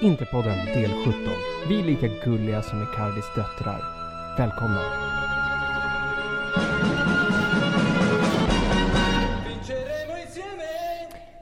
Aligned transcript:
Interpodden 0.00 0.66
del 0.66 0.90
17. 0.90 1.32
Vi 1.68 1.80
är 1.80 1.84
lika 1.84 2.08
gulliga 2.24 2.62
som 2.62 2.82
Icardis 2.82 3.24
döttrar. 3.34 3.80
Välkomna! 4.38 4.82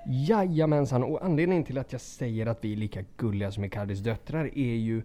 Jajamensan, 0.06 1.02
och 1.02 1.24
anledningen 1.24 1.64
till 1.64 1.78
att 1.78 1.92
jag 1.92 2.00
säger 2.00 2.46
att 2.46 2.64
vi 2.64 2.72
är 2.72 2.76
lika 2.76 3.04
gulliga 3.16 3.50
som 3.50 3.64
Icardis 3.64 3.98
döttrar 3.98 4.58
är 4.58 4.74
ju 4.74 5.02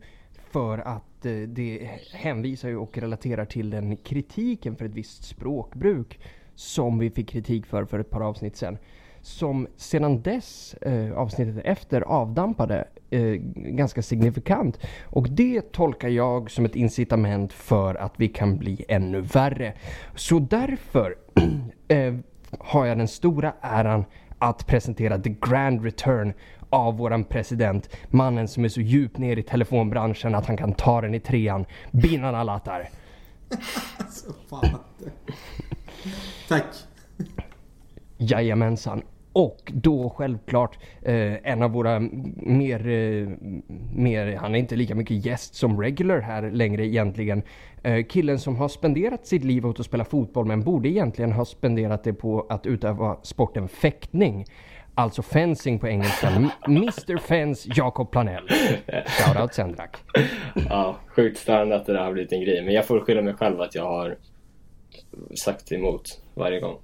för 0.51 0.77
att 0.77 1.25
eh, 1.25 1.33
det 1.33 1.89
hänvisar 2.13 2.69
ju 2.69 2.77
och 2.77 2.97
relaterar 2.97 3.45
till 3.45 3.69
den 3.69 3.97
kritiken 3.97 4.75
för 4.75 4.85
ett 4.85 4.95
visst 4.95 5.23
språkbruk 5.23 6.19
som 6.55 6.99
vi 6.99 7.09
fick 7.09 7.29
kritik 7.29 7.65
för 7.65 7.85
för 7.85 7.99
ett 7.99 8.09
par 8.09 8.21
avsnitt 8.21 8.55
sedan. 8.55 8.77
Som 9.21 9.67
sedan 9.77 10.21
dess, 10.21 10.73
eh, 10.73 11.17
avsnittet 11.17 11.65
efter, 11.65 12.01
avdampade 12.01 12.87
eh, 13.09 13.33
ganska 13.55 14.01
signifikant. 14.01 14.79
Och 15.03 15.29
det 15.29 15.71
tolkar 15.71 16.09
jag 16.09 16.51
som 16.51 16.65
ett 16.65 16.75
incitament 16.75 17.53
för 17.53 17.95
att 17.95 18.13
vi 18.17 18.27
kan 18.27 18.57
bli 18.57 18.85
ännu 18.87 19.21
värre. 19.21 19.73
Så 20.15 20.39
därför 20.39 21.15
eh, 21.87 22.15
har 22.59 22.85
jag 22.85 22.97
den 22.97 23.07
stora 23.07 23.53
äran 23.61 24.05
att 24.39 24.67
presentera 24.67 25.19
the 25.19 25.35
grand 25.41 25.83
return 25.83 26.33
av 26.69 26.97
våran 26.97 27.23
president. 27.23 27.89
Mannen 28.09 28.47
som 28.47 28.65
är 28.65 28.69
så 28.69 28.81
djupt 28.81 29.17
ner 29.17 29.37
i 29.37 29.43
telefonbranschen 29.43 30.35
att 30.35 30.45
han 30.45 30.57
kan 30.57 30.73
ta 30.73 31.01
den 31.01 31.15
i 31.15 31.19
trean. 31.19 31.65
Binan 31.91 32.35
Alatar. 32.35 32.89
Alltså, 33.97 34.33
fan. 34.49 34.79
Tack. 36.47 36.65
Jajamensan. 38.19 39.01
Och 39.33 39.71
då 39.73 40.09
självklart 40.09 40.77
eh, 41.01 41.51
en 41.51 41.61
av 41.61 41.71
våra 41.71 41.99
mer, 42.35 42.87
eh, 42.87 43.27
mer, 43.93 44.35
han 44.35 44.55
är 44.55 44.59
inte 44.59 44.75
lika 44.75 44.95
mycket 44.95 45.25
gäst 45.25 45.55
som 45.55 45.81
regular 45.81 46.19
här 46.19 46.51
längre 46.51 46.85
egentligen. 46.85 47.41
Eh, 47.83 48.05
killen 48.05 48.39
som 48.39 48.55
har 48.55 48.67
spenderat 48.67 49.27
sitt 49.27 49.43
liv 49.43 49.65
åt 49.65 49.79
att 49.79 49.85
spela 49.85 50.05
fotboll 50.05 50.45
men 50.45 50.63
borde 50.63 50.89
egentligen 50.89 51.31
ha 51.31 51.45
spenderat 51.45 52.03
det 52.03 52.13
på 52.13 52.45
att 52.49 52.65
utöva 52.65 53.17
sporten 53.23 53.67
fäktning. 53.67 54.45
Alltså 54.95 55.21
fencing 55.21 55.79
på 55.79 55.87
engelska. 55.87 56.51
Mr 56.67 57.17
Fence 57.17 57.69
Jakob 57.75 58.11
Planell. 58.11 58.47
Shoutout 59.07 59.53
Sendrak. 59.53 59.97
Ja, 60.69 60.95
sjukt 61.07 61.37
störande 61.37 61.75
att 61.75 61.85
det 61.85 61.93
där 61.93 62.03
har 62.03 62.11
blivit 62.11 62.31
en 62.31 62.41
grej. 62.41 62.65
Men 62.65 62.73
jag 62.73 62.85
får 62.85 62.99
skylla 62.99 63.21
mig 63.21 63.33
själv 63.33 63.61
att 63.61 63.75
jag 63.75 63.83
har 63.83 64.17
sagt 65.43 65.71
emot 65.71 66.03
varje 66.33 66.59
gång. 66.59 66.77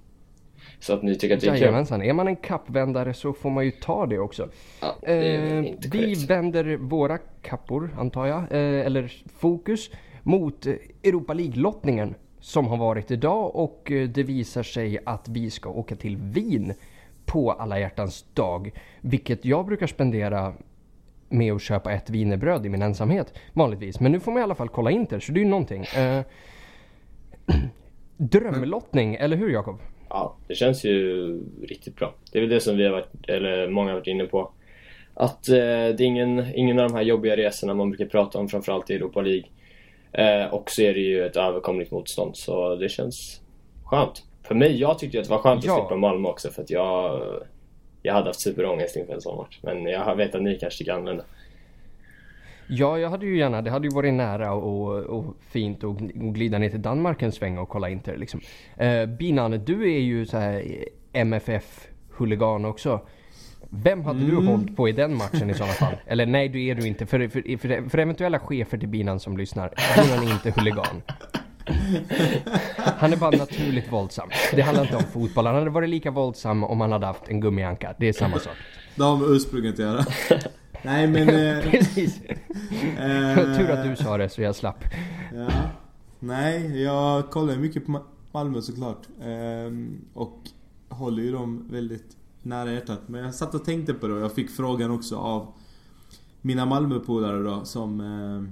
Så 0.86 0.94
att 0.94 1.03
ni 1.03 1.16
tycker 1.16 1.36
att 1.36 1.41
det 1.41 1.47
är 1.47 1.52
kul. 1.52 1.61
Jajamensan, 1.61 2.02
är 2.02 2.14
man 2.14 2.28
en 2.28 2.36
kappvändare 2.36 3.14
så 3.14 3.33
får 3.33 3.50
man 3.50 3.66
ju 3.66 3.72
ta 3.72 4.05
det 4.05 4.19
också. 4.19 4.50
Ja, 4.81 4.95
det 5.02 5.11
är 5.11 5.59
Eh, 5.61 5.67
inte 5.67 5.88
vi 5.88 6.25
vänder 6.25 6.78
våra 6.78 7.17
kappor, 7.41 7.95
antar 7.97 8.25
jag, 8.25 8.39
eh, 8.39 8.86
eller 8.86 9.23
fokus, 9.38 9.89
mot 10.23 10.66
Europa 11.03 11.33
League-lottningen 11.33 12.16
som 12.39 12.67
har 12.67 12.78
varit 12.78 13.11
idag 13.11 13.56
och 13.56 13.91
eh, 13.91 14.09
det 14.09 14.23
visar 14.23 14.63
sig 14.63 15.00
att 15.06 15.28
vi 15.28 15.50
ska 15.52 15.69
åka 15.69 15.95
till 15.95 16.17
Wien 16.17 16.73
på 17.25 17.52
alla 17.52 17.80
hjärtans 17.80 18.25
dag. 18.33 18.72
Vilket 19.02 19.45
jag 19.45 19.66
brukar 19.66 19.88
spendera 19.88 20.53
med 21.30 21.53
att 21.53 21.61
köpa 21.61 21.91
ett 21.94 22.09
wienerbröd 22.09 22.66
i 22.66 22.69
min 22.69 22.81
ensamhet 22.81 23.33
vanligtvis. 23.53 24.00
Men 24.00 24.11
nu 24.11 24.19
får 24.19 24.31
man 24.31 24.41
i 24.41 24.44
alla 24.44 24.56
fall 24.56 24.69
kolla 24.69 24.91
Inter, 24.91 25.19
så 25.19 25.31
det 25.31 25.39
är 25.39 25.44
ju 25.44 25.50
någonting. 25.50 25.83
Eh, 25.83 26.22
drömlottning, 28.17 29.16
eller 29.16 29.38
hur 29.38 29.50
Jakob? 29.50 29.80
Ja, 30.09 30.36
det 30.48 30.56
känns 30.56 30.84
ju 30.86 31.28
riktigt 31.67 31.95
bra. 31.95 32.14
Det 32.31 32.38
är 32.38 32.42
väl 32.42 32.50
det 32.50 32.59
som 32.59 32.78
vi 32.78 32.84
har 32.86 32.92
varit, 32.92 33.30
eller 33.30 33.67
många 33.70 33.89
har 33.89 33.95
varit 34.00 34.08
inne 34.08 34.25
på. 34.25 34.52
Att 35.14 35.50
eh, 35.50 35.56
det 35.56 36.00
är 36.00 36.02
ingen, 36.02 36.45
ingen 36.56 36.80
av 36.80 36.89
de 36.89 36.95
här 36.95 37.03
jobbiga 37.03 37.38
resorna 37.38 37.73
man 37.73 37.89
brukar 37.89 38.06
prata 38.06 38.40
om, 38.40 38.50
framförallt 38.50 38.90
i 38.90 38.94
Europa 38.96 39.22
League. 39.22 39.44
Eh, 40.12 40.53
och 40.53 40.69
så 40.72 40.81
är 40.81 40.94
det 40.94 41.00
ju 41.00 41.25
ett 41.25 41.38
överkomligt 41.38 41.91
motstånd, 41.91 42.38
så 42.38 42.75
det 42.75 42.90
känns 42.90 43.41
skönt. 43.85 44.24
För 44.44 44.56
mig, 44.56 44.80
jag 44.80 45.00
tyckte 45.00 45.18
ju 45.18 45.22
att 45.22 45.28
det 45.28 45.35
var 45.35 45.41
skönt 45.41 45.66
Ja. 45.66 45.74
att 45.74 45.80
slippa 45.88 45.96
Malmö 45.96 46.30
också, 46.30 46.50
för 46.50 46.62
att 46.62 46.69
jag, 46.69 47.22
jag 48.01 48.13
hade 48.13 48.28
haft 48.28 48.41
superångest 48.41 48.96
inför 48.96 49.13
en 49.13 49.22
sån 49.22 49.38
match. 49.38 49.59
Men 49.62 49.85
jag 49.85 50.16
vet 50.16 50.35
att 50.35 50.41
ni 50.41 50.57
kanske 50.57 50.78
tycker 50.78 50.94
annorlunda. 50.94 51.24
Ja, 52.68 53.00
jag 53.00 53.09
hade 53.09 53.26
ju 53.26 53.38
gärna, 53.38 53.62
det 53.62 53.72
hade 53.72 53.88
ju 53.88 53.96
varit 53.96 54.14
nära 54.14 54.53
och, 54.53 54.98
och 54.98 55.36
fint 55.50 55.84
att 55.84 55.90
gl- 55.90 56.28
att 56.30 56.34
glida 56.34 56.58
ner 56.58 56.70
till 56.70 56.81
Danmark 56.81 57.22
en 57.22 57.31
sväng 57.31 57.58
och 57.58 57.70
kolla 57.70 57.90
Inter 57.90 58.18
liksom. 58.18 58.40
Eh, 58.78 59.06
Binan, 59.06 59.52
du 59.66 59.84
är 59.94 60.00
ju 60.00 60.26
så 60.26 60.38
här 60.38 60.64
MFF-huligan 61.14 62.66
också. 62.66 63.02
Vem 63.70 64.06
hade 64.06 64.20
du 64.25 64.36
hållit 64.36 64.75
på 64.75 64.90
i 64.90 64.92
den 64.92 65.18
matchen 65.18 65.50
i 65.50 65.54
sådana 65.54 65.74
fall? 65.74 65.94
Eller 66.08 66.25
nej, 66.25 66.50
du 66.50 66.66
är 66.66 66.75
du 66.75 66.88
inte. 66.88 67.06
För, 67.06 67.28
för, 67.28 67.58
för, 67.58 67.90
för 67.90 67.98
eventuella 67.98 68.40
chefer 68.40 68.78
till 68.78 68.90
Binan 68.90 69.20
som 69.20 69.38
lyssnar, 69.38 69.74
Binan 70.04 70.28
är 70.28 70.31
inte 70.34 70.52
huligan. 70.62 71.02
Han 72.98 73.14
är 73.14 73.18
bara 73.18 73.38
naturligt 73.38 73.92
våldsam. 73.92 74.30
Det 74.56 74.62
handlar 74.62 74.84
inte 74.84 74.96
om 74.98 75.04
fotboll. 75.04 75.46
Han 75.46 75.56
hade 75.56 75.70
varit 75.70 75.90
lika 75.90 76.12
våldsam 76.12 76.64
om 76.64 76.81
han 76.81 76.92
hade 76.92 77.06
haft 77.06 77.28
en 77.30 77.40
gummianka. 77.40 77.96
Det 78.00 78.08
är 78.08 78.14
samma 78.14 78.40
sak. 78.40 78.54
Det 78.96 79.04
har 79.04 79.18
med 79.18 79.30
ursprunget 79.30 79.74
att 79.74 79.80
göra. 79.80 80.06
Nej 80.85 81.07
men... 81.07 81.29
Eh, 81.66 81.72
Precis. 81.72 82.22
eh, 82.22 83.35
Tur 83.57 83.69
att 83.72 83.84
du 83.90 83.96
sa 84.03 84.18
det 84.18 84.29
så 84.29 84.41
jag 84.41 84.56
slapp. 84.56 84.84
Ja. 85.34 85.50
Nej, 86.19 86.81
jag 86.84 87.29
kollar 87.31 87.56
mycket 87.57 87.85
på 87.85 87.91
Ma- 87.91 88.03
Malmö 88.31 88.62
såklart. 88.62 89.07
Ehm, 89.24 90.01
och 90.13 90.40
håller 90.90 91.24
ju 91.24 91.31
dem 91.31 91.68
väldigt 91.69 92.18
nära 92.41 92.72
hjärtat. 92.72 93.01
Men 93.07 93.24
jag 93.24 93.35
satt 93.35 93.56
och 93.56 93.66
tänkte 93.66 93.94
på 93.94 94.07
det 94.07 94.13
och 94.13 94.22
jag 94.22 94.31
fick 94.34 94.50
frågan 94.50 94.91
också 94.91 95.16
av 95.18 95.53
mina 96.41 96.66
Malmöpolare 96.66 97.44
då 97.44 97.66
som... 97.66 98.00
Eh, 98.01 98.51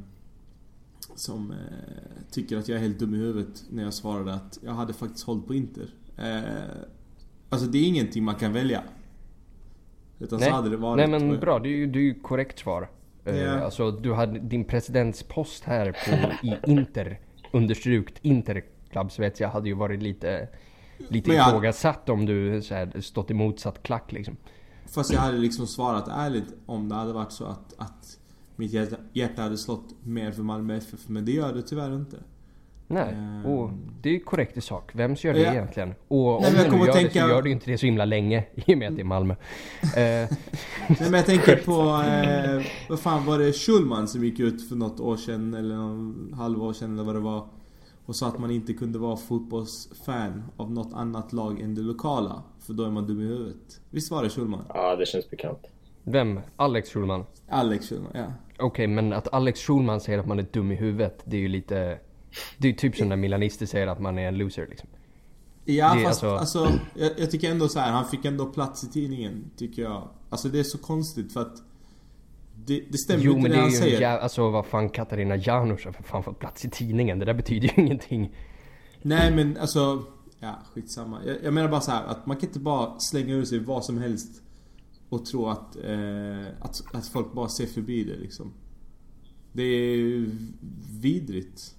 som 1.16 1.53
tycker 2.31 2.57
att 2.57 2.67
jag 2.67 2.75
är 2.77 2.81
helt 2.81 2.99
dum 2.99 3.13
i 3.16 3.17
huvudet 3.17 3.63
när 3.69 3.83
jag 3.83 3.93
svarade 3.93 4.33
att 4.33 4.59
jag 4.61 4.72
hade 4.73 4.93
faktiskt 4.93 5.25
hållit 5.25 5.47
på 5.47 5.53
Inter. 5.53 5.89
Alltså 7.49 7.67
det 7.67 7.77
är 7.77 7.83
ingenting 7.88 8.23
man 8.23 8.35
kan 8.35 8.53
välja. 8.53 8.83
Utan 10.23 10.39
Nej, 10.39 10.50
så 10.50 10.56
hade 10.56 10.69
det 10.69 10.78
varit. 10.78 11.09
nej 11.09 11.19
men 11.19 11.39
bra, 11.39 11.59
det 11.59 11.69
är 11.69 11.75
ju, 11.78 11.85
det 11.88 12.00
är 12.00 12.03
ju 12.03 12.19
korrekt 12.19 12.59
svar. 12.59 12.89
Ja. 13.23 13.59
Alltså 13.59 13.91
du 13.91 14.13
hade 14.13 14.39
din 14.39 14.66
presidentspost 14.66 15.63
här 15.63 15.91
på, 15.91 16.47
i 16.47 16.72
Inter, 16.72 17.19
understrukt 17.51 18.19
Inter 18.22 18.63
Club 18.91 19.11
Svezia 19.11 19.47
hade 19.47 19.69
ju 19.69 19.75
varit 19.75 20.01
lite, 20.03 20.50
lite 20.97 21.29
Men 21.29 21.38
jag- 21.38 21.47
ifrågasatt 21.50 22.09
om 22.09 22.25
du 22.25 22.61
så 22.61 22.73
här, 22.75 23.01
stått 23.01 23.31
i 23.31 23.34
motsatt 23.34 23.84
klack 23.84 24.11
liksom. 24.11 24.38
Fast 24.85 25.13
jag 25.13 25.19
hade 25.19 25.38
liksom 25.38 25.67
svarat 25.67 26.07
ärligt 26.07 26.53
om 26.66 26.90
det 26.90 26.95
hade 26.95 27.13
varit 27.13 27.31
så 27.31 27.45
att, 27.45 27.73
att 27.78 28.17
mitt 28.55 28.72
hjärta, 28.73 28.95
hjärta 29.13 29.41
hade 29.41 29.57
slått 29.57 29.95
mer 30.03 30.31
för 30.31 30.44
Malmö 30.44 30.75
FF. 30.78 31.00
Men 31.09 31.25
det 31.25 31.31
gör 31.31 31.53
det 31.53 31.61
tyvärr 31.61 31.95
inte. 31.95 32.17
Nej, 32.93 33.13
Ehm. 33.13 33.45
och 33.45 33.69
det 34.01 34.09
är 34.09 34.13
ju 34.13 34.19
korrekt 34.19 34.57
i 34.57 34.61
sak. 34.61 34.91
Vems 34.95 35.23
gör 35.23 35.33
det 35.33 35.39
Ja. 35.39 35.51
egentligen? 35.53 35.93
Och 36.07 36.35
om 36.37 36.41
Nej, 36.41 36.53
jag 36.55 36.65
kommer 36.69 36.85
gör 36.85 36.89
att 36.89 36.93
det 36.95 37.07
så 37.07 37.13
tänka- 37.13 37.27
gör 37.29 37.41
du 37.41 37.51
inte 37.51 37.71
det 37.71 37.77
så 37.77 37.85
himla 37.85 38.05
länge 38.05 38.43
i 38.55 38.73
och 38.73 38.77
med 38.77 38.87
att 38.89 38.95
det 38.95 39.01
är 39.01 39.05
Malmö. 39.05 39.33
Eh, 39.83 40.29
Nej 40.87 40.97
men 40.99 41.13
jag 41.13 41.25
tänker 41.25 41.55
på, 41.65 42.03
eh, 42.07 42.65
vad 42.89 42.99
fan 42.99 43.25
var 43.25 43.39
det 43.39 43.53
Schulman 43.53 44.07
som 44.07 44.23
gick 44.23 44.39
ut 44.39 44.69
för 44.69 44.75
något 44.75 44.99
år 44.99 45.17
sedan 45.17 45.53
eller 45.53 45.75
någon 45.75 46.33
halvår 46.37 46.73
sedan 46.73 46.93
eller 46.93 47.03
vad 47.03 47.15
det 47.15 47.19
var. 47.21 47.47
Och 48.05 48.15
sa 48.15 48.27
att 48.27 48.39
man 48.39 48.51
inte 48.51 48.73
kunde 48.73 48.99
vara 48.99 49.17
fotbollsfan 49.17 50.43
av 50.57 50.71
något 50.71 50.93
annat 50.93 51.33
lag 51.33 51.61
än 51.61 51.75
det 51.75 51.81
lokala. 51.81 52.43
För 52.59 52.73
då 52.73 52.83
är 52.83 52.89
man 52.89 53.07
dum 53.07 53.21
i 53.21 53.25
huvudet. 53.25 53.81
Visst 53.89 54.11
var 54.11 54.23
det 54.23 54.29
Schulman? 54.29 54.61
Ja, 54.69 54.95
det 54.95 55.05
känns 55.05 55.29
bekant. 55.29 55.59
vem? 56.03 56.39
Alex 56.55 56.89
Schulman? 56.89 57.23
Alex 57.49 57.89
Schulman, 57.89 58.11
ja. 58.13 58.25
Okej, 58.59 58.87
men 58.87 59.13
att 59.13 59.33
Alex 59.33 59.59
Schulman 59.59 59.99
säger 60.01 60.19
att 60.19 60.25
man 60.27 60.39
är 60.39 60.45
dum 60.51 60.71
i 60.71 60.75
huvudet, 60.75 61.21
det 61.25 61.37
är 61.37 61.41
ju 61.41 61.47
lite... 61.47 61.97
Det 62.57 62.67
är 62.67 62.71
ju 62.71 62.77
typ 62.77 62.95
som 62.95 63.09
när 63.09 63.16
milanister 63.16 63.66
säger 63.66 63.88
att 63.88 63.99
man 64.01 64.17
är 64.17 64.27
en 64.27 64.38
loser 64.38 64.67
liksom. 64.69 64.89
Ja 65.66 65.94
Det 65.95 66.01
är 66.01 66.05
fast 66.05 66.23
alltså- 66.23 66.59
alltså, 66.59 66.79
jag, 66.95 67.11
jag 67.17 67.31
tycker 67.31 67.51
ändå 67.51 67.67
så 67.67 67.79
här, 67.79 67.91
han 67.91 68.05
fick 68.09 68.25
ändå 68.25 68.46
plats 68.46 68.84
i 68.84 68.87
tidningen, 68.87 69.46
tycker 69.58 69.81
jag. 69.81 70.09
Alltså 70.29 70.49
det 70.49 70.59
är 70.59 70.63
så 70.63 70.78
konstigt 70.78 71.34
för 71.34 71.41
att 71.41 71.55
det, 72.66 72.84
det 72.90 72.97
stämmer 72.97 73.23
Jo 73.23 73.31
inte 73.31 73.41
men 73.41 73.52
det 73.52 73.58
det 73.58 73.59
är 73.59 73.61
han 73.61 73.72
ju 73.72 73.78
säger. 73.78 73.96
en 73.96 74.02
jävla, 74.02 74.19
alltså 74.23 74.49
vad 74.49 74.66
fan 74.66 74.90
Katarina 74.90 75.35
Janouch 75.35 75.85
har 75.85 75.91
för 75.91 76.03
fan 76.03 76.23
fått 76.23 76.40
plats 76.40 76.66
i 76.66 76.69
tidningen. 76.69 77.19
Det 77.19 77.25
där 77.25 77.34
betyder 77.34 77.67
ju 77.67 77.73
ingenting. 77.85 78.35
Nej 79.02 79.35
men 79.35 79.58
alltså, 79.58 80.03
ja 80.40 80.59
skitsamma. 80.73 81.19
Jag, 81.25 81.37
jag 81.43 81.53
menar 81.53 81.69
bara 81.69 81.81
så 81.81 81.91
här 81.91 82.03
att 82.05 82.25
man 82.25 82.37
kan 82.37 82.47
inte 82.49 82.59
bara 82.59 82.99
slänga 82.99 83.34
ur 83.34 83.46
sig 83.46 83.59
vad 83.59 83.85
som 83.85 83.97
helst 83.97 84.41
och 85.09 85.25
tro 85.25 85.47
att, 85.49 85.75
eh, 85.75 86.47
att, 86.59 86.96
att 86.96 87.08
folk 87.08 87.34
bara 87.34 87.49
ser 87.49 87.66
förbi 87.66 88.03
det 88.03 88.16
liksom. 88.16 88.53
Det 89.53 89.63
är 89.63 89.96
ju 89.96 90.31
vidrigt. 91.02 91.75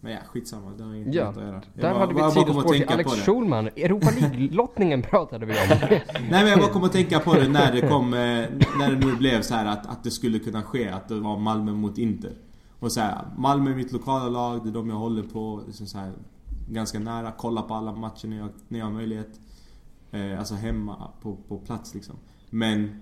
Men 0.00 0.12
ja, 0.12 0.18
skitsamma. 0.26 0.70
Det 0.78 0.84
har 0.84 0.94
inget 0.94 1.14
Ja, 1.14 1.32
där 1.32 1.62
bara- 1.82 1.98
hade 1.98 2.14
vi 2.14 2.20
ett 2.20 2.32
sidospår 2.32 2.62
till 2.62 2.78
tänka 2.78 2.94
Alex. 2.94 3.10
Schulman. 3.12 3.66
Europa 3.66 4.10
League-lottningen 4.10 5.02
pratade 5.10 5.46
vi 5.46 5.52
om. 5.52 5.58
Nej 5.80 6.00
men 6.30 6.46
jag 6.46 6.58
bara 6.58 6.70
kom 6.70 6.84
att 6.84 6.92
tänka 6.92 7.18
på 7.20 7.34
det 7.34 7.48
när 7.48 7.72
det 7.72 7.80
kom, 7.88 8.14
eh, 8.14 8.18
när 8.78 8.90
det 8.90 9.06
nu 9.06 9.16
blev 9.16 9.42
så 9.42 9.54
här 9.54 9.66
att, 9.66 9.86
att 9.86 10.04
det 10.04 10.10
skulle 10.10 10.38
kunna 10.38 10.62
ske, 10.62 10.88
att 10.88 11.08
det 11.08 11.20
var 11.20 11.38
Malmö 11.38 11.72
mot 11.72 11.98
Inter. 11.98 12.32
Och 12.78 12.92
så 12.92 13.00
här, 13.00 13.18
Malmö 13.36 13.70
är 13.70 13.74
mitt 13.74 13.92
lokala 13.92 14.28
lag, 14.28 14.62
det 14.64 14.68
är 14.70 14.72
de 14.72 14.88
jag 14.90 14.96
håller 14.96 15.22
på, 15.22 15.62
liksom 15.66 15.86
så 15.86 15.98
här, 15.98 16.12
ganska 16.68 16.98
nära, 16.98 17.32
kolla 17.38 17.62
på 17.62 17.74
alla 17.74 17.92
matcher 17.92 18.28
när 18.28 18.36
jag, 18.38 18.48
när 18.68 18.78
jag 18.78 18.86
har 18.86 18.92
möjlighet. 18.92 19.40
Eh, 20.10 20.38
alltså 20.38 20.54
hemma, 20.54 21.08
på, 21.22 21.36
på 21.48 21.58
plats 21.58 21.94
liksom. 21.94 22.16
Men 22.50 23.00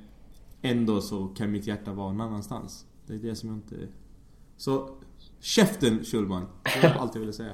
ändå 0.62 1.00
så 1.00 1.26
kan 1.26 1.50
mitt 1.52 1.66
hjärta 1.66 1.92
vara 1.92 2.12
någon 2.12 2.20
annanstans. 2.20 2.84
Det 3.06 3.14
är 3.14 3.18
det 3.18 3.34
som 3.34 3.48
jag 3.48 3.58
inte... 3.58 3.76
Så, 4.56 4.88
käften 5.40 6.05
Schulman! 6.05 6.46
Det 6.82 6.88
var 6.88 7.00
allt 7.00 7.14
jag 7.14 7.20
ville 7.20 7.32
säga. 7.32 7.52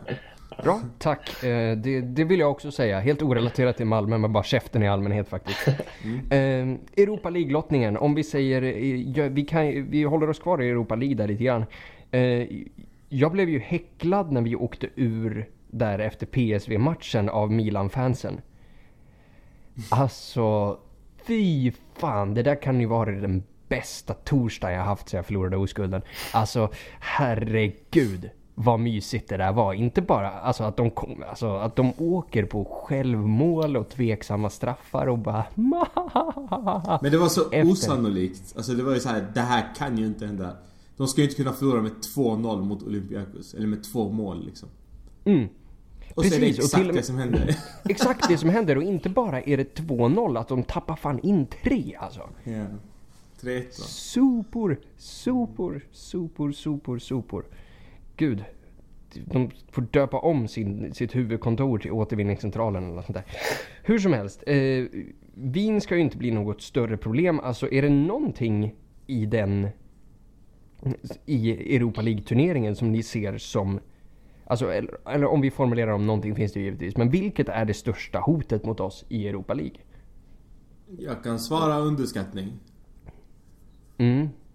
Bra, 0.62 0.80
tack. 0.98 1.44
Eh, 1.44 1.76
det, 1.76 2.00
det 2.00 2.24
vill 2.24 2.40
jag 2.40 2.50
också 2.50 2.70
säga. 2.70 3.00
Helt 3.00 3.22
orelaterat 3.22 3.76
till 3.76 3.86
Malmö, 3.86 4.18
men 4.18 4.32
bara 4.32 4.44
käften 4.44 4.82
i 4.82 4.88
allmänhet 4.88 5.28
faktiskt. 5.28 5.68
Eh, 6.30 6.68
Europa 6.96 7.30
League-lottningen. 7.30 7.96
Om 7.96 8.14
vi 8.14 8.24
säger... 8.24 8.62
eh, 8.62 9.10
ja, 9.10 9.28
vi, 9.28 9.44
kan, 9.44 9.90
vi 9.90 10.02
håller 10.02 10.30
oss 10.30 10.38
kvar 10.38 10.62
i 10.62 10.68
Europa 10.68 10.94
League 10.94 11.14
där 11.16 11.28
lite 11.28 11.44
grann. 11.44 11.64
Jag 13.08 13.32
blev 13.32 13.48
ju 13.48 13.58
häcklad 13.58 14.32
när 14.32 14.40
vi 14.40 14.56
åkte 14.56 14.88
ur 14.94 15.48
där 15.70 15.98
efter 15.98 16.26
PSV-matchen 16.26 17.28
av 17.28 17.52
Milan-fansen. 17.52 18.40
Alltså, 19.90 20.78
fy 21.26 21.72
fan. 21.94 22.34
Det 22.34 22.42
där 22.42 22.62
kan 22.62 22.80
ju 22.80 22.86
vara 22.86 23.10
den 23.10 23.42
bästa 23.68 24.14
torsdagen 24.14 24.76
jag 24.76 24.84
haft 24.84 25.08
sedan 25.08 25.18
jag 25.18 25.26
förlorade 25.26 25.56
oskulden. 25.56 26.02
Alltså, 26.32 26.68
herregud 27.00 28.30
vad 28.54 28.80
mysigt 28.80 29.28
det 29.28 29.36
där 29.36 29.52
var. 29.52 29.72
Inte 29.72 30.02
bara 30.02 30.30
alltså, 30.30 30.64
att, 30.64 30.76
de 30.76 30.90
kom, 30.90 31.22
alltså, 31.28 31.56
att 31.56 31.76
de 31.76 31.92
åker 31.98 32.44
på 32.44 32.64
självmål 32.64 33.76
och 33.76 33.88
tveksamma 33.88 34.50
straffar 34.50 35.06
och 35.06 35.18
bara... 35.18 35.44
Men 37.02 37.12
det 37.12 37.18
var 37.18 37.28
så 37.28 37.40
Efter. 37.40 37.64
osannolikt. 37.70 38.52
Alltså 38.56 38.72
det 38.72 38.82
var 38.82 38.94
ju 38.94 39.00
så 39.00 39.08
här, 39.08 39.26
det 39.34 39.40
här 39.40 39.74
kan 39.76 39.98
ju 39.98 40.06
inte 40.06 40.26
hända. 40.26 40.56
De 40.96 41.08
ska 41.08 41.20
ju 41.20 41.24
inte 41.26 41.36
kunna 41.36 41.52
förlora 41.52 41.82
med 41.82 41.92
2-0 42.16 42.62
mot 42.62 42.82
Olympiakos. 42.82 43.54
Eller 43.54 43.66
med 43.66 43.84
två 43.92 44.08
mål 44.12 44.44
liksom. 44.46 44.68
Mm. 45.24 45.48
Och 46.14 46.24
så 46.24 46.34
är 46.34 46.40
det 46.40 46.46
Precis, 46.46 46.58
och 46.58 46.64
exakt 46.64 46.80
till 46.80 46.88
och 46.88 46.94
med- 46.94 47.02
det 47.02 47.06
som 47.06 47.18
händer. 47.18 47.56
Exakt 47.84 48.28
det 48.28 48.38
som 48.38 48.48
händer 48.48 48.76
och 48.76 48.82
inte 48.82 49.08
bara 49.08 49.40
är 49.42 49.56
det 49.56 49.78
2-0, 49.78 50.38
att 50.40 50.48
de 50.48 50.62
tappar 50.62 50.96
fan 50.96 51.18
in 51.18 51.46
tre 51.62 51.96
alltså. 52.00 52.20
ja. 52.44 52.64
3-1 53.44 53.64
va? 53.64 53.70
Sopor, 53.70 54.80
sopor, 54.96 55.86
sopor, 55.92 56.52
sopor, 56.52 56.98
sopor. 56.98 57.46
Gud. 58.16 58.44
De 59.24 59.50
får 59.70 59.82
döpa 59.82 60.18
om 60.18 60.48
sin, 60.48 60.94
sitt 60.94 61.16
huvudkontor 61.16 61.78
till 61.78 61.92
återvinningscentralen 61.92 62.84
eller 62.84 62.94
något 62.94 63.04
sånt 63.04 63.16
där. 63.16 63.24
Hur 63.82 63.98
som 63.98 64.12
helst. 64.12 64.44
Eh, 64.46 64.84
vin 65.34 65.80
ska 65.80 65.96
ju 65.96 66.00
inte 66.00 66.16
bli 66.16 66.30
något 66.30 66.62
större 66.62 66.96
problem. 66.96 67.40
Alltså 67.40 67.72
är 67.72 67.82
det 67.82 67.88
någonting 67.88 68.74
i 69.06 69.26
den 69.26 69.68
i 71.26 71.76
Europa 71.76 72.02
League-turneringen 72.02 72.76
som 72.76 72.92
ni 72.92 73.02
ser 73.02 73.38
som 73.38 73.80
Alltså, 74.46 74.72
eller, 74.72 75.08
eller 75.08 75.26
om 75.26 75.40
vi 75.40 75.50
formulerar 75.50 75.92
om 75.92 76.06
någonting 76.06 76.34
finns 76.34 76.52
det 76.52 76.60
ju 76.60 76.64
givetvis. 76.64 76.96
Men 76.96 77.10
vilket 77.10 77.48
är 77.48 77.64
det 77.64 77.74
största 77.74 78.18
hotet 78.18 78.64
mot 78.64 78.80
oss 78.80 79.04
i 79.08 79.28
Europa 79.28 79.54
League? 79.54 79.76
Jag 80.98 81.22
kan 81.22 81.38
svara 81.38 81.78
underskattning. 81.78 82.52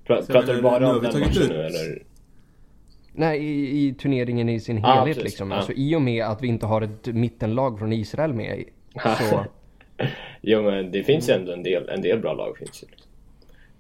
Mm. 0.09 0.17
Pra, 0.17 0.25
Så, 0.25 0.33
pratar 0.33 0.53
du 0.53 0.61
bara 0.61 0.89
om 0.91 1.01
den 1.03 1.19
matchen 1.19 1.41
ut- 1.43 1.49
nu 1.49 1.55
eller? 1.61 2.03
Nej, 3.13 3.39
i, 3.45 3.87
i 3.87 3.93
turneringen 3.93 4.49
i 4.49 4.59
sin 4.59 4.85
Ah, 4.85 4.93
helhet 4.99 5.05
precis. 5.17 5.23
liksom. 5.23 5.51
Ah. 5.51 5.55
Alltså 5.55 5.71
i 5.73 5.95
och 5.95 6.01
med 6.01 6.25
att 6.25 6.43
vi 6.43 6.47
inte 6.47 6.65
har 6.65 6.81
ett 6.81 7.07
mittenlag 7.07 7.79
från 7.79 7.93
Israel 7.93 8.33
med. 8.33 8.63
Så, 9.29 9.45
Jo 10.41 10.61
men 10.61 10.91
det 10.91 11.03
finns 11.03 11.29
ju 11.29 11.33
ändå 11.33 11.51
en 11.51 11.63
del, 11.63 11.89
en 11.89 12.01
del 12.01 12.19
bra 12.19 12.33
lag 12.33 12.57
finns 12.57 12.83
ju. 12.83 12.87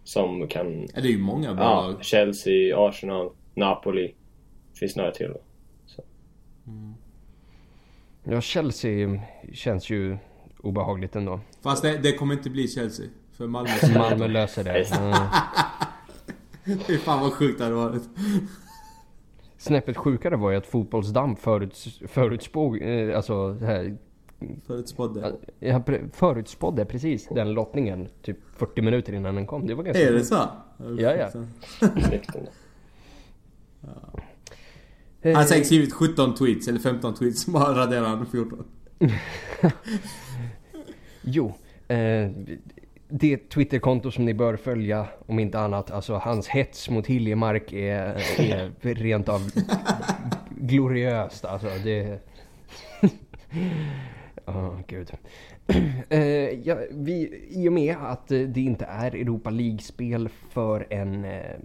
Som 0.03 0.47
kan... 0.47 0.81
Ja, 0.95 1.01
det 1.01 1.07
är 1.07 1.11
ju 1.11 1.17
många 1.19 1.53
bra 1.53 1.63
Ja, 1.63 1.87
lag. 1.87 2.03
Chelsea, 2.03 2.77
Arsenal, 2.87 3.29
Napoli. 3.53 4.13
Finns 4.79 4.95
några 4.95 5.11
till. 5.11 5.27
då. 5.33 5.39
ja, 8.23 8.41
Chelsea 8.41 9.21
känns 9.53 9.89
ju 9.89 10.17
obehagligt 10.63 11.15
ändå. 11.15 11.39
Fast 11.63 11.83
det, 11.83 11.97
det 11.97 12.11
kommer 12.13 12.33
inte 12.33 12.49
bli 12.49 12.67
Chelsea. 12.67 13.05
För 13.37 13.47
Malmö 13.47 13.69
Malmö 13.97 14.27
löser 14.27 14.63
det. 14.63 14.97
Mm. 14.97 15.13
Fy 16.87 16.97
fan 16.97 17.19
vad 17.21 17.33
sjukt 17.33 17.57
det 17.57 17.63
hade 17.63 17.75
varit. 17.75 18.03
Snäppet 19.57 19.97
sjukare 19.97 20.35
var 20.35 20.51
ju 20.51 20.57
att 20.57 20.65
fotbollsdamm 20.67 21.35
föruts, 21.35 21.99
förutspåg, 22.07 22.81
eh, 22.81 23.15
alltså 23.17 23.53
här, 23.53 23.97
Förutspådde. 24.67 25.35
jag 25.59 25.81
pre- 25.85 26.09
förutspådde 26.13 26.85
precis 26.85 27.27
den 27.31 27.53
lottningen 27.53 28.07
typ 28.21 28.37
40 28.57 28.81
minuter 28.81 29.13
innan 29.13 29.35
den 29.35 29.45
kom. 29.47 29.67
Det 29.67 29.73
var 29.75 29.83
ganska 29.83 30.03
Är 30.07 30.11
det 30.13 30.25
så? 30.25 30.35
Ja, 30.97 31.15
ja. 31.15 31.29
Han 35.23 35.35
har 35.35 35.43
säkert 35.43 35.65
skrivit 35.65 35.93
17 35.93 36.35
tweets 36.35 36.67
eller 36.67 36.79
15 36.79 37.13
tweets, 37.13 37.45
bara 37.47 37.77
raderar 37.77 38.05
han 38.07 38.25
14. 38.25 38.63
Jo, 41.21 41.53
eh, 41.87 42.29
det 43.09 43.49
Twitterkonto 43.49 44.11
som 44.11 44.25
ni 44.25 44.33
bör 44.33 44.55
följa 44.55 45.07
om 45.27 45.39
inte 45.39 45.59
annat, 45.59 45.91
alltså 45.91 46.13
hans 46.13 46.47
hets 46.47 46.89
mot 46.89 47.07
Hiljemark 47.07 47.73
är, 47.73 48.15
är 48.39 48.93
rent 48.95 49.29
av 49.29 49.51
gloriöst. 50.49 51.45
Alltså 51.45 51.67
det... 51.83 52.19
Åh 54.45 54.79
gud. 54.87 55.11
Uh, 56.13 56.17
ja, 56.63 56.77
vi, 56.91 57.45
I 57.49 57.69
och 57.69 57.73
med 57.73 57.95
att 58.01 58.27
det 58.27 58.57
inte 58.57 58.85
är 58.85 59.15
Europa 59.15 59.49
League-spel 59.49 60.29
förrän, 60.49 61.25
eh, 61.25 61.55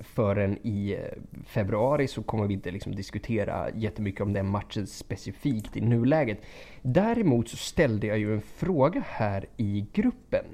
förrän 0.00 0.58
i 0.66 0.92
eh, 0.92 1.00
februari 1.46 2.08
så 2.08 2.22
kommer 2.22 2.46
vi 2.46 2.54
inte 2.54 2.70
liksom 2.70 2.94
diskutera 2.94 3.70
jättemycket 3.74 4.20
om 4.20 4.32
den 4.32 4.46
matchen 4.46 4.86
specifikt 4.86 5.76
i 5.76 5.80
nuläget. 5.80 6.38
Däremot 6.82 7.48
så 7.48 7.56
ställde 7.56 8.06
jag 8.06 8.18
ju 8.18 8.34
en 8.34 8.42
fråga 8.42 9.04
här 9.06 9.46
i 9.56 9.86
gruppen 9.92 10.44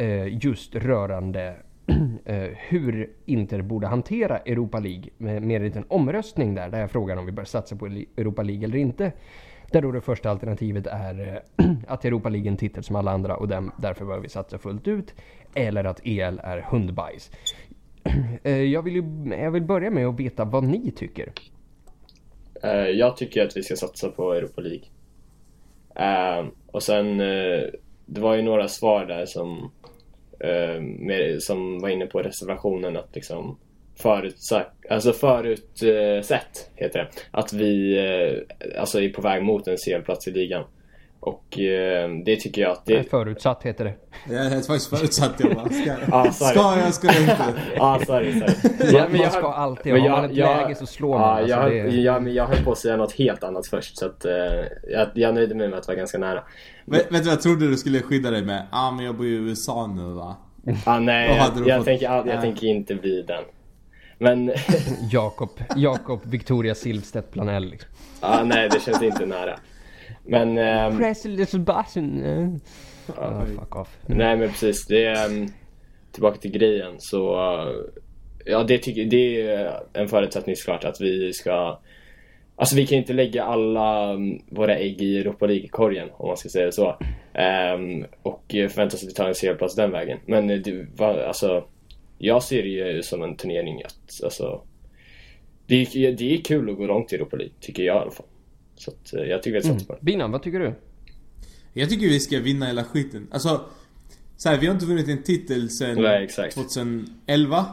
Eh, 0.00 0.44
just 0.44 0.74
rörande 0.74 1.56
eh, 2.24 2.48
hur 2.68 3.10
Inter 3.26 3.62
borde 3.62 3.86
hantera 3.86 4.38
Europa 4.38 4.78
League 4.78 5.04
med, 5.16 5.42
med 5.42 5.56
en 5.56 5.64
liten 5.64 5.84
omröstning 5.88 6.54
där, 6.54 6.68
där 6.68 6.80
jag 6.80 6.90
frågar 6.90 7.16
om 7.16 7.26
vi 7.26 7.32
bör 7.32 7.44
satsa 7.44 7.76
på 7.76 7.86
Europa 7.86 8.42
League 8.42 8.64
eller 8.64 8.78
inte. 8.78 9.12
Där 9.72 9.82
då 9.82 9.92
det 9.92 10.00
första 10.00 10.30
alternativet 10.30 10.86
är 10.86 11.42
att 11.86 12.04
Europa 12.04 12.28
League 12.28 12.48
är 12.48 12.50
en 12.50 12.56
titel 12.56 12.82
som 12.82 12.96
alla 12.96 13.10
andra 13.10 13.36
och 13.36 13.48
dem, 13.48 13.72
därför 13.78 14.04
bör 14.04 14.18
vi 14.18 14.28
satsa 14.28 14.58
fullt 14.58 14.88
ut. 14.88 15.14
Eller 15.54 15.84
att 15.84 16.00
EL 16.04 16.40
är 16.44 16.60
hundbajs. 16.70 17.30
Eh, 18.42 18.52
jag, 18.52 18.82
vill 18.82 18.94
ju, 18.94 19.34
jag 19.36 19.50
vill 19.50 19.62
börja 19.62 19.90
med 19.90 20.06
att 20.06 20.20
veta 20.20 20.44
vad 20.44 20.64
ni 20.64 20.90
tycker. 20.90 21.32
Eh, 22.62 22.70
jag 22.70 23.16
tycker 23.16 23.46
att 23.46 23.56
vi 23.56 23.62
ska 23.62 23.76
satsa 23.76 24.08
på 24.08 24.32
Europa 24.32 24.60
League. 24.60 24.84
Och 26.66 26.82
sen, 26.82 27.20
det 28.08 28.20
var 28.20 28.34
ju 28.34 28.42
några 28.42 28.68
svar 28.68 29.06
där 29.06 29.26
som, 29.26 29.70
eh, 30.40 30.80
med, 30.80 31.42
som 31.42 31.80
var 31.80 31.88
inne 31.88 32.06
på 32.06 32.22
reservationen 32.22 32.96
att 32.96 33.14
liksom 33.14 33.58
förutsatt, 33.96 34.72
alltså 34.90 35.12
förutsett 35.12 36.70
heter 36.74 36.98
det, 36.98 37.08
att 37.30 37.52
vi 37.52 37.98
eh, 37.98 38.80
alltså 38.80 39.00
är 39.00 39.08
på 39.08 39.22
väg 39.22 39.42
mot 39.42 39.68
en 39.68 39.76
CL-plats 39.76 40.28
i 40.28 40.30
ligan. 40.30 40.64
Och 41.20 41.58
eh, 41.58 42.10
det 42.24 42.36
tycker 42.36 42.62
jag 42.62 42.70
att 42.70 42.86
det... 42.86 43.10
Förutsatt 43.10 43.62
heter 43.62 43.84
det. 43.84 43.94
Jag 44.34 44.42
hade 44.44 44.50
faktiskt 44.62 44.90
förutsatt 44.90 45.34
jag 45.38 45.54
bara, 45.54 45.68
ska, 45.68 45.94
Ah, 46.12 46.32
ska 46.32 46.76
jag, 46.78 46.94
ska 46.94 47.06
jag 47.06 47.20
inte? 47.22 47.36
Ja, 47.76 48.00
sorry, 48.06 48.40
sorry. 48.40 48.52
Ja, 48.92 49.06
man 49.22 49.30
ska 49.30 49.52
alltid, 49.52 49.92
men 49.92 50.02
har 50.02 50.08
jag- 50.08 50.16
man 50.22 50.30
ett 50.30 50.36
jag- 50.36 50.56
läge 50.62 50.74
så 50.74 50.86
slår 50.86 51.18
man. 51.18 51.48
Ja, 51.48 51.56
alltså, 51.56 51.76
jag, 51.76 51.90
det, 51.90 51.96
ja, 51.96 52.20
men 52.20 52.34
jag 52.34 52.46
höll 52.46 52.64
på 52.64 52.72
att 52.72 52.78
säga 52.78 52.96
något 52.96 53.12
helt 53.12 53.42
annat 53.44 53.66
först 53.66 53.98
så 53.98 54.06
att 54.06 54.24
eh, 54.24 54.32
jag, 54.92 55.08
jag 55.14 55.34
nöjde 55.34 55.54
mig 55.54 55.68
med 55.68 55.78
att 55.78 55.86
vara 55.86 55.96
ganska 55.96 56.18
nära. 56.18 56.42
Vet, 56.84 57.00
vet 57.00 57.08
du 57.10 57.14
vad 57.18 57.26
jag 57.26 57.40
trodde 57.42 57.68
du 57.68 57.76
skulle 57.76 58.00
skydda 58.00 58.30
dig 58.30 58.42
med? 58.44 58.66
Ja 58.72 58.78
ah, 58.88 58.90
men 58.90 59.04
jag 59.04 59.14
bor 59.16 59.26
i 59.26 59.30
USA 59.30 59.86
nu 59.86 60.12
va? 60.12 60.36
Ah, 60.84 60.98
nej, 60.98 61.28
jag, 61.28 61.66
jag, 61.68 61.76
fått? 61.76 61.84
tänker, 61.86 62.04
jag, 62.04 62.26
jag 62.26 62.36
Ja. 62.36 62.40
tänker 62.40 62.66
inte 62.66 62.94
bli 62.94 63.22
den. 63.22 63.42
Men, 64.18 64.52
Jakob, 65.12 65.50
Jakob 65.76 66.20
Victoria 66.24 66.74
Silvstedt 66.74 67.30
Planell. 67.32 67.64
Liksom. 67.70 67.90
ah, 68.20 68.42
nej 68.44 68.68
det 68.72 68.80
känns 68.82 69.02
inte 69.02 69.26
nära. 69.26 69.58
Men, 70.28 70.58
ehm, 70.58 70.98
President 70.98 71.52
Bassen. 71.66 72.22
ja, 73.06 73.14
Ah, 73.22 73.44
fuck 73.46 73.76
off. 73.76 73.96
nej 74.06 74.36
men 74.36 74.48
precis. 74.48 74.86
Det 74.86 75.04
är, 75.04 75.26
ehm, 75.26 75.46
tillbaka 76.12 76.38
till 76.38 76.50
grejen 76.50 76.94
så, 76.98 77.34
eh, 77.34 77.72
ja 78.44 78.62
det, 78.62 78.78
tycker, 78.78 79.04
det 79.04 79.42
är 79.42 79.80
en 79.92 80.08
förutsättning 80.08 80.56
såklart 80.56 80.84
att 80.84 81.00
vi 81.00 81.32
ska 81.32 81.78
Alltså 82.60 82.76
vi 82.76 82.86
kan 82.86 82.98
inte 82.98 83.12
lägga 83.12 83.44
alla 83.44 84.10
mm, 84.10 84.38
våra 84.50 84.76
ägg 84.76 85.02
i 85.02 85.18
Europa 85.18 85.46
League-korgen 85.46 86.08
om 86.12 86.26
man 86.28 86.36
ska 86.36 86.48
säga 86.48 86.72
så. 86.72 86.96
Ehm, 87.34 88.04
och 88.22 88.44
förvänta 88.48 88.96
sig 88.96 89.06
att 89.06 89.10
vi 89.10 89.14
tar 89.14 89.28
en 89.28 89.34
CL-plats 89.34 89.74
den 89.74 89.90
vägen. 89.90 90.18
Men 90.26 90.50
eh, 90.50 90.58
det, 90.58 90.86
va, 90.96 91.26
alltså, 91.26 91.64
jag 92.18 92.42
ser 92.42 92.62
det 92.62 92.68
ju 92.68 93.02
som 93.02 93.22
en 93.22 93.36
turnering 93.36 93.82
att, 93.82 94.24
alltså, 94.24 94.60
det, 95.66 95.74
är- 95.96 96.12
det 96.12 96.34
är 96.34 96.38
kul 96.40 96.70
att 96.70 96.76
gå 96.76 96.86
långt 96.86 97.12
i 97.12 97.16
Europa 97.16 97.36
League, 97.36 97.54
tycker 97.60 97.82
jag 97.82 97.96
i 97.96 98.00
alla 98.00 98.10
fall. 98.10 98.26
Så 98.78 98.90
att, 98.90 99.14
eh, 99.14 99.20
jag 99.20 99.42
tycker 99.42 99.60
vi 99.60 99.62
satsar 99.62 99.86
på 99.86 99.92
det. 99.92 99.98
Binan, 100.02 100.32
vad 100.32 100.42
tycker 100.42 100.60
du? 100.60 100.74
Jag 101.72 101.90
tycker 101.90 102.08
vi 102.08 102.20
ska 102.20 102.40
vinna 102.40 102.66
hela 102.66 102.84
skiten. 102.84 103.28
Alltså, 103.30 103.60
så 104.36 104.48
här, 104.48 104.58
vi 104.58 104.66
har 104.66 104.74
inte 104.74 104.86
vunnit 104.86 105.08
en 105.08 105.22
titel 105.22 105.70
sen 105.70 106.02
Nej, 106.02 106.24
exakt. 106.24 106.54
2011. 106.54 107.66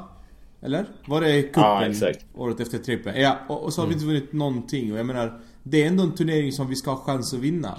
Eller? 0.62 0.85
Var 1.07 1.21
det 1.21 1.41
cupen 1.41 1.95
Ja, 2.01 2.12
året 2.33 2.59
efter 2.59 2.77
trippen? 2.77 3.21
Ja, 3.21 3.39
och, 3.47 3.63
och 3.63 3.74
så 3.74 3.81
har 3.81 3.88
vi 3.88 3.93
inte 3.93 4.05
vunnit 4.05 4.33
någonting. 4.33 4.93
Och 4.93 5.00
jag 5.00 5.05
menar, 5.05 5.39
det 5.63 5.83
är 5.83 5.88
ändå 5.88 6.03
en 6.03 6.15
turnering 6.15 6.51
som 6.51 6.69
vi 6.69 6.75
ska 6.75 6.91
ha 6.91 6.97
chans 6.97 7.33
att 7.33 7.39
vinna. 7.39 7.77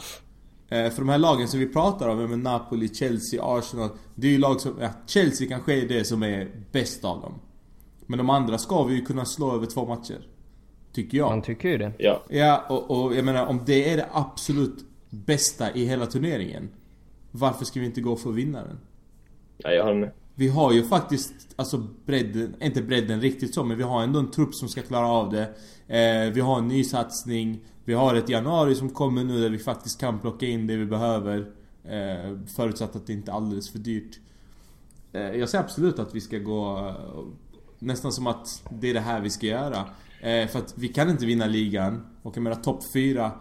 Eh, 0.69 0.91
för 0.91 0.99
de 0.99 1.09
här 1.09 1.19
lagen 1.19 1.49
som 1.49 1.61
vi 1.61 1.67
pratar 1.67 2.09
om, 2.09 2.31
med 2.31 2.39
Napoli, 2.39 2.89
Chelsea, 2.89 3.45
Arsenal. 3.45 3.91
Det 4.15 4.27
är 4.27 4.31
ju 4.31 4.39
lag 4.39 4.61
som, 4.61 4.75
ja, 4.81 4.91
Chelsea 5.07 5.49
kanske 5.49 5.75
är 5.75 5.89
det 5.89 6.05
som 6.05 6.23
är 6.23 6.49
bäst 6.73 7.05
av 7.05 7.21
dem. 7.21 7.35
Men 8.07 8.19
de 8.19 8.31
andra 8.31 8.59
ska 8.59 8.85
vi 8.85 8.95
ju 8.95 9.05
kunna 9.05 9.25
slå 9.25 9.55
över 9.55 9.67
två 9.67 9.87
matcher. 9.87 10.21
Tycker 10.97 11.19
jag. 11.19 11.31
Man 11.31 11.43
tycker 11.43 11.69
ju 11.69 11.79
det. 11.79 11.93
Ja. 11.99 12.23
Ja, 12.29 12.65
och, 12.69 12.91
och 12.91 13.15
jag 13.15 13.25
menar 13.25 13.47
om 13.47 13.61
det 13.67 13.93
är 13.93 13.97
det 13.97 14.09
absolut 14.13 14.85
bästa 15.11 15.75
i 15.75 15.85
hela 15.85 16.07
turneringen. 16.07 16.69
Varför 17.31 17.65
ska 17.65 17.81
vi 17.81 17.87
inte 17.87 18.01
gå 18.01 18.17
för 18.17 18.31
vinnaren? 18.31 18.79
ja, 19.57 19.71
jag 19.71 19.85
håller 19.85 20.01
med. 20.01 20.11
Vi 20.35 20.49
har 20.49 20.73
ju 20.73 20.83
faktiskt, 20.83 21.33
alltså 21.57 21.87
bredden, 22.07 22.55
inte 22.61 22.83
bredden 22.83 23.21
riktigt 23.21 23.55
så, 23.55 23.65
men 23.65 23.77
vi 23.77 23.83
har 23.83 24.03
ändå 24.03 24.19
en 24.19 24.31
trupp 24.31 24.55
som 24.55 24.69
ska 24.69 24.83
klara 24.83 25.07
av 25.07 25.31
det. 25.31 25.43
Eh, 25.97 26.33
vi 26.33 26.41
har 26.41 26.59
en 26.59 26.69
ny 26.69 26.85
satsning. 26.85 27.61
Vi 27.85 27.95
har 27.95 28.15
ett 28.15 28.29
januari 28.29 28.75
som 28.75 28.91
kommer 28.91 29.25
nu 29.25 29.41
där 29.41 29.51
vi 29.51 29.59
faktiskt 29.59 30.01
kan 30.01 30.21
plocka 30.21 30.47
in 30.47 30.67
det 30.67 30.77
vi 30.77 30.87
behöver. 30.87 31.39
Eh, 31.85 32.39
förutsatt 32.57 32.97
att 32.97 33.07
det 33.07 33.13
inte 33.13 33.31
är 33.31 33.35
alldeles 33.35 33.71
för 33.71 33.79
dyrt. 33.79 34.19
Eh, 35.13 35.21
jag 35.21 35.49
ser 35.49 35.59
absolut 35.59 35.99
att 35.99 36.15
vi 36.15 36.21
ska 36.21 36.39
gå 36.39 36.79
eh, 36.79 37.25
nästan 37.79 38.13
som 38.13 38.27
att 38.27 38.63
det 38.71 38.91
är 38.91 38.95
det 38.95 39.01
här 39.01 39.21
vi 39.21 39.31
ska 39.31 39.47
göra. 39.47 39.85
Eh, 40.21 40.49
för 40.49 40.59
att 40.59 40.75
vi 40.79 40.89
kan 40.89 41.11
inte 41.11 41.27
vinna 41.27 41.47
ligan. 41.47 42.07
Och 42.23 42.37
jag 42.37 42.43
menar 42.43 42.57
topp 42.57 42.81
4 42.93 43.33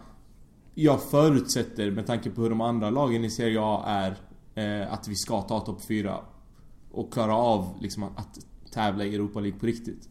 Jag 0.74 1.02
förutsätter 1.02 1.90
med 1.90 2.06
tanke 2.06 2.30
på 2.30 2.42
hur 2.42 2.50
de 2.50 2.60
andra 2.60 2.90
lagen 2.90 3.24
i 3.24 3.30
Serie 3.30 3.58
A 3.60 3.82
är 3.86 4.16
eh, 4.82 4.92
Att 4.92 5.08
vi 5.08 5.14
ska 5.14 5.42
ta 5.42 5.60
topp 5.60 5.80
4 5.88 6.16
Och 6.90 7.12
klara 7.12 7.36
av 7.36 7.76
liksom 7.80 8.02
att 8.02 8.38
tävla 8.72 9.04
i 9.04 9.14
Europa 9.14 9.40
League 9.40 9.58
på 9.58 9.66
riktigt. 9.66 10.08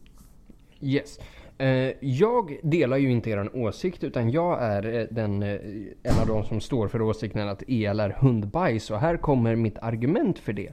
Yes. 0.80 1.18
Eh, 1.58 1.92
jag 2.00 2.58
delar 2.62 2.96
ju 2.96 3.10
inte 3.10 3.30
er 3.30 3.56
åsikt 3.56 4.04
utan 4.04 4.30
jag 4.30 4.62
är 4.62 4.94
eh, 4.94 5.06
den, 5.10 5.42
eh, 5.42 5.58
en 6.02 6.20
av 6.20 6.26
de 6.26 6.44
som 6.44 6.60
står 6.60 6.88
för 6.88 7.02
åsikten 7.02 7.48
att 7.48 7.62
EL 7.68 8.00
är 8.00 8.10
hundbajs 8.10 8.90
och 8.90 9.00
här 9.00 9.16
kommer 9.16 9.56
mitt 9.56 9.78
argument 9.78 10.38
för 10.38 10.52
det. 10.52 10.72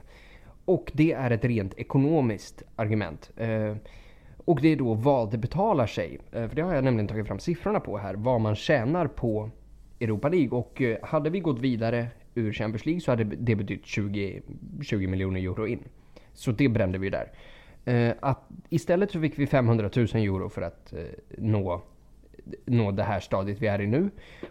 Och 0.64 0.92
det 0.94 1.12
är 1.12 1.30
ett 1.30 1.44
rent 1.44 1.74
ekonomiskt 1.74 2.62
argument. 2.76 3.30
Och 4.44 4.60
det 4.60 4.68
är 4.68 4.76
då 4.76 4.94
vad 4.94 5.30
det 5.30 5.38
betalar 5.38 5.86
sig. 5.86 6.18
Eh, 6.32 6.48
för 6.48 6.56
det 6.56 6.62
har 6.62 6.74
jag 6.74 6.84
nämligen 6.84 7.08
tagit 7.08 7.26
fram 7.26 7.38
siffrorna 7.38 7.80
på 7.80 7.98
här. 7.98 8.14
Vad 8.14 8.40
man 8.40 8.54
tjänar 8.54 9.06
på 9.06 9.50
Europa 10.00 10.28
League. 10.28 10.58
Och 10.58 10.82
eh, 10.82 10.96
hade 11.02 11.30
vi 11.30 11.40
gått 11.40 11.58
vidare 11.58 12.06
ur 12.34 12.52
Champions 12.52 12.86
League 12.86 13.00
så 13.00 13.12
hade 13.12 13.24
det 13.24 13.56
betytt 13.56 13.86
20, 13.86 14.42
20 14.82 15.06
miljoner 15.06 15.40
euro 15.40 15.66
in. 15.66 15.78
Så 16.32 16.52
det 16.52 16.68
brände 16.68 16.98
vi 16.98 17.10
där. 17.10 17.32
Eh, 17.84 18.14
att 18.20 18.48
istället 18.68 19.10
så 19.10 19.20
fick 19.20 19.38
vi 19.38 19.46
500 19.46 19.90
000 19.96 20.06
euro 20.06 20.48
för 20.48 20.62
att 20.62 20.94
nå, 21.38 21.82
nå 22.64 22.90
det 22.90 23.02
här 23.02 23.20
stadiet 23.20 23.62
vi 23.62 23.66
är 23.66 23.80
i 23.80 23.86
nu. 23.86 24.10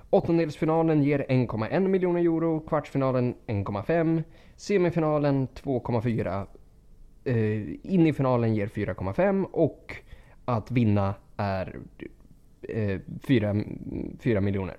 Åttondelsfinalen 0.09 1.03
ger 1.03 1.25
1,1 1.29 1.87
miljoner 1.87 2.21
euro, 2.21 2.59
kvartsfinalen 2.59 3.35
1,5, 3.47 4.23
semifinalen 4.55 5.47
2,4, 5.47 6.45
eh, 7.25 7.93
in 7.93 8.07
i 8.07 8.13
finalen 8.13 8.55
ger 8.55 8.67
4,5 8.67 9.43
och 9.43 9.95
att 10.45 10.71
vinna 10.71 11.15
är 11.37 11.79
eh, 12.61 12.99
4, 13.21 13.55
4 14.19 14.41
miljoner 14.41 14.77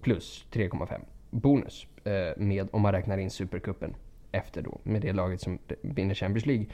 plus 0.00 0.46
3,5 0.52 1.00
bonus 1.30 1.86
eh, 2.04 2.12
med 2.36 2.68
om 2.72 2.82
man 2.82 2.92
räknar 2.92 3.18
in 3.18 3.30
supercupen 3.30 3.94
efter 4.32 4.62
då 4.62 4.80
med 4.82 5.02
det 5.02 5.12
laget 5.12 5.40
som 5.40 5.58
vinner 5.80 6.14
Champions 6.14 6.46
League. 6.46 6.66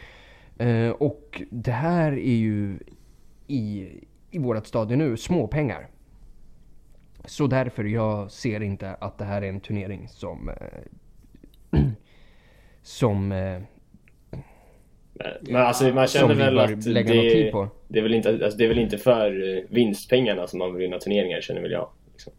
Eh, 0.58 0.90
och 0.90 1.42
det 1.50 1.72
här 1.72 2.12
är 2.12 2.36
ju 2.36 2.78
i, 3.46 3.88
i 4.30 4.38
vårat 4.38 4.66
stadie 4.66 4.96
nu 4.96 5.16
småpengar. 5.16 5.88
Så 7.24 7.46
därför 7.46 7.84
jag 7.84 8.30
ser 8.30 8.62
inte 8.62 8.94
att 8.94 9.18
det 9.18 9.24
här 9.24 9.42
är 9.42 9.48
en 9.48 9.60
turnering 9.60 10.08
som 10.08 10.48
eh, 10.48 11.80
som 12.82 13.32
eh, 13.32 13.62
eh, 15.20 15.26
Men 15.40 15.56
alltså 15.56 15.84
man 15.84 16.06
känner 16.06 16.34
väl 16.34 16.58
att 16.58 16.84
det, 16.84 17.02
det, 17.88 17.98
är 17.98 18.02
väl 18.02 18.14
inte, 18.14 18.30
alltså 18.30 18.58
det 18.58 18.64
är 18.64 18.68
väl 18.68 18.78
inte 18.78 18.98
för 18.98 19.56
eh, 19.56 19.62
vinstpengarna 19.68 20.46
som 20.46 20.58
man 20.58 20.74
vill 20.74 20.82
vinna 20.82 20.98
turneringar 20.98 21.40
känner 21.40 21.60
väl 21.60 21.70
jag. 21.70 21.88
Liksom. 22.12 22.32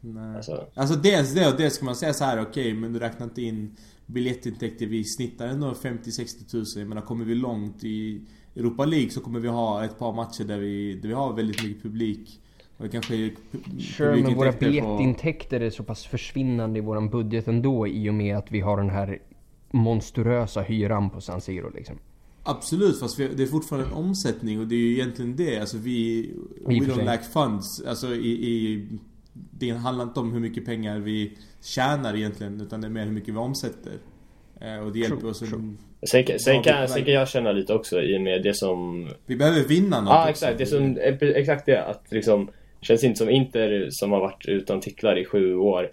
Nej. 0.00 0.36
Alltså, 0.36 0.66
Alltså 0.74 0.94
dels 0.94 1.34
det 1.34 1.48
och 1.48 1.56
dels 1.58 1.74
ska 1.74 1.84
man 1.84 1.96
säga 1.96 2.12
så 2.12 2.24
här: 2.24 2.42
okej 2.42 2.74
men 2.74 2.92
du 2.92 2.98
räknar 2.98 3.26
inte 3.26 3.42
in 3.42 3.76
biljettintäkter. 4.06 4.86
Vi 4.86 5.04
snittar 5.04 5.46
ändå 5.46 5.70
50-60 5.72 6.50
tusen. 6.50 6.80
Jag 6.82 6.88
menar 6.88 7.02
kommer 7.02 7.24
vi 7.24 7.34
långt 7.34 7.84
i 7.84 8.20
Europa 8.56 8.84
League 8.84 9.10
så 9.10 9.20
kommer 9.20 9.40
vi 9.40 9.48
ha 9.48 9.84
ett 9.84 9.98
par 9.98 10.12
matcher 10.12 10.44
där 10.44 10.58
vi, 10.58 10.94
där 10.94 11.08
vi 11.08 11.14
har 11.14 11.32
väldigt 11.32 11.62
mycket 11.62 11.82
publik. 11.82 12.40
Och 12.76 12.84
det 12.84 12.90
kanske 12.90 13.30
Sure, 13.78 14.16
men 14.16 14.34
våra 14.34 14.52
biljettintäkter 14.52 15.60
är 15.60 15.70
så 15.70 15.82
pass 15.82 16.06
försvinnande 16.06 16.78
i 16.78 16.82
våran 16.82 17.10
budget 17.10 17.48
ändå 17.48 17.88
i 17.88 18.10
och 18.10 18.14
med 18.14 18.36
att 18.36 18.52
vi 18.52 18.60
har 18.60 18.76
den 18.76 18.90
här 18.90 19.18
monstruösa 19.70 20.60
hyran 20.60 21.10
på 21.10 21.20
San 21.20 21.40
Siro 21.40 21.70
liksom. 21.74 21.98
Absolut, 22.42 23.00
fast 23.00 23.18
vi, 23.18 23.28
det 23.28 23.42
är 23.42 23.46
fortfarande 23.46 23.88
en 23.88 23.92
omsättning 23.94 24.60
och 24.60 24.66
det 24.66 24.74
är 24.74 24.78
ju 24.78 24.92
egentligen 24.92 25.36
det. 25.36 25.58
Alltså 25.60 25.76
vi... 25.78 26.30
We 26.66 26.74
I 26.74 26.80
för 26.80 26.92
don't 26.92 27.04
lack 27.04 27.32
funds. 27.32 27.82
Alltså 27.86 28.14
i, 28.14 28.28
i... 28.28 28.86
Det 29.32 29.70
handlar 29.70 30.04
inte 30.04 30.20
om 30.20 30.32
hur 30.32 30.40
mycket 30.40 30.64
pengar 30.64 30.98
vi 30.98 31.38
tjänar 31.62 32.16
egentligen, 32.16 32.60
utan 32.60 32.80
det 32.80 32.86
är 32.86 32.90
mer 32.90 33.04
hur 33.04 33.12
mycket 33.12 33.34
vi 33.34 33.38
omsätter. 33.38 33.92
Eh, 34.60 34.78
och 34.78 34.92
det 34.92 34.98
hjälper 34.98 35.16
True, 35.16 35.30
oss. 35.30 35.38
true. 35.38 35.74
sen, 36.10 36.24
kan- 36.24 36.38
sen, 36.38 36.62
kan, 36.62 36.88
sen 36.88 37.04
kan 37.04 37.14
jag 37.14 37.28
känna 37.28 37.52
lite 37.52 37.74
också 37.74 38.00
i 38.02 38.16
och 38.16 38.20
med 38.22 38.42
det 38.42 38.54
som 38.54 39.08
Vi 39.26 39.36
behöver 39.36 39.64
vinna 39.64 40.00
något 40.00 40.10
Ja 40.10 40.20
också. 40.20 40.30
exakt, 40.30 40.58
det 40.58 40.66
som, 40.66 40.96
exakt 41.20 41.66
det 41.66 41.84
att 41.84 42.04
liksom 42.10 42.50
Känns 42.80 43.04
inte 43.04 43.18
som 43.18 43.30
Inter 43.30 43.88
som 43.90 44.12
har 44.12 44.20
varit 44.20 44.46
utan 44.48 44.80
titlar 44.80 45.18
i 45.18 45.24
sju 45.24 45.54
år 45.54 45.90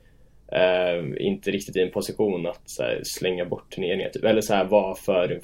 eh, 0.51 1.25
Inte 1.25 1.51
riktigt 1.51 1.75
i 1.75 1.81
en 1.81 1.91
position 1.91 2.47
att 2.47 2.61
så 2.65 2.83
här, 2.83 3.01
slänga 3.03 3.45
bort 3.45 3.75
turneringar 3.75 4.09
typ. 4.09 4.23
Eller 4.23 4.41
så 4.41 4.53
här 4.53 4.65
vara 4.65 4.95
för, 4.95 5.41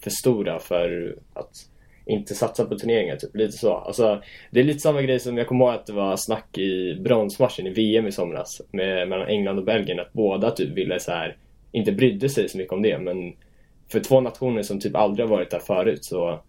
för 0.00 0.10
stora 0.10 0.58
för 0.58 1.16
att 1.34 1.50
inte 2.06 2.34
satsa 2.34 2.64
på 2.64 2.78
turneringar 2.78 3.16
typ. 3.16 3.36
Lite 3.36 3.52
så. 3.52 3.74
Alltså, 3.74 4.22
det 4.50 4.60
är 4.60 4.64
lite 4.64 4.78
samma 4.78 5.02
grej 5.02 5.20
som 5.20 5.38
jag 5.38 5.46
kommer 5.46 5.64
ihåg 5.64 5.74
att 5.74 5.86
det 5.86 5.92
var 5.92 6.16
snack 6.16 6.58
i 6.58 6.94
bronsmatchen 6.94 7.66
i 7.66 7.70
VM 7.70 8.06
i 8.06 8.12
somras 8.12 8.62
med, 8.70 9.08
mellan 9.08 9.28
England 9.28 9.58
och 9.58 9.64
Belgien 9.64 10.00
att 10.00 10.12
båda 10.12 10.50
typ 10.50 10.70
ville 10.70 11.00
så 11.00 11.12
här 11.12 11.36
inte 11.72 11.92
brydde 11.92 12.28
sig 12.28 12.48
så 12.48 12.58
mycket 12.58 12.72
om 12.72 12.82
det 12.82 12.98
men 12.98 13.32
för 13.88 14.00
två 14.00 14.20
nationer 14.20 14.62
som 14.62 14.80
typ 14.80 14.96
aldrig 14.96 15.26
har 15.28 15.36
varit 15.36 15.50
där 15.50 15.58
förut 15.58 16.04
så 16.04 16.40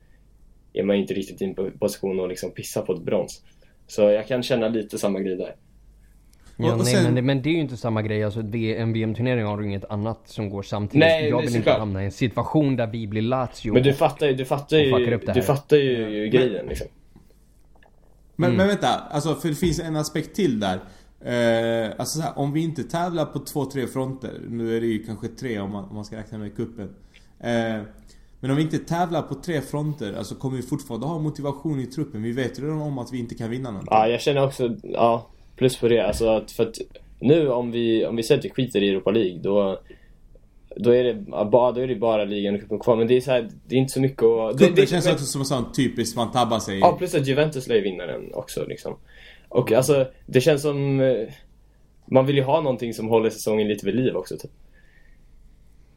är 0.73 0.83
man 0.83 0.95
inte 0.95 1.13
riktigt 1.13 1.41
i 1.41 1.45
en 1.45 1.55
position 1.79 2.19
att 2.19 2.29
liksom 2.29 2.51
pissa 2.51 2.81
på 2.81 2.93
ett 2.93 3.01
brons. 3.01 3.43
Så 3.87 4.01
jag 4.01 4.27
kan 4.27 4.43
känna 4.43 4.67
lite 4.67 4.97
samma 4.97 5.19
grej 5.19 5.35
där. 5.35 5.55
Ja, 6.57 6.71
och 6.73 6.77
nej, 6.77 6.93
sen- 6.93 7.03
men, 7.03 7.15
det, 7.15 7.21
men 7.21 7.41
det 7.41 7.49
är 7.49 7.53
ju 7.53 7.59
inte 7.59 7.77
samma 7.77 8.01
grej. 8.01 8.23
Alltså, 8.23 8.39
en 8.39 8.93
VM-turnering 8.93 9.45
har 9.45 9.59
ju 9.61 9.65
inget 9.67 9.85
annat 9.85 10.19
som 10.25 10.49
går 10.49 10.63
samtidigt. 10.63 10.99
Nej, 10.99 11.29
jag 11.29 11.37
vill 11.37 11.45
inte 11.47 11.57
såklart. 11.59 11.79
hamna 11.79 12.01
i 12.01 12.05
en 12.05 12.11
situation 12.11 12.75
där 12.75 12.87
vi 12.87 13.07
blir 13.07 13.21
Lazio. 13.21 13.73
Men 13.73 13.83
du 13.83 13.93
fattar 13.93 14.27
ju, 14.27 14.33
du 14.33 14.45
fattar 14.45 14.77
Och 14.93 14.99
ju, 14.99 15.17
du 15.33 15.41
fattar 15.41 15.77
ju 15.77 16.27
grejen 16.29 16.65
liksom. 16.65 16.87
Men, 18.35 18.47
Mm. 18.49 18.57
men 18.57 18.67
vänta, 18.67 18.87
alltså 18.87 19.35
för 19.35 19.49
det 19.49 19.55
finns 19.55 19.79
en 19.79 19.95
aspekt 19.95 20.35
till 20.35 20.59
där. 20.59 20.79
Eh, 21.25 21.91
alltså 21.97 22.19
så 22.19 22.25
här, 22.25 22.39
om 22.39 22.53
vi 22.53 22.63
inte 22.63 22.83
tävlar 22.83 23.25
på 23.25 23.39
två, 23.39 23.65
tre 23.65 23.87
fronter. 23.87 24.31
Nu 24.49 24.77
är 24.77 24.81
det 24.81 24.87
ju 24.87 25.03
kanske 25.03 25.27
tre 25.27 25.59
om 25.59 25.71
man, 25.71 25.83
om 25.89 25.95
man 25.95 26.05
ska 26.05 26.17
räkna 26.17 26.37
med 26.37 26.55
kuppen. 26.55 26.89
Eh, 27.39 27.81
men 28.39 28.51
om 28.51 28.55
vi 28.57 28.61
inte 28.61 28.77
tävlar 28.77 29.21
på 29.21 29.35
tre 29.35 29.61
fronter, 29.61 30.13
alltså 30.17 30.35
kommer 30.35 30.57
vi 30.57 30.63
fortfarande 30.63 31.05
ha 31.07 31.19
motivation 31.19 31.79
i 31.79 31.85
truppen. 31.85 32.23
Vi 32.23 32.31
vet 32.31 32.59
ju 32.59 32.63
redan 32.63 32.81
om 32.81 32.97
att 32.97 33.13
vi 33.13 33.19
inte 33.19 33.35
kan 33.35 33.49
vinna 33.49 33.69
någonting. 33.71 33.87
Ja, 33.91 34.07
jag 34.07 34.21
känner 34.21 34.43
också, 34.45 34.75
ja, 34.83 35.27
plus 35.55 35.77
på 35.77 35.87
det. 35.87 35.99
Alltså 35.99 36.27
att, 36.29 36.51
för 36.51 36.63
att 36.63 36.75
nu 37.19 37.49
om 37.49 37.71
vi, 37.71 38.05
om 38.05 38.15
vi 38.15 38.23
säger 38.23 38.39
att 38.39 38.45
vi 38.45 38.49
skiter 38.49 38.83
i 38.83 38.89
Europa 38.89 39.11
League 39.11 39.39
då 39.41 39.79
då 40.77 40.91
är, 40.91 41.03
det, 41.03 41.25
ja, 41.31 41.45
bara, 41.45 41.71
då 41.71 41.81
är 41.81 41.87
det 41.87 41.95
bara 41.95 42.23
ligan 42.23 42.55
och 42.55 42.61
cupen 42.61 42.79
kvar, 42.79 42.95
men 42.95 43.07
det 43.07 43.17
är 43.17 43.21
så 43.21 43.31
här, 43.31 43.49
det 43.67 43.75
är 43.75 43.79
inte 43.79 43.93
så 43.93 44.01
mycket 44.01 44.23
att... 44.23 44.57
Kuppen 44.57 44.75
det, 44.75 44.81
det, 44.81 44.87
känns 44.87 45.05
men- 45.05 45.13
också 45.13 45.25
som 45.25 45.41
en 45.41 45.45
sån 45.45 45.71
typiskt 45.71 46.15
man 46.15 46.31
tabbar 46.31 46.59
sig. 46.59 46.79
Ja, 46.79 46.95
plus 46.97 47.15
att 47.15 47.27
Juventus 47.27 47.67
lär 47.67 47.75
ju 47.75 47.81
vinna 47.81 48.05
den 48.05 48.33
också 48.33 48.65
liksom. 48.65 48.95
Och 49.49 49.71
alltså, 49.71 50.07
det 50.25 50.41
känns 50.41 50.61
som... 50.61 50.99
eh, 50.99 51.27
Man 52.05 52.25
vill 52.25 52.35
ju 52.35 52.43
ha 52.43 52.61
någonting 52.61 52.93
som 52.93 53.07
håller 53.07 53.29
säsongen 53.29 53.67
lite 53.67 53.85
vid 53.85 53.95
liv 53.95 54.15
också 54.15 54.37
typ. 54.37 54.51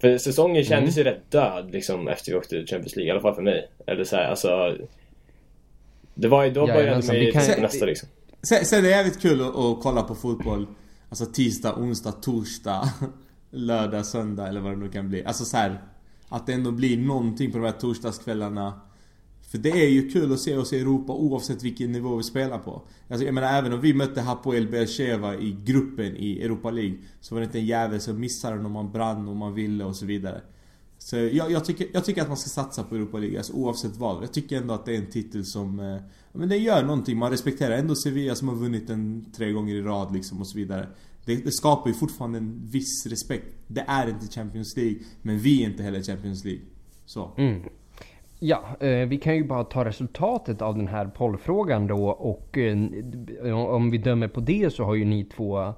För 0.01 0.19
säsongen 0.19 0.65
kändes 0.65 0.99
ju 0.99 1.03
rätt 1.05 1.31
död 1.31 1.69
liksom 1.73 2.09
efter 2.09 2.33
vi 2.33 2.39
åkte 2.39 2.57
ut 2.57 2.71
Champions 2.71 2.97
League, 2.97 3.09
i 3.09 3.11
alla 3.11 3.21
fall 3.21 3.35
för 3.35 3.43
mig. 3.43 3.69
Eller 3.87 4.05
så 4.05 4.17
här, 4.17 4.25
alltså... 4.31 4.77
Det 6.15 6.29
var 6.29 6.45
ju, 6.45 6.51
då 6.51 6.61
började 6.67 6.83
Jajamensan, 6.83 7.17
man 7.17 7.25
ju 7.25 7.61
nästa 7.63 7.87
liksom. 7.87 8.09
Sen, 8.43 8.65
sen 8.65 8.79
är 8.79 8.83
det 8.83 8.89
jävligt 8.89 9.21
kul 9.21 9.41
att, 9.41 9.57
att 9.57 9.83
kolla 9.83 10.03
på 10.03 10.15
fotboll 10.15 10.67
Alltså 11.09 11.27
tisdag, 11.27 11.75
onsdag, 11.77 12.13
torsdag 12.13 12.93
Lördag, 13.51 14.07
söndag 14.07 14.49
eller 14.49 14.61
vad 14.61 14.73
det 14.73 14.77
nu 14.77 14.89
kan 14.89 15.09
bli. 15.09 15.25
Alltså 15.25 15.45
så 15.45 15.57
här, 15.57 15.83
Att 16.29 16.47
det 16.47 16.53
ändå 16.53 16.71
blir 16.71 16.99
någonting 16.99 17.53
på 17.53 17.59
de 17.59 17.65
här 17.65 17.73
torsdagskvällarna. 17.73 18.81
För 19.51 19.59
det 19.59 19.71
är 19.71 19.89
ju 19.89 20.11
kul 20.11 20.33
att 20.33 20.41
se 20.41 20.57
oss 20.57 20.73
i 20.73 20.81
Europa 20.81 21.13
oavsett 21.13 21.63
vilken 21.63 21.93
nivå 21.93 22.17
vi 22.17 22.23
spelar 22.23 22.59
på. 22.59 22.83
Alltså 23.09 23.27
jag 23.27 23.35
menar 23.35 23.59
även 23.59 23.73
om 23.73 23.81
vi 23.81 23.95
mötte 23.95 24.21
Hapoel 24.21 24.69
Beersheva 24.69 25.35
i 25.35 25.57
gruppen 25.65 26.17
i 26.17 26.43
Europa 26.43 26.71
League 26.71 26.99
Så 27.21 27.35
var 27.35 27.41
det 27.41 27.45
inte 27.45 27.59
en 27.59 27.67
jävel 27.67 28.01
som 28.01 28.21
missade 28.21 28.57
den 28.57 28.67
om 28.67 28.73
man 28.73 28.93
brann, 28.93 29.29
och 29.29 29.37
man 29.37 29.55
ville 29.55 29.85
och 29.85 29.97
så 29.97 30.07
vidare 30.07 30.41
så 31.09 31.17
jag, 31.17 31.51
jag, 31.51 31.65
tycker, 31.65 31.87
jag 31.93 32.05
tycker 32.05 32.23
att 32.23 32.29
man 32.29 32.37
ska 32.37 32.63
satsa 32.63 32.85
på 32.85 32.95
Europa 32.95 33.19
League, 33.19 33.39
alltså 33.39 33.53
oavsett 33.53 33.97
vad. 33.97 34.23
Jag 34.23 34.33
tycker 34.33 34.57
ändå 34.57 34.75
att 34.75 34.87
det 34.87 34.95
är 34.95 34.99
en 34.99 35.11
titel 35.11 35.45
som... 35.45 35.81
Eh, 35.81 35.97
men 36.33 36.49
det 36.49 36.57
gör 36.57 36.83
någonting. 36.83 37.19
Man 37.19 37.31
respekterar 37.31 37.77
ändå 37.77 37.95
Sevilla 37.95 38.35
som 38.35 38.49
har 38.49 38.55
vunnit 38.55 38.87
den 38.87 39.27
tre 39.37 39.53
gånger 39.53 39.75
i 39.75 39.83
rad 39.83 40.15
liksom 40.15 40.41
och 40.41 40.47
så 40.47 40.59
vidare. 40.59 40.87
Det, 41.25 41.37
det 41.45 41.51
skapar 41.51 41.91
ju 41.91 41.95
fortfarande 41.95 42.39
en 42.39 42.69
viss 42.71 43.07
respekt. 43.07 43.47
Det 43.67 43.85
är 43.89 44.09
inte 44.09 44.27
Champions 44.27 44.77
League, 44.77 44.99
men 45.23 45.39
vi 45.39 45.63
är 45.63 45.67
inte 45.67 45.83
heller 45.83 46.03
Champions 46.03 46.45
League. 46.45 46.63
Så. 47.07 47.31
Mm. 47.37 47.63
Ja, 48.39 48.77
eh, 48.81 49.09
vi 49.09 49.19
kan 49.19 49.37
ju 49.37 49.45
bara 49.45 49.65
ta 49.65 49.85
resultatet 49.85 50.63
av 50.63 50.77
den 50.77 50.89
här 50.89 51.07
pollfrågan 51.07 51.87
då 51.87 52.09
och 52.09 52.59
eh, 52.59 52.77
om 53.55 53.91
vi 53.91 53.99
dömer 53.99 54.29
på 54.29 54.41
det 54.41 54.75
så 54.75 54.85
har 54.85 54.95
ju 54.95 55.05
ni 55.05 55.25
två 55.25 55.75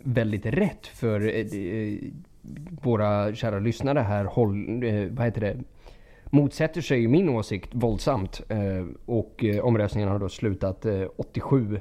väldigt 0.00 0.46
rätt 0.46 0.86
för 0.86 1.20
eh, 1.20 1.98
våra 2.82 3.34
kära 3.34 3.58
lyssnare 3.58 3.98
här 3.98 4.24
håll, 4.24 4.82
eh, 4.84 5.08
vad 5.10 5.24
heter 5.26 5.40
det, 5.40 5.56
motsätter 6.24 6.80
sig 6.80 7.08
min 7.08 7.28
åsikt 7.28 7.70
våldsamt 7.72 8.40
eh, 8.48 8.84
och 9.06 9.44
omröstningen 9.62 10.08
har 10.08 10.18
då 10.18 10.28
slutat 10.28 10.86
87 11.16 11.80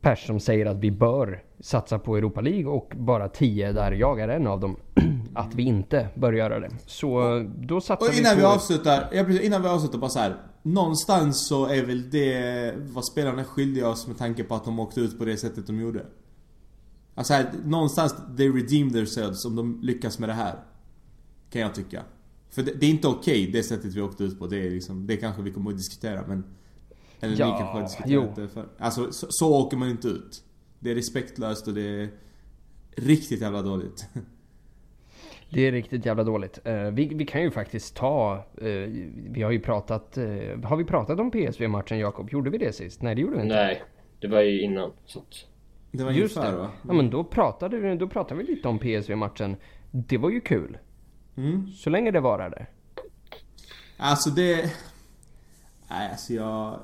pers 0.00 0.26
som 0.26 0.40
säger 0.40 0.66
att 0.66 0.78
vi 0.78 0.90
bör 0.90 1.42
satsa 1.60 1.98
på 1.98 2.16
Europa 2.16 2.40
League 2.40 2.66
och 2.66 2.92
bara 2.96 3.28
10 3.28 3.72
där 3.72 3.92
jag 3.92 4.20
är 4.20 4.28
en 4.28 4.46
av 4.46 4.60
dem 4.60 4.76
att 5.34 5.54
vi 5.54 5.62
inte 5.62 6.08
bör 6.14 6.32
göra 6.32 6.60
det. 6.60 6.70
Så 6.86 7.40
då 7.58 7.80
satsar 7.80 8.08
och 8.08 8.14
innan 8.14 8.36
vi 8.36 8.42
på... 8.42 8.48
vi 8.48 8.54
avslutar, 8.54 9.08
ja, 9.12 9.24
precis, 9.24 9.42
innan 9.42 9.62
vi 9.62 9.68
avslutar 9.68 9.98
bara 9.98 10.10
så 10.10 10.18
här. 10.18 10.36
Någonstans 10.62 11.48
så 11.48 11.66
är 11.66 11.82
väl 11.82 12.10
det 12.10 12.74
vad 12.76 13.04
spelarna 13.04 13.40
är 13.40 13.44
skyldiga 13.44 13.88
oss 13.88 14.06
med 14.06 14.18
tanke 14.18 14.44
på 14.44 14.54
att 14.54 14.64
de 14.64 14.80
åkte 14.80 15.00
ut 15.00 15.18
på 15.18 15.24
det 15.24 15.36
sättet 15.36 15.66
de 15.66 15.80
gjorde. 15.80 16.00
Alltså 17.20 17.34
här, 17.34 17.52
någonstans, 17.64 18.14
they 18.36 18.48
redeem 18.48 18.90
themselves 18.90 19.44
om 19.44 19.56
de 19.56 19.80
lyckas 19.82 20.18
med 20.18 20.28
det 20.28 20.32
här. 20.32 20.54
Kan 21.50 21.60
jag 21.60 21.74
tycka. 21.74 22.02
För 22.50 22.62
det, 22.62 22.72
det 22.80 22.86
är 22.86 22.90
inte 22.90 23.08
okej 23.08 23.42
okay, 23.42 23.52
det 23.52 23.62
sättet 23.62 23.94
vi 23.94 24.00
åkte 24.00 24.24
ut 24.24 24.38
på. 24.38 24.46
Det 24.46 24.66
är 24.66 24.70
liksom, 24.70 25.06
det 25.06 25.16
kanske 25.16 25.42
vi 25.42 25.52
kommer 25.52 25.70
att 25.70 25.76
diskutera 25.76 26.26
men... 26.26 26.44
Eller 27.20 27.40
ja, 27.40 27.46
ni 27.46 27.58
kanske 27.58 27.76
har 27.76 27.82
diskuterat 27.82 28.36
det 28.36 28.48
för. 28.48 28.68
Alltså 28.78 29.12
så, 29.12 29.26
så 29.30 29.54
åker 29.54 29.76
man 29.76 29.90
inte 29.90 30.08
ut. 30.08 30.44
Det 30.78 30.90
är 30.90 30.94
respektlöst 30.94 31.68
och 31.68 31.74
det 31.74 32.02
är 32.02 32.10
riktigt 32.96 33.40
jävla 33.40 33.62
dåligt. 33.62 34.06
Det 35.52 35.66
är 35.66 35.72
riktigt 35.72 36.06
jävla 36.06 36.24
dåligt. 36.24 36.58
Uh, 36.66 36.90
vi, 36.90 37.08
vi, 37.14 37.26
kan 37.26 37.42
ju 37.42 37.50
faktiskt 37.50 37.96
ta... 37.96 38.44
Uh, 38.62 38.68
vi 39.30 39.42
har 39.42 39.50
ju 39.50 39.60
pratat... 39.60 40.18
Uh, 40.18 40.64
har 40.64 40.76
vi 40.76 40.84
pratat 40.84 41.20
om 41.20 41.30
PSV-matchen 41.30 41.98
Jakob? 41.98 42.30
Gjorde 42.30 42.50
vi 42.50 42.58
det 42.58 42.72
sist? 42.72 43.02
Nej 43.02 43.14
det 43.14 43.20
gjorde 43.20 43.36
vi 43.36 43.42
inte. 43.42 43.54
Nej, 43.54 43.82
det 44.20 44.28
var 44.28 44.40
ju 44.40 44.62
innan. 44.62 44.92
Så 45.06 45.18
att... 45.18 45.49
Det 45.92 46.04
var 46.04 46.10
Just 46.10 46.36
ungefär 46.36 46.52
det. 46.52 46.58
va? 46.58 46.70
Ja 46.88 46.92
men 46.92 47.10
då 47.10 47.24
pratade, 47.24 47.78
vi, 47.78 47.96
då 47.96 48.08
pratade 48.08 48.42
vi 48.42 48.46
lite 48.54 48.68
om 48.68 48.78
PSV-matchen. 48.78 49.56
Det 49.90 50.18
var 50.18 50.30
ju 50.30 50.40
kul. 50.40 50.78
Mm. 51.36 51.66
Så 51.66 51.90
länge 51.90 52.10
det 52.10 52.20
varade. 52.20 52.66
Alltså 53.96 54.30
det... 54.30 54.72
Nej 55.90 56.10
alltså 56.10 56.32
jag... 56.32 56.80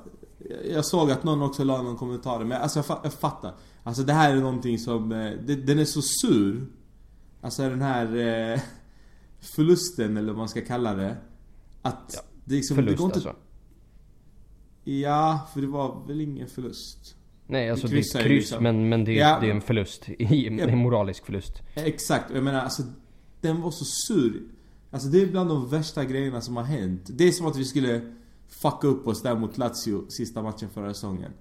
Jag 0.71 0.85
såg 0.85 1.11
att 1.11 1.23
någon 1.23 1.41
också 1.41 1.63
la 1.63 1.81
någon 1.81 1.97
kommentar 1.97 2.43
men 2.43 2.61
alltså 2.61 2.83
jag, 2.87 2.99
jag 3.03 3.13
fattar. 3.13 3.53
Alltså 3.83 4.03
det 4.03 4.13
här 4.13 4.31
är 4.35 4.41
någonting 4.41 4.79
som... 4.79 5.09
Det, 5.45 5.55
den 5.55 5.79
är 5.79 5.85
så 5.85 6.01
sur. 6.01 6.67
Alltså 7.41 7.69
den 7.69 7.81
här 7.81 8.05
eh, 8.53 8.59
förlusten 9.39 10.17
eller 10.17 10.27
vad 10.27 10.37
man 10.37 10.49
ska 10.49 10.61
kalla 10.61 10.93
det. 10.93 11.17
Att 11.81 12.11
ja, 12.13 12.21
det 12.45 12.55
liksom... 12.55 12.75
Förlust 12.75 12.97
det 12.97 13.03
går 13.03 13.05
inte, 13.05 13.29
alltså? 13.29 13.35
Ja, 14.83 15.47
för 15.53 15.61
det 15.61 15.67
var 15.67 16.07
väl 16.07 16.21
ingen 16.21 16.47
förlust. 16.47 17.16
Nej 17.47 17.69
alltså 17.69 17.87
det 17.87 17.97
är 17.97 18.21
kryss 18.21 18.23
liksom. 18.23 18.63
men, 18.63 18.89
men 18.89 19.05
det, 19.05 19.19
är, 19.19 19.29
ja. 19.29 19.37
det 19.41 19.47
är 19.47 19.51
en 19.51 19.61
förlust. 19.61 20.09
En 20.19 20.77
moralisk 20.77 21.25
förlust. 21.25 21.61
Exakt, 21.75 22.31
jag 22.33 22.43
menar 22.43 22.61
alltså 22.61 22.83
Den 23.41 23.61
var 23.61 23.71
så 23.71 23.85
sur. 23.85 24.41
Alltså 24.91 25.07
det 25.07 25.21
är 25.21 25.27
bland 25.27 25.49
de 25.49 25.69
värsta 25.69 26.05
grejerna 26.05 26.41
som 26.41 26.57
har 26.57 26.63
hänt. 26.63 27.01
Det 27.07 27.23
är 27.23 27.31
som 27.31 27.47
att 27.47 27.57
vi 27.57 27.65
skulle 27.65 28.01
fucka 28.47 28.87
upp 28.87 29.07
oss 29.07 29.21
där 29.21 29.35
mot 29.35 29.57
Lazio 29.57 30.09
sista 30.09 30.41
matchen 30.41 30.69
förra 30.73 30.93
säsongen. 30.93 31.31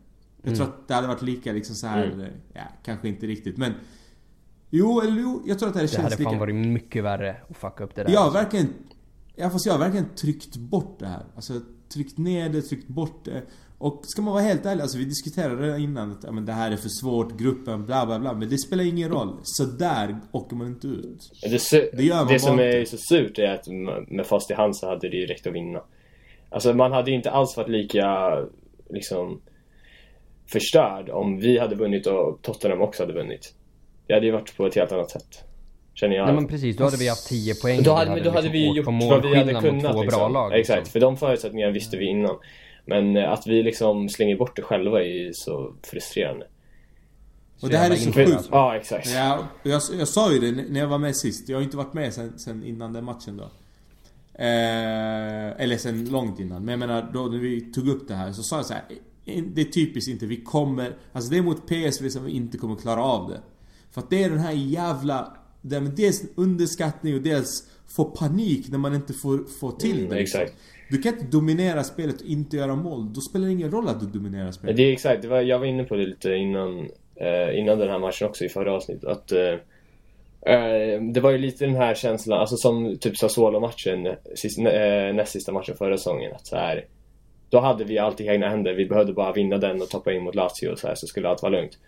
Jag 0.43 0.47
mm. 0.47 0.57
tror 0.57 0.67
att 0.67 0.89
det 0.89 0.95
hade 0.95 1.09
varit 1.09 1.23
lika 1.23 1.53
liksom 1.53 1.75
så 1.75 1.87
här, 1.87 2.05
mm. 2.05 2.33
ja 2.53 2.63
kanske 2.85 3.09
inte 3.09 3.27
riktigt 3.27 3.57
men 3.57 3.73
Jo, 4.71 5.01
eller 5.01 5.21
jo, 5.23 5.43
jag 5.47 5.59
tror 5.59 5.69
att 5.69 5.75
det 5.75 5.81
hade 5.81 5.89
känts 5.89 6.11
lika. 6.11 6.23
Det 6.23 6.25
hade 6.25 6.37
fan 6.37 6.39
varit 6.39 6.55
mycket 6.55 7.05
värre 7.05 7.37
att 7.51 7.57
fucka 7.57 7.85
upp 7.85 7.95
det 7.95 8.05
där. 8.05 8.13
Jag 8.13 8.21
har 8.21 8.31
verkligen... 8.31 8.69
Ja 9.35 9.51
fast 9.51 9.67
jag 9.67 9.73
har 9.73 9.81
verkligen 9.81 10.09
tryckt 10.15 10.57
bort 10.57 10.99
det 10.99 11.07
här. 11.07 11.25
Alltså 11.37 11.61
tryckt 11.89 12.19
ner 12.19 12.49
det, 12.49 12.63
tryckt 12.63 12.89
bort 12.89 13.25
det. 13.25 13.43
Och 13.79 14.01
ska 14.05 14.23
man 14.23 14.35
vara 14.35 14.43
helt 14.43 14.67
ärlig, 14.67 14.83
alltså 14.83 14.99
vi 14.99 15.05
diskuterade 15.05 15.79
innan 15.79 16.13
att 16.13 16.25
ja, 16.25 16.33
men 16.33 16.47
det 16.47 16.53
här 16.53 16.71
är 16.71 16.77
för 16.77 16.89
svårt, 16.89 17.39
gruppen, 17.39 17.87
bla 17.87 18.07
bla 18.07 18.19
bla. 18.19 18.35
Men 18.35 18.49
det 18.49 18.59
spelar 18.59 18.85
ingen 18.85 19.09
roll. 19.09 19.39
Så 19.43 19.65
där 19.65 20.17
åker 20.33 20.57
man 20.57 20.67
inte 20.67 20.87
ut. 20.87 21.31
Det, 21.43 21.97
det 21.97 22.03
gör 22.03 22.17
man 22.17 22.33
Det 22.33 22.41
som 22.41 22.59
är 22.59 22.85
så 22.85 22.97
surt 22.97 23.39
är 23.39 23.55
att 23.55 23.69
med 24.09 24.27
fast 24.27 24.51
i 24.51 24.55
hand 24.55 24.77
så 24.77 24.89
hade 24.89 25.09
det 25.09 25.17
ju 25.17 25.27
räckt 25.27 25.47
att 25.47 25.53
vinna. 25.53 25.81
Alltså 26.51 26.75
man 26.75 26.93
hade 26.93 27.11
ju 27.11 27.17
inte 27.17 27.31
alls 27.31 27.57
varit 27.57 27.69
lika 27.69 28.31
liksom 28.91 29.41
förstörd 30.53 31.11
om 31.11 31.39
vi 31.39 31.59
hade 31.59 31.75
vunnit 31.75 32.07
och 32.07 32.39
Tottenham 32.43 32.81
också 32.81 33.03
hade 33.03 33.13
vunnit. 33.13 33.55
Det 34.07 34.15
hade 34.15 34.27
ju 34.27 34.33
varit 34.33 34.57
på 34.57 34.67
ett 34.67 34.75
helt 34.75 34.93
annat 34.93 35.11
sätt. 35.11 35.45
Känner 35.95 36.17
jag. 36.17 36.27
Nej 36.27 36.35
men 36.35 36.49
precis, 36.49 36.77
då 36.77 36.85
hade 36.85 36.97
vi 36.97 37.09
haft 37.09 37.29
10 37.29 37.55
poäng. 37.55 37.83
Då 37.83 37.93
hade, 37.93 38.15
vi, 38.15 38.21
då 38.21 38.31
hade 38.31 38.43
liksom 38.43 38.53
vi 38.53 38.77
gjort 38.77 38.87
vad 38.87 39.23
vi 39.23 39.37
hade 39.37 39.55
kunnat. 39.55 39.93
Två 39.93 40.03
liksom. 40.03 40.07
bra 40.07 40.29
lag, 40.29 40.53
liksom. 40.53 40.75
Exakt, 40.75 40.93
för 40.93 41.01
de 41.01 41.17
förutsättningarna 41.17 41.73
visste 41.73 41.97
vi 41.97 42.07
innan. 42.07 42.37
Men 42.87 43.17
eh, 43.17 43.33
att 43.33 43.47
vi 43.47 43.63
liksom 43.63 44.09
slänger 44.09 44.37
bort 44.37 44.57
det 44.57 44.63
själva 44.63 45.03
är 45.03 45.09
ju 45.09 45.33
så 45.35 45.75
frustrerande. 45.83 46.47
Och 47.61 47.69
det 47.69 47.79
här 47.79 47.91
är 47.91 47.97
så 47.97 48.13
sjukt. 48.13 48.49
Ja, 48.51 48.77
exakt. 48.77 49.09
Ja, 49.15 49.49
jag, 49.63 49.83
jag 49.99 50.09
sa 50.09 50.33
ju 50.33 50.39
det 50.39 50.53
när 50.53 50.81
jag 50.81 50.87
var 50.87 50.99
med 50.99 51.17
sist. 51.17 51.49
Jag 51.49 51.57
har 51.57 51.63
inte 51.63 51.77
varit 51.77 51.95
med 51.95 52.15
sen, 52.15 52.39
sen 52.39 52.65
innan 52.65 52.93
den 52.93 53.05
matchen 53.05 53.37
då. 53.37 53.45
Eh, 54.39 55.63
eller 55.63 55.77
sen 55.77 56.11
långt 56.11 56.41
innan. 56.41 56.65
Men 56.65 56.73
jag 56.73 56.79
menar, 56.79 57.11
då 57.13 57.27
när 57.27 57.39
vi 57.39 57.61
tog 57.61 57.89
upp 57.89 58.09
det 58.09 58.15
här 58.15 58.33
så 58.33 58.43
sa 58.43 58.57
jag 58.57 58.67
så 58.67 58.75
här. 58.75 58.83
Det 59.55 59.61
är 59.61 59.65
typiskt 59.65 60.11
inte. 60.11 60.27
Vi 60.27 60.37
kommer... 60.37 60.97
Alltså 61.13 61.31
det 61.31 61.39
är 61.39 61.43
mot 61.43 61.67
PSV 61.67 62.11
som 62.11 62.25
vi 62.25 62.33
inte 62.33 62.59
kommer 62.59 62.77
klara 62.77 63.03
av 63.03 63.29
det. 63.31 63.41
För 63.91 64.01
att 64.01 64.11
det 64.11 64.25
är 64.25 64.31
den 64.31 64.39
här 64.39 64.53
jävla... 64.53 65.37
Det 65.63 65.77
är 65.77 65.81
dels 65.81 66.23
underskattning 66.35 67.15
och 67.15 67.23
dels 67.23 67.69
få 67.87 68.05
panik 68.05 68.69
när 68.69 68.79
man 68.79 68.95
inte 68.95 69.13
får, 69.13 69.45
får 69.61 69.73
till 69.73 69.99
mm, 69.99 70.11
det. 70.11 70.17
Exakt. 70.17 70.55
Du 70.89 70.99
kan 71.03 71.13
inte 71.13 71.27
dominera 71.27 71.85
spelet 71.85 72.21
och 72.21 72.27
inte 72.27 72.57
göra 72.57 72.75
mål. 72.75 73.13
Då 73.13 73.21
spelar 73.21 73.47
det 73.47 73.53
ingen 73.53 73.71
roll 73.71 73.89
att 73.89 74.01
du 74.01 74.07
dominerar 74.07 74.51
spelet. 74.51 74.77
Det 74.77 74.83
är 74.83 74.93
exakt, 74.93 75.23
det 75.23 75.29
var, 75.29 75.41
jag 75.41 75.59
var 75.59 75.67
inne 75.67 75.85
på 75.85 75.97
det 75.97 76.07
lite 76.07 76.35
innan, 76.35 76.91
eh, 77.17 77.59
innan 77.59 77.79
den 77.79 77.91
här 77.91 77.99
matchen 77.99 78.29
också 78.29 78.45
i 78.45 78.49
förra 78.49 78.73
avsnittet. 78.73 79.05
Att, 79.05 79.33
eh, 79.33 79.53
eh 80.55 81.03
det 81.03 81.21
var 81.21 81.31
ju 81.31 81.39
lite 81.39 81.67
den 81.67 81.77
här 81.77 81.95
känslan, 81.95 82.41
alltså 82.41 82.57
som 82.57 82.99
typ 82.99 83.17
Sassuolo-matchen, 83.17 84.07
eh, 84.07 85.15
näst 85.15 85.33
sista 85.33 85.53
matchen 85.53 85.77
förra 85.77 85.97
säsongen. 85.97 86.33
Att 86.35 86.47
så 86.47 86.57
här, 86.57 86.85
då 87.51 87.61
hade 87.61 87.85
vi 87.85 87.99
allt 87.99 88.21
i 88.21 88.27
egna 88.27 88.49
händer. 88.49 88.75
Vi 88.75 88.87
behövde 88.87 89.13
bara 89.13 89.33
vinna 89.33 89.59
den 89.59 89.83
och 89.83 89.89
toppa 89.89 90.13
in 90.13 90.23
mot 90.23 90.35
Lazio 90.35 90.69
och 90.69 90.79
så, 90.79 90.89
här, 90.89 90.95
så 90.95 91.07
skulle 91.07 91.29
allt 91.29 91.43
vara 91.43 91.53
lugnt. 91.53 91.79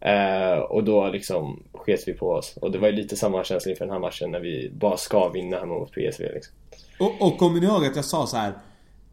Eh, 0.00 0.58
och 0.58 0.84
då 0.84 1.08
liksom 1.08 1.62
sket 1.74 2.00
vi 2.06 2.12
på 2.12 2.30
oss. 2.30 2.56
Och 2.62 2.70
det 2.70 2.78
var 2.78 2.88
ju 2.88 2.94
lite 2.94 3.16
samma 3.16 3.44
känsla 3.44 3.70
inför 3.70 3.84
den 3.84 3.92
här 3.92 4.00
matchen 4.00 4.30
när 4.30 4.40
vi 4.40 4.70
bara 4.74 4.96
ska 4.96 5.28
vinna 5.28 5.58
hemma 5.58 5.74
mot 5.74 5.92
PSV 5.92 6.24
liksom. 6.34 6.54
Och, 6.98 7.22
och 7.26 7.38
kommer 7.38 7.60
ni 7.60 7.66
ihåg 7.66 7.86
att 7.86 7.96
jag 7.96 8.04
sa 8.04 8.26
så 8.26 8.36
här. 8.36 8.52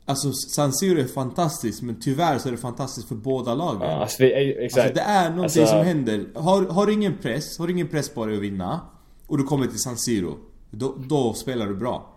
Alltså 0.06 0.32
San 0.56 0.74
Siro 0.74 1.00
är 1.00 1.08
fantastiskt 1.08 1.82
men 1.82 2.00
tyvärr 2.02 2.38
så 2.38 2.48
är 2.48 2.52
det 2.52 2.58
fantastiskt 2.58 3.08
för 3.08 3.16
båda 3.16 3.56
lagen. 3.56 3.82
Ja, 3.82 3.96
alltså, 3.96 4.24
vi, 4.24 4.56
exakt. 4.66 4.86
Alltså, 4.86 4.94
det 4.96 5.02
är 5.02 5.30
någonting 5.30 5.62
alltså... 5.62 5.66
som 5.66 5.86
händer. 5.86 6.26
Har, 6.36 6.66
har 6.66 6.92
ingen 6.92 7.18
press, 7.18 7.60
har 7.60 7.68
du 7.68 7.74
ingen 7.74 7.88
press 7.88 8.10
på 8.10 8.26
dig 8.26 8.36
att 8.36 8.42
vinna 8.42 8.82
och 9.28 9.38
du 9.38 9.44
kommer 9.44 9.68
till 9.68 9.80
San 9.80 9.98
Siro. 9.98 10.38
Då, 10.72 10.96
då 10.98 11.34
spelar 11.34 11.66
du 11.66 11.76
bra. 11.76 12.14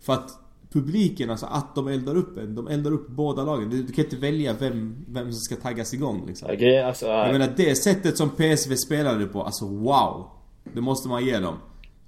För 0.00 0.12
att 0.12 0.30
publiken, 0.74 1.30
alltså 1.30 1.46
att 1.46 1.74
de 1.74 1.88
eldar 1.88 2.16
upp 2.16 2.38
en. 2.38 2.54
De 2.54 2.68
eldar 2.68 2.92
upp 2.92 3.08
båda 3.08 3.44
lagen. 3.44 3.70
Du, 3.70 3.82
du 3.82 3.92
kan 3.92 4.04
inte 4.04 4.16
välja 4.16 4.52
vem, 4.52 5.04
vem 5.08 5.32
som 5.32 5.40
ska 5.40 5.56
taggas 5.56 5.94
igång 5.94 6.26
liksom. 6.26 6.50
Okay, 6.50 6.78
alltså, 6.78 7.06
Jag 7.06 7.32
menar 7.32 7.52
det 7.56 7.74
sättet 7.74 8.18
som 8.18 8.30
PSV 8.30 8.76
spelade 8.76 9.26
på, 9.26 9.42
alltså 9.42 9.66
wow. 9.66 10.30
Det 10.74 10.80
måste 10.80 11.08
man 11.08 11.24
ge 11.24 11.38
dem. 11.38 11.54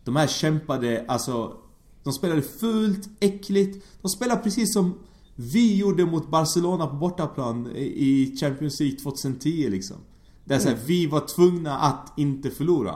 De 0.04 0.16
här 0.16 0.26
kämpade, 0.26 1.04
alltså 1.08 1.56
de 2.04 2.12
spelade 2.12 2.42
fult, 2.42 3.08
äckligt. 3.20 3.86
De 4.02 4.08
spelade 4.08 4.42
precis 4.42 4.74
som 4.74 4.98
vi 5.34 5.76
gjorde 5.76 6.04
mot 6.04 6.30
Barcelona 6.30 6.86
på 6.86 6.96
bortaplan 6.96 7.66
i 7.76 8.36
Champions 8.40 8.80
League 8.80 8.98
2010 8.98 9.68
liksom. 9.70 9.96
Där 10.44 10.66
mm. 10.66 10.78
vi 10.86 11.06
var 11.06 11.20
tvungna 11.20 11.78
att 11.78 12.12
inte 12.16 12.50
förlora. 12.50 12.94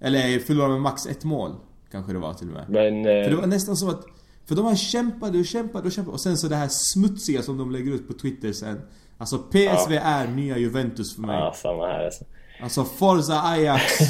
Eller 0.00 0.38
förlora 0.38 0.68
med 0.68 0.80
max 0.80 1.06
ett 1.06 1.24
mål. 1.24 1.54
Kanske 1.90 2.12
det 2.12 2.18
var 2.18 2.34
till 2.34 2.48
och 2.48 2.54
med. 2.54 2.64
Men, 2.68 2.98
eh... 2.98 3.24
För 3.24 3.30
det 3.30 3.36
var 3.36 3.46
nästan 3.46 3.76
som 3.76 3.88
att... 3.88 4.06
För 4.48 4.54
de 4.54 4.66
här 4.66 4.76
kämpade 4.76 5.38
och 5.38 5.44
kämpade 5.44 5.86
och 5.86 5.92
kämpade. 5.92 6.14
Och 6.14 6.20
sen 6.20 6.36
så 6.36 6.48
det 6.48 6.56
här 6.56 6.68
smutsiga 6.70 7.42
som 7.42 7.58
de 7.58 7.70
lägger 7.70 7.92
ut 7.92 8.08
på 8.08 8.12
Twitter 8.12 8.52
sen. 8.52 8.80
Alltså 9.18 9.38
PSV 9.38 9.94
ja. 9.94 10.00
är 10.00 10.28
nya 10.28 10.58
Juventus 10.58 11.14
för 11.14 11.22
mig. 11.22 11.36
Ja, 11.36 11.52
samma 11.56 11.86
här 11.86 12.04
alltså. 12.04 12.24
Alltså 12.62 12.84
Forza 12.84 13.42
Ajax 13.42 14.00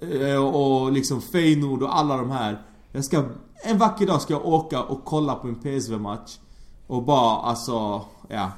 eh, 0.20 0.44
och 0.44 0.92
liksom 0.92 1.22
Feyenoord 1.22 1.82
och 1.82 1.98
alla 1.98 2.16
de 2.16 2.30
här. 2.30 2.62
Jag 2.92 3.04
ska... 3.04 3.24
En 3.64 3.78
vacker 3.78 4.06
dag 4.06 4.22
ska 4.22 4.32
jag 4.32 4.46
åka 4.46 4.82
och 4.82 5.04
kolla 5.04 5.34
på 5.34 5.48
en 5.48 5.54
PSV-match. 5.54 6.38
Och 6.86 7.02
bara 7.02 7.36
alltså, 7.36 8.04
ja. 8.28 8.52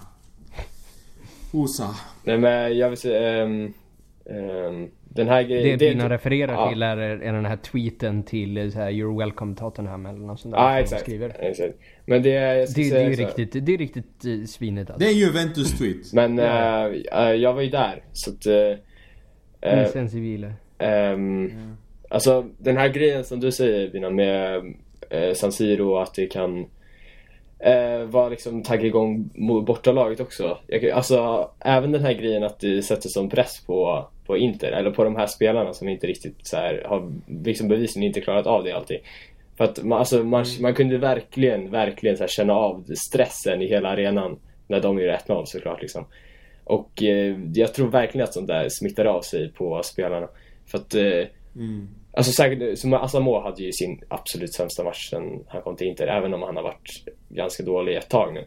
Osa. 1.52 1.94
Nej 2.22 2.38
men 2.38 2.78
jag 2.78 2.88
vill 2.88 2.98
säga... 2.98 3.44
Um, 3.44 3.74
um, 4.24 4.90
den 5.14 5.28
här 5.28 5.42
grejen... 5.42 5.78
Det 5.78 5.92
Bina 5.92 6.08
refererar 6.08 6.52
ja. 6.52 6.68
till 6.68 6.82
är, 6.82 6.96
är 6.96 7.32
den 7.32 7.44
här 7.44 7.56
tweeten 7.56 8.22
till 8.22 8.72
så 8.72 8.78
här, 8.78 8.90
You're 8.90 9.18
welcome 9.18 9.56
Tottenham 9.56 10.06
eller 10.06 10.18
något 10.18 10.40
sånt 10.40 10.54
där. 10.54 10.62
Ja 10.62 10.78
exakt. 10.80 11.02
Skriver. 11.02 11.36
exakt. 11.38 11.74
Men 12.06 12.22
det 12.22 12.36
är... 12.36 12.54
Jag 12.54 12.68
det, 12.74 12.90
det, 12.90 13.02
är 13.02 13.16
riktigt, 13.16 13.66
det 13.66 13.74
är 13.74 13.78
riktigt 13.78 14.24
uh, 14.26 14.44
svinigt 14.44 14.90
alltså. 14.90 15.06
Det 15.06 15.10
är 15.10 15.14
Juventus-tweet. 15.14 16.12
Men 16.12 16.38
uh, 16.38 16.94
uh, 17.20 17.34
jag 17.34 17.52
var 17.54 17.62
ju 17.62 17.70
där. 17.70 18.02
Så 18.12 18.30
att... 18.30 18.46
Uh, 18.46 18.78
Eh, 19.64 19.82
Insensibile. 19.82 20.52
ehm, 20.78 21.52
Alltså 22.08 22.46
den 22.58 22.76
här 22.76 22.88
grejen 22.88 23.24
som 23.24 23.40
du 23.40 23.52
säger 23.52 23.90
Bina 23.90 24.10
med 24.10 24.74
eh, 25.10 25.34
San 25.34 25.52
Siro 25.52 25.96
att 25.96 26.14
det 26.14 26.26
kan 26.26 26.66
eh, 27.64 28.04
vara 28.04 28.28
liksom 28.28 28.62
tagga 28.62 28.86
igång 28.86 29.30
bortalaget 29.66 30.20
också. 30.20 30.58
Jag, 30.66 30.90
alltså 30.90 31.50
även 31.60 31.92
den 31.92 32.02
här 32.02 32.12
grejen 32.12 32.44
att 32.44 32.60
det 32.60 32.82
sätter 32.82 33.08
som 33.08 33.28
press 33.28 33.66
på, 33.66 34.08
på 34.26 34.36
Inter 34.36 34.72
eller 34.72 34.90
på 34.90 35.04
de 35.04 35.16
här 35.16 35.26
spelarna 35.26 35.72
som 35.72 35.88
inte 35.88 36.06
riktigt 36.06 36.36
så 36.42 36.56
här, 36.56 36.82
har 36.86 37.12
liksom 37.44 37.68
bevisligen 37.68 38.06
inte 38.06 38.20
klarat 38.20 38.46
av 38.46 38.64
det 38.64 38.72
alltid. 38.72 38.98
För 39.56 39.64
att 39.64 39.82
man, 39.82 39.98
alltså, 39.98 40.24
man, 40.24 40.44
man 40.60 40.74
kunde 40.74 40.98
verkligen, 40.98 41.70
verkligen 41.70 42.16
så 42.16 42.22
här, 42.22 42.28
känna 42.28 42.52
av 42.52 42.84
stressen 43.08 43.62
i 43.62 43.66
hela 43.66 43.88
arenan 43.88 44.38
när 44.66 44.80
de 44.80 44.98
gjorde 44.98 45.20
1-0 45.26 45.44
såklart 45.44 45.82
liksom. 45.82 46.04
Och 46.64 47.02
eh, 47.02 47.36
jag 47.54 47.74
tror 47.74 47.88
verkligen 47.88 48.24
att 48.24 48.34
sånt 48.34 48.48
där 48.48 48.68
smittar 48.68 49.04
av 49.04 49.20
sig 49.20 49.52
på 49.52 49.82
spelarna. 49.82 50.28
För 50.66 50.78
att 50.78 50.94
eh, 50.94 51.24
Mm. 51.56 51.88
Alltså 52.12 52.32
säkert, 52.32 52.78
som 52.78 52.92
hade 52.92 53.62
ju 53.62 53.72
sin 53.72 54.00
absolut 54.08 54.54
sämsta 54.54 54.84
match 54.84 55.10
sen 55.10 55.44
han 55.48 55.62
kom 55.62 55.76
till 55.76 55.86
Inter, 55.86 56.06
även 56.06 56.34
om 56.34 56.42
han 56.42 56.56
har 56.56 56.62
varit 56.62 57.08
ganska 57.34 57.62
dålig 57.62 57.96
ett 57.96 58.08
tag 58.10 58.34
nu. 58.34 58.44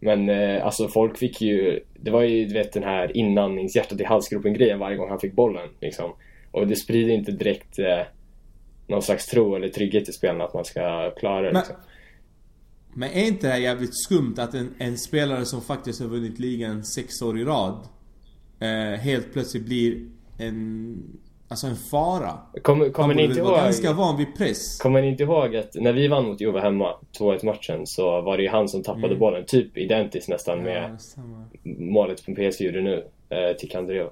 Men 0.00 0.28
eh, 0.28 0.66
alltså 0.66 0.88
folk 0.88 1.18
fick 1.18 1.40
ju, 1.40 1.80
det 2.00 2.10
var 2.10 2.22
ju 2.22 2.44
du 2.46 2.54
vet 2.54 2.72
den 2.72 2.82
här 2.82 3.16
inandnings 3.16 3.76
hjärtat 3.76 4.00
i 4.00 4.04
halsgropen 4.04 4.52
grejen 4.54 4.78
varje 4.78 4.96
gång 4.96 5.08
han 5.08 5.20
fick 5.20 5.32
bollen 5.34 5.68
liksom. 5.80 6.12
Och 6.50 6.66
det 6.66 6.76
sprider 6.76 7.14
inte 7.14 7.32
direkt 7.32 7.78
eh, 7.78 8.00
någon 8.86 9.02
slags 9.02 9.26
tro 9.26 9.54
eller 9.54 9.68
trygghet 9.68 10.08
i 10.08 10.12
spelarna 10.12 10.44
att 10.44 10.54
man 10.54 10.64
ska 10.64 11.10
klara 11.10 11.40
det 11.42 11.52
Men- 11.52 11.60
liksom. 11.60 11.76
Men 12.94 13.10
är 13.10 13.24
inte 13.26 13.46
det 13.46 13.52
här 13.52 13.60
jävligt 13.60 14.02
skumt 14.04 14.34
att 14.38 14.54
en, 14.54 14.74
en 14.78 14.98
spelare 14.98 15.44
som 15.44 15.62
faktiskt 15.62 16.00
har 16.00 16.08
vunnit 16.08 16.38
ligan 16.38 16.84
sex 16.84 17.22
år 17.22 17.38
i 17.38 17.44
rad 17.44 17.88
eh, 18.60 19.00
helt 19.00 19.32
plötsligt 19.32 19.64
blir 19.64 20.06
en, 20.38 20.96
alltså 21.48 21.66
en 21.66 21.76
fara? 21.76 22.38
Han 22.64 22.92
kommer 22.92 23.14
ni 23.14 23.24
inte 23.24 23.38
ihåg? 23.38 23.50
ganska 23.56 23.92
van 23.92 24.16
vid 24.16 24.36
press. 24.36 24.78
Kommer 24.78 25.02
ni 25.02 25.08
inte 25.08 25.22
ihåg 25.22 25.56
att 25.56 25.74
när 25.74 25.92
vi 25.92 26.08
vann 26.08 26.24
mot 26.26 26.40
Juve 26.40 26.60
hemma, 26.60 26.94
2-1 27.18 27.44
matchen, 27.44 27.86
så 27.86 28.20
var 28.20 28.36
det 28.36 28.42
ju 28.42 28.48
han 28.48 28.68
som 28.68 28.82
tappade 28.82 29.06
Mm. 29.06 29.18
bollen. 29.18 29.44
Typ 29.46 29.76
identiskt 29.78 30.28
nästan 30.28 30.58
Ja, 30.58 30.64
med 30.64 31.00
stämmer. 31.00 31.44
målet 31.92 32.18
som 32.20 32.34
PSG 32.34 32.60
gjorde 32.64 32.80
nu, 32.82 33.08
eh, 33.28 33.56
till 33.56 33.70
Candreo. 33.70 34.10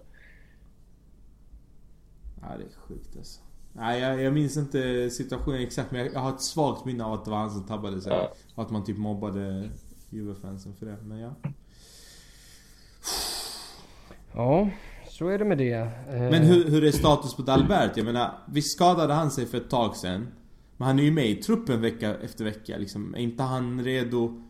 Ja, 2.40 2.49
det 2.59 2.64
är 2.64 2.68
sjukt 2.88 3.16
alltså. 3.16 3.40
Nej, 3.72 4.01
jag, 4.01 4.22
jag 4.22 4.33
minns 4.33 4.57
inte 4.57 5.11
situationen 5.11 5.61
exakt 5.62 5.90
men 5.90 6.01
jag, 6.01 6.14
jag 6.14 6.20
har 6.20 6.31
ett 6.31 6.40
svagt 6.42 6.85
minne 6.85 7.05
av 7.05 7.12
att 7.12 7.25
det 7.25 7.31
var 7.31 7.38
han 7.38 7.51
som 7.51 7.66
tabbade 7.66 8.01
sig. 8.01 8.12
Ja. 8.12 8.33
Och 8.55 8.62
att 8.62 8.70
man 8.70 8.85
typ 8.85 8.99
mobbade 8.99 9.68
Juve-fansen 10.11 10.75
för 10.79 10.87
det. 10.87 10.96
Men 11.03 11.18
ja. 11.18 11.31
Ja, 14.35 14.68
så 15.18 15.29
är 15.29 15.38
det 15.38 15.44
med 15.44 15.59
det. 15.59 15.72
Eh, 15.72 15.90
men 16.09 16.42
hur, 16.42 16.70
hur 16.70 16.85
är 16.85 16.90
status 16.90 17.35
på 17.35 17.42
Dalbert? 17.42 17.96
Jag 17.96 18.07
menar, 18.07 18.38
visst 18.46 18.72
skadade 18.72 19.14
han 19.14 19.31
sig 19.31 19.46
för 19.46 19.59
ett 19.59 19.70
tag 19.70 19.96
sen. 19.96 20.29
Men 20.76 20.87
han 20.87 20.98
är 20.98 21.02
ju 21.02 21.11
med 21.11 21.31
i 21.31 21.35
truppen 21.35 21.81
vecka 21.81 22.14
efter 22.14 22.44
vecka 22.44 22.76
liksom. 22.79 23.14
Är 23.14 23.18
inte 23.18 23.42
han 23.42 23.85
redo? 23.85 24.42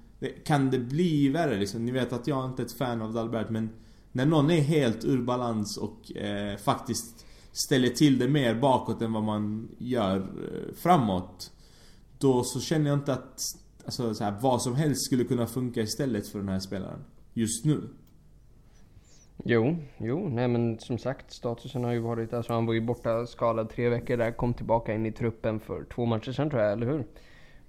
Kan 0.45 0.71
det 0.71 0.79
bli 0.79 1.29
värre 1.29 1.57
liksom? 1.57 1.85
Ni 1.85 1.93
vet 1.93 2.13
att 2.13 2.27
jag 2.27 2.45
inte 2.45 2.63
är 2.63 2.67
ett 2.67 2.73
fan 2.73 3.03
av 3.03 3.13
Dalbert 3.13 3.51
men 3.51 3.71
när 4.13 4.27
någon 4.27 4.51
är 4.51 4.61
helt 4.61 5.05
ur 5.05 5.23
balans 5.23 5.77
och 5.77 6.17
eh, 6.17 6.57
faktiskt 6.57 7.27
ställer 7.53 7.89
till 7.89 8.19
det 8.19 8.29
mer 8.29 8.55
bakåt 8.55 9.03
än 9.03 9.13
vad 9.13 9.23
man 9.23 9.69
gör 9.79 10.19
eh, 10.19 10.75
framåt. 10.75 11.53
Då 12.19 12.45
så 12.45 12.61
känner 12.61 12.91
jag 12.91 12.99
inte 12.99 13.13
att 13.13 13.41
alltså, 13.85 14.15
så 14.15 14.25
här, 14.25 14.35
vad 14.41 14.63
som 14.63 14.75
helst 14.75 15.05
skulle 15.05 15.25
kunna 15.25 15.47
funka 15.47 15.81
istället 15.81 16.29
för 16.29 16.39
den 16.39 16.49
här 16.49 16.61
spelaren. 16.61 17.05
Just 17.35 17.65
nu. 17.65 17.81
Jo, 19.45 19.77
jo, 19.99 20.29
nej 20.29 20.49
men 20.49 20.79
som 20.79 20.99
sagt 20.99 21.31
statusen 21.31 21.85
har 21.85 21.93
ju 21.93 21.99
varit, 21.99 22.33
alltså 22.33 22.53
han 22.53 22.67
var 22.67 22.75
ju 22.75 22.81
borta 22.81 23.27
skadad 23.27 23.71
tre 23.71 23.89
veckor 23.89 24.17
där, 24.17 24.33
kom 24.33 24.55
tillbaka 24.55 24.95
in 24.95 25.07
i 25.07 25.13
truppen 25.13 25.61
för 25.61 25.85
två 25.85 26.05
matcher 26.05 26.33
sen, 26.33 26.51
tror 26.51 26.63
jag, 26.63 26.73
eller 26.73 26.87
hur? 26.87 27.05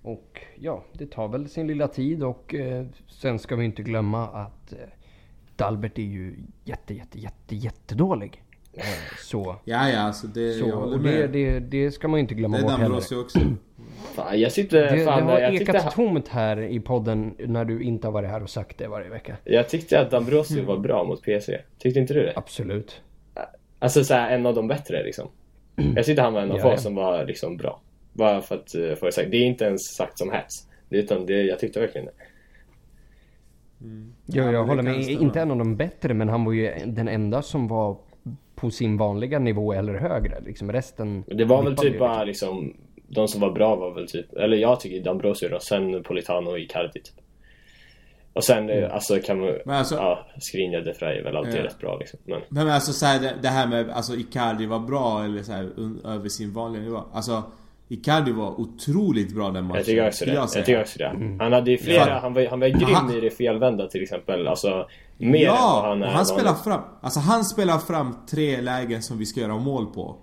Och 0.02 0.42
ja, 0.56 0.84
det 0.94 1.12
tar 1.12 1.28
väl 1.28 1.50
sin 1.50 1.68
lilla 1.68 1.88
tid 1.88 2.24
och 2.24 2.56
eh, 2.56 2.86
sen 3.08 3.40
ska 3.40 3.56
vi 3.56 3.66
inte 3.66 3.84
glömma 3.84 4.28
att 4.28 4.74
eh, 4.74 4.80
Dalbert 5.56 5.98
är 5.98 6.04
ju 6.04 6.36
jätte, 6.64 6.94
jätte, 6.94 7.20
jätte, 7.20 7.56
jättedålig. 7.56 8.44
Eh, 8.78 8.84
så, 9.20 9.56
Ja, 9.66 9.90
ja, 9.90 10.00
alltså 10.00 10.28
det, 10.28 10.42
jag 10.42 10.56
så 10.70 10.76
håller 10.76 10.94
och 10.98 11.04
det, 11.04 11.20
med. 11.20 11.30
det, 11.30 11.60
det 11.60 11.92
ska 11.92 12.08
man 12.08 12.18
ju 12.18 12.22
inte 12.22 12.34
glömma 12.36 12.58
Det 12.58 12.62
är 12.62 12.64
bort 12.64 12.72
heller. 12.72 12.84
Dambrosio 12.90 13.16
också. 13.22 13.40
Fan, 14.16 14.40
jag 14.40 14.54
tyckte... 14.54 14.78
Det, 14.82 14.96
det 14.96 15.06
fan, 15.06 15.24
har 15.24 15.40
jag, 15.40 15.52
tyckte, 15.52 15.72
ekat 15.78 15.96
tomt 15.96 16.28
här 16.28 16.62
i 16.62 16.80
podden 16.80 17.36
när 17.40 17.66
du 17.66 17.84
inte 17.84 18.08
har 18.08 18.12
varit 18.12 18.30
här 18.30 18.44
och 18.44 18.50
sagt 18.50 18.78
det 18.78 18.88
varje 18.88 19.10
vecka. 19.10 19.38
jag 19.44 19.70
tyckte 19.70 20.00
att 20.02 20.12
Dambrosio 20.12 20.66
var 20.66 20.78
bra 20.78 21.04
mot 21.04 21.22
PSG. 21.22 21.54
Tyckte 21.80 22.00
inte 22.00 22.14
du 22.14 22.24
det? 22.24 22.34
Absolut. 22.36 23.02
Alltså 23.80 24.04
såhär, 24.04 24.36
en 24.36 24.46
av 24.46 24.56
de 24.56 24.68
bättre 24.68 25.04
liksom. 25.04 25.30
Jag 25.96 26.06
tyckte 26.06 26.22
han 26.22 26.34
var 26.34 26.42
en 26.42 26.52
av 26.52 26.58
Ja, 26.58 26.64
få 26.64 26.70
ja. 26.70 26.78
som 26.78 26.96
var 26.96 27.26
liksom 27.26 27.58
bra. 27.58 27.82
Bara 28.14 28.42
för 28.42 28.56
att 28.56 28.76
uh, 28.76 28.96
få 28.96 29.06
det 29.06 29.12
sagt. 29.12 29.32
Det 29.32 29.38
är 29.38 29.46
inte 29.46 29.66
ens 29.66 29.82
sagt 29.96 30.18
som 30.18 30.32
hets. 30.32 30.68
Det- 30.90 30.98
Utan 30.98 31.26
det, 31.26 31.44
jag 31.44 31.60
tyckte 31.60 31.80
verkligen 31.80 32.06
det. 32.06 32.14
Ja, 34.26 34.44
Ja, 34.44 34.52
jag 34.52 34.68
men 34.68 34.78
det 34.78 34.84
håller 34.92 34.98
med. 34.98 35.10
Inte 35.10 35.42
en 35.42 35.52
av 35.52 35.58
de 35.58 35.76
bättre, 35.76 36.14
men 36.14 36.30
han 36.30 36.46
var 36.46 36.54
ju 36.54 36.74
den 36.86 37.08
enda 37.08 37.42
som 37.42 37.68
var 37.68 37.98
på 38.58 38.70
sin 38.70 38.98
vanliga 38.98 39.40
nivå 39.40 39.74
eller 39.74 39.94
högre. 39.94 40.40
Liksom 40.46 40.72
resten... 40.72 41.24
Det 41.28 41.46
var 41.46 41.64
väl 41.64 41.76
typ 41.78 42.00
bara 42.00 42.24
liksom... 42.24 42.74
De 43.10 43.28
som 43.28 43.42
var 43.42 43.52
bra 43.52 43.76
var 43.76 43.94
väl 43.94 44.08
typ... 44.08 44.34
Eller 44.34 44.58
jag 44.58 44.80
tycker 44.80 45.04
Dambrosio 45.04 45.50
då. 45.50 45.60
Sen 45.60 46.04
Politano 46.04 46.50
och 46.50 46.60
Icardi 46.60 46.92
typ. 46.94 47.16
Och 48.34 48.44
sen 48.44 48.70
Mm. 48.70 48.84
eh, 48.84 48.94
alltså 48.94 49.20
kan 49.20 49.40
man... 49.40 49.54
Men 49.66 49.76
alltså- 49.76 49.96
Ja, 49.96 50.28
Skriniar 50.40 50.82
de 50.82 50.94
Frey 50.94 51.20
är 51.20 51.24
väl 51.24 51.36
alltid 51.38 51.56
Ja. 51.56 51.64
rätt 51.64 51.80
bra 51.80 51.98
liksom. 51.98 52.20
Men... 52.26 52.42
Men 52.50 52.70
alltså 52.70 52.92
så 52.94 53.06
här, 53.06 53.20
det, 53.20 53.34
det 53.42 53.48
här 53.48 53.68
med 53.68 53.90
alltså 53.90 54.16
Icardi 54.16 54.66
var 54.66 54.80
bra 54.80 55.24
eller 55.26 55.44
så 55.44 55.52
här, 55.52 55.70
un, 55.78 56.02
över 56.06 56.30
sin 56.30 56.54
vanliga 56.54 56.84
nivå. 56.84 57.02
Alltså 57.14 57.44
Icardi 57.88 58.32
var 58.32 58.60
otroligt 58.62 59.36
bra 59.36 59.50
den 59.50 59.64
matchen. 59.66 59.78
Jag 59.78 59.86
tycker 59.86 60.08
också 60.08 60.26
det. 60.26 60.34
Jag, 60.34 60.50
säga. 60.50 60.66
tycker 60.66 60.82
också 60.82 61.00
det. 61.00 61.36
Han 61.40 61.54
hade 61.54 61.72
ju 61.72 61.78
flera, 61.78 62.06
Fan. 62.06 62.22
han 62.22 62.34
var, 62.34 62.46
han 62.46 62.60
var 62.60 62.68
grym 62.68 62.94
Han- 62.94 63.14
i 63.14 63.20
det 63.20 63.30
felvända 63.30 63.88
till 63.88 64.04
exempel. 64.04 64.48
Alltså, 64.48 64.88
mer 65.18 65.46
än 65.46 65.52
vad 65.52 65.58
Ja, 65.60 65.82
han 65.90 66.02
och 66.02 66.08
är 66.08 66.12
han 66.12 66.26
spelar 66.26 66.44
vanligt. 66.44 66.64
fram, 66.64 66.82
alltså 67.02 67.20
han 67.20 67.46
spelar 67.46 67.78
fram 67.78 68.16
tre 68.30 68.62
lägen 68.62 69.04
som 69.04 69.18
vi 69.18 69.26
ska 69.26 69.40
göra 69.40 69.58
mål 69.58 69.86
på. 69.86 70.16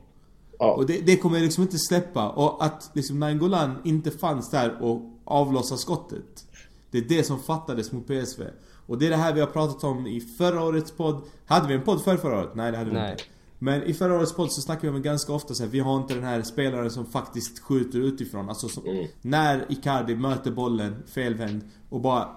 Ja. 0.59 0.73
Och 0.75 0.87
det, 0.87 1.01
det 1.07 1.17
kommer 1.17 1.37
jag 1.37 1.43
liksom 1.45 1.63
inte 1.63 1.79
släppa. 1.79 2.29
Och 2.31 2.65
att 2.65 2.91
liksom 2.93 3.21
Nainggolan 3.21 3.77
inte 3.85 4.11
fanns 4.11 4.51
där 4.51 4.83
och 4.83 5.01
avlossa 5.25 5.77
skottet. 5.77 6.45
Det 6.91 6.99
är 6.99 7.03
det 7.09 7.25
som 7.25 7.39
fattades 7.39 7.93
mot 7.93 8.07
PSV. 8.07 8.43
Och 8.87 8.99
det 8.99 9.07
är 9.07 9.11
det 9.11 9.17
här 9.17 9.33
vi 9.33 9.41
har 9.41 9.47
pratat 9.47 9.85
om 9.85 10.07
i 10.07 10.21
förra 10.21 10.65
årets 10.65 10.93
podd. 10.93 11.23
Hade 11.47 11.69
vi 11.69 11.75
en 11.75 11.83
podd 11.83 12.03
för 12.03 12.17
förra 12.17 12.39
året? 12.39 12.55
Nej 12.55 12.71
det 12.73 12.79
hade 12.79 12.91
vi 12.91 12.97
Nej. 12.97 13.11
inte. 13.13 13.23
Men 13.59 13.83
i 13.83 13.95
förra 13.95 14.15
årets 14.17 14.33
podd 14.35 14.53
så 14.53 14.61
snackade 14.61 14.91
vi 14.91 14.97
om 14.97 15.03
ganska 15.03 15.33
ofta 15.33 15.55
så 15.55 15.63
här, 15.63 15.71
vi 15.71 15.81
har 15.81 15.97
inte 15.97 16.15
den 16.15 16.25
här 16.25 16.43
spelaren 16.43 16.91
som 16.91 17.07
faktiskt 17.07 17.59
skjuter 17.63 17.99
utifrån. 17.99 18.49
Alltså 18.49 18.69
som, 18.69 18.87
Mm. 18.87 19.07
när 19.23 19.67
Icardi 19.69 20.17
möter 20.17 20.51
bollen 20.51 21.03
felvänd 21.15 21.61
och 21.91 22.01
bara 22.01 22.29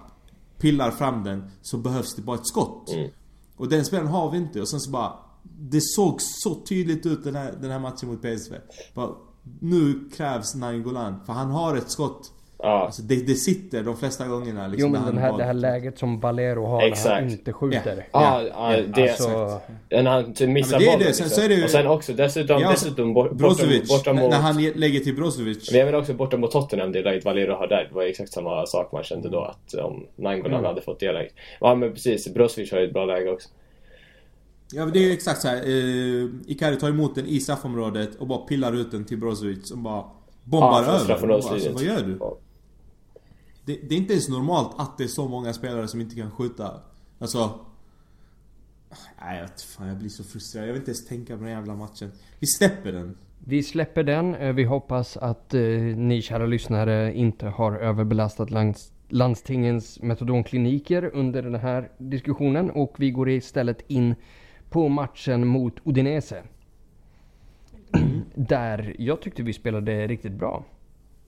pillar 0.57 0.91
fram 0.91 1.23
den 1.23 1.51
så 1.61 1.77
behövs 1.77 2.15
det 2.15 2.21
bara 2.21 2.35
ett 2.35 2.47
skott. 2.47 2.89
Mm. 2.93 3.09
Och 3.55 3.69
den 3.69 3.85
spelaren 3.85 4.11
har 4.11 4.31
vi 4.31 4.37
inte 4.37 4.61
och 4.61 4.69
sen 4.69 4.79
så 4.79 4.91
bara 4.91 5.13
Det 5.59 5.81
såg 5.81 6.21
så 6.21 6.55
tydligt 6.55 7.05
ut 7.05 7.23
den 7.23 7.35
här, 7.35 7.55
den 7.61 7.71
här 7.71 7.79
matchen 7.79 8.09
mot 8.09 8.21
PSV. 8.21 8.55
Bara, 8.93 9.09
nu 9.59 10.09
krävs 10.09 10.55
Nainggolan 10.55 11.25
för 11.25 11.33
han 11.33 11.51
har 11.51 11.75
ett 11.75 11.91
skott. 11.91 12.31
Ja, 12.59 12.85
Alltså 12.85 13.01
det, 13.01 13.15
det 13.15 13.35
sitter 13.35 13.83
de 13.83 13.97
flesta 13.97 14.27
gångerna 14.27 14.65
Jo 14.65 14.71
liksom, 14.71 14.91
men 14.91 15.01
när 15.01 15.11
den 15.11 15.17
här, 15.17 15.37
det 15.37 15.43
här 15.43 15.53
läget 15.53 15.99
som 15.99 16.19
Valero 16.19 16.65
har 16.65 16.77
när 16.81 16.87
Exakt. 16.87 17.21
han 17.21 17.29
inte 17.29 17.53
skjuter. 17.53 18.05
ja, 18.11 18.41
Ja, 18.55 18.73
ja, 18.77 18.83
det... 18.95 19.01
Alltså, 19.09 19.61
När 19.89 20.03
han 20.03 20.33
typ 20.33 20.49
missar 20.49 20.79
Ja, 20.79 20.79
men 20.79 20.85
det 20.85 20.91
är 20.91 20.97
bollen 20.97 21.07
det. 21.07 21.13
Sen 21.13 21.23
liksom. 21.25 21.29
så 21.29 21.45
är 21.45 21.49
det 21.49 21.55
ju- 21.55 21.63
Och 21.63 21.69
sen 21.69 21.87
också 21.87 22.13
dessutom, 22.13 22.61
Ja, 22.61 22.71
dessutom 22.71 23.13
bort, 23.13 23.25
borta, 23.31 23.35
Brozovic, 23.43 23.89
borta 23.89 24.13
när, 24.13 24.21
mot... 24.21 24.31
när 24.31 24.37
han 24.39 24.59
ge- 24.59 24.73
lägger 24.75 24.99
till 24.99 25.15
Brozovic. 25.15 25.71
Men 25.71 25.79
jag 25.79 25.85
menar 25.85 25.99
också 25.99 26.13
borta 26.13 26.37
mot 26.37 26.51
Tottenham, 26.51 26.91
det 26.91 27.01
läget 27.01 27.25
Valero 27.25 27.55
har 27.55 27.67
där. 27.67 27.85
Det 27.89 27.95
var 27.95 28.03
exakt 28.03 28.33
samma 28.33 28.65
sak 28.65 28.91
man 28.91 29.03
kände 29.03 29.29
då 29.29 29.41
att 29.43 29.73
om 29.73 30.05
Nainggolan 30.15 30.59
Mm. 30.59 30.65
hade 30.69 30.81
fått 30.81 30.99
det 30.99 31.11
läget. 31.11 31.33
Ja 31.59 31.75
men 31.75 31.93
precis, 31.93 32.33
Brozovic 32.33 32.71
har 32.71 32.79
ju 32.79 32.85
ett 32.87 32.93
bra 32.93 33.05
läge 33.05 33.31
också. 33.31 33.49
Ja 34.73 34.83
men 34.85 34.93
det 34.93 34.99
är 34.99 35.03
ju 35.03 35.13
exakt 35.13 35.41
så 35.41 35.47
här. 35.47 35.55
Eh, 35.57 36.25
Icardi 36.47 36.77
tar 36.79 36.89
emot 36.89 37.15
den 37.15 37.25
i 37.25 37.39
straffområdet 37.39 38.15
och 38.15 38.27
bara 38.27 38.39
pillar 38.39 38.73
ut 38.75 38.91
den 38.91 39.05
till 39.05 39.17
Brozovic 39.17 39.71
och 39.71 39.77
bara 39.77 40.03
bombar 40.43 40.83
Ja, 40.87 40.93
över. 41.13 41.29
Alltså, 41.33 41.71
vad 41.73 41.83
gör 41.83 42.01
du? 42.03 42.17
Ja. 42.19 42.37
Det, 43.67 43.79
det 43.89 43.95
är 43.95 43.99
inte 43.99 44.13
ens 44.13 44.29
normalt 44.29 44.71
att 44.77 44.97
det 44.97 45.03
är 45.03 45.07
så 45.07 45.27
många 45.27 45.53
spelare 45.53 45.87
som 45.87 46.01
inte 46.01 46.15
kan 46.15 46.31
skjuta. 46.31 46.81
Alltså... 47.19 47.59
Nej 49.21 49.39
jag 49.39 49.49
fan, 49.61 49.87
jag 49.87 49.97
blir 49.97 50.09
så 50.09 50.23
frustrerad. 50.23 50.67
Jag 50.67 50.73
vill 50.73 50.81
inte 50.81 50.91
ens 50.91 51.05
tänka 51.07 51.37
på 51.37 51.43
den 51.43 51.51
jävla 51.51 51.75
matchen. 51.75 52.11
Vi 52.39 52.47
släpper 52.47 52.91
den. 52.91 53.17
vi 53.39 53.63
släpper 53.63 54.03
den. 54.03 54.35
Eh, 54.35 54.53
Vi 54.53 54.63
hoppas 54.63 55.17
att 55.17 55.53
eh, 55.53 55.61
ni 55.95 56.21
kära 56.21 56.45
lyssnare 56.45 57.13
inte 57.13 57.47
har 57.47 57.75
överbelastat 57.75 58.51
lands 58.51 58.91
landstingens 59.09 60.01
metadonkliniker 60.01 61.09
under 61.13 61.41
den 61.43 61.55
här 61.55 61.89
diskussionen. 61.97 62.71
Och 62.71 62.95
vi 62.97 63.11
går 63.11 63.29
istället 63.29 63.81
in 63.87 64.15
på 64.69 64.89
matchen 64.89 65.47
mot 65.47 65.73
Udinese. 65.83 66.43
Där 68.35 68.95
jag 68.99 69.21
tyckte 69.21 69.43
vi 69.43 69.53
spelade 69.53 70.07
riktigt 70.07 70.31
bra. 70.33 70.65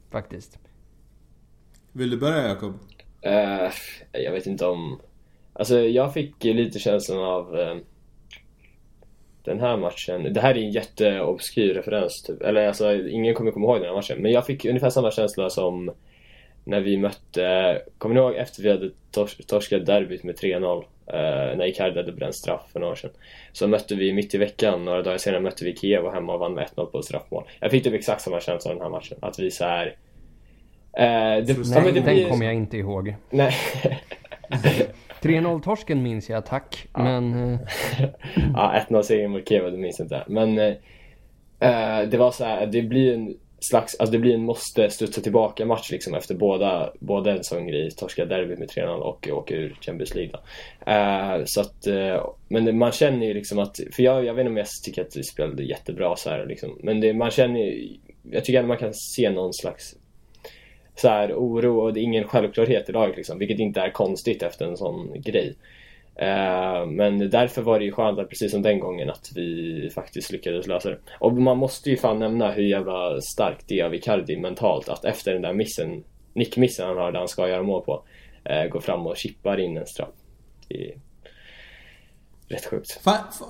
Faktiskt. 0.09 0.59
Vill 1.91 2.09
du 2.09 2.17
börja 2.17 2.47
Jakob? 2.47 2.73
Uh, 3.25 3.71
jag 4.11 4.31
vet 4.31 4.47
inte 4.47 4.65
om... 4.65 5.01
Alltså 5.53 5.79
jag 5.79 6.13
fick 6.13 6.43
lite 6.43 6.79
känslan 6.79 7.19
av... 7.19 7.55
uh, 7.55 7.75
den 9.43 9.59
här 9.59 9.77
matchen. 9.77 10.33
Det 10.33 10.41
här 10.41 10.57
är 10.57 10.61
en 10.61 10.71
jätteobskyr 10.71 11.73
referens 11.73 12.23
typ. 12.23 12.41
Eller 12.41 12.67
alltså, 12.67 12.95
ingen 12.95 13.35
kommer 13.35 13.51
komma 13.51 13.65
ihåg 13.65 13.77
den 13.77 13.85
här 13.85 13.95
matchen. 13.95 14.21
Men 14.21 14.31
jag 14.31 14.45
fick 14.45 14.65
ungefär 14.65 14.89
samma 14.89 15.11
känsla 15.11 15.49
som 15.49 15.91
när 16.63 16.81
vi 16.81 16.97
mötte, 16.97 17.81
kommer 17.97 18.15
ni 18.15 18.21
ihåg 18.21 18.35
efter 18.35 18.63
vi 18.63 18.69
hade 18.69 18.91
tors 19.11 19.37
torskat 19.47 19.85
derbyt 19.85 20.23
med 20.23 20.35
3-0? 20.35 20.77
Uh, 20.77 21.19
eh, 21.19 21.57
när 21.57 21.65
Icardi 21.65 21.97
hade 21.97 22.11
bränt 22.11 22.35
straff 22.35 22.69
för 22.71 22.79
några 22.79 22.91
år 22.91 22.95
sedan. 22.95 23.11
Så 23.53 23.67
mötte 23.67 23.95
vi 23.95 24.13
mitt 24.13 24.35
i 24.35 24.37
veckan, 24.37 24.85
några 24.85 25.01
dagar 25.01 25.17
senare 25.17 25.41
mötte 25.41 25.65
vi 25.65 25.75
Kiev 25.75 26.05
och 26.05 26.13
hemma 26.13 26.33
och 26.33 26.39
vann 26.39 26.53
med 26.53 26.67
1-0 26.75 26.85
på 26.85 27.01
straffmål. 27.01 27.43
Jag 27.59 27.71
fick 27.71 27.83
typ 27.83 27.93
exakt 27.93 28.21
samma 28.21 28.39
känsla 28.39 28.71
av 28.71 28.77
den 28.77 28.83
här 28.83 28.91
matchen. 28.91 29.17
Att 29.21 29.39
vi 29.39 29.51
så 29.51 29.63
här. 29.63 29.95
Uh, 30.99 31.45
det, 31.45 31.57
Nej, 31.57 31.65
ja, 31.75 31.91
det 31.91 32.01
den 32.01 32.29
kommer 32.29 32.45
jag 32.45 32.55
inte 32.55 32.77
ihåg. 32.77 33.15
Nej. 33.29 33.53
3-0-torsken 35.21 36.01
minns 36.01 36.29
jag, 36.29 36.45
tack. 36.45 36.87
Ja. 36.93 37.03
Men... 37.03 37.33
Uh... 37.33 37.59
ja, 38.53 38.85
1-0 38.89 39.01
segern 39.01 39.31
mot 39.31 39.49
Kiev, 39.49 39.71
det 39.71 39.77
minns 39.77 39.99
jag 39.99 40.05
inte. 40.05 40.23
Men 40.27 40.55
det 42.09 42.17
var 42.17 42.31
så 42.31 42.43
här, 42.43 42.65
det 42.65 42.81
blir 42.81 43.13
en 43.13 43.35
slags, 43.59 43.95
alltså 43.99 44.11
det 44.11 44.19
blir 44.19 44.33
en 44.33 44.45
måste 44.45 44.89
studsa 44.89 45.21
tillbaka 45.21 45.65
match 45.65 45.91
liksom 45.91 46.13
efter 46.13 46.35
båda, 46.35 46.93
både 46.99 47.31
en 47.31 47.43
sån 47.43 47.67
grej, 47.67 47.91
torska 47.91 48.25
derbyt 48.25 48.59
med 48.59 48.69
3-0 48.69 48.87
och 48.87 49.27
åka 49.31 49.55
ur 49.55 49.77
Champions 49.81 50.15
League 50.15 50.31
då. 50.33 50.39
Uh, 50.91 51.43
så 51.45 51.61
att, 51.61 51.87
uh, 51.87 52.33
men 52.47 52.77
man 52.77 52.91
känner 52.91 53.25
ju 53.25 53.33
liksom 53.33 53.59
att, 53.59 53.79
för 53.95 54.03
jag, 54.03 54.25
jag 54.25 54.33
vet 54.33 54.41
inte 54.41 54.49
om 54.49 54.57
jag 54.57 54.67
tycker 54.85 55.01
att 55.01 55.17
vi 55.17 55.23
spelade 55.23 55.63
jättebra 55.63 56.15
så 56.15 56.29
här 56.29 56.45
liksom, 56.45 56.79
men 56.83 57.01
det, 57.01 57.13
man 57.13 57.31
känner 57.31 57.59
ju, 57.59 57.97
jag 58.31 58.45
tycker 58.45 58.59
ändå 58.59 58.67
man 58.67 58.77
kan 58.77 58.93
se 58.93 59.29
någon 59.29 59.53
slags 59.53 59.95
så 60.99 61.07
här, 61.07 61.33
oro 61.33 61.79
och 61.79 61.93
det 61.93 61.99
är 61.99 62.03
ingen 62.03 62.27
självklarhet 62.27 62.89
i 62.89 62.91
laget 62.91 63.17
liksom, 63.17 63.39
vilket 63.39 63.59
inte 63.59 63.81
är 63.81 63.89
konstigt 63.89 64.43
efter 64.43 64.65
en 64.65 64.77
sån 64.77 65.21
grej. 65.21 65.55
Eh, 66.15 66.85
men 66.85 67.29
därför 67.29 67.61
var 67.61 67.79
det 67.79 67.85
ju 67.85 67.91
skönt 67.91 68.19
att 68.19 68.29
precis 68.29 68.51
som 68.51 68.61
den 68.61 68.79
gången 68.79 69.09
att 69.09 69.31
vi 69.35 69.89
faktiskt 69.95 70.31
lyckades 70.31 70.67
lösa 70.67 70.89
det. 70.89 70.97
Och 71.19 71.33
man 71.33 71.57
måste 71.57 71.89
ju 71.89 71.97
fan 71.97 72.19
nämna 72.19 72.51
hur 72.51 72.63
jävla 72.63 73.21
starkt 73.21 73.65
det 73.67 73.79
är 73.79 73.85
av 73.85 73.95
Icardi 73.95 74.37
mentalt 74.37 74.89
att 74.89 75.05
efter 75.05 75.33
den 75.33 75.41
där 75.41 75.53
missen, 75.53 76.03
nickmissen 76.33 76.87
han 76.87 76.97
har 76.97 77.11
där 77.11 77.19
han 77.19 77.27
ska 77.27 77.49
göra 77.49 77.63
mål 77.63 77.81
på, 77.81 78.03
uh, 78.49 78.69
gå 78.71 78.81
fram 78.81 79.07
och 79.07 79.17
chippar 79.17 79.59
in 79.59 79.77
en 79.77 79.85
straff. 79.85 80.09
Det 80.67 80.89
är 80.89 80.99
rätt 82.47 82.65
sjukt. 82.65 82.91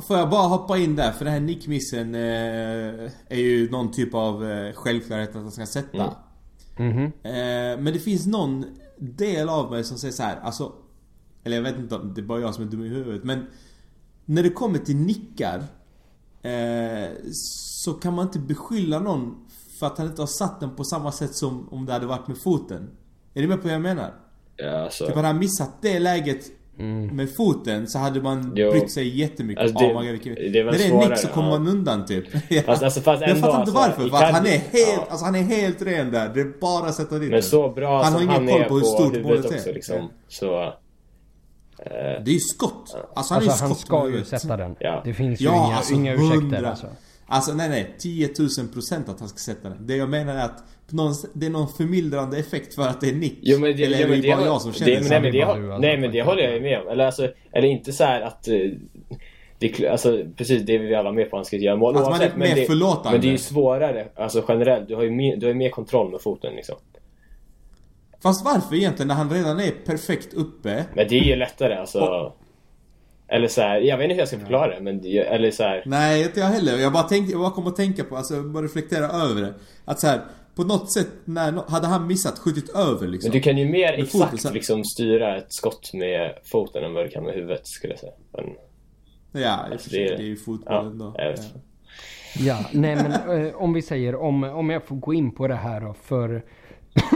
Får 0.07 0.17
jag 0.17 0.29
bara 0.29 0.47
hoppa 0.47 0.77
in 0.77 0.95
där? 0.95 1.11
För 1.11 1.25
den 1.25 1.33
här 1.33 1.41
nickmissen 1.41 2.15
uh, 2.15 3.09
är 3.29 3.39
ju 3.39 3.69
någon 3.69 3.91
typ 3.91 4.13
av 4.13 4.43
självklarhet 4.73 5.29
att 5.29 5.35
han 5.35 5.51
ska 5.51 5.65
sätta. 5.65 5.97
Mm. 5.97 6.09
Mm 6.79 6.97
-hmm. 6.97 7.77
Men 7.77 7.93
det 7.93 7.99
finns 7.99 8.27
någon 8.27 8.65
del 8.97 9.49
av 9.49 9.71
mig 9.71 9.83
som 9.83 9.97
säger 9.97 10.13
så 10.13 10.23
här, 10.23 10.39
alltså 10.39 10.73
eller 11.43 11.55
jag 11.55 11.63
vet 11.63 11.77
inte 11.77 11.95
om 11.95 12.13
det 12.13 12.21
är 12.21 12.25
bara 12.25 12.39
jag 12.39 12.55
som 12.55 12.63
är 12.63 12.67
dum 12.67 12.85
i 12.85 12.87
huvudet 12.87 13.23
men 13.23 13.45
När 14.25 14.43
det 14.43 14.49
kommer 14.49 14.79
till 14.79 14.95
nickar 14.95 15.63
eh, 16.41 17.09
Så 17.83 17.93
kan 17.93 18.13
man 18.13 18.25
inte 18.25 18.39
beskylla 18.39 18.99
någon 18.99 19.35
för 19.79 19.87
att 19.87 19.97
han 19.97 20.07
inte 20.07 20.21
har 20.21 20.27
satt 20.27 20.59
den 20.59 20.75
på 20.75 20.83
samma 20.83 21.11
sätt 21.11 21.35
som 21.35 21.69
om 21.69 21.85
det 21.85 21.93
hade 21.93 22.05
varit 22.05 22.27
med 22.27 22.37
foten. 22.37 22.89
Är 23.33 23.41
du 23.41 23.47
med 23.47 23.57
på 23.57 23.63
vad 23.63 23.73
jag 23.73 23.81
menar? 23.81 24.13
Ja, 24.55 24.83
alltså. 24.83 25.05
Typ 25.05 25.15
hade 25.15 25.27
han 25.27 25.39
missat 25.39 25.81
det 25.81 25.99
läget 25.99 26.45
mm. 26.79 27.15
med 27.15 27.35
foten 27.35 27.87
så 27.87 27.99
hade 27.99 28.21
man 28.21 28.53
jo. 28.55 28.71
brytt 28.71 28.91
sig 28.91 29.19
jättemycket. 29.19 29.63
Alltså, 29.63 29.79
det, 29.79 29.93
oh, 29.93 30.01
vilken... 30.01 30.35
det 30.35 30.59
är 30.59 30.65
När 30.65 30.71
det 30.71 30.85
är 30.85 31.09
nick 31.09 31.17
så 31.17 31.27
kommer 31.27 31.49
ja. 31.49 31.59
man 31.59 31.67
undan 31.67 32.05
typ. 32.05 32.25
ja. 32.49 32.61
fast, 32.65 32.83
alltså, 32.83 33.01
fast 33.01 33.21
jag 33.21 33.37
fattar 33.37 33.59
inte 33.59 33.71
varför. 33.71 34.03
Alltså, 34.03 34.17
han, 34.17 34.45
är 34.45 34.49
helt, 34.49 34.73
ja. 34.73 35.07
alltså, 35.09 35.25
han 35.25 35.35
är 35.35 35.43
helt 35.43 35.81
ren 35.81 36.11
där. 36.11 36.31
Det 36.33 36.41
är 36.41 36.59
bara 36.61 36.87
att 36.87 36.95
sätta 36.95 37.19
dit 37.19 37.31
Men 37.31 37.43
så 37.43 37.69
bra 37.69 38.03
han 38.03 38.13
som 38.13 38.27
han 38.27 38.49
är 38.49 38.63
på, 38.63 38.69
på 38.69 38.75
hur 38.75 38.83
stort 38.83 39.23
målet 39.23 39.67
är. 39.67 39.73
Liksom, 39.73 40.09
så... 40.27 40.63
Eh, 40.63 42.23
det 42.23 42.31
är 42.31 42.33
ju 42.33 42.39
skott. 42.39 42.95
Alltså 43.13 43.33
han, 43.33 43.43
alltså, 43.43 43.65
han 43.65 43.75
ska 43.75 44.09
ju 44.09 44.23
sätta 44.23 44.57
den. 44.57 44.75
Ja. 44.79 45.01
Det 45.05 45.13
finns 45.13 45.41
ju 45.41 45.45
ja, 45.45 45.67
inga, 45.67 45.75
alltså, 45.75 45.93
inga 45.93 46.13
ursäkter 46.13 46.63
alltså. 46.63 46.87
Alltså 47.29 47.53
nej 47.53 47.69
nej, 47.69 47.95
10 47.99 48.29
000 48.39 48.67
procent 48.73 49.09
att 49.09 49.19
han 49.19 49.29
ska 49.29 49.37
sätta 49.37 49.69
den. 49.69 49.87
Det 49.87 49.95
jag 49.95 50.09
menar 50.09 50.35
är 50.35 50.45
att 50.45 50.63
någon, 50.91 51.13
det 51.33 51.45
är 51.45 51.49
någon 51.49 51.67
förmildrande 51.67 52.37
effekt 52.37 52.75
för 52.75 52.81
att 52.81 53.01
det 53.01 53.09
är 53.09 53.13
Nick. 53.13 53.39
Jo, 53.41 53.59
men 53.59 53.77
det, 53.77 53.83
eller 53.83 53.97
är 53.99 54.07
det, 54.07 54.15
det 54.15 54.35
bara 54.35 54.45
jag 54.45 54.61
som 54.61 54.73
känner 54.73 54.91
det, 54.91 55.03
så? 55.03 55.09
Nej 55.09 55.21
men, 55.21 55.31
det, 55.31 55.41
alltså, 55.41 55.77
nej, 55.77 55.97
men 55.97 56.11
det 56.11 56.21
håller 56.21 56.43
jag 56.43 56.53
ju 56.53 56.61
med 56.61 56.81
om. 56.81 56.87
Eller, 56.87 57.05
alltså, 57.05 57.31
eller 57.51 57.67
inte 57.67 57.93
så 57.93 58.03
att... 58.03 58.47
Eh, 58.47 58.55
det, 59.59 59.87
alltså, 59.87 60.23
precis, 60.35 60.63
det 60.65 60.75
är 60.75 60.79
vi 60.79 60.95
alla 60.95 61.11
med 61.11 61.29
på. 61.29 61.35
Han 61.35 61.45
ska 61.45 61.57
göra 61.57 61.75
mål 61.75 61.97
Att 61.97 62.09
man 62.09 62.21
är 62.21 62.35
mer 62.35 62.65
förlåtande. 62.65 63.11
Men 63.11 63.21
det 63.21 63.27
är 63.27 63.31
ju 63.31 63.37
svårare. 63.37 64.07
Alltså 64.15 64.45
generellt. 64.47 64.87
Du 64.87 64.95
har 64.95 65.03
ju 65.03 65.11
mer, 65.11 65.37
du 65.37 65.47
har 65.47 65.53
mer 65.53 65.69
kontroll 65.69 66.11
med 66.11 66.21
foten 66.21 66.55
liksom. 66.55 66.75
Fast 68.23 68.45
varför 68.45 68.75
egentligen 68.75 69.07
när 69.07 69.15
han 69.15 69.29
redan 69.29 69.59
är 69.59 69.71
perfekt 69.71 70.33
uppe? 70.33 70.85
Men 70.93 71.07
det 71.07 71.19
är 71.19 71.23
ju 71.23 71.35
lättare 71.35 71.75
alltså. 71.75 71.99
Och, 71.99 72.37
eller 73.31 73.47
så 73.47 73.61
här, 73.61 73.79
jag 73.79 73.97
vet 73.97 74.03
inte 74.03 74.13
hur 74.13 74.19
jag 74.19 74.27
ska 74.27 74.39
förklara 74.39 74.75
det, 74.75 74.81
men 74.81 75.05
eller 75.05 75.51
så 75.51 75.63
här. 75.63 75.83
Nej, 75.85 76.23
inte 76.23 76.39
jag 76.39 76.47
heller. 76.47 76.77
Jag 76.77 76.93
bara 76.93 77.03
tänkte, 77.03 77.31
jag 77.31 77.41
bara 77.41 77.51
kom 77.51 77.67
att 77.67 77.75
tänka 77.75 78.03
på, 78.03 78.17
alltså 78.17 78.43
bara 78.43 78.63
reflektera 78.63 79.05
över 79.05 79.41
det. 79.41 79.53
Att 79.85 79.99
så 79.99 80.07
här, 80.07 80.21
på 80.55 80.63
något 80.63 80.93
sätt, 80.93 81.07
när, 81.25 81.69
hade 81.69 81.87
han 81.87 82.07
missat, 82.07 82.39
skjutit 82.39 82.69
över 82.69 83.07
liksom. 83.07 83.29
Men 83.29 83.37
du 83.37 83.41
kan 83.41 83.57
ju 83.57 83.65
mer 83.65 83.93
exakt 83.93 84.31
foten, 84.31 84.53
liksom 84.53 84.83
styra 84.83 85.37
ett 85.37 85.53
skott 85.53 85.93
med 85.93 86.33
foten 86.51 86.83
än 86.83 86.93
vad 86.93 87.05
du 87.05 87.09
kan 87.09 87.23
med 87.23 87.33
huvudet, 87.33 87.67
skulle 87.67 87.93
jag 87.93 87.99
säga. 87.99 88.13
Men, 88.31 88.45
ja, 89.43 89.67
alltså, 89.71 89.89
det, 89.89 90.07
är, 90.07 90.17
det 90.17 90.23
är 90.23 90.27
ju 90.27 90.35
fotbollen 90.35 90.99
ja, 90.99 91.05
då. 91.05 91.15
Ja. 91.17 91.33
ja, 92.39 92.65
nej 92.73 92.95
men 92.95 93.45
eh, 93.45 93.55
om 93.55 93.73
vi 93.73 93.81
säger, 93.81 94.15
om, 94.15 94.43
om 94.43 94.69
jag 94.69 94.83
får 94.83 94.95
gå 94.95 95.13
in 95.13 95.31
på 95.31 95.47
det 95.47 95.55
här 95.55 95.81
då, 95.81 95.93
för 95.93 96.43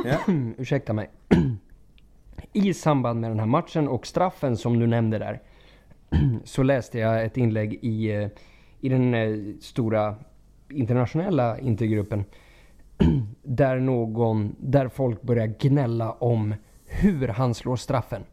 Ja. 0.06 0.18
Ursäkta 0.58 0.94
mig. 0.94 1.10
I 2.54 2.74
samband 2.74 3.22
med 3.22 3.32
den 3.32 3.40
här 3.40 3.46
matchen 3.46 3.88
och 3.88 4.08
straffen 4.08 4.58
som 4.58 4.80
du 4.80 4.88
nämnde 4.88 5.18
där. 5.18 5.42
så 6.44 6.64
läste 6.64 7.00
jag 7.00 7.26
ett 7.26 7.38
inlägg 7.38 7.74
i, 7.82 8.12
eh, 8.12 8.28
i 8.82 8.90
den 8.90 9.14
eh, 9.14 9.38
stora 9.62 10.16
internationella 10.70 11.60
intergruppen. 11.60 12.26
där 13.44 13.80
någon, 13.80 14.56
där 14.60 14.88
folk 14.88 15.22
börjar 15.22 15.48
gnälla 15.60 16.12
om 16.12 16.56
hur 16.86 17.28
han 17.28 17.54
slår 17.54 17.76
straffen. 17.76 18.24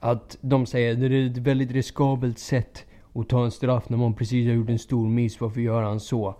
Att 0.00 0.38
de 0.40 0.66
säger 0.66 0.92
att 0.92 1.00
det 1.00 1.06
är 1.06 1.26
ett 1.26 1.38
väldigt 1.38 1.70
riskabelt 1.70 2.38
sätt 2.38 2.84
att 3.14 3.28
ta 3.28 3.44
en 3.44 3.50
straff 3.50 3.88
när 3.88 3.98
man 3.98 4.14
precis 4.14 4.46
har 4.46 4.54
gjort 4.54 4.70
en 4.70 4.78
stor 4.78 5.08
miss. 5.08 5.40
Varför 5.40 5.60
gör 5.60 5.82
han 5.82 6.00
så? 6.00 6.34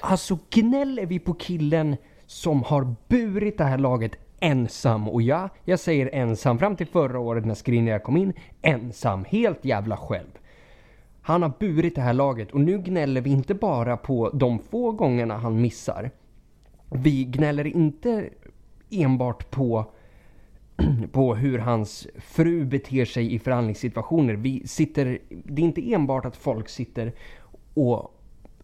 Alltså 0.00 0.38
gnäller 0.50 1.06
vi 1.06 1.18
på 1.18 1.34
killen 1.34 1.96
som 2.26 2.62
har 2.62 2.94
burit 3.08 3.58
det 3.58 3.64
här 3.64 3.78
laget 3.78 4.12
ensam. 4.44 5.08
Och 5.08 5.22
ja, 5.22 5.48
jag 5.64 5.80
säger 5.80 6.10
ensam. 6.12 6.58
Fram 6.58 6.76
till 6.76 6.86
förra 6.86 7.18
året 7.18 7.44
när 7.44 7.54
Skriniar 7.54 7.98
kom 7.98 8.16
in, 8.16 8.32
ensam. 8.62 9.24
Helt 9.24 9.64
jävla 9.64 9.96
själv. 9.96 10.38
Han 11.22 11.42
har 11.42 11.52
burit 11.58 11.94
det 11.94 12.00
här 12.00 12.12
laget 12.12 12.52
och 12.52 12.60
nu 12.60 12.78
gnäller 12.78 13.20
vi 13.20 13.30
inte 13.30 13.54
bara 13.54 13.96
på 13.96 14.30
de 14.30 14.58
få 14.58 14.92
gångerna 14.92 15.36
han 15.36 15.60
missar. 15.60 16.10
Vi 16.90 17.24
gnäller 17.24 17.66
inte 17.66 18.28
enbart 18.90 19.50
på 19.50 19.84
på 21.12 21.34
hur 21.34 21.58
hans 21.58 22.06
fru 22.18 22.64
beter 22.64 23.04
sig 23.04 23.34
i 23.34 23.38
förhandlingssituationer. 23.38 24.34
Vi 24.34 24.68
sitter, 24.68 25.18
det 25.28 25.62
är 25.62 25.66
inte 25.66 25.92
enbart 25.92 26.24
att 26.24 26.36
folk 26.36 26.68
sitter 26.68 27.12
och 27.74 28.20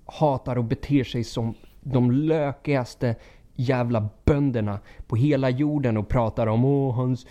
hatar 0.06 0.58
och 0.58 0.64
beter 0.64 1.04
sig 1.04 1.24
som 1.24 1.54
de 1.80 2.10
lökigaste 2.10 3.14
jävla 3.60 4.08
bönderna 4.24 4.78
på 5.06 5.16
hela 5.16 5.50
jorden 5.50 5.96
och 5.96 6.08
pratar 6.08 6.46
om 6.46 6.64
åh 6.64 6.94
hans, 6.94 7.26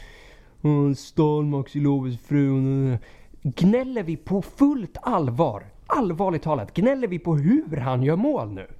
han 0.62 0.96
stal 0.96 1.46
Maxi 1.46 1.80
Loves 1.80 2.20
fru. 2.20 2.98
Gnäller 3.42 4.04
vi 4.04 4.18
på 4.18 4.42
fullt 4.42 4.98
allvar, 5.02 5.64
allvarligt 5.88 6.44
talat, 6.44 6.74
gnäller 6.74 7.08
vi 7.08 7.20
på 7.20 7.36
hur 7.36 7.78
han 7.78 8.04
gör 8.04 8.16
mål 8.16 8.52
nu? 8.52 8.68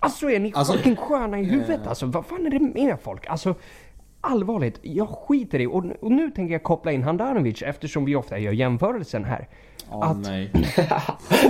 Alltså 0.00 0.30
är 0.30 0.40
ni 0.40 0.52
alltså, 0.54 0.72
fucking 0.72 0.96
sköna 0.96 1.40
i 1.40 1.44
huvudet 1.44 1.86
alltså? 1.86 2.06
Vad 2.06 2.26
fan 2.26 2.46
är 2.46 2.50
det 2.50 2.60
med 2.60 2.96
folk? 3.02 3.26
Alltså 3.26 3.54
allvarligt, 4.20 4.78
jag 4.82 5.08
skiter 5.08 5.60
i 5.60 5.66
och, 5.66 5.84
och 6.00 6.12
nu 6.12 6.30
tänker 6.30 6.52
jag 6.52 6.62
koppla 6.62 6.92
in 6.92 7.02
Handanovic 7.02 7.62
eftersom 7.62 8.04
vi 8.04 8.16
ofta 8.16 8.38
gör 8.38 8.52
jämförelsen 8.52 9.24
här. 9.24 9.48
Åh 9.90 10.12
oh, 10.12 10.18
nej. 10.18 10.52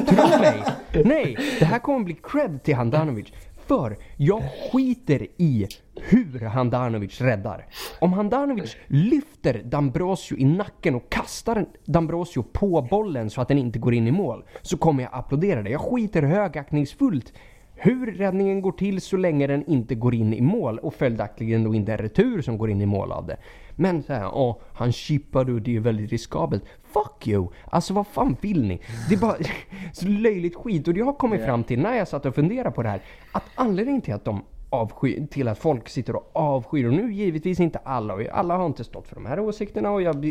Tro 0.06 0.40
mig! 0.40 0.62
Nej, 1.04 1.36
det 1.58 1.64
här 1.64 1.78
kommer 1.78 2.04
bli 2.04 2.16
cred 2.22 2.62
till 2.62 2.74
Handanovic. 2.74 3.32
För 3.68 3.96
jag 4.16 4.42
skiter 4.72 5.26
i 5.36 5.66
hur 6.00 6.40
Handanovic 6.40 7.20
räddar. 7.20 7.66
Om 8.00 8.12
Handanovic 8.12 8.76
lyfter 8.86 9.62
Dambrosio 9.64 10.38
i 10.38 10.44
nacken 10.44 10.94
och 10.94 11.10
kastar 11.10 11.66
Dambrosio 11.84 12.42
på 12.42 12.82
bollen 12.90 13.30
så 13.30 13.40
att 13.40 13.48
den 13.48 13.58
inte 13.58 13.78
går 13.78 13.94
in 13.94 14.08
i 14.08 14.12
mål 14.12 14.44
så 14.62 14.76
kommer 14.76 15.02
jag 15.02 15.14
applådera 15.14 15.62
det. 15.62 15.70
Jag 15.70 15.80
skiter 15.80 16.22
högaktningsfullt 16.22 17.32
hur 17.74 18.12
räddningen 18.12 18.60
går 18.60 18.72
till 18.72 19.00
så 19.00 19.16
länge 19.16 19.46
den 19.46 19.66
inte 19.66 19.94
går 19.94 20.14
in 20.14 20.34
i 20.34 20.40
mål 20.40 20.78
och 20.78 20.94
följaktligen 20.94 21.64
då 21.64 21.74
inte 21.74 21.92
en 21.92 21.98
retur 21.98 22.42
som 22.42 22.58
går 22.58 22.70
in 22.70 22.80
i 22.80 22.86
mål 22.86 23.12
av 23.12 23.26
det. 23.26 23.36
Men 23.80 24.02
så 24.02 24.12
här, 24.12 24.30
åh, 24.34 24.56
han 24.74 24.92
chippade 24.92 25.52
och 25.52 25.62
det 25.62 25.76
är 25.76 25.80
väldigt 25.80 26.10
riskabelt. 26.10 26.64
Fuck 26.82 27.26
you! 27.26 27.48
Alltså 27.64 27.94
vad 27.94 28.06
fan 28.06 28.36
vill 28.40 28.66
ni? 28.66 28.80
Det 29.08 29.14
är 29.14 29.18
bara 29.18 29.36
så 29.92 30.08
löjligt 30.08 30.56
skit. 30.56 30.88
Och 30.88 30.96
jag 30.96 31.04
har 31.04 31.12
kommit 31.12 31.44
fram 31.44 31.64
till 31.64 31.80
när 31.80 31.96
jag 31.96 32.08
satt 32.08 32.26
och 32.26 32.34
funderade 32.34 32.70
på 32.70 32.82
det 32.82 32.88
här 32.88 33.00
att 33.32 33.44
anledningen 33.54 34.02
till 34.02 34.14
att 34.14 34.24
de 34.24 34.42
avsky, 34.70 35.26
till 35.26 35.48
att 35.48 35.58
folk 35.58 35.88
sitter 35.88 36.16
och 36.16 36.30
avskyr. 36.32 36.86
Och 36.86 36.92
nu 36.92 37.12
givetvis 37.12 37.60
inte 37.60 37.78
alla, 37.78 38.14
och 38.14 38.22
alla 38.32 38.56
har 38.56 38.66
inte 38.66 38.84
stått 38.84 39.08
för 39.08 39.14
de 39.14 39.26
här 39.26 39.40
åsikterna 39.40 39.90
och 39.90 40.02
jag 40.02 40.24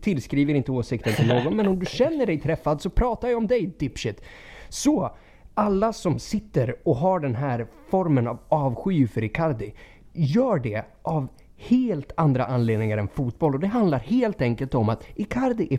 tillskriver 0.00 0.54
inte 0.54 0.72
åsikten 0.72 1.12
till 1.12 1.28
någon. 1.28 1.56
Men 1.56 1.68
om 1.68 1.78
du 1.78 1.86
känner 1.86 2.26
dig 2.26 2.40
träffad 2.40 2.82
så 2.82 2.90
pratar 2.90 3.28
jag 3.28 3.38
om 3.38 3.46
dig 3.46 3.74
dipshit. 3.78 4.22
Så 4.68 5.10
alla 5.54 5.92
som 5.92 6.18
sitter 6.18 6.76
och 6.84 6.96
har 6.96 7.20
den 7.20 7.34
här 7.34 7.66
formen 7.90 8.26
av 8.28 8.38
avsky 8.48 9.06
för 9.06 9.24
Icardi, 9.24 9.74
gör 10.12 10.58
det 10.58 10.84
av 11.02 11.28
helt 11.58 12.12
andra 12.16 12.44
anledningar 12.44 12.98
än 12.98 13.08
fotboll. 13.08 13.54
Och 13.54 13.60
det 13.60 13.66
handlar 13.66 13.98
helt 13.98 14.42
enkelt 14.42 14.74
om 14.74 14.88
att 14.88 15.04
Icardi 15.14 15.68
är 15.70 15.78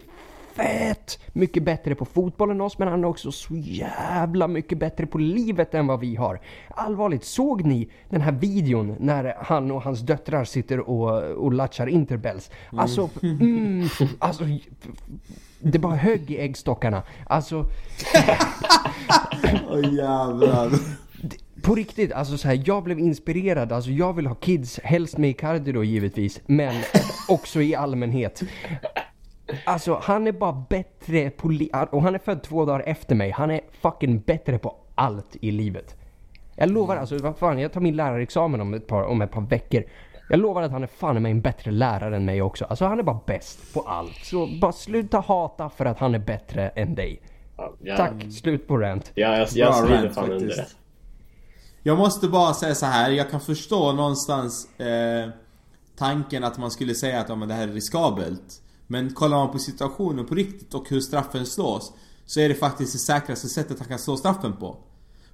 fett 0.54 1.20
mycket 1.34 1.63
bättre 1.63 1.96
på 1.96 2.06
fotboll 2.06 2.52
än 2.52 2.62
oss 2.62 2.80
men 2.80 2.88
han 2.88 3.04
är 3.04 3.08
också 3.08 3.32
så 3.32 3.56
jävla 3.56 4.48
mycket 4.48 4.78
bättre 4.78 5.06
på 5.06 5.18
livet 5.18 5.74
än 5.74 5.88
vad 5.88 6.00
vi 6.00 6.15
har. 6.15 6.39
Allvarligt, 6.70 7.24
såg 7.24 7.65
ni 7.65 7.89
den 8.10 8.22
här 8.22 8.32
videon 8.32 8.96
när 9.00 9.36
han 9.38 9.72
och 9.72 9.82
hans 9.82 10.00
döttrar 10.00 10.44
sitter 10.44 10.80
och, 10.80 11.24
och 11.24 11.54
latchar 11.54 11.88
interbells? 11.88 12.52
Alltså, 12.72 13.10
mm, 13.24 13.88
alltså 14.20 14.44
det 15.60 15.80
bara 15.80 15.96
högg 15.96 16.32
i 16.32 16.38
äggstockarna. 16.38 17.04
Alltså... 17.28 17.56
Åh 19.70 19.76
oh, 19.76 19.94
jävlar. 19.94 20.72
På 21.63 21.76
riktigt, 21.76 22.12
alltså 22.12 22.38
så 22.38 22.48
här, 22.48 22.62
jag 22.65 22.84
blev 22.84 23.00
inspirerad. 23.00 23.72
Alltså 23.72 23.91
jag 23.91 24.13
vill 24.13 24.28
ha 24.28 24.36
kids, 24.36 24.80
helst 24.84 25.17
med 25.17 25.30
Icardi 25.30 25.72
då 25.72 25.84
givetvis, 25.84 26.41
men 26.45 26.76
också 27.30 27.62
i 27.62 27.76
allmänhet. 27.76 28.41
Alltså 29.65 30.00
han 30.04 30.28
är 30.28 30.32
bara 30.32 30.65
bättre 30.69 31.30
på 31.30 31.67
och 31.91 32.04
han 32.04 32.15
är 32.15 32.19
född 32.19 32.43
två 32.43 32.65
dagar 32.65 32.84
efter 32.86 33.15
mig. 33.15 33.32
Han 33.32 33.52
är 33.52 33.62
fucking 33.82 34.19
bättre 34.19 34.58
på 34.58 34.76
allt 34.95 35.36
i 35.41 35.52
livet. 35.52 35.95
Jag 36.56 36.69
lovar 36.69 36.98
alltså, 36.98 37.17
vad 37.17 37.38
fan, 37.38 37.60
jag 37.60 37.74
tar 37.74 37.82
min 37.82 37.95
lärarexamen 37.95 38.62
om 38.62 38.74
ett 38.74 38.88
par, 38.88 39.04
om 39.04 39.22
ett 39.22 39.32
par 39.32 39.41
veckor. 39.41 39.84
Jag 40.30 40.39
lovar 40.39 40.62
att 40.62 40.72
han 40.72 40.84
är 40.84 40.88
fan 40.88 41.22
med 41.22 41.32
en 41.32 41.41
bättre 41.41 41.72
lärare 41.72 42.15
än 42.15 42.26
mig 42.26 42.41
också. 42.41 42.65
Alltså 42.65 42.86
han 42.86 43.00
är 43.00 43.04
bara 43.04 43.19
bäst 43.26 43.74
på 43.74 43.82
allt. 43.82 44.15
Så 44.15 44.50
bara 44.62 44.72
sluta 44.72 45.19
hata 45.19 45.69
för 45.69 45.86
att 45.86 46.00
han 46.00 46.15
är 46.15 46.19
bättre 46.19 46.69
än 46.69 46.95
dig. 46.95 47.22
Ja, 47.84 47.98
Tack, 47.98 48.13
slut 48.32 48.67
på 48.67 48.78
rant. 48.78 49.12
Ja, 49.15 49.38
jag, 49.38 49.48
jag 49.54 49.76
skriver 49.76 50.10
fan 50.10 50.32
under 50.32 50.48
det. 50.48 50.65
Jag 51.84 51.98
måste 51.98 52.28
bara 52.28 52.54
säga 52.54 52.76
så 52.76 52.86
här. 52.86 53.12
jag 53.12 53.32
kan 53.32 53.42
förstå 53.42 53.92
någonstans 53.94 54.80
eh, 54.80 55.30
tanken 55.98 56.44
att 56.44 56.58
man 56.58 56.72
skulle 56.72 56.96
säga 56.96 57.20
att 57.20 57.30
ja, 57.30 57.36
men 57.36 57.48
det 57.48 57.54
här 57.54 57.68
är 57.68 57.72
riskabelt. 57.72 58.62
Men 58.88 59.13
kollar 59.13 59.38
man 59.38 59.52
på 59.52 59.60
situationen 59.60 60.26
på 60.26 60.36
riktigt 60.36 60.74
och 60.74 60.89
hur 60.89 61.00
straffen 61.00 61.46
slås 61.46 61.94
Så 62.26 62.39
är 62.39 62.50
det 62.50 62.56
faktiskt 62.56 62.94
det 62.94 63.00
säkraste 63.00 63.48
sättet 63.48 63.80
han 63.80 63.88
kan 63.88 64.00
slå 64.00 64.18
straffen 64.18 64.54
på. 64.54 64.78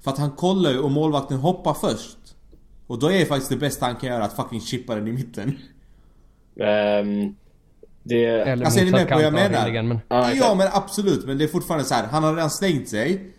För 0.01 0.12
att 0.12 0.17
han 0.17 0.31
kollar 0.31 0.71
ju 0.71 0.79
och 0.79 0.91
målvakten 0.91 1.38
hoppar 1.38 1.73
först. 1.73 2.17
Och 2.88 2.99
då 2.99 3.12
är 3.12 3.19
det 3.19 3.25
faktiskt 3.25 3.49
det 3.49 3.58
bästa 3.58 3.86
han 3.86 3.95
kan 3.95 4.10
göra 4.10 4.23
att 4.23 4.36
fucking 4.36 4.62
chippa 4.62 4.95
den 4.95 5.08
i 5.08 5.12
mitten. 5.12 5.58
Um, 6.55 7.36
det... 8.03 8.25
Eller 8.25 8.65
alltså 8.65 8.79
är 8.79 8.86
ni 8.86 8.91
med 8.91 9.08
på 9.08 9.15
vad 9.15 9.23
jag 9.23 9.34
menar? 9.34 9.84
Men... 9.84 9.99
Ah, 10.08 10.31
ja 10.31 10.55
men 10.55 10.67
absolut, 10.71 11.25
men 11.25 11.38
det 11.38 11.43
är 11.43 11.47
fortfarande 11.47 11.86
så 11.86 11.93
här. 11.95 12.08
Han 12.08 12.23
har 12.23 12.36
redan 12.36 12.49
slängt 12.49 12.89
sig. 12.89 13.34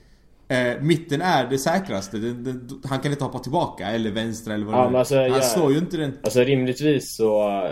Eh, 0.48 0.82
mitten 0.82 1.22
är 1.22 1.46
det 1.46 1.58
säkraste. 1.58 2.16
Det, 2.16 2.32
det, 2.32 2.88
han 2.88 3.00
kan 3.00 3.12
inte 3.12 3.24
hoppa 3.24 3.38
tillbaka 3.38 3.86
eller 3.86 4.10
vänstra 4.10 4.54
eller 4.54 4.66
vad 4.66 4.74
ja, 4.74 4.88
det 4.88 4.94
är. 4.94 4.98
Alltså, 4.98 5.16
han 5.16 5.28
ja, 5.28 5.40
slår 5.40 5.72
ju 5.72 5.78
inte 5.78 5.96
den. 5.96 6.18
Alltså 6.22 6.40
rimligtvis 6.40 7.16
så, 7.16 7.62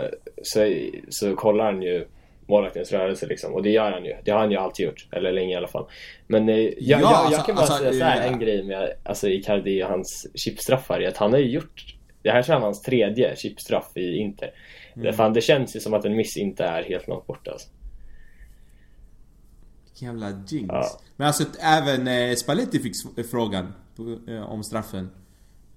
så, 0.43 0.75
så 1.09 1.35
kollar 1.35 1.65
han 1.65 1.81
ju 1.81 2.07
målvaktens 2.47 2.91
rörelse 2.91 3.25
liksom. 3.25 3.53
Och 3.53 3.63
det 3.63 3.69
gör 3.69 3.91
han 3.91 4.05
ju. 4.05 4.15
Det 4.25 4.31
har 4.31 4.39
han 4.39 4.51
ju 4.51 4.57
alltid 4.57 4.85
gjort. 4.85 5.07
Eller 5.11 5.31
länge 5.31 5.53
i 5.53 5.55
alla 5.55 5.67
fall. 5.67 5.85
Men 6.27 6.49
eh, 6.49 6.55
jag, 6.55 6.71
ja, 6.79 6.99
jag, 6.99 7.13
alltså, 7.13 7.31
jag, 7.31 7.45
kan 7.45 7.55
bara 7.55 7.61
alltså, 7.61 7.77
säga 7.77 7.93
så 7.93 8.03
här, 8.03 8.27
en 8.27 8.39
grej 8.39 8.63
med 8.63 8.93
alltså, 9.03 9.27
Icardi 9.27 9.83
och 9.83 9.87
hans 9.87 10.27
chipstraffar 10.35 10.99
är 10.99 11.07
att 11.07 11.17
han 11.17 11.31
har 11.31 11.39
ju 11.39 11.49
gjort 11.49 11.95
det 12.25 12.31
här 12.31 12.47
var 12.47 12.59
hans 12.59 12.81
tredje 12.81 13.35
chipstraff 13.35 13.97
i 13.97 14.17
Inter. 14.17 14.49
Mm. 14.95 15.13
Fan, 15.13 15.33
det 15.33 15.41
känns 15.41 15.75
ju 15.75 15.79
som 15.79 15.93
att 15.93 16.05
en 16.05 16.15
miss 16.15 16.37
inte 16.37 16.63
är 16.63 16.83
helt 16.83 17.07
långt 17.07 17.27
borta 17.27 17.51
alltså. 17.51 17.69
Jävla 19.95 20.29
jinx. 20.47 20.69
Ja. 20.69 20.99
Men 21.15 21.27
alltså 21.27 21.43
även 21.59 22.07
eh, 22.07 22.35
Spalletti 22.35 22.79
fick 22.79 22.95
frågan 23.31 23.73
eh, 24.27 24.51
om 24.51 24.63
straffen. 24.63 25.09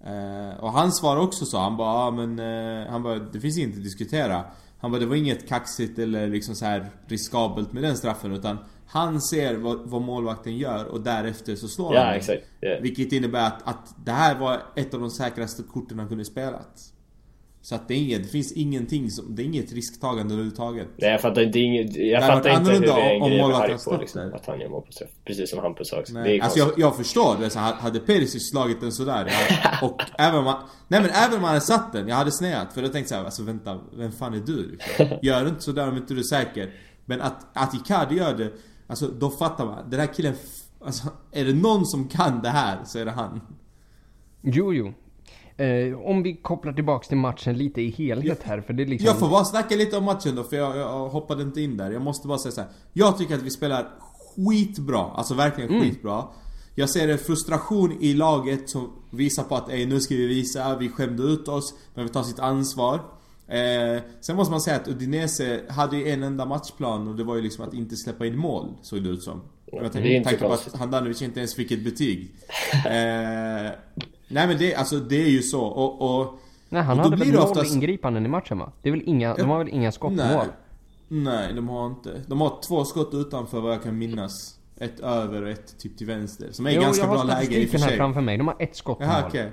Eh, 0.04 0.61
och 0.61 0.72
han 0.72 0.92
svarade 0.92 1.20
också 1.20 1.44
så. 1.44 1.59
Han 1.59 1.76
bara, 1.76 1.88
ah, 1.88 2.11
men 2.11 2.38
eh, 2.38 2.90
han 2.90 3.02
bara, 3.02 3.18
det 3.18 3.40
finns 3.40 3.59
inget 3.59 3.76
att 3.76 3.85
diskutera. 3.85 4.44
Han 4.78 4.90
bara, 4.90 5.00
det 5.00 5.07
var 5.07 5.16
inget 5.16 5.48
kaxigt 5.48 5.98
eller 5.98 6.28
liksom 6.28 6.54
så 6.54 6.64
här 6.64 6.90
riskabelt 7.07 7.72
med 7.72 7.83
den 7.83 7.96
straffen 7.96 8.33
utan 8.33 8.59
han 8.87 9.20
ser 9.20 9.54
vad, 9.54 9.78
vad 9.90 10.02
målvakten 10.02 10.57
gör 10.57 10.85
och 10.85 11.00
därefter 11.00 11.57
så 11.57 11.68
slår 11.68 11.94
ja, 11.94 12.04
han 12.04 12.14
exakt. 12.14 12.42
Yeah. 12.61 12.83
Vilket 12.83 13.12
innebär 13.12 13.46
att, 13.46 13.68
att 13.68 13.94
det 14.04 14.12
här 14.12 14.38
var 14.38 14.62
ett 14.76 14.94
av 14.94 15.00
de 15.00 15.11
säkraste 15.11 15.62
korten 15.62 15.98
han 15.98 16.09
kunde 16.09 16.24
spelat. 16.24 16.92
Så 17.62 17.75
att 17.75 17.88
det, 17.88 17.94
är 17.94 17.99
inget, 17.99 18.23
det 18.23 18.29
finns 18.29 18.53
ingenting 18.53 19.11
som, 19.11 19.35
det 19.35 19.42
är 19.42 19.44
inget 19.44 19.73
risktagande 19.73 20.35
överhuvudtaget. 20.35 20.88
Nej 20.97 21.11
jag 21.11 21.21
fattar, 21.21 21.42
det 21.44 21.59
är 21.59 21.64
inget, 21.64 21.97
jag 21.97 22.27
fattar 22.27 22.51
inte 22.59 22.73
hur 22.73 22.81
det 22.81 22.92
är 22.92 23.14
en 23.14 23.29
grej 23.29 23.47
med 23.47 23.57
Harry 23.57 23.77
på 23.85 23.97
liksom, 24.01 24.33
att 24.35 24.47
han 24.47 24.61
gör 24.61 24.68
mål 24.68 24.83
på 24.83 24.92
straff. 24.92 25.11
Precis 25.25 25.51
som 25.51 25.59
Hampus 25.59 25.88
sa 25.88 26.01
också. 26.01 26.12
Nej, 26.12 26.40
alltså 26.40 26.59
jag, 26.59 26.73
jag, 26.77 26.97
förstår 26.97 27.37
det, 27.40 27.51
så 27.51 27.59
hade 27.59 28.01
Perisic 28.01 28.51
slagit 28.51 28.81
den 28.81 28.92
sådär 28.92 29.33
jag, 29.62 29.90
och 29.90 30.03
även 30.18 30.38
om 30.38 30.44
man, 30.44 30.62
Nej 30.88 31.01
men 31.01 31.11
även 31.11 31.37
om 31.37 31.42
man 31.42 31.49
hade 31.49 31.61
satt 31.61 31.92
den, 31.92 32.09
jag 32.09 32.16
hade 32.16 32.33
sneat 32.33 32.73
för 32.73 32.83
jag 32.83 32.92
tänkte 32.92 33.09
såhär, 33.09 33.25
alltså 33.25 33.42
vänta, 33.42 33.81
vem 33.97 34.12
fan 34.12 34.35
är 34.35 34.40
du? 34.40 34.71
Liksom? 34.71 35.07
Gör 35.23 35.49
inte 35.49 35.62
sådär 35.62 35.88
om 35.88 35.97
inte 35.97 36.14
du 36.14 36.21
är 36.21 36.25
säker. 36.25 36.71
Men 37.05 37.21
att, 37.21 37.47
att 37.53 37.75
Icardi 37.75 38.16
gör 38.16 38.35
det, 38.35 38.53
alltså 38.87 39.07
då 39.07 39.31
fattar 39.31 39.66
man. 39.66 39.90
Den 39.90 40.01
här 40.01 40.07
killen, 40.07 40.35
alltså 40.81 41.09
är 41.33 41.44
det 41.44 41.55
någon 41.55 41.87
som 41.87 42.09
kan 42.09 42.42
det 42.42 42.49
här 42.49 42.79
så 42.85 42.99
är 42.99 43.05
det 43.05 43.11
han. 43.11 43.40
Jo, 44.42 44.73
jo. 44.73 44.92
Eh, 45.59 45.99
om 46.01 46.23
vi 46.23 46.35
kopplar 46.35 46.73
tillbaks 46.73 47.09
till 47.09 47.16
matchen 47.16 47.59
lite 47.59 47.81
i 47.83 47.90
helhet 47.90 48.42
här 48.42 48.61
för 48.61 48.73
det 48.73 48.83
är 48.83 48.87
liksom... 48.87 49.07
Jag 49.07 49.18
får 49.18 49.29
bara 49.29 49.44
snacka 49.44 49.77
lite 49.77 49.97
om 49.97 50.05
matchen 50.05 50.35
då 50.35 50.44
för 50.44 50.57
jag, 50.57 50.77
jag 50.77 51.09
hoppade 51.09 51.42
inte 51.42 51.61
in 51.61 51.77
där. 51.77 51.90
Jag 51.90 52.03
måste 52.03 52.29
bara 52.29 52.38
säga 52.38 52.53
så 52.53 52.61
här. 52.61 52.71
Jag 52.92 53.18
tycker 53.18 53.35
att 53.35 53.42
vi 53.42 53.51
spelar 53.51 53.88
skitbra. 54.37 54.99
Alltså 54.99 55.35
verkligen 55.35 55.71
mm. 55.71 55.83
skitbra. 55.83 56.25
Jag 56.75 56.90
ser 56.90 57.09
en 57.09 57.18
frustration 57.18 57.97
i 58.01 58.14
laget 58.14 58.71
som 58.71 58.92
visar 59.11 59.42
på 59.42 59.55
att 59.55 59.68
nu 59.68 60.01
ska 60.01 60.14
vi 60.14 60.27
visa, 60.27 60.77
vi 60.77 60.88
skämde 60.88 61.23
ut 61.23 61.49
oss, 61.49 61.75
men 61.94 62.05
vi 62.05 62.12
tar 62.12 62.23
sitt 62.23 62.38
ansvar. 62.38 62.94
Eh, 63.49 64.03
sen 64.21 64.37
måste 64.37 64.51
man 64.51 64.61
säga 64.61 64.77
att 64.77 64.88
Udinese 64.88 65.61
hade 65.68 65.97
ju 65.97 66.09
en 66.09 66.23
enda 66.23 66.44
matchplan 66.44 67.09
och 67.09 67.16
det 67.16 67.25
var 67.25 67.37
ju 67.37 67.42
liksom 67.42 67.64
att 67.64 67.75
inte 67.75 67.97
släppa 67.97 68.27
in 68.27 68.37
mål, 68.37 68.68
såg 68.83 69.03
det 69.03 69.11
ut 69.11 69.23
som. 69.23 69.40
Jag 69.73 69.92
tänkte 69.92 70.37
på 70.37 70.53
att 70.53 70.75
Handanovic 70.79 71.23
inte 71.23 71.40
ens 71.40 71.55
fick 71.55 71.71
ett 71.71 71.85
betyg. 71.85 72.35
Eh, 72.87 73.71
Nej 74.29 74.47
men 74.47 74.59
det, 74.59 74.75
alltså, 74.75 74.97
det 74.97 75.23
är 75.23 75.29
ju 75.29 75.43
så 75.43 75.62
och... 75.62 76.21
och 76.21 76.38
nej 76.69 76.83
han 76.83 76.99
och 76.99 77.05
hade 77.05 77.17
väl 77.17 77.33
noll 77.33 77.43
oftast... 77.43 77.75
ingripanden 77.75 78.27
i 78.27 78.29
matchen 78.29 78.59
va? 78.59 78.73
Det 78.83 78.88
är 78.88 78.93
väl 78.93 79.03
inga, 79.07 79.35
de 79.35 79.49
har 79.49 79.59
väl 79.59 79.69
inga 79.69 79.93
skott 79.93 80.17
på 80.17 80.25
mål? 80.25 80.47
Nej, 81.09 81.55
de 81.55 81.69
har 81.69 81.87
inte. 81.87 82.23
De 82.27 82.41
har 82.41 82.62
två 82.69 82.85
skott 82.85 83.14
utanför 83.14 83.61
vad 83.61 83.73
jag 83.73 83.83
kan 83.83 83.99
minnas. 83.99 84.55
Ett 84.81 85.01
över 85.01 85.43
och 85.43 85.49
ett 85.49 85.79
typ 85.79 85.99
till 85.99 86.07
vänster. 86.07 86.49
Som 86.53 86.67
är 86.67 86.71
jo, 86.71 86.81
ganska 86.81 87.07
bra 87.07 87.23
läge 87.23 87.57
i 87.57 87.67
och 87.67 87.71
för 87.71 87.79
sig. 87.79 87.91
här 87.91 87.97
framför 87.97 88.21
mig. 88.21 88.38
De 88.38 88.47
har 88.47 88.57
ett 88.59 88.77
skott 88.77 88.99
Jaha, 89.01 89.21
mål. 89.21 89.29
Okay. 89.29 89.51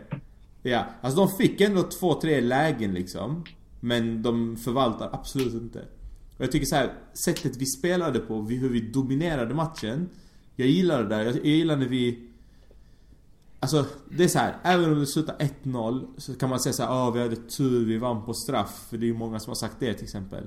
Ja, 0.62 0.86
alltså 1.02 1.20
de 1.20 1.30
fick 1.30 1.62
ändå 1.62 1.84
två, 1.84 2.14
tre 2.14 2.42
lägen 2.42 2.94
liksom. 2.94 3.44
Men 3.80 4.22
de 4.22 4.58
förvaltar 4.58 5.10
absolut 5.14 5.54
inte. 5.54 5.80
Och 6.38 6.44
jag 6.44 6.52
tycker 6.52 6.66
så 6.66 6.76
här, 6.76 6.94
sättet 7.14 7.58
vi 7.58 7.66
spelade 7.66 8.20
på, 8.20 8.42
hur 8.42 8.70
vi 8.70 8.82
dominerade 8.82 9.54
matchen. 9.54 10.10
Jag 10.56 10.68
gillar 10.68 11.04
det 11.04 11.10
där. 11.10 11.26
Jag, 11.26 11.36
jag 11.36 11.46
gillar 11.46 11.76
när 11.76 11.88
vi 11.88 12.30
Alltså, 13.65 13.86
det 14.10 14.23
är 14.23 14.28
så 14.28 14.39
här, 14.39 14.54
även 14.63 14.91
om 14.91 14.99
det 14.99 15.08
slutar 15.08 15.36
1-0 15.63 16.06
så 16.17 16.34
kan 16.36 16.49
man 16.49 16.60
säga 16.60 16.73
så 16.73 16.84
här, 16.84 16.89
ah, 16.89 17.12
vi 17.12 17.21
hade 17.21 17.36
tur, 17.36 17.86
vi 17.86 17.97
vann 17.97 18.25
på 18.25 18.34
straff. 18.34 18.88
För 18.89 18.97
det 18.97 19.06
är 19.06 19.08
ju 19.08 19.13
många 19.13 19.39
som 19.39 19.49
har 19.49 19.56
sagt 19.56 19.75
det 19.80 19.93
till 19.93 20.04
exempel. 20.04 20.43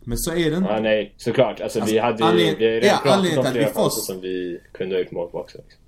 Men 0.00 0.18
så 0.18 0.30
är 0.30 0.50
det 0.50 0.56
inte. 0.56 0.70
Ja, 0.70 0.80
nej, 0.80 1.14
såklart. 1.16 1.60
Alltså, 1.60 1.80
alltså 1.80 1.94
vi 1.94 2.00
hade 2.00 2.42
ju 2.42 2.56
vi 2.56 2.88
har 2.88 2.96
ja, 2.96 3.00
pratat 3.02 3.38
om 3.38 3.52
flera 3.52 3.70
får... 3.70 3.90
som 3.90 4.20
vi 4.20 4.60
kunde 4.72 4.94
ha 4.94 5.00
gjort 5.00 5.12
mål 5.12 5.30
på 5.30 5.38
också. 5.38 5.58
Liksom. 5.58 5.80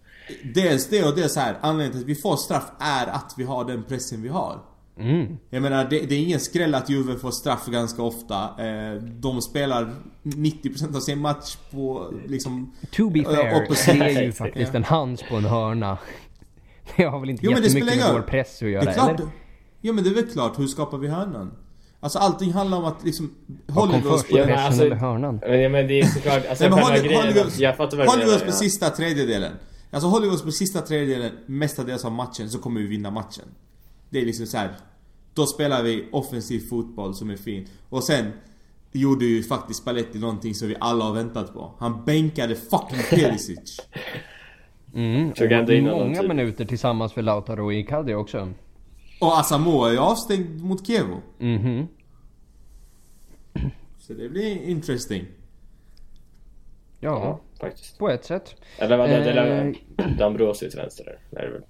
Dels 0.54 0.88
det 0.88 1.04
och 1.04 1.30
så 1.30 1.40
här, 1.40 1.56
anledningen 1.60 1.92
till 1.92 2.00
att 2.00 2.18
vi 2.18 2.22
får 2.22 2.36
straff 2.36 2.70
är 2.80 3.06
att 3.06 3.34
vi 3.36 3.44
har 3.44 3.64
den 3.64 3.82
pressen 3.82 4.22
vi 4.22 4.28
har. 4.28 4.58
Mm. 4.98 5.38
Jag 5.50 5.62
menar, 5.62 5.84
det, 5.90 6.00
det, 6.00 6.14
är 6.14 6.18
ingen 6.18 6.40
skräll 6.40 6.74
att 6.74 6.90
Juve 6.90 7.18
får 7.18 7.30
straff 7.30 7.66
ganska 7.66 8.02
ofta. 8.02 8.66
Eh, 8.66 8.94
de 9.02 9.42
spelar 9.42 9.94
90% 10.22 10.96
av 10.96 11.00
sin 11.00 11.18
match 11.18 11.56
på 11.70 12.14
liksom... 12.26 12.72
To 12.90 13.10
be 13.10 13.22
fair, 13.22 13.98
det 13.98 14.04
är 14.04 14.22
ju 14.22 14.32
faktiskt 14.32 14.74
en 14.74 14.84
hands 14.84 15.22
på 15.22 15.36
en 15.36 15.44
hörna. 15.44 15.98
Det 16.96 17.04
har 17.04 17.20
väl 17.20 17.30
inte 17.30 17.44
jo, 17.44 17.50
jättemycket 17.50 17.96
med 17.96 18.12
vår 18.12 18.22
press 18.22 18.62
att 18.62 18.68
göra, 18.68 18.84
det 18.84 18.90
är 18.90 18.94
klart, 18.94 19.20
eller? 19.20 19.30
Jo 19.80 19.94
men 19.94 20.04
det 20.04 20.10
är 20.10 20.14
väl 20.14 20.30
klart, 20.30 20.58
hur 20.58 20.66
skapar 20.66 20.98
vi 20.98 21.08
hörnan? 21.08 21.52
Alltså 22.00 22.18
allting 22.18 22.52
handlar 22.52 22.78
om 22.78 22.84
att 22.84 23.04
liksom... 23.04 23.34
Vi 23.66 24.08
oss 24.08 24.28
på... 24.28 24.38
Ja, 24.38 24.46
men 24.46 24.58
alltså, 24.58 24.84
eller 24.84 24.96
hörnan? 24.96 25.40
Ja 25.42 25.68
men 25.68 25.88
det 25.88 26.00
är 26.00 26.04
såklart, 26.04 26.46
alltså 26.46 26.64
Nej, 26.64 26.70
men 26.70 26.84
håller, 26.84 27.02
grejen, 27.02 27.46
oss, 27.46 27.58
jag 27.58 27.76
fattar 27.76 27.96
vad 27.96 28.34
oss 28.34 28.42
på 28.42 28.52
sista 28.52 28.90
tredjedelen. 28.90 29.52
Alltså 29.90 30.08
håller 30.08 30.26
vi 30.26 30.36
oss 30.36 30.42
på 30.42 30.50
sista 30.50 30.80
tredjedelen 30.80 31.32
mestadels 31.46 32.04
av 32.04 32.12
matchen 32.12 32.50
så 32.50 32.58
kommer 32.58 32.80
vi 32.80 32.86
vinna 32.86 33.10
matchen. 33.10 33.44
Det 34.10 34.20
är 34.20 34.26
liksom 34.26 34.46
så 34.46 34.56
här. 34.56 34.76
Då 35.34 35.46
spelar 35.46 35.82
vi 35.82 36.08
offensiv 36.12 36.68
fotboll 36.68 37.14
som 37.14 37.30
är 37.30 37.36
fin. 37.36 37.68
Och 37.88 38.04
sen 38.04 38.32
gjorde 38.92 39.24
ju 39.24 39.42
faktiskt 39.42 39.80
Spalletti 39.80 40.18
någonting 40.18 40.54
som 40.54 40.68
vi 40.68 40.76
alla 40.80 41.04
har 41.04 41.12
väntat 41.12 41.54
på. 41.54 41.74
Han 41.78 42.04
bänkade 42.04 42.54
fucking 42.54 43.02
Perisic 43.10 43.80
Mm, 44.94 45.32
in 45.70 45.84
många 45.84 46.22
minuter 46.22 46.64
tillsammans 46.64 47.12
för 47.12 47.22
Lautaro 47.22 47.64
och 47.64 47.74
Icardi 47.74 48.14
också. 48.14 48.52
Och 49.20 49.38
Asamoah 49.38 49.92
är 49.92 49.96
avstängd 49.98 50.62
mot 50.64 50.86
Kevo. 50.86 51.20
Mhm. 51.38 51.88
Så 53.98 54.12
det 54.12 54.28
blir 54.28 54.62
interesting. 54.62 55.24
Ja, 57.00 57.10
Ja, 57.10 57.40
faktiskt. 57.60 57.98
på 57.98 58.08
ett 58.10 58.24
sätt. 58.24 58.54
Eller 58.78 58.96
vad 58.96 59.08
det 59.08 59.14
Eh, 59.30 59.36
är 59.36 59.74
Dambrosio 60.18 60.70
till 60.70 60.78
vänster 60.78 61.04
där. 61.04 61.18
det. 61.50 61.62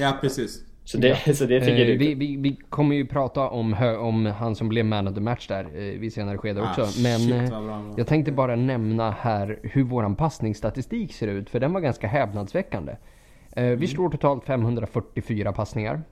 Ja, 0.00 0.18
precis. 0.20 0.62
Så 0.84 0.98
det, 0.98 1.16
så 1.36 1.44
det 1.44 1.60
tycker 1.60 1.80
Eh, 1.80 1.86
du 1.86 1.96
vi, 1.96 2.14
vi, 2.14 2.36
vi 2.36 2.56
kommer 2.68 2.96
ju 2.96 3.06
prata 3.06 3.48
om, 3.48 3.74
om 3.98 4.26
han 4.26 4.54
som 4.56 4.68
blev 4.68 4.84
man 4.84 5.08
of 5.08 5.14
the 5.14 5.20
match 5.20 5.48
där 5.48 5.64
eh, 5.64 5.98
vid 6.00 6.12
senare 6.12 6.38
skede 6.38 6.60
också. 6.62 6.82
Ah, 6.82 6.88
Men 7.02 7.18
shit, 7.20 7.52
eh, 7.52 7.92
jag 7.96 8.06
tänkte 8.06 8.32
bara 8.32 8.56
nämna 8.56 9.10
här 9.10 9.58
hur 9.62 9.82
våran 9.82 10.16
passningsstatistik 10.16 11.12
ser 11.14 11.28
ut. 11.28 11.50
För 11.50 11.60
den 11.60 11.72
var 11.72 11.80
ganska 11.80 12.06
häpnadsväckande. 12.06 12.92
Eh, 12.92 13.64
Mm. 13.64 13.78
vi 13.78 13.86
slår 13.86 14.10
totalt 14.10 14.44
544 14.44 15.52
passningar. 15.52 16.02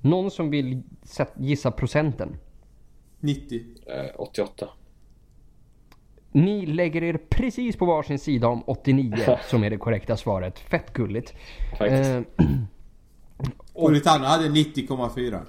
Någon 0.00 0.30
som 0.30 0.50
vill 0.50 0.82
gissa 1.36 1.70
procenten? 1.70 2.36
90. 3.20 3.60
Eh, 3.86 4.20
88. 4.20 4.68
Ni 6.32 6.66
lägger 6.66 7.02
er 7.02 7.18
precis 7.28 7.76
på 7.76 7.84
varsin 7.86 8.18
sida 8.18 8.48
om 8.48 8.62
89 8.66 9.16
som 9.50 9.64
är 9.64 9.70
det 9.70 9.76
korrekta 9.76 10.16
svaret. 10.16 10.58
Fett 10.58 10.92
gulligt. 10.92 11.34
Faktiskt. 11.78 12.10
Politano 13.74 14.24
hade 14.24 14.48
90,4. 14.48 15.40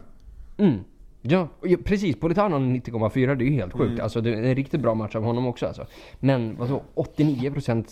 Mm. 0.57 0.79
Ja, 1.21 1.47
precis. 1.83 2.15
Politano 2.19 2.55
har 2.55 2.61
90,4. 2.61 3.35
Det 3.35 3.43
är 3.43 3.45
ju 3.45 3.53
helt 3.53 3.73
sjukt. 3.73 4.01
Alltså 4.01 4.21
det 4.21 4.29
är 4.29 4.43
en 4.43 4.55
riktigt 4.55 4.81
bra 4.81 4.93
match 4.95 5.15
av 5.15 5.23
honom 5.23 5.47
också 5.47 5.65
alltså. 5.67 5.85
Men 6.19 6.55
vadå? 6.57 6.83
89% 6.95 7.85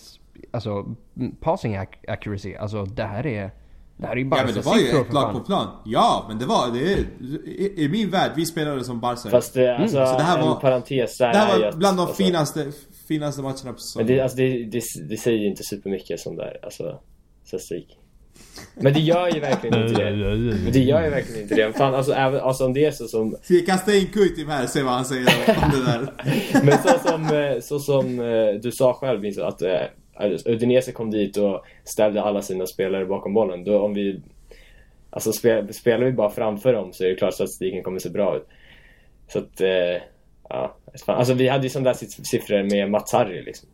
alltså 0.50 0.70
mm, 1.16 1.34
passing 1.40 1.76
ac- 1.76 2.08
accuracy. 2.08 2.54
Alltså 2.54 2.84
det 2.84 3.02
här 3.04 3.26
är... 3.26 3.50
Det 3.96 4.06
här 4.06 4.12
är 4.14 4.18
ju 4.18 4.24
bara 4.24 4.40
Ja 4.40 4.44
men 4.46 4.54
det 4.54 4.60
var 4.66 4.78
ju 4.78 4.88
ett 5.00 5.12
lag 5.12 5.32
på 5.32 5.40
plan. 5.40 5.66
Ja 5.84 6.24
men 6.28 6.38
det 6.38 6.46
var 6.46 6.70
det. 6.72 6.92
Är, 6.92 6.98
i, 7.48 7.74
I 7.76 7.88
min 7.88 8.10
värld, 8.10 8.32
vi 8.36 8.46
spelade 8.46 8.84
som 8.84 9.00
Barca. 9.00 9.30
Fast 9.30 9.54
det, 9.54 9.76
alltså, 9.76 9.96
Mm, 9.96 10.08
så 10.08 10.16
det 10.18 10.22
här 10.24 10.38
en 10.38 10.48
var- 10.48 10.60
parentes 10.60 11.18
där 11.18 11.32
det 11.32 11.38
här 11.38 11.60
var 11.60 11.72
bland 11.72 11.96
de 11.96 12.00
alltså, 12.02 12.22
finaste, 12.24 12.72
finaste 13.08 13.42
matcherna 13.42 13.56
på 13.62 13.66
Men 13.68 13.78
säsongen. 13.78 14.06
det, 14.08 14.20
alltså, 14.20 14.36
det, 14.36 14.64
det, 14.64 14.82
det 15.08 15.16
säger 15.16 15.38
ju 15.38 15.46
inte 15.48 15.62
supermycket 15.64 16.20
sån 16.20 16.36
där, 16.36 16.56
alltså, 16.62 16.98
statistik. 17.44 17.98
Men 18.74 18.92
det 18.92 19.00
gör 19.00 19.28
ju 19.28 19.40
verkligen 19.40 19.82
inte 19.88 20.04
det. 20.04 20.16
Men 20.64 20.72
det 20.72 20.78
gör 20.78 21.04
ju 21.04 21.10
verkligen 21.10 21.42
inte 21.42 21.54
det. 21.54 21.72
Fan, 21.72 21.94
alltså, 21.94 22.12
även, 22.12 22.40
alltså 22.40 22.64
om 22.66 22.72
det 22.74 22.84
är 22.84 22.90
så 22.90 23.06
som... 23.08 23.36
Ska 23.42 23.54
vi 23.54 23.60
kasta 23.60 23.94
in 23.94 24.06
Kuitim 24.06 24.48
här 24.48 24.62
och 24.62 24.68
se 24.68 24.82
vad 24.82 24.92
han 24.92 25.04
säger 25.04 25.28
om 25.62 25.70
det 25.70 25.84
där? 25.86 26.12
Men 26.64 26.78
så 26.78 27.08
som, 27.08 27.36
eh, 27.36 27.60
så 27.60 27.78
som 27.78 28.20
eh, 28.20 28.60
du 28.62 28.72
sa 28.72 28.92
själv 28.92 29.20
Vincent, 29.20 29.46
att 29.46 29.62
eh, 29.62 30.52
Udinese 30.52 30.92
kom 30.92 31.10
dit 31.10 31.36
och 31.36 31.64
ställde 31.84 32.22
alla 32.22 32.42
sina 32.42 32.66
spelare 32.66 33.06
bakom 33.06 33.34
bollen. 33.34 33.64
Då 33.64 33.80
om 33.80 33.94
vi... 33.94 34.20
Alltså 35.10 35.32
spel, 35.32 35.74
spelar 35.74 36.06
vi 36.06 36.12
bara 36.12 36.30
framför 36.30 36.72
dem 36.72 36.92
så 36.92 37.04
är 37.04 37.08
det 37.08 37.14
klart 37.14 37.28
att 37.28 37.34
statistiken 37.34 37.82
kommer 37.82 37.98
se 37.98 38.10
bra 38.10 38.36
ut. 38.36 38.46
Så 39.28 39.38
att... 39.38 39.60
Ja, 40.48 40.76
fan. 41.06 41.18
Alltså 41.18 41.34
vi 41.34 41.48
hade 41.48 41.62
ju 41.62 41.68
sådana 41.70 41.92
där 41.92 41.98
siff- 41.98 42.24
siffror 42.24 42.62
med 42.62 42.90
Mats 42.90 43.12
Harry 43.12 43.42
liksom. 43.42 43.68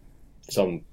Som 0.49 0.85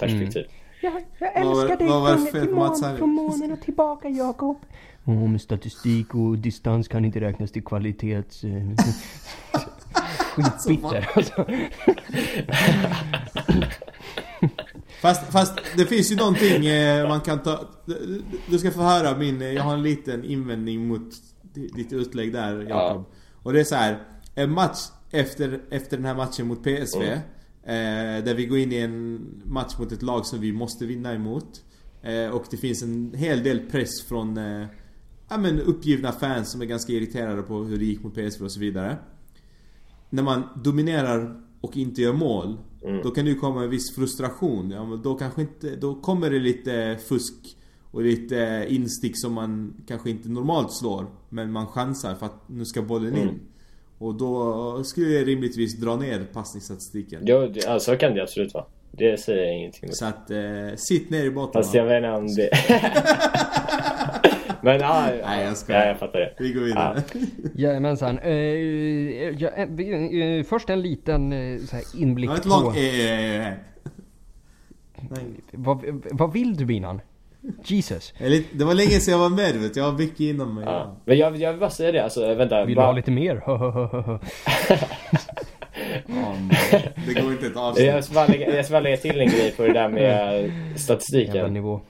perspektiv. 0.00 0.44
Jag, 0.84 1.02
jag 1.18 1.44
Vad 1.44 1.54
var- 1.56 1.62
älskar 1.62 1.76
dig 1.76 1.88
vad 1.88 2.02
var 2.02 2.10
det 2.16 2.30
till 2.40 2.50
mån, 2.54 2.96
från 2.98 3.10
månen 3.10 3.52
och 3.52 3.60
tillbaka 3.60 4.08
Jakob. 4.08 4.56
Åh, 5.04 5.14
men 5.28 5.38
statistik 5.38 6.14
och 6.14 6.38
distans 6.38 6.88
kan 6.88 7.04
inte 7.04 7.20
räknas 7.20 7.52
till 7.52 7.64
kvalitets... 7.64 8.42
Skitbitter 10.36 11.08
alltså. 11.14 11.46
Fast, 15.02 15.32
fast 15.32 15.58
det 15.76 15.86
finns 15.86 16.12
ju 16.12 16.16
någonting 16.16 16.66
eh, 16.66 17.08
man 17.08 17.20
kan 17.20 17.42
ta... 17.42 17.60
Du, 18.50 18.58
ska 18.58 18.70
få 18.70 18.82
höra 18.82 19.16
min... 19.18 19.42
eh, 19.42 19.48
Jag 19.52 19.62
har 19.62 19.74
en 19.74 19.82
liten 19.82 20.24
invändning 20.24 20.88
mot 20.88 21.10
di- 21.42 21.68
ditt 21.74 21.92
utlägg 21.92 22.32
där 22.32 22.66
Jakob. 22.68 23.04
Och 23.42 23.52
det 23.52 23.60
är 23.60 23.64
så 23.64 23.74
här. 23.74 23.98
En 24.34 24.50
match 24.50 24.78
efter, 25.10 25.60
efter 25.70 25.96
den 25.96 26.06
här 26.06 26.14
matchen 26.14 26.46
mot 26.46 26.62
PSV. 26.64 27.18
Eh, 27.66 28.24
där 28.24 28.34
vi 28.34 28.46
går 28.46 28.58
in 28.58 28.72
i 28.72 28.76
en 28.76 29.26
match 29.44 29.78
mot 29.78 29.92
ett 29.92 30.02
lag 30.02 30.26
som 30.26 30.40
vi 30.40 30.52
måste 30.52 30.86
vinna 30.86 31.14
emot. 31.14 31.64
Eh, 32.02 32.28
och 32.28 32.44
det 32.50 32.56
finns 32.56 32.82
en 32.82 33.14
hel 33.14 33.42
del 33.42 33.58
press 33.58 34.02
från 34.02 34.36
eh, 34.36 34.66
ja, 35.28 35.38
men 35.38 35.60
uppgivna 35.60 36.12
fans 36.12 36.50
som 36.50 36.60
är 36.60 36.66
ganska 36.66 36.92
irriterade 36.92 37.42
på 37.42 37.58
hur 37.58 37.78
det 37.78 37.84
gick 37.84 38.02
mot 38.02 38.14
PSV 38.14 38.44
och 38.44 38.52
så 38.52 38.60
vidare. 38.60 38.96
När 40.10 40.22
man 40.22 40.42
dominerar 40.64 41.40
och 41.60 41.76
inte 41.76 42.02
gör 42.02 42.12
mål. 42.12 42.58
Då 43.02 43.10
kan 43.10 43.24
det 43.24 43.30
ju 43.30 43.38
komma 43.38 43.64
en 43.64 43.70
viss 43.70 43.94
frustration. 43.94 44.70
Ja, 44.70 44.84
men 44.84 45.02
då 45.02 45.14
kanske 45.14 45.40
inte... 45.40 45.76
Då 45.76 45.94
kommer 45.94 46.30
det 46.30 46.38
lite 46.38 46.98
fusk 47.08 47.56
och 47.90 48.02
lite 48.02 48.66
instick 48.68 49.20
som 49.20 49.32
man 49.32 49.74
kanske 49.86 50.10
inte 50.10 50.28
normalt 50.28 50.72
slår. 50.72 51.06
Men 51.28 51.52
man 51.52 51.66
chansar 51.66 52.14
för 52.14 52.26
att 52.26 52.48
nu 52.48 52.64
ska 52.64 52.82
bollen 52.82 53.16
in. 53.16 53.40
Och 53.98 54.14
då 54.14 54.84
skulle 54.84 55.10
jag 55.10 55.28
rimligtvis 55.28 55.80
dra 55.80 55.96
ner 55.96 56.26
passningsstatistiken. 56.32 57.22
Jo, 57.26 57.46
det, 57.46 57.66
alltså, 57.66 57.90
så 57.92 57.98
kan 57.98 58.14
det 58.14 58.22
absolut 58.22 58.54
vara. 58.54 58.64
Det 58.90 59.20
säger 59.20 59.44
jag 59.44 59.54
ingenting 59.54 59.88
om. 59.88 59.94
Så 59.94 60.06
att, 60.06 60.30
eh, 60.30 60.76
sitt 60.76 61.10
ner 61.10 61.24
i 61.24 61.30
båten 61.30 61.62
Fast 61.62 61.74
jag 61.74 61.96
inte 61.96 62.10
om 62.10 62.26
det... 62.26 62.50
Men 64.62 64.80
ja, 64.80 65.10
Nej, 65.26 65.44
jag 65.44 65.56
skojar. 65.56 65.80
ja, 65.80 65.86
jag 65.86 65.98
fattar 65.98 66.18
det. 66.18 66.34
Vi 66.38 66.52
går 66.52 66.60
vidare. 66.60 67.02
Jajamensan. 67.54 68.18
Eh, 68.18 68.32
ja, 68.32 69.50
eh, 69.50 69.62
eh, 70.20 70.44
först 70.44 70.70
en 70.70 70.82
liten 70.82 71.32
eh, 71.32 71.60
så 71.60 71.76
här 71.76 71.84
inblick 71.94 72.30
var 72.30 72.36
ett 72.36 72.42
på... 72.42 72.72
Eh, 72.76 73.10
eh, 73.10 73.48
eh. 73.48 73.54
Nej. 75.10 75.24
Vad, 75.52 76.02
vad 76.12 76.32
vill 76.32 76.56
du 76.56 76.64
Binan? 76.64 77.00
Jesus. 77.64 78.14
Det 78.52 78.64
var 78.64 78.74
länge 78.74 78.90
sedan 78.90 79.12
jag 79.12 79.18
var 79.18 79.28
med 79.28 79.54
vet 79.54 79.74
du. 79.74 79.80
Jag 79.80 79.86
har 79.90 79.98
mycket 79.98 80.20
inom 80.20 80.54
mig. 80.54 80.64
Ja. 80.66 80.96
Men 81.04 81.18
jag, 81.18 81.36
jag 81.36 81.50
vill 81.50 81.60
bara 81.60 81.70
säga 81.70 81.92
det, 81.92 82.04
alltså 82.04 82.34
vänta. 82.34 82.60
Vill 82.64 82.68
du 82.68 82.76
bara, 82.76 82.86
ha 82.86 82.92
lite 82.92 83.10
mer? 83.10 83.42
Men 86.06 86.48
det 87.06 87.20
går 87.22 87.32
inte 87.32 87.46
ett 87.46 87.56
avsnitt. 87.56 87.86
jag, 87.86 88.04
ska 88.04 88.14
bara 88.14 88.26
lägga, 88.26 88.56
jag 88.56 88.64
ska 88.64 88.72
bara 88.72 88.80
lägga 88.80 88.96
till 88.96 89.20
en 89.20 89.28
grej 89.28 89.52
på 89.56 89.62
det 89.62 89.72
där 89.72 89.88
med 89.88 90.02
Jävla 90.02 90.78
statistiken. 90.78 91.54
nivå. 91.54 91.80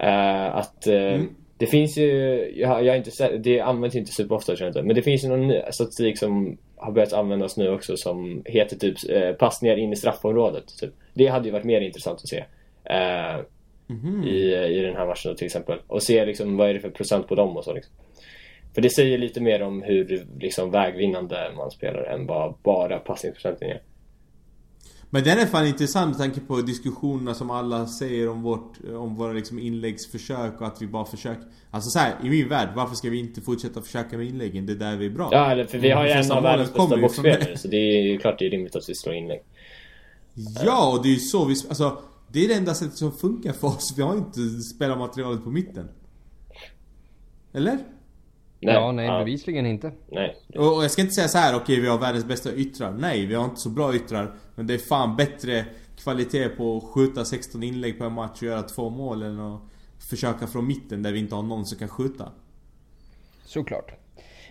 Eh, 0.00 0.56
att 0.56 0.86
eh, 0.86 0.94
Mm. 0.94 1.28
det 1.58 1.66
finns 1.66 1.98
ju, 1.98 2.10
jag, 2.56 2.68
har- 2.68 2.80
jag 2.80 2.92
har 2.92 2.96
inte 2.96 3.10
sett, 3.10 3.44
det 3.44 3.60
används 3.60 3.96
inte 3.96 4.12
superofta 4.12 4.46
tror 4.56 4.60
jag 4.60 4.68
inte. 4.70 4.82
Men 4.82 4.96
det 4.96 5.02
finns 5.02 5.24
ju 5.24 5.28
någon 5.28 5.46
ny 5.48 5.60
statistik 5.70 6.18
som 6.18 6.58
har 6.76 6.92
börjat 6.92 7.12
användas 7.12 7.56
nu 7.56 7.68
också 7.70 7.96
som 7.96 8.42
heter 8.44 8.76
typ 8.76 8.96
eh, 9.10 9.32
passningar 9.32 9.76
in 9.76 9.92
i 9.92 9.96
straffområdet. 9.96 10.64
Typ. 10.80 10.90
Det 11.14 11.26
hade 11.26 11.44
ju 11.46 11.52
varit 11.52 11.64
mer 11.64 11.80
intressant 11.80 12.20
att 12.22 12.28
se. 12.28 12.44
eh, 12.84 13.40
Mhm. 13.86 14.24
i, 14.24 14.54
i 14.54 14.80
den 14.80 14.96
här 14.96 15.06
matchen 15.06 15.36
till 15.36 15.46
exempel. 15.46 15.78
Och 15.86 16.02
se 16.02 16.26
liksom 16.26 16.56
vad 16.56 16.68
är 16.68 16.74
det 16.74 16.80
för 16.80 16.90
procent 16.90 17.28
på 17.28 17.34
dem 17.34 17.56
och 17.56 17.64
så 17.64 17.74
liksom. 17.74 17.94
För 18.74 18.82
det 18.82 18.90
säger 18.90 19.18
lite 19.18 19.40
mer 19.40 19.62
om 19.62 19.82
hur 19.82 20.26
liksom, 20.40 20.70
vägvinnande 20.70 21.52
man 21.56 21.70
spelar 21.70 22.02
än 22.02 22.26
vad 22.26 22.54
bara 22.62 22.98
passningsprocenten 22.98 23.70
är. 23.70 23.82
Men 25.10 25.24
den 25.24 25.38
är 25.38 25.46
fan 25.46 25.66
intressant 25.66 26.08
med 26.08 26.18
tanke 26.18 26.40
på 26.40 26.56
diskussionerna 26.56 27.34
som 27.34 27.50
alla 27.50 27.86
säger 27.86 28.28
om 28.28 28.42
vårt, 28.42 28.72
om 28.94 29.16
våra 29.16 29.32
liksom 29.32 29.58
inläggsförsök 29.58 30.60
och 30.60 30.66
att 30.66 30.82
vi 30.82 30.86
bara 30.86 31.04
försöker 31.04 31.44
Alltså 31.74 31.90
så 31.90 31.98
här, 31.98 32.14
i 32.24 32.30
min 32.30 32.48
värld, 32.48 32.68
varför 32.76 32.94
ska 32.94 33.10
vi 33.10 33.18
inte 33.18 33.40
fortsätta 33.40 33.82
försöka 33.82 34.16
med 34.16 34.26
inläggen? 34.26 34.66
Det 34.66 34.72
är 34.72 34.76
där 34.76 34.96
vi 34.96 35.06
är 35.06 35.10
bra. 35.10 35.28
Ja, 35.32 35.50
eller, 35.50 35.64
för 35.64 35.78
vi 35.78 35.90
har 35.90 36.02
ju 36.04 36.08
De 36.08 36.14
en 36.14 36.32
av 36.32 36.42
världens 36.42 36.72
bästa 36.74 36.96
boxspelare 36.96 37.56
så 37.56 37.68
det 37.68 37.76
är 37.76 38.02
ju 38.02 38.18
klart 38.18 38.38
det 38.38 38.46
är 38.46 38.50
rimligt 38.50 38.76
att 38.76 38.88
vi 38.88 38.94
slår 38.94 39.14
inlägg. 39.14 39.42
Ja, 40.64 40.92
och 40.92 41.02
det 41.02 41.08
är 41.08 41.12
ju 41.12 41.18
så 41.18 41.44
vi... 41.44 41.54
Alltså, 41.68 41.98
det 42.34 42.44
är 42.44 42.48
det 42.48 42.54
enda 42.54 42.74
sättet 42.74 42.96
som 42.96 43.12
funkar 43.12 43.52
för 43.52 43.68
oss. 43.68 43.94
Vi 43.96 44.02
har 44.02 44.16
inte 44.16 44.40
spelarmaterialet 44.60 45.44
på 45.44 45.50
mitten. 45.50 45.88
Eller? 47.52 47.78
ja, 48.60 48.92
nej, 48.92 49.08
bevisligen 49.08 49.66
inte. 49.66 49.92
Nej. 50.10 50.36
Och 50.54 50.76
och 50.76 50.84
jag 50.84 50.90
ska 50.90 51.02
inte 51.02 51.14
säga 51.14 51.28
så 51.28 51.38
här, 51.38 51.56
okej 51.56 51.80
vi 51.80 51.88
har 51.88 51.98
världens 51.98 52.24
bästa 52.24 52.54
yttrar. 52.54 52.92
Nej, 52.92 53.26
vi 53.26 53.34
har 53.34 53.44
inte 53.44 53.60
så 53.60 53.68
bra 53.68 53.94
yttrar. 53.94 54.34
Men 54.54 54.66
det 54.66 54.74
är 54.74 54.78
fan 54.78 55.16
bättre 55.16 55.66
kvalitet 55.96 56.48
på 56.48 56.76
att 56.76 56.84
skjuta 56.84 57.24
16 57.24 57.62
inlägg 57.62 57.98
på 57.98 58.04
en 58.04 58.12
match 58.12 58.36
och 58.36 58.42
göra 58.42 58.62
två 58.62 58.90
mål 58.90 59.22
än 59.22 59.40
att 59.40 59.62
försöka 60.10 60.46
från 60.46 60.66
mitten 60.66 61.02
där 61.02 61.12
vi 61.12 61.18
inte 61.18 61.34
har 61.34 61.42
någon 61.42 61.66
som 61.66 61.78
kan 61.78 61.88
skjuta. 61.88 62.32
Såklart. 63.44 64.03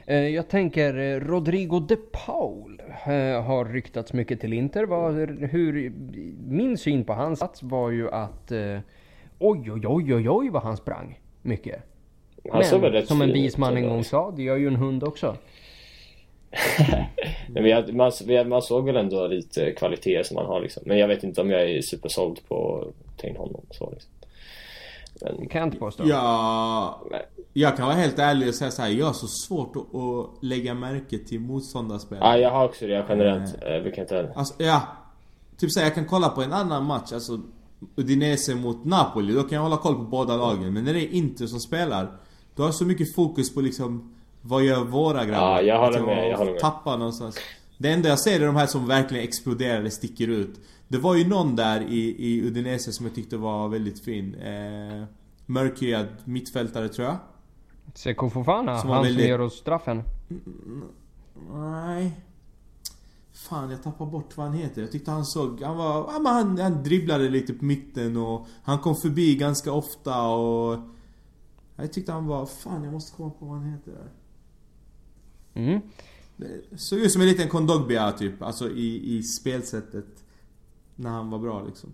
Eh, 0.06 0.28
Jag 0.28 0.50
tänker 0.50 0.98
eh, 0.98 1.20
Rodrigo 1.20 1.80
de 1.80 1.96
Paul 1.96 2.82
eh, 3.06 3.44
har 3.44 3.66
ryktats 3.66 4.14
mycket 4.14 4.42
till 4.42 4.54
Inter. 4.54 5.48
Hur, 5.48 5.94
min 6.48 6.78
syn 6.78 7.04
på 7.04 7.14
hans 7.14 7.40
sats 7.40 7.64
var 7.64 7.90
ju 7.90 8.10
att 8.12 8.52
oj, 9.40 9.72
oj, 9.72 9.88
oj, 9.88 10.16
oj, 10.16 10.30
oj 10.30 10.50
vad 10.50 10.64
han 10.64 10.78
sprang 10.78 11.20
mycket. 11.42 11.82
Han 12.52 12.60
Men 12.60 13.06
som 13.08 13.22
en 13.22 13.28
fin 13.28 13.30
ut, 13.30 13.36
vis 13.36 13.58
man 13.58 13.72
så 13.72 13.78
en 13.78 13.88
gång 13.90 14.04
sa, 14.04 14.32
det 14.32 14.44
gör 14.44 14.58
ju 14.58 14.68
en 14.68 14.76
hund 14.76 15.04
också. 15.04 15.38
Men 17.48 17.98
man, 17.98 18.12
man 18.50 18.62
såg 18.62 18.86
väl 18.86 18.96
ändå 18.96 19.28
lite 19.28 19.72
kvaliteter 19.72 20.24
som 20.24 20.38
han 20.38 20.46
har 20.46 20.62
liksom. 20.62 20.84
Men 20.86 20.98
jag 20.98 21.08
vet 21.08 21.24
inte 21.24 21.42
om 21.42 21.50
jag 21.50 21.70
är 21.70 21.82
supersåld 21.82 22.48
på 22.48 22.88
att 22.88 23.18
ta 23.18 23.28
in 23.28 23.36
honom 23.36 23.66
så 23.72 23.92
liksom. 23.92 24.13
Det 25.20 25.46
kan 25.46 25.60
jag 25.60 25.68
inte 25.68 25.78
påstå. 25.78 26.04
Ja, 26.08 27.02
nej. 27.12 27.26
jag 27.54 27.78
kan 27.78 27.86
vara 27.86 27.96
helt 27.96 28.20
ärlig 28.20 28.48
och 28.48 28.56
säga 28.56 28.72
så 28.72 28.82
här. 28.82 28.90
Jag 28.90 29.06
har 29.06 29.14
så 29.14 29.28
svårt 29.28 29.76
att, 29.76 29.96
att 29.96 30.44
lägga 30.44 30.74
märke 30.74 31.18
till 31.18 31.40
motståndarspel. 31.40 32.18
Ja, 32.22 32.38
jag 32.38 32.52
har 32.52 32.66
också 32.66 32.88
det 32.88 33.06
generellt. 33.10 33.56
Jag 33.62 33.84
brukar 33.84 34.02
inte... 34.02 34.34
Alltså, 34.36 34.54
ja. 34.58 34.82
Typ 35.58 35.72
såhär, 35.72 35.88
jag 35.88 35.96
kan 35.96 36.06
kolla 36.06 36.30
på 36.30 36.42
en 36.42 36.54
annan 36.54 36.86
match, 36.86 37.14
alltså 37.14 37.40
Udinese 37.96 38.56
mot 38.56 38.86
Napoli, 38.86 39.34
då 39.34 39.44
kan 39.44 39.56
jag 39.56 39.64
hålla 39.64 39.78
koll 39.78 39.96
på 39.96 40.04
båda 40.04 40.38
lagen. 40.38 40.74
Men 40.74 40.84
när 40.84 40.94
det 40.94 41.00
är 41.00 41.14
Inter 41.14 41.46
som 41.46 41.60
spelar, 41.60 42.08
Du 42.56 42.62
har 42.62 42.72
så 42.72 42.86
mycket 42.86 43.16
fokus 43.16 43.54
på 43.54 43.62
liksom 43.62 44.16
Vad 44.42 44.64
gör 44.64 44.84
våra 44.84 45.26
grabbar? 45.26 45.42
Ja, 45.42 45.62
jag 45.62 45.80
håller 45.80 46.02
med, 46.02 46.30
jag 46.30 46.38
håller 46.38 46.52
med. 46.52 46.62
Tappar 46.62 46.98
någonstans 46.98 47.38
Det 47.78 47.90
enda 47.92 48.10
jag 48.10 48.20
ser 48.20 48.42
är 48.42 48.46
de 48.46 48.56
här 48.56 48.68
som 48.68 48.88
verkligen 48.88 49.24
exploderar 49.24 49.80
eller 49.80 49.90
sticker 49.90 50.28
ut 50.28 50.60
Det 50.94 51.00
var 51.00 51.16
ju 51.16 51.28
någon 51.28 51.56
där 51.56 51.82
i, 51.82 52.16
i 52.28 52.42
Udinese 52.48 52.92
som 52.94 53.06
jag 53.06 53.16
tyckte 53.16 53.38
var 53.38 53.68
väldigt 53.70 54.00
fin 54.00 54.36
eh, 54.36 55.04
Mörkhyad 55.46 56.08
mittfältare 56.26 56.90
tror 56.90 57.08
jag 57.08 57.18
Seko 57.94 58.30
Fofana, 58.30 58.78
Som 58.80 58.90
han 58.90 59.04
väldigt- 59.04 59.22
som 59.24 59.30
ger 59.30 59.42
oss 59.42 59.54
straffen. 59.54 60.04
Nej 61.54 62.12
Fan 63.34 63.72
jag 63.72 63.84
tappar 63.84 64.06
bort 64.06 64.38
vad 64.38 64.46
han 64.48 64.56
heter. 64.56 64.82
Jag 64.82 64.92
tyckte 64.92 65.12
han 65.12 65.26
såg, 65.26 65.62
han 65.62 65.78
var, 65.78 65.96
ja, 66.14 66.20
men 66.20 66.34
han, 66.34 66.58
han 66.60 66.84
dribblade 66.84 67.30
lite 67.30 67.54
på 67.54 67.66
mitten 67.66 68.18
och 68.18 68.48
Han 68.64 68.80
kom 68.80 68.96
förbi 68.96 69.36
ganska 69.36 69.72
ofta 69.72 70.22
och 70.28 70.80
Jag 71.76 71.94
tyckte 71.94 72.12
han 72.12 72.28
var, 72.28 72.46
fan 72.46 72.84
jag 72.84 72.94
måste 72.94 73.18
komma 73.18 73.30
på 73.30 73.46
vad 73.46 73.58
han 73.58 73.66
heter 73.72 73.92
där. 73.92 74.10
Mm. 75.62 75.82
Såg 76.76 77.00
ut 77.00 77.12
som 77.12 77.22
en 77.22 77.28
liten 77.28 77.50
Kondogbia 77.50 78.12
typ, 78.12 78.42
alltså 78.42 78.70
i, 78.70 79.18
i 79.18 79.24
spelsättet 79.24 80.23
När 80.96 81.10
han 81.10 81.30
var 81.30 81.40
bra 81.40 81.64
liksom 81.64 81.94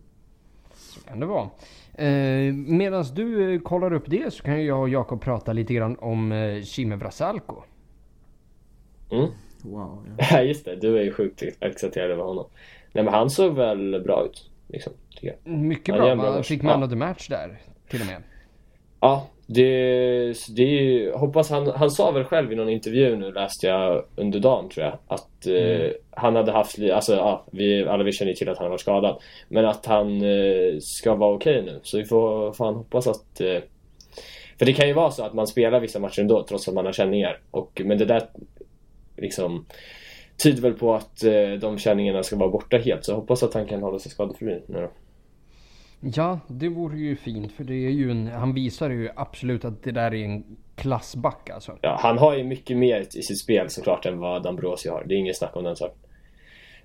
Så 0.73 0.99
kan 1.01 1.19
det 1.19 1.25
vara. 1.25 1.49
Eh, 1.93 2.53
Medan 2.53 3.03
du 3.15 3.53
eh, 3.55 3.59
kollar 3.61 3.93
upp 3.93 4.03
det 4.07 4.33
så 4.33 4.43
kan 4.43 4.65
jag 4.65 4.79
och 4.79 4.89
Jakob 4.89 5.21
prata 5.21 5.53
lite 5.53 5.73
grann 5.73 5.97
om 5.99 6.31
eh, 6.31 6.61
Chime 6.63 6.95
Vrasalko. 6.95 7.55
Wow 9.63 10.05
ja. 10.17 10.25
Ja 10.31 10.41
just 10.41 10.65
det, 10.65 10.75
du 10.75 10.97
är 10.97 11.03
ju 11.03 11.13
sjukt 11.13 11.43
exalterad 11.59 12.11
över 12.11 12.23
honom. 12.23 12.45
Nej 12.93 13.03
men 13.03 13.13
han 13.13 13.29
såg 13.29 13.55
väl 13.55 14.01
bra 14.05 14.25
ut. 14.25 14.49
Liksom. 14.67 14.93
Mycket 15.43 15.95
Ja, 15.95 16.15
bra. 16.15 16.15
match. 16.15 16.47
fick 16.47 16.61
man 16.61 16.79
Ja. 16.79 16.85
of 16.85 16.89
the 16.89 16.95
match 16.95 17.27
där 17.27 17.61
till 17.89 18.01
och 18.01 18.07
med. 18.07 18.23
Ja, 18.99 19.27
det, 19.51 20.33
det 20.55 21.11
hoppas 21.15 21.49
han, 21.49 21.67
han 21.67 21.91
sa 21.91 22.11
väl 22.11 22.23
själv 22.23 22.51
i 22.51 22.55
någon 22.55 22.69
intervju 22.69 23.15
nu 23.15 23.31
läste 23.31 23.67
jag 23.67 24.05
under 24.15 24.39
dagen 24.39 24.69
tror 24.69 24.85
jag 24.85 24.97
att 25.07 25.47
eh, 25.47 25.91
han 26.11 26.35
hade 26.35 26.51
haft, 26.51 26.79
alltså 26.93 27.15
ja, 27.15 27.45
vi, 27.51 27.83
alla 27.83 28.03
vi 28.03 28.11
känner 28.11 28.31
ju 28.31 28.35
till 28.35 28.49
att 28.49 28.57
han 28.57 28.69
varit 28.69 28.81
skadad. 28.81 29.21
Men 29.47 29.65
att 29.65 29.85
han 29.85 30.21
eh, 30.21 30.79
ska 30.79 31.15
vara 31.15 31.35
okej 31.35 31.61
nu. 31.61 31.79
Så 31.83 31.97
vi 31.97 32.05
får 32.05 32.53
fan 32.53 32.75
hoppas 32.75 33.07
att 33.07 33.41
eh, 33.41 33.57
För 34.59 34.65
det 34.65 34.73
kan 34.73 34.87
ju 34.87 34.93
vara 34.93 35.11
så 35.11 35.23
att 35.23 35.33
man 35.33 35.47
spelar 35.47 35.79
vissa 35.79 35.99
matcher 35.99 36.21
ändå 36.21 36.43
trots 36.43 36.67
att 36.67 36.73
man 36.73 36.85
har 36.85 36.93
känningar. 36.93 37.39
Och, 37.51 37.81
men 37.85 37.97
det 37.97 38.05
där 38.05 38.23
liksom 39.17 39.65
tyder 40.43 40.61
väl 40.61 40.73
på 40.73 40.95
att 40.95 41.23
eh, 41.23 41.51
de 41.61 41.77
känningarna 41.77 42.23
ska 42.23 42.35
vara 42.35 42.49
borta 42.49 42.77
helt. 42.77 43.05
Så 43.05 43.11
jag 43.11 43.15
hoppas 43.15 43.43
att 43.43 43.53
han 43.53 43.65
kan 43.65 43.83
hålla 43.83 43.99
sig 43.99 44.11
skadefri 44.11 44.61
nu 44.67 44.81
då. 44.81 44.89
Ja, 46.01 46.39
det 46.47 46.69
vore 46.69 46.97
ju 46.99 47.15
fint 47.15 47.51
för 47.51 47.63
det 47.63 47.73
är 47.85 47.89
ju 47.89 48.11
en, 48.11 48.27
han 48.27 48.53
visar 48.53 48.89
ju 48.89 49.09
absolut 49.15 49.65
att 49.65 49.83
det 49.83 49.91
där 49.91 50.13
är 50.13 50.25
en 50.25 50.57
klassback 50.75 51.49
alltså. 51.49 51.77
Ja, 51.81 51.97
han 52.01 52.17
har 52.17 52.37
ju 52.37 52.43
mycket 52.43 52.77
mer 52.77 53.01
i 53.01 53.21
sitt 53.21 53.39
spel 53.39 53.69
såklart 53.69 54.05
än 54.05 54.19
vad 54.19 54.43
Dambrosio 54.43 54.91
har. 54.91 55.03
Det 55.07 55.13
är 55.15 55.17
inget 55.17 55.37
snack 55.37 55.55
om 55.55 55.63
den 55.63 55.75
saken. 55.75 55.97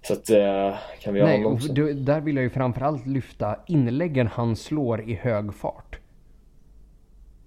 Så 0.03 0.13
att, 0.13 0.31
eh, 0.31 0.79
kan 1.01 1.15
vi 1.15 1.21
ha 1.21 1.27
Nej, 1.27 1.37
honom 1.37 1.55
också? 1.55 1.73
det- 1.73 1.93
där 1.93 2.21
vill 2.21 2.37
jag 2.37 2.43
ju 2.43 2.51
framförallt 2.51 3.07
lyfta 3.07 3.57
inläggen 3.67 4.27
han 4.27 4.57
slår 4.57 5.01
i 5.11 5.15
hög 5.15 5.55
fart. 5.55 5.99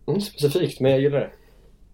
Mm, 0.08 0.22
specifikt, 0.22 0.80
men 0.82 0.92
jag 0.92 1.02
gillar 1.02 1.20
det. 1.20 1.30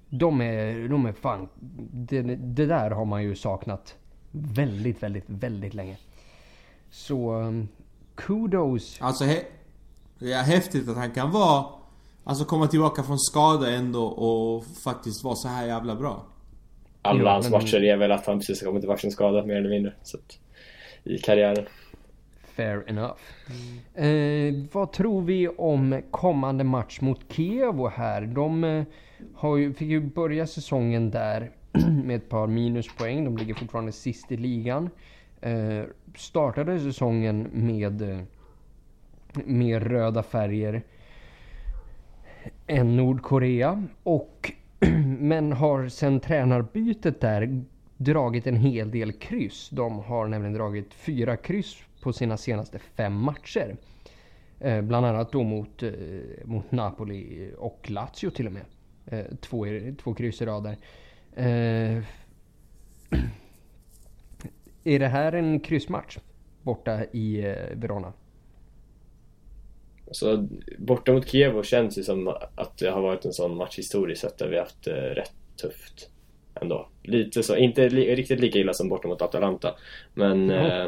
De 0.09 0.41
är, 0.41 0.87
de 0.87 1.05
är 1.05 1.13
fan, 1.13 1.49
det, 1.93 2.21
det 2.35 2.65
där 2.65 2.91
har 2.91 3.05
man 3.05 3.23
ju 3.23 3.35
saknat 3.35 3.95
väldigt, 4.31 5.03
väldigt, 5.03 5.25
väldigt 5.27 5.73
länge. 5.73 5.97
Så 6.89 7.33
um, 7.33 7.67
kudos. 8.15 8.97
Alltså 9.01 9.23
he, 9.25 9.39
det 10.23 10.33
är 10.33 10.43
häftigt 10.43 10.89
att 10.89 10.97
han 10.97 11.11
kan 11.11 11.31
vara 11.31 11.65
Alltså 12.23 12.45
komma 12.45 12.67
tillbaka 12.67 13.03
från 13.03 13.19
skada 13.19 13.71
ändå 13.71 14.03
och 14.05 14.65
faktiskt 14.83 15.23
vara 15.23 15.35
så 15.35 15.47
här 15.47 15.67
jävla 15.67 15.95
bra 15.95 16.25
Alla 17.01 17.19
Jo, 17.19 17.25
hans 17.27 17.49
men- 17.49 17.51
matcher 17.61 17.83
är 17.83 17.97
väl 17.97 18.11
att 18.11 18.25
han 18.25 18.39
precis 18.39 18.61
har 18.61 18.65
kommit 18.67 18.81
tillbaka 18.81 18.99
från 19.01 19.11
skada, 19.11 19.45
mer 19.45 19.55
eller 19.55 19.69
mindre. 19.69 19.93
Så 20.03 20.17
att, 20.17 20.39
I 21.03 21.17
karriären. 21.17 21.65
Fair 22.55 22.83
enough. 22.87 23.13
Eh, 23.93 24.53
vad 24.71 24.91
tror 24.91 25.21
vi 25.21 25.47
om 25.47 26.01
kommande 26.11 26.63
match 26.63 27.01
mot 27.01 27.19
Kiev 27.33 27.87
här? 27.89 28.21
De 28.21 28.63
eh, 28.63 28.83
har 29.35 29.57
ju, 29.57 29.73
fick 29.73 29.87
ju 29.89 30.01
börja 30.01 30.47
säsongen 30.47 31.11
där 31.11 31.51
med 32.03 32.15
ett 32.15 32.29
par 32.29 32.47
minuspoäng. 32.47 33.25
De 33.25 33.37
ligger 33.37 33.53
fortfarande 33.53 33.91
sist 33.91 34.31
i 34.31 34.37
ligan. 34.37 34.89
Eh, 35.41 35.83
startade 36.17 36.79
säsongen 36.79 37.49
med, 37.53 38.25
Mer 39.45 39.79
röda 39.79 40.23
färger 40.23 40.83
än 42.67 42.97
Nordkorea. 42.97 43.83
Och, 44.03 44.51
men 45.19 45.51
har 45.51 45.87
sen 45.87 46.19
tränarbytet 46.19 47.21
där 47.21 47.63
dragit 47.97 48.47
en 48.47 48.55
hel 48.55 48.91
del 48.91 49.11
kryss. 49.11 49.69
De 49.69 49.99
har 49.99 50.27
nämligen 50.27 50.53
dragit 50.53 50.93
fyra 50.93 51.37
kryss 51.37 51.77
på 52.01 52.13
sina 52.13 52.37
senaste 52.37 52.79
fem 52.79 53.13
matcher. 53.13 53.75
Eh, 54.59 54.81
bland 54.81 55.05
annat 55.05 55.31
då 55.31 55.43
mot, 55.43 55.83
eh, 55.83 55.91
mot 56.45 56.71
Napoli 56.71 57.51
och 57.57 57.89
Lazio 57.89 58.29
till 58.29 58.47
och 58.47 58.53
med. 58.53 58.65
Eh, 59.05 59.25
två, 59.41 59.65
två 60.03 60.13
kryss 60.13 60.41
i 60.41 60.45
rad 60.45 60.63
där. 60.63 60.77
Eh, 61.35 62.03
är 64.83 64.99
det 64.99 65.07
här 65.07 65.33
en 65.33 65.59
kryssmatch? 65.59 66.17
Borta 66.61 67.05
i 67.05 67.45
eh, 67.45 67.55
Verona. 67.75 68.13
Så 70.13 70.47
borta 70.77 71.13
mot 71.13 71.27
Kiev 71.27 71.63
känns 71.63 71.97
ju 71.97 72.03
som 72.03 72.27
att 72.55 72.77
det 72.77 72.89
har 72.89 73.01
varit 73.01 73.25
en 73.25 73.33
sån 73.33 73.57
match 73.57 73.77
historiskt 73.77 74.21
sett 74.21 74.37
där 74.37 74.47
vi 74.47 74.59
haft 74.59 74.87
eh, 74.87 74.93
rätt 74.93 75.33
tufft. 75.61 76.09
Ändå. 76.61 76.87
Lite 77.03 77.43
så, 77.43 77.55
inte 77.55 77.89
li- 77.89 78.15
riktigt 78.15 78.39
lika 78.39 78.59
illa 78.59 78.73
som 78.73 78.89
borta 78.89 79.07
mot 79.07 79.21
Atalanta. 79.21 79.75
Men, 80.13 80.49
eh, 80.49 80.85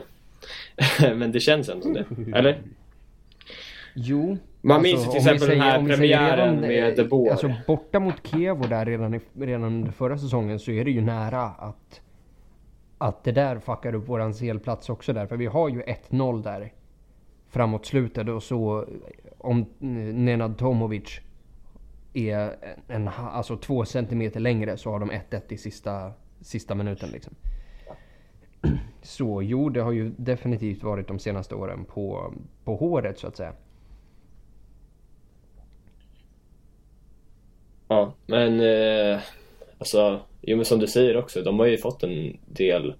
men 1.16 1.32
det 1.32 1.40
känns 1.40 1.70
ändå 1.70 1.82
som 1.82 1.94
det. 1.94 2.06
Eller? 2.38 2.62
Jo. 3.96 4.38
Man 4.62 4.82
minns 4.82 5.08
ju 5.08 5.10
till 5.10 5.18
exempel 5.18 5.50
den 5.50 5.62
här 5.62 5.84
säger 5.84 5.96
premiären 5.98 6.62
med 6.62 6.96
De 6.96 7.04
Boer. 7.04 7.32
Alltså 7.32 7.54
borta 7.68 8.00
mot 8.00 8.28
Kiev 8.28 8.70
där 8.70 8.86
redan, 8.86 9.14
i, 9.14 9.20
redan 9.40 9.92
förra 9.92 10.18
säsongen 10.18 10.60
så 10.60 10.72
är 10.72 10.86
det 10.86 10.92
ju 10.92 11.02
nära 11.02 11.42
att 11.44 12.02
att 12.98 13.24
det 13.24 13.32
där 13.32 13.60
fuckar 13.60 13.96
upp 13.96 14.10
våran 14.10 14.34
CL-plats 14.34 14.90
också 14.90 15.14
där. 15.14 15.28
För 15.28 15.38
vi 15.38 15.46
har 15.46 15.70
ju 15.70 15.82
1-0 15.82 16.44
där 16.44 16.72
framåt 17.50 17.86
slutet 17.86 18.30
och 18.30 18.44
så 18.44 18.86
om 19.38 19.66
Nenad 19.80 20.58
Tomovic 20.58 21.20
är 22.14 22.56
en, 22.88 23.08
alltså 23.08 23.58
två 23.58 23.86
centimeter 23.86 24.40
längre 24.40 24.78
så 24.78 24.92
har 24.92 25.00
de 25.00 25.12
1-1 25.12 25.42
i 25.50 25.58
sista, 25.58 26.14
sista 26.42 26.76
minuten 26.76 27.10
liksom. 27.10 27.34
Så 29.02 29.42
jo, 29.42 29.70
det 29.70 29.82
har 29.82 29.92
ju 29.92 30.12
definitivt 30.18 30.84
varit 30.84 31.08
de 31.08 31.20
senaste 31.20 31.56
åren 31.56 31.86
på, 31.86 32.34
på 32.64 32.76
håret 32.76 33.20
så 33.20 33.28
att 33.28 33.38
säga. 33.38 33.54
Ja, 37.88 38.14
men 38.26 38.60
eh, 38.60 39.20
alltså, 39.78 40.20
jo 40.42 40.56
men 40.56 40.66
som 40.66 40.80
du 40.80 40.88
säger 40.88 41.18
också, 41.18 41.42
de 41.42 41.60
har 41.60 41.66
ju 41.66 41.78
fått 41.78 42.04
en 42.04 42.38
del 42.46 42.96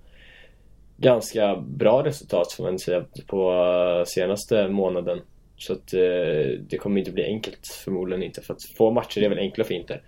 ganska 0.98 1.56
bra 1.56 2.04
resultat 2.04 2.52
får 2.52 2.64
man 2.64 2.80
säga 2.80 3.06
på 3.28 3.52
eh, 3.52 4.06
senaste 4.06 4.68
månaden. 4.68 5.22
Så 5.58 5.74
att 5.74 5.94
eh, 5.94 6.60
det 6.70 6.78
kommer 6.80 7.00
inte 7.00 7.12
bli 7.12 7.24
enkelt 7.24 7.68
förmodligen 7.68 8.24
inte 8.24 8.42
för 8.42 8.54
att 8.54 8.64
få 8.64 8.92
matcher 8.92 9.22
är 9.22 9.30
väl 9.30 9.40
enkla 9.40 9.64
för 9.64 9.74
Inter. 9.74 10.02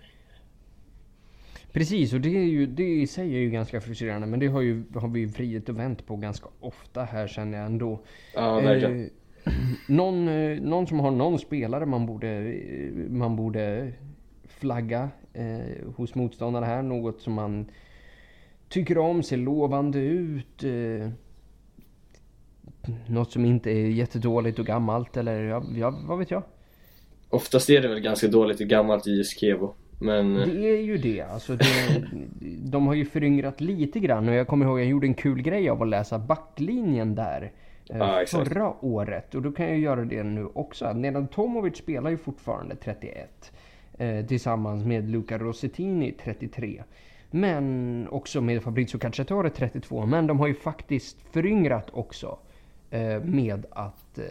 Precis, 1.72 2.12
och 2.12 2.20
det 2.20 2.36
är 2.36 2.44
ju 2.44 2.66
det 2.66 3.00
i 3.00 3.06
sig 3.06 3.34
är 3.34 3.38
ju 3.38 3.50
ganska 3.50 3.80
frustrerande. 3.80 4.26
Men 4.26 4.40
det 4.40 4.46
har, 4.46 4.60
ju, 4.60 4.84
har 4.94 5.08
vi 5.08 5.20
ju 5.20 5.26
vridit 5.26 5.68
och 5.68 5.78
vänt 5.78 6.06
på 6.06 6.16
ganska 6.16 6.48
ofta 6.60 7.04
här 7.04 7.26
känner 7.28 7.58
jag 7.58 7.66
ändå. 7.66 8.00
Ja, 8.34 8.60
verkligen. 8.60 9.10
Eh, 9.44 9.52
någon, 9.88 10.28
eh, 10.28 10.60
någon 10.60 10.86
som 10.86 11.00
har 11.00 11.10
någon 11.10 11.38
spelare 11.38 11.86
man 11.86 12.06
borde, 12.06 12.54
man 13.08 13.36
borde 13.36 13.92
flagga 14.44 15.10
eh, 15.32 15.92
hos 15.96 16.14
motståndarna 16.14 16.66
här. 16.66 16.82
Något 16.82 17.20
som 17.20 17.32
man 17.32 17.70
tycker 18.68 18.98
om, 18.98 19.22
ser 19.22 19.36
lovande 19.36 19.98
ut. 19.98 20.64
Eh, 20.64 21.08
något 23.06 23.32
som 23.32 23.44
inte 23.44 23.70
är 23.70 23.88
jättedåligt 23.88 24.58
och 24.58 24.66
gammalt 24.66 25.16
eller 25.16 25.42
ja, 25.76 25.94
vad 26.08 26.18
vet 26.18 26.30
jag. 26.30 26.42
Oftast 27.30 27.70
är 27.70 27.80
det 27.82 27.88
väl 27.88 28.00
ganska 28.00 28.28
dåligt 28.28 28.60
och 28.60 28.66
gammalt 28.66 29.06
i 29.06 29.10
just 29.10 29.40
Kevo. 29.40 29.74
Men 30.00 30.36
eh, 30.36 30.46
Det 30.46 30.68
är 30.70 30.82
ju 30.82 30.98
det. 30.98 31.20
Alltså 31.22 31.56
det 31.56 31.64
de 32.62 32.86
har 32.86 32.94
ju 32.94 33.04
föryngrat 33.04 33.60
lite 33.60 34.00
grann 34.00 34.28
och 34.28 34.34
jag 34.34 34.46
kommer 34.48 34.66
ihåg 34.66 34.80
jag 34.80 34.86
gjorde 34.86 35.06
en 35.06 35.14
kul 35.14 35.42
grej 35.42 35.68
av 35.68 35.82
att 35.82 35.88
läsa 35.88 36.18
backlinjen 36.18 37.14
där. 37.14 37.52
eh, 37.90 37.96
Ja, 37.98 38.22
exakt. 38.22 38.48
förra 38.48 38.84
året. 38.84 39.34
Och 39.34 39.42
då 39.42 39.52
kan 39.52 39.66
jag 39.66 39.78
göra 39.78 40.04
det 40.04 40.22
nu 40.22 40.46
också. 40.54 40.92
Nedan 40.92 41.28
Tomovic 41.28 41.76
spelar 41.76 42.10
ju 42.10 42.16
fortfarande 42.16 42.76
31. 42.76 43.52
Eh, 43.98 44.26
tillsammans 44.26 44.84
med 44.84 45.10
Luca 45.10 45.38
Rossettini 45.38 46.12
33. 46.24 46.82
Men 47.30 48.08
också 48.10 48.40
med 48.40 48.62
Fabrizio 48.62 48.98
Cacciatore 48.98 49.50
32. 49.50 50.06
Men 50.06 50.26
de 50.26 50.40
har 50.40 50.46
ju 50.46 50.54
faktiskt 50.54 51.16
föryngrat 51.32 51.88
också. 51.92 52.38
Eh, 52.90 53.22
med 53.22 53.66
att 53.70 54.18
eh, 54.18 54.24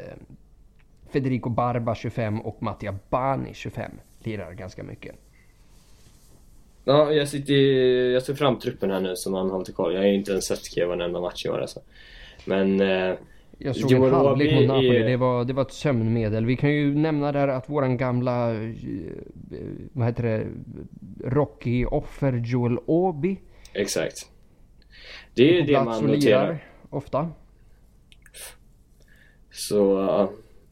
Federico 1.10 1.50
Barba 1.50 1.95
25 1.95 2.41
och 2.41 2.64
Mattia 2.64 2.95
Bani 3.10 3.54
25 3.54 3.91
lirar 4.24 4.54
ganska 4.54 4.84
mycket. 4.84 5.16
Ja, 6.84 7.12
jag 7.12 7.28
sitter 7.28 7.54
jag 8.14 8.24
ser 8.24 8.34
fram 8.34 8.60
truppen 8.60 8.91
här 8.91 9.00
nu 9.00 9.16
som 9.16 9.32
man 9.32 9.50
har 9.50 9.60
lite 9.60 9.72
koll. 9.72 9.93
Jag 9.93 10.02
har 10.02 10.08
ju 10.08 10.16
inte 10.16 10.32
ens 10.32 10.45
sett 10.45 10.66
Kiev 10.66 10.91
en 10.91 11.02
enda 11.02 11.22
match 11.22 11.45
i 11.45 11.50
år 11.50 11.60
alltså. 11.62 11.80
Men... 12.45 12.82
Eh, 12.82 13.16
jag 13.58 13.76
såg 13.76 13.91
Joel 13.91 14.10
en 14.10 14.16
halvlek 14.16 14.53
mot 14.55 14.68
Napoli. 14.68 14.97
är- 14.97 15.03
Det, 15.08 15.18
var, 15.18 15.45
det 15.45 15.53
var 15.53 15.62
ett 15.62 15.74
sömnmedel. 15.74 16.45
Vi 16.45 16.55
kan 16.58 16.72
ju 16.74 16.95
nämna 16.95 17.32
där 17.32 17.47
att 17.47 17.70
våran 17.70 17.97
gamla, 17.97 18.53
eh, 18.53 18.70
vad 19.93 20.08
heter 20.08 20.24
det, 20.24 20.47
Rocky-offer 21.30 22.34
Joel 22.45 22.78
Åby 22.86 23.38
exakt. 23.74 24.16
Det 25.34 25.49
är 25.49 25.53
ju 25.53 25.62
det 25.62 25.84
man 25.84 26.03
noterar. 26.03 26.14
lirar 26.16 26.66
ofta. 26.89 27.30
Så, 29.51 29.76
ja. 30.08 30.32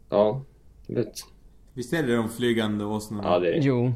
ja. 0.09 0.41
Vet. 0.87 1.13
Visst 1.73 1.93
är 1.93 2.03
det 2.03 2.15
de 2.15 2.29
flygande 2.29 2.85
åsnorna? 2.85 3.23
Ja, 3.23 3.39
det 3.39 3.47
är 3.49 3.53
det. 3.53 3.59
Jo, 3.59 3.93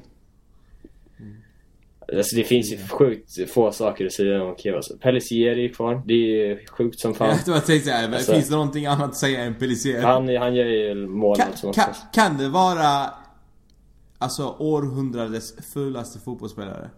Alltså 2.17 2.35
det 2.35 2.43
finns 2.43 2.71
ju 2.71 2.77
sjukt 2.77 3.51
få 3.51 3.71
saker 3.71 4.05
att 4.05 4.13
säga 4.13 4.43
om 4.43 4.55
Kiev 4.55 4.75
alltså. 4.75 4.97
Pellissier 4.97 5.57
är 5.57 5.73
kvar. 5.73 6.01
Det 6.05 6.13
är 6.13 6.67
sjukt 6.71 6.99
som 6.99 7.13
fan. 7.15 7.37
Jag 7.47 7.65
tänkte 7.65 7.89
såhär, 7.89 8.13
Alltså- 8.13 8.33
finns 8.33 8.49
det 8.49 8.55
någonting 8.55 8.85
annat 8.85 9.09
att 9.09 9.17
säga 9.17 9.43
än 9.43 9.55
Pellissier? 9.55 10.01
Han, 10.01 10.37
han 10.37 10.55
gör 10.55 10.65
ju 10.65 11.07
mål 11.07 11.37
Kan, 11.37 11.47
allt 11.47 11.57
som 11.57 11.73
kan, 11.73 11.93
kan 12.13 12.37
det 12.37 12.49
vara 12.49 13.09
Alltså 14.21 14.55
århundradets 14.59 15.73
fulaste 15.73 16.19
fotbollsspelare? 16.19 16.89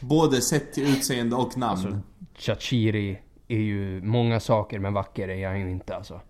Både 0.00 0.40
sett 0.40 0.72
till 0.72 0.82
utseende 0.82 1.36
och 1.36 1.58
namn. 1.58 1.70
Alltså, 1.70 2.00
Chachiri 2.38 3.18
är 3.48 3.58
ju 3.58 4.02
många 4.02 4.40
saker 4.40 4.78
men 4.78 4.92
vacker 4.94 5.28
är 5.28 5.48
han 5.48 5.60
ju 5.60 5.70
inte 5.70 5.96
alltså. 5.96 6.20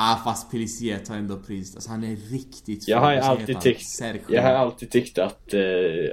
Ah 0.00 0.16
fast 0.24 0.50
Pellissier 0.50 0.98
tar 0.98 1.14
ändå 1.14 1.36
pris. 1.36 1.74
Alltså 1.74 1.90
han 1.90 2.04
är 2.04 2.16
riktigt 2.16 2.88
Jag 2.88 3.00
har 3.00 3.12
alltid 3.14 3.60
tyckt, 3.60 3.82
jag 4.28 4.42
har 4.42 4.50
alltid 4.50 4.90
tyckt 4.90 5.18
att 5.18 5.54
eh, 5.54 5.60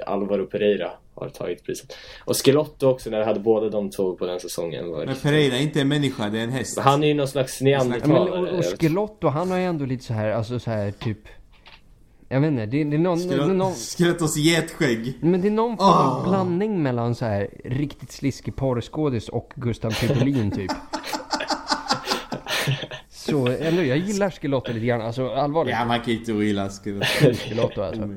Alvaro 0.06 0.46
Pereira 0.46 0.90
har 1.14 1.28
tagit 1.28 1.64
priset. 1.64 1.92
Och 2.24 2.36
Schelotto 2.44 2.86
också 2.88 3.10
när 3.10 3.18
vi 3.18 3.24
hade 3.24 3.40
båda 3.40 3.68
de 3.68 3.90
två 3.90 4.16
på 4.16 4.26
den 4.26 4.40
säsongen. 4.40 4.90
Var 4.90 4.98
Men 4.98 5.06
riktigt- 5.08 5.22
Pereira 5.22 5.56
är 5.56 5.62
inte 5.62 5.80
en 5.80 5.88
människa, 5.88 6.28
det 6.28 6.38
är 6.38 6.44
en 6.44 6.50
häst. 6.50 6.78
Han 6.78 7.02
är 7.02 7.06
ju 7.08 7.14
någon 7.14 7.28
slags 7.28 7.60
Ja, 7.60 7.64
neandertalare. 7.64 8.40
och, 8.52 8.58
och 8.58 8.64
Skelotto 8.80 9.28
han 9.28 9.50
har 9.50 9.58
ju 9.58 9.64
ändå 9.64 9.84
lite 9.84 10.04
så 10.04 10.12
här, 10.12 10.30
alltså 10.30 10.58
så 10.58 10.70
här 10.70 10.90
typ 10.90 11.18
Jag 12.28 12.40
vet 12.40 12.50
inte, 12.50 12.66
det, 12.66 12.84
det 12.84 12.96
är 12.96 12.98
någon, 12.98 13.20
är 13.32 13.46
någon 13.54 13.74
Skelettos 13.74 14.36
getskägg. 14.36 15.18
Men 15.20 15.40
det 15.40 15.48
är 15.48 15.52
någon 15.52 15.76
form 15.76 15.88
av 15.88 16.16
Åh. 16.16 16.28
blandning 16.28 16.82
mellan 16.82 17.14
så 17.14 17.24
här 17.24 17.48
riktigt 17.64 18.12
sliskig 18.12 18.56
porrskådis 18.56 19.28
och 19.28 19.52
Gustav 19.56 19.90
Fridolin 19.90 20.50
typ. 20.50 20.70
Så 23.30 23.46
ändå, 23.48 23.82
jag 23.82 23.98
gillar 23.98 24.30
Skelotto 24.30 24.72
lite 24.72 24.86
grann. 24.86 25.00
Alltså 25.00 25.28
allvarligt. 25.28 25.74
Ja 25.74 25.84
man 25.84 26.00
kan 26.00 26.14
inte 26.14 26.32
ogilla. 26.32 26.68
Skelotto 26.68 27.82
alltså. 27.82 28.08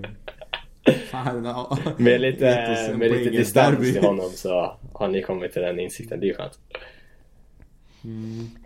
Fan, 1.12 1.46
ja. 1.46 1.78
Med 1.98 2.22
lite, 2.22 2.96
med 2.98 3.12
lite 3.12 3.30
distans 3.30 3.78
derby. 3.78 3.94
till 3.94 4.04
honom 4.04 4.30
så 4.30 4.78
har 4.94 5.08
ni 5.08 5.22
kommit 5.22 5.54
till 5.54 5.62
den 5.62 5.80
insikten. 5.80 6.20
Det 6.20 6.26
är 6.26 6.28
ju 6.28 6.34
skönt. 6.34 6.60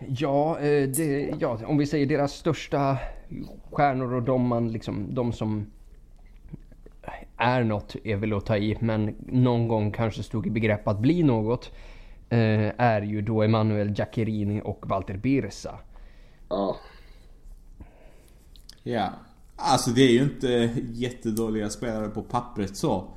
Ja, 0.07 0.59
eh, 0.59 0.89
det, 0.89 1.33
ja, 1.39 1.59
om 1.65 1.77
vi 1.77 1.85
säger 1.85 2.05
deras 2.05 2.33
största 2.33 2.97
stjärnor 3.71 4.13
och 4.13 4.23
de 4.23 4.47
man 4.47 4.71
liksom, 4.71 5.15
de 5.15 5.33
som 5.33 5.65
är 7.37 7.63
något 7.63 7.95
är 8.03 8.15
väl 8.15 8.33
att 8.33 8.45
ta 8.45 8.57
i, 8.57 8.77
men 8.79 9.15
någon 9.27 9.67
gång 9.67 9.91
kanske 9.91 10.23
stod 10.23 10.47
i 10.47 10.49
begrepp 10.49 10.87
att 10.87 10.99
bli 10.99 11.23
något. 11.23 11.71
eh, 12.29 12.71
Är 12.77 13.01
ju 13.01 13.21
då 13.21 13.43
Emanuel 13.43 13.93
Giaccherini 13.97 14.61
och 14.63 14.83
Walter 14.89 15.17
Birsa. 15.17 15.79
Ja. 16.49 16.77
Ja. 18.83 19.09
Alltså 19.55 19.89
det 19.91 20.01
är 20.01 20.11
ju 20.11 20.23
inte 20.23 20.69
jättedåliga 20.93 21.69
spelare 21.69 22.09
på 22.09 22.21
pappret 22.21 22.77
så. 22.77 23.07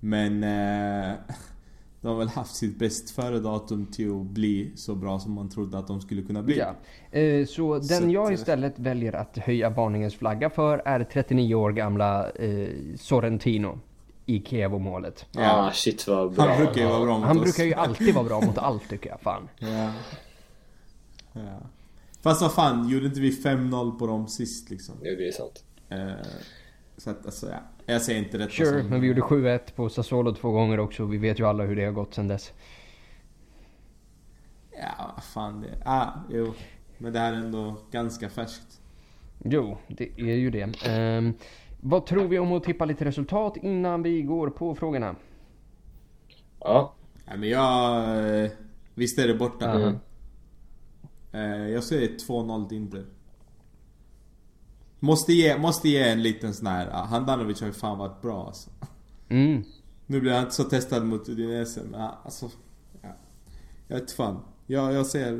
Men 0.00 0.42
eh, 0.44 1.14
de 2.00 2.08
har 2.08 2.18
väl 2.18 2.28
haft 2.28 2.54
sitt 2.56 2.78
bäst 2.78 3.10
före 3.10 3.38
datum 3.40 3.86
till 3.86 4.10
att 4.10 4.26
bli 4.26 4.72
så 4.76 4.94
bra 4.94 5.18
som 5.20 5.32
man 5.32 5.48
trodde 5.48 5.78
att 5.78 5.86
de 5.86 6.00
skulle 6.00 6.22
kunna 6.22 6.42
bli. 6.42 6.58
Ja. 6.58 6.74
Eh, 7.18 7.46
Så 7.46 7.74
den 7.78 7.84
Så 8.02 8.08
jag 8.10 8.26
att- 8.26 8.32
istället 8.32 8.78
väljer 8.78 9.12
att 9.12 9.38
höja 9.38 9.70
varningens 9.70 10.14
flagga 10.14 10.50
för 10.50 10.82
är 10.84 11.04
39 11.04 11.54
år 11.54 11.72
gamla 11.72 12.30
eh, 12.30 12.68
Sorrentino 12.98 13.78
i 14.26 14.40
Kievo-målet. 14.40 15.26
Ja. 15.32 15.66
Ah, 15.66 15.72
shit 15.72 16.06
vad 16.08 16.32
bra. 16.32 16.44
Han 16.48 16.56
brukar 16.64 16.80
ju 16.80 16.86
vara 16.86 17.04
bra 17.04 17.18
mot 17.18 17.26
Han 17.26 17.36
oss. 17.36 17.42
brukar 17.42 17.64
ju 17.64 17.74
alltid 17.84 18.14
vara 18.14 18.24
bra 18.24 18.40
mot 18.40 18.58
allt 18.58 18.88
tycker 18.88 19.10
jag. 19.10 19.20
Fan. 19.20 19.48
Ja. 19.58 19.92
ja. 21.32 21.58
Fast 22.26 22.42
vad 22.42 22.54
fan, 22.54 22.88
gjorde 22.88 23.06
inte 23.06 23.20
vi 23.20 23.30
5-0 23.30 23.98
på 23.98 24.06
dem 24.06 24.28
sist 24.28 24.70
liksom? 24.70 24.94
Jo, 25.02 25.14
det 25.18 25.28
är 25.28 25.32
sant. 25.32 25.64
Eh, 25.88 26.26
så 26.96 27.10
att 27.10 27.26
alltså 27.26 27.46
ja. 27.50 27.58
Jag 27.86 28.02
säger 28.02 28.18
inte 28.18 28.38
detta 28.38 28.50
Sure, 28.50 28.82
men 28.82 29.00
vi 29.00 29.06
gjorde 29.06 29.20
7-1 29.20 29.60
på 29.76 29.88
Sassuolo 29.88 30.34
två 30.34 30.50
gånger 30.50 30.80
också. 30.80 31.04
Vi 31.04 31.18
vet 31.18 31.38
ju 31.40 31.46
alla 31.46 31.64
hur 31.64 31.76
det 31.76 31.84
har 31.84 31.92
gått 31.92 32.14
sen 32.14 32.28
dess. 32.28 32.52
Ja, 34.70 35.12
vad 35.14 35.24
fan 35.24 35.60
det... 35.60 35.82
Ah, 35.84 36.06
jo. 36.30 36.54
Men 36.98 37.12
det 37.12 37.18
här 37.18 37.32
är 37.32 37.36
ändå 37.36 37.76
ganska 37.90 38.28
färskt. 38.28 38.80
Jo, 39.44 39.78
det 39.88 40.20
är 40.20 40.36
ju 40.36 40.50
det. 40.50 40.86
Ehm, 40.86 41.34
vad 41.80 42.06
tror 42.06 42.28
vi 42.28 42.38
om 42.38 42.52
att 42.52 42.64
tippa 42.64 42.84
lite 42.84 43.04
resultat 43.04 43.56
innan 43.56 44.02
vi 44.02 44.22
går 44.22 44.50
på 44.50 44.74
frågorna? 44.74 45.16
Ja. 46.60 46.94
Ja, 47.26 47.36
men 47.36 47.48
jag... 47.48 48.44
eh, 48.44 48.50
Visst 48.94 49.18
är 49.18 49.28
det 49.28 49.34
borta? 49.34 49.78
Mhm. 49.78 49.98
Eh, 51.32 51.68
jag 51.68 51.84
säger 51.84 52.08
2-0 52.08 52.68
till 52.68 52.76
Inter. 52.76 53.06
Måste 55.00 55.32
ge, 55.32 55.58
måste 55.58 55.88
ge 55.88 56.02
en 56.02 56.22
liten 56.22 56.54
sån 56.54 56.66
här... 56.66 56.88
ah, 56.92 57.04
Handanovic 57.04 57.60
har 57.60 57.66
ju 57.66 57.72
fan 57.72 57.98
varit 57.98 58.22
bra 58.22 58.46
alltså. 58.46 58.70
Mm. 59.28 59.64
Nu 60.06 60.20
blir 60.20 60.32
han 60.32 60.42
inte 60.42 60.54
så 60.54 60.64
testad 60.64 61.06
mot 61.06 61.28
Udinese 61.28 61.80
men 61.90 62.00
ah, 62.00 62.18
alltså... 62.24 62.50
Ja. 63.02 63.16
Jag 63.88 64.00
vet 64.00 64.10
fan. 64.10 64.40
Jag, 64.66 64.92
jag 64.92 65.06
ser 65.06 65.32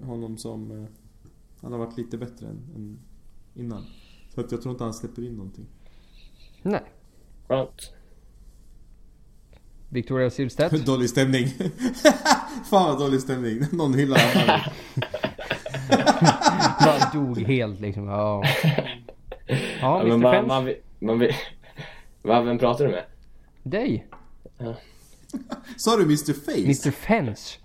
eh, 0.00 0.06
honom 0.06 0.38
som... 0.38 0.70
Eh, 0.70 0.88
han 1.60 1.72
har 1.72 1.78
varit 1.78 1.96
lite 1.96 2.18
bättre 2.18 2.46
än, 2.46 2.62
än 2.76 2.98
innan. 3.54 3.84
Så 4.34 4.40
att 4.40 4.52
jag 4.52 4.62
tror 4.62 4.72
inte 4.72 4.84
han 4.84 4.94
släpper 4.94 5.22
in 5.22 5.36
någonting. 5.36 5.66
Nej. 6.62 6.92
Skönt. 7.48 7.92
Victoria 9.88 10.30
Silvstedt. 10.30 10.86
Dålig 10.86 11.10
stämning. 11.10 11.46
fan 12.70 12.88
vad 12.88 12.98
dålig 12.98 13.20
stämning. 13.20 13.66
Någon 13.72 13.94
hyllar 13.94 14.18
Handanovic. 14.18 14.72
Bara 16.84 17.10
dog 17.12 17.38
helt 17.38 17.80
liksom. 17.80 18.08
Ja, 18.08 18.42
ja 18.64 18.70
Ja, 19.80 20.00
Mr 20.00 20.08
men 20.08 20.20
man, 20.20 20.46
man, 20.46 20.74
man, 21.18 21.28
Va, 22.22 22.40
vem 22.40 22.58
pratar 22.58 22.84
du 22.84 22.90
med? 22.90 23.04
Dig. 23.62 24.06
Sa 25.76 25.96
du 25.96 26.02
Mr 26.02 26.32
Face? 26.32 26.58
Mr 26.64 26.90
Fence. 26.90 27.58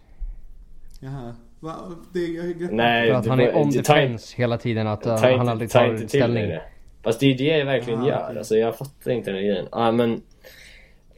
Jaha. 1.00 1.36
Va? 1.60 1.76
Det, 2.14 2.20
jag 2.20 2.72
Nej, 2.74 3.10
För 3.10 3.16
att 3.16 3.28
han 3.28 3.40
är 3.40 3.56
on 3.56 3.70
det- 3.70 3.78
the 3.78 3.84
fence 3.84 4.34
hela 4.38 4.58
tiden. 4.58 4.88
Att 4.88 5.08
uh, 5.08 5.12
han 5.12 5.32
inte, 5.32 5.52
aldrig 5.52 5.70
ta 5.70 5.80
tar 5.80 6.08
ställning. 6.08 6.58
Fast 7.04 7.20
det 7.20 7.26
är 7.34 7.38
det 7.38 7.58
jag 7.58 7.66
verkligen 7.66 8.02
Ah, 8.02 8.08
gör. 8.08 8.36
Alltså 8.38 8.56
jag 8.58 8.78
fattar 8.78 9.12
inte 9.12 9.32
den 9.32 9.40
grejen. 9.46 9.68
Ja 9.72 9.92
men... 9.92 10.22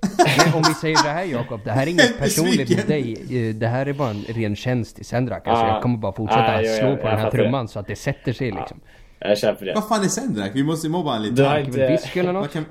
Om 0.55 0.61
vi 0.67 0.73
säger 0.73 1.03
det 1.03 1.09
här 1.09 1.23
Jakob, 1.23 1.59
det 1.63 1.71
här 1.71 1.83
är 1.83 1.87
inget 1.91 2.17
personligt 2.19 2.69
mot 2.69 2.87
besviken. 2.87 3.27
dig. 3.27 3.49
Eh, 3.49 3.55
Det 3.55 3.67
här 3.67 3.85
är 3.85 3.93
bara 3.93 4.09
en 4.09 4.23
ren 4.27 4.55
tjänst 4.55 4.95
till 4.95 5.05
Sendrak. 5.05 5.47
Alltså 5.47 5.65
Ah. 5.65 5.73
jag 5.73 5.81
kommer 5.81 5.97
bara 5.97 6.13
fortsätta 6.13 6.41
Ah, 6.55 6.61
jo, 6.61 6.67
slå 6.79 6.95
på 6.95 7.01
jag 7.07 7.11
den 7.11 7.19
här 7.19 7.31
trumman 7.31 7.67
så 7.67 7.79
att 7.79 7.87
det 7.87 7.95
sätter 7.95 8.33
sig 8.33 8.51
liksom. 8.51 8.79
Jag 9.19 9.37
köper 9.37 9.65
det. 9.65 9.73
Vad 9.73 9.87
fan 9.87 10.03
är 10.03 10.07
Sendrak? 10.07 10.51
Vi 10.53 10.63
måste 10.63 10.89
mobba 10.89 11.11
han 11.11 11.21
Du 11.23 11.29
lite. 11.29 11.43
har 11.43 11.55
Dricker 11.55 11.71
väl 11.71 11.81
inte... 11.81 11.91
whisky 12.03 12.19
eller 12.19 12.33
Vad 12.33 12.41
något? 12.41 12.53
kan, 12.53 12.65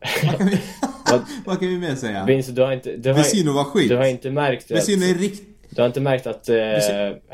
vad, 0.26 0.38
kan 0.38 0.46
vi, 0.48 0.58
Vad- 1.10 1.22
vad 1.46 1.60
kan 1.60 1.68
vi 1.68 1.78
mer 1.78 1.94
säga? 1.94 2.24
Vince, 2.24 2.52
du 2.52 2.62
har 2.62 2.72
inte... 2.72 2.96
Du 2.96 3.08
har, 3.08 3.16
Vesino 3.16 3.52
var 3.52 3.64
skit. 3.64 3.88
du 3.88 3.96
har 3.96 4.04
inte 4.06 4.30
märkt 4.30 4.70
att... 4.70 4.76
Vesino 4.76 5.04
är 5.04 5.14
rikt... 5.14 5.42
Du 5.70 5.82
har 5.82 5.86
inte 5.86 6.00
märkt 6.00 6.26
att... 6.26 6.48
Eh, 6.48 6.56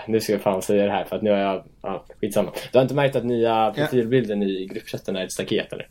nu 0.08 0.20
ska 0.20 0.32
jag 0.32 0.40
fan 0.40 0.62
säga 0.62 0.84
det 0.84 0.90
här 0.90 1.04
för 1.04 1.16
att 1.16 1.22
nu 1.22 1.30
har 1.30 1.38
jag... 1.38 1.64
Ja, 1.82 2.04
skitsamma. 2.20 2.50
Du 2.72 2.78
har 2.78 2.82
inte 2.82 2.94
märkt 2.94 3.16
att 3.16 3.24
nya 3.24 3.72
profilbilden 3.76 4.42
i 4.42 4.66
gruppchatten 4.72 5.16
är 5.16 5.24
ett 5.24 5.32
staket 5.32 5.72
eller? 5.72 5.88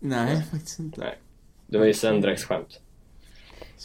Nej, 0.00 0.42
faktiskt 0.50 0.78
inte. 0.78 1.00
Nej. 1.00 1.18
Det 1.66 1.78
var 1.78 1.86
ju 1.86 1.94
Sendraks 1.94 2.44
skämt. 2.44 2.80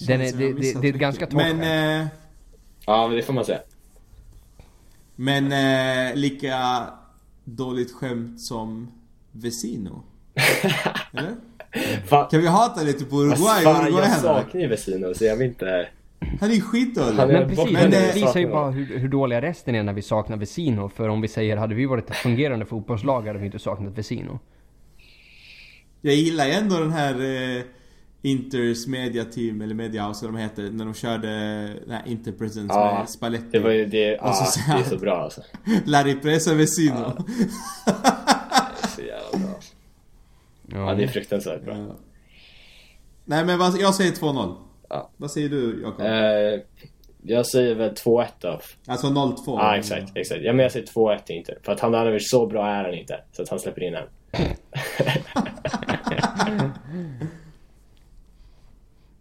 Den 0.08 0.22
är- 0.22 0.26
jag 0.26 0.36
det- 0.38 0.54
missat 0.54 0.82
det 0.82 0.88
är 0.90 0.94
ett 0.94 1.00
ganska 1.00 1.26
torrt 1.26 1.34
Men, 1.56 1.62
eh, 2.02 2.08
Ja, 2.86 3.08
men 3.08 3.18
det 3.18 3.24
får 3.24 3.34
man 3.34 3.46
säga. 3.46 3.60
men 5.16 5.52
eh, 5.52 6.16
lika 6.16 6.88
dåligt 7.44 7.92
skämt 7.94 8.42
som 8.42 8.92
Vesino. 9.32 10.04
Eller? 11.14 11.36
Fan, 12.06 12.28
Kan 12.30 12.42
vi 12.42 12.48
hata 12.48 12.82
lite 12.82 13.06
på 13.06 13.16
Uruguay 13.16 13.38
fan 13.64 13.64
jag 13.64 13.82
Uruguayanerna? 13.84 14.16
saknar 14.16 14.62
ju 14.62 14.68
Vesino 14.68 15.14
så 15.14 15.26
jag 15.26 15.36
vill 15.38 15.48
inte... 15.48 15.88
Han 16.40 16.52
är 16.52 16.60
skitdålig. 16.62 17.18
Han 17.18 17.30
är- 17.30 17.34
Men 17.40 17.50
precis, 17.50 17.72
Men, 17.74 17.92
det 17.92 18.16
visar 18.16 18.40
ju 18.40 18.48
bara 18.48 18.72
hur, 18.72 18.98
hur 19.00 19.08
dåliga 19.10 19.42
resten 19.42 19.76
är 19.76 19.84
när 19.84 19.94
vi 19.94 20.02
saknar 20.02 20.38
Vesino. 20.38 20.90
För 20.90 21.10
om 21.10 21.22
vi 21.22 21.28
säger, 21.28 21.58
hade 21.58 21.76
vi 21.76 21.86
varit 21.86 22.10
ett 22.10 22.16
fungerande 22.16 22.66
fotbollslag 22.66 23.28
hade 23.28 23.40
vi 23.40 23.46
inte 23.46 23.60
saknat 23.60 23.98
Vesino. 23.98 24.40
Jag 26.06 26.16
gillar 26.16 26.46
ju 26.46 26.52
ändå 26.52 26.80
den 26.80 26.92
här 26.92 27.22
eh, 27.58 27.64
Inters 28.22 28.88
media 28.88 29.26
team, 29.26 29.62
eller 29.62 29.76
media 29.76 30.08
house 30.08 30.26
eller 30.26 30.34
vad 30.34 30.42
de 30.42 30.44
heter, 30.44 30.64
när 30.78 30.86
de 30.86 30.94
körde 30.94 31.28
den 31.86 31.92
här 31.92 32.04
Interpresence 32.06 32.74
Ja, 32.76 32.98
med 33.00 33.10
Spalletti. 33.10 33.46
Det 33.52 33.60
var 33.60 33.72
ju 33.72 33.86
det... 33.86 34.18
Och 34.18 34.36
så 34.36 34.44
Ja, 34.44 34.46
säger 34.46 34.68
det 34.68 34.74
är 34.74 34.84
han- 34.84 34.90
så 34.90 34.98
bra 34.98 35.16
alltså. 35.24 35.42
La 35.86 36.04
ripresa 36.04 36.54
Vesino. 36.54 36.94
Det 37.86 37.92
är 38.84 38.88
så 38.88 39.02
jävla 39.02 39.48
bra. 39.48 39.60
Ja, 40.88 40.94
det 40.96 41.04
är 41.04 41.08
fruktansvärt 41.08 41.64
bra. 41.66 41.78
Ja. 41.78 41.96
Nej 43.26 43.46
men 43.46 43.60
vad, 43.60 43.80
jag 43.80 43.96
säger 43.96 44.12
2-0. 44.12 44.56
Ja. 44.90 45.12
Vad 45.18 45.32
säger 45.32 45.50
du 45.50 45.82
Jakob? 45.82 46.06
Eh, 46.06 46.62
jag 47.26 47.46
säger 47.48 47.76
väl 47.76 47.94
2-1 47.94 48.26
då. 48.40 48.60
Alltså 48.88 49.08
0-2? 49.08 49.36
Ja, 49.46 49.78
exakt, 49.78 50.18
exakt. 50.18 50.42
Ja, 50.44 50.54
men 50.54 50.64
jag 50.64 50.72
säger 50.72 50.86
2-1 50.86 51.20
inte. 51.28 51.58
För 51.64 51.72
att 51.72 51.80
Handanovic, 51.80 52.30
så 52.30 52.46
bra 52.48 52.68
är 52.70 52.84
han 52.84 52.94
inte. 52.94 53.24
Så 53.32 53.42
att 53.42 53.50
han 53.50 53.60
släpper 53.60 53.84
in 53.84 53.96
en. 53.96 54.04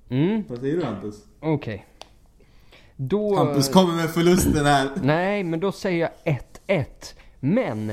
Mm, 0.09 0.45
Vad 0.49 0.59
säger 0.59 0.77
du 0.77 0.85
Hampus? 0.85 1.15
okej. 1.41 1.87
Då... 2.97 3.37
Hampus 3.37 3.69
kommer 3.69 3.95
med 3.95 4.11
förlusten 4.11 4.67
här. 4.67 4.91
Nej, 5.03 5.45
men 5.45 5.61
då 5.61 5.73
säger 5.73 6.11
jag 6.25 6.39
1-1. 6.67 6.85
Men 7.41 7.93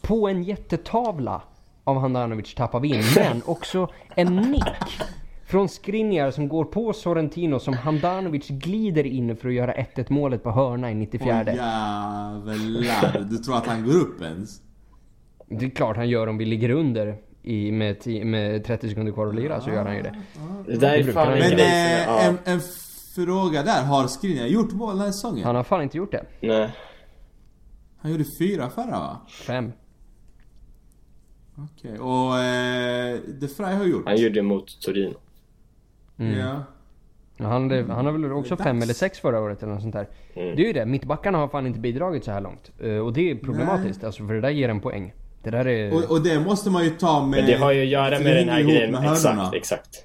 på 0.00 0.28
en 0.28 0.42
jättetavla 0.42 1.42
av 1.84 1.98
Handanovic 2.00 2.54
tappar 2.54 2.80
vi 2.80 2.88
in. 2.88 3.02
Men 3.16 3.42
också 3.46 3.88
en 4.16 4.36
nick 4.36 4.98
från 5.46 5.68
Skriniar 5.68 6.30
som 6.30 6.48
går 6.48 6.64
på 6.64 6.92
Sorrentino 6.92 7.58
som 7.58 7.74
Handanovic 7.74 8.48
glider 8.48 9.06
in 9.06 9.36
för 9.36 9.48
att 9.48 9.54
göra 9.54 9.74
1-1 9.74 10.12
målet 10.12 10.42
på 10.42 10.50
hörna 10.50 10.90
i 10.90 10.94
94. 10.94 11.44
Åh 11.46 11.54
jävlar. 11.54 13.26
Du 13.30 13.36
tror 13.38 13.56
att 13.56 13.66
han 13.66 13.84
går 13.84 13.94
upp 13.94 14.22
ens? 14.22 14.60
Det 15.48 15.66
är 15.66 15.70
klart 15.70 15.96
han 15.96 16.08
gör 16.08 16.26
om 16.26 16.38
vi 16.38 16.44
ligger 16.44 16.70
under 16.70 17.16
i, 17.42 17.72
med, 17.72 18.06
med 18.26 18.64
30 18.64 18.88
sekunder 18.88 19.12
kvar 19.12 19.26
att 19.26 19.34
lira 19.34 19.60
så 19.60 19.70
gör 19.70 19.84
han 19.84 19.96
ju 19.96 20.02
det. 20.02 20.14
Det 20.66 20.76
där 20.76 20.98
är 20.98 21.12
fan. 21.12 21.38
Men 21.38 21.58
jag- 21.58 22.26
en, 22.26 22.38
en 22.44 22.60
fråga 23.14 23.62
där. 23.62 23.84
Har 23.84 24.06
Skriniar 24.06 24.46
gjort 24.46 24.72
mål 24.72 24.90
den 24.96 25.04
här 25.04 25.12
säsongen? 25.12 25.44
Han 25.44 25.56
har 25.56 25.62
fan 25.64 25.82
inte 25.82 25.96
gjort 25.96 26.12
det. 26.12 26.24
Nej. 26.40 26.70
Han 27.98 28.10
gjorde 28.12 28.24
fyra 28.38 28.70
förra 28.70 28.90
va? 28.90 29.20
Fem. 29.46 29.72
Okej, 31.56 31.98
och 31.98 32.38
eh, 32.38 33.18
De 33.40 33.48
Frey 33.48 33.74
har 33.74 33.84
gjort? 33.84 34.06
Han 34.06 34.16
gjorde 34.16 34.34
det 34.34 34.42
mot 34.42 34.80
Torino. 34.80 35.14
Mm. 36.18 36.38
Ja. 36.38 36.62
Han, 37.38 37.70
han 37.90 38.04
har 38.06 38.12
väl 38.12 38.32
också 38.32 38.56
fem 38.56 38.76
dags. 38.76 38.84
eller 38.84 38.94
sex 38.94 39.18
förra 39.20 39.40
året 39.40 39.62
eller 39.62 39.72
något 39.72 39.82
sånt 39.82 39.94
där. 39.94 40.08
Mm. 40.34 40.56
Det 40.56 40.62
är 40.62 40.66
ju 40.66 40.72
det, 40.72 40.86
mittbackarna 40.86 41.38
har 41.38 41.48
fan 41.48 41.66
inte 41.66 41.80
bidragit 41.80 42.24
så 42.24 42.30
här 42.30 42.40
långt. 42.40 42.70
Eh, 42.80 42.96
Och 42.98 43.12
det 43.12 43.30
är 43.30 43.34
problematiskt, 43.34 44.04
alltså 44.04 44.26
för 44.26 44.34
det 44.34 44.40
där 44.40 44.50
ger 44.50 44.68
en 44.68 44.80
poäng. 44.80 45.12
Det 45.42 45.50
där 45.50 45.66
är... 45.66 45.94
Och, 45.94 46.10
och 46.10 46.22
det 46.22 46.40
måste 46.40 46.70
man 46.70 46.84
ju 46.84 46.90
ta 46.90 47.26
med... 47.26 47.38
Men 47.38 47.46
det 47.46 47.56
har 47.56 47.72
ju 47.72 47.82
att 47.82 47.88
göra 47.88 48.18
med 48.18 48.36
den 48.36 48.48
här 48.48 48.62
grejen. 48.62 48.90
med 48.90 49.00
hörnorna. 49.00 49.42
Exakt, 49.42 49.54
exakt. 49.54 50.04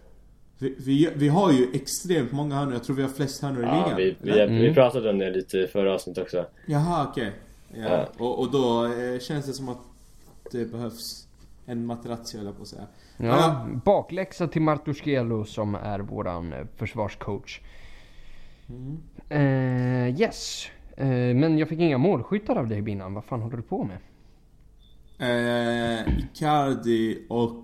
Vi, 0.57 0.75
vi, 0.85 1.09
vi 1.15 1.27
har 1.27 1.51
ju 1.51 1.67
extremt 1.73 2.31
många 2.31 2.55
hörnor. 2.55 2.73
Jag 2.73 2.83
tror 2.83 2.95
vi 2.95 3.01
har 3.01 3.09
flest 3.09 3.41
hörnor 3.41 3.63
i 3.63 3.65
Ja, 3.65 3.75
ligan. 3.75 3.97
vi, 3.97 4.31
vi? 4.31 4.41
Mm. 4.41 4.55
vi 4.55 4.73
pratade 4.73 5.09
om 5.09 5.17
det 5.17 5.29
lite 5.29 5.57
i 5.57 5.67
förra 5.67 5.93
avsnittet 5.93 6.23
också. 6.23 6.45
Jaha, 6.65 7.07
okej. 7.11 7.31
Ja. 7.75 7.83
Ja. 7.89 8.07
Och, 8.17 8.39
och 8.39 8.51
då 8.51 8.85
eh, 8.85 9.19
känns 9.19 9.45
det 9.45 9.53
som 9.53 9.69
att 9.69 9.77
det 10.51 10.65
behövs 10.65 11.27
en 11.65 11.85
Materazzi 11.85 12.37
höll 12.37 12.45
jag 12.45 12.55
på 12.57 12.61
att 12.61 12.67
säga. 12.67 12.87
Ja, 13.17 13.67
bakläxa 13.85 14.47
till 14.47 14.61
Martusciello 14.61 15.45
som 15.45 15.75
är 15.75 15.99
våran 15.99 16.53
eh, 16.53 16.59
försvarscoach. 16.77 17.59
Mm. 18.69 18.97
Eh, 19.29 20.21
yes. 20.21 20.67
Eh, 20.97 21.07
men 21.07 21.57
jag 21.57 21.69
fick 21.69 21.79
inga 21.79 21.97
målskyttar 21.97 22.55
av 22.55 22.67
dig 22.67 22.81
Binnan. 22.81 23.13
Vad 23.13 23.23
fan 23.25 23.41
håller 23.41 23.57
du 23.57 23.63
på 23.63 23.83
med? 23.83 23.97
Eh, 25.23 26.17
Icardi 26.19 27.25
och... 27.29 27.63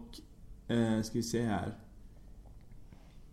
Eh, 0.67 1.01
ska 1.01 1.13
vi 1.13 1.23
se 1.23 1.41
här. 1.45 1.75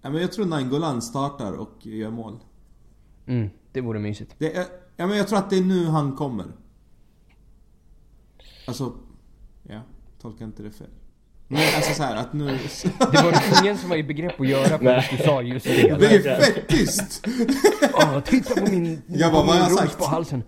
Ja, 0.03 0.11
men 0.11 0.21
jag 0.21 0.33
tror 0.33 0.47
Nainggolan 0.47 1.03
startar 1.03 1.53
och 1.53 1.87
gör 1.87 2.11
mål. 2.11 2.39
Mm, 3.27 3.51
det 3.73 3.81
vore 3.81 3.99
mysigt. 3.99 4.35
Det 4.39 4.57
är, 4.57 4.67
ja, 4.97 5.07
men 5.07 5.17
jag 5.17 5.29
tror 5.29 5.39
att 5.39 5.51
det 5.51 5.57
är 5.57 5.63
nu 5.63 5.87
han 5.87 6.17
kommer. 6.17 6.47
Alltså... 8.67 8.93
Ja, 9.63 9.81
tolka 10.21 10.45
inte 10.45 10.63
det 10.63 10.71
fel. 10.71 10.87
Men 11.49 11.59
alltså 11.77 11.95
så 11.95 12.03
här 12.03 12.17
att 12.17 12.33
nu... 12.33 12.45
Det 12.99 13.23
var 13.23 13.33
det 13.33 13.61
ingen 13.63 13.79
som 13.79 13.89
var 13.89 13.97
i 13.97 14.03
begrepp 14.03 14.41
att 14.41 14.49
göra 14.49 14.79
Nej. 14.81 14.97
att 14.99 15.11
du 15.11 15.17
sa 15.25 15.43
just 15.43 15.67
Det 15.67 15.97
det. 15.99 16.27
är 16.29 16.41
fett 16.41 16.69
tyst! 16.69 17.27
Åh, 17.95 18.21
titta 18.21 18.61
på 18.61 18.71
min, 18.71 19.03
Jag 19.07 19.33
bara, 19.33 19.41
på 19.43 19.47
vad 19.47 19.57
har 19.57 19.71
jag 19.71 19.79
sagt? 19.79 19.99
på 19.99 20.05
halsen. 20.05 20.43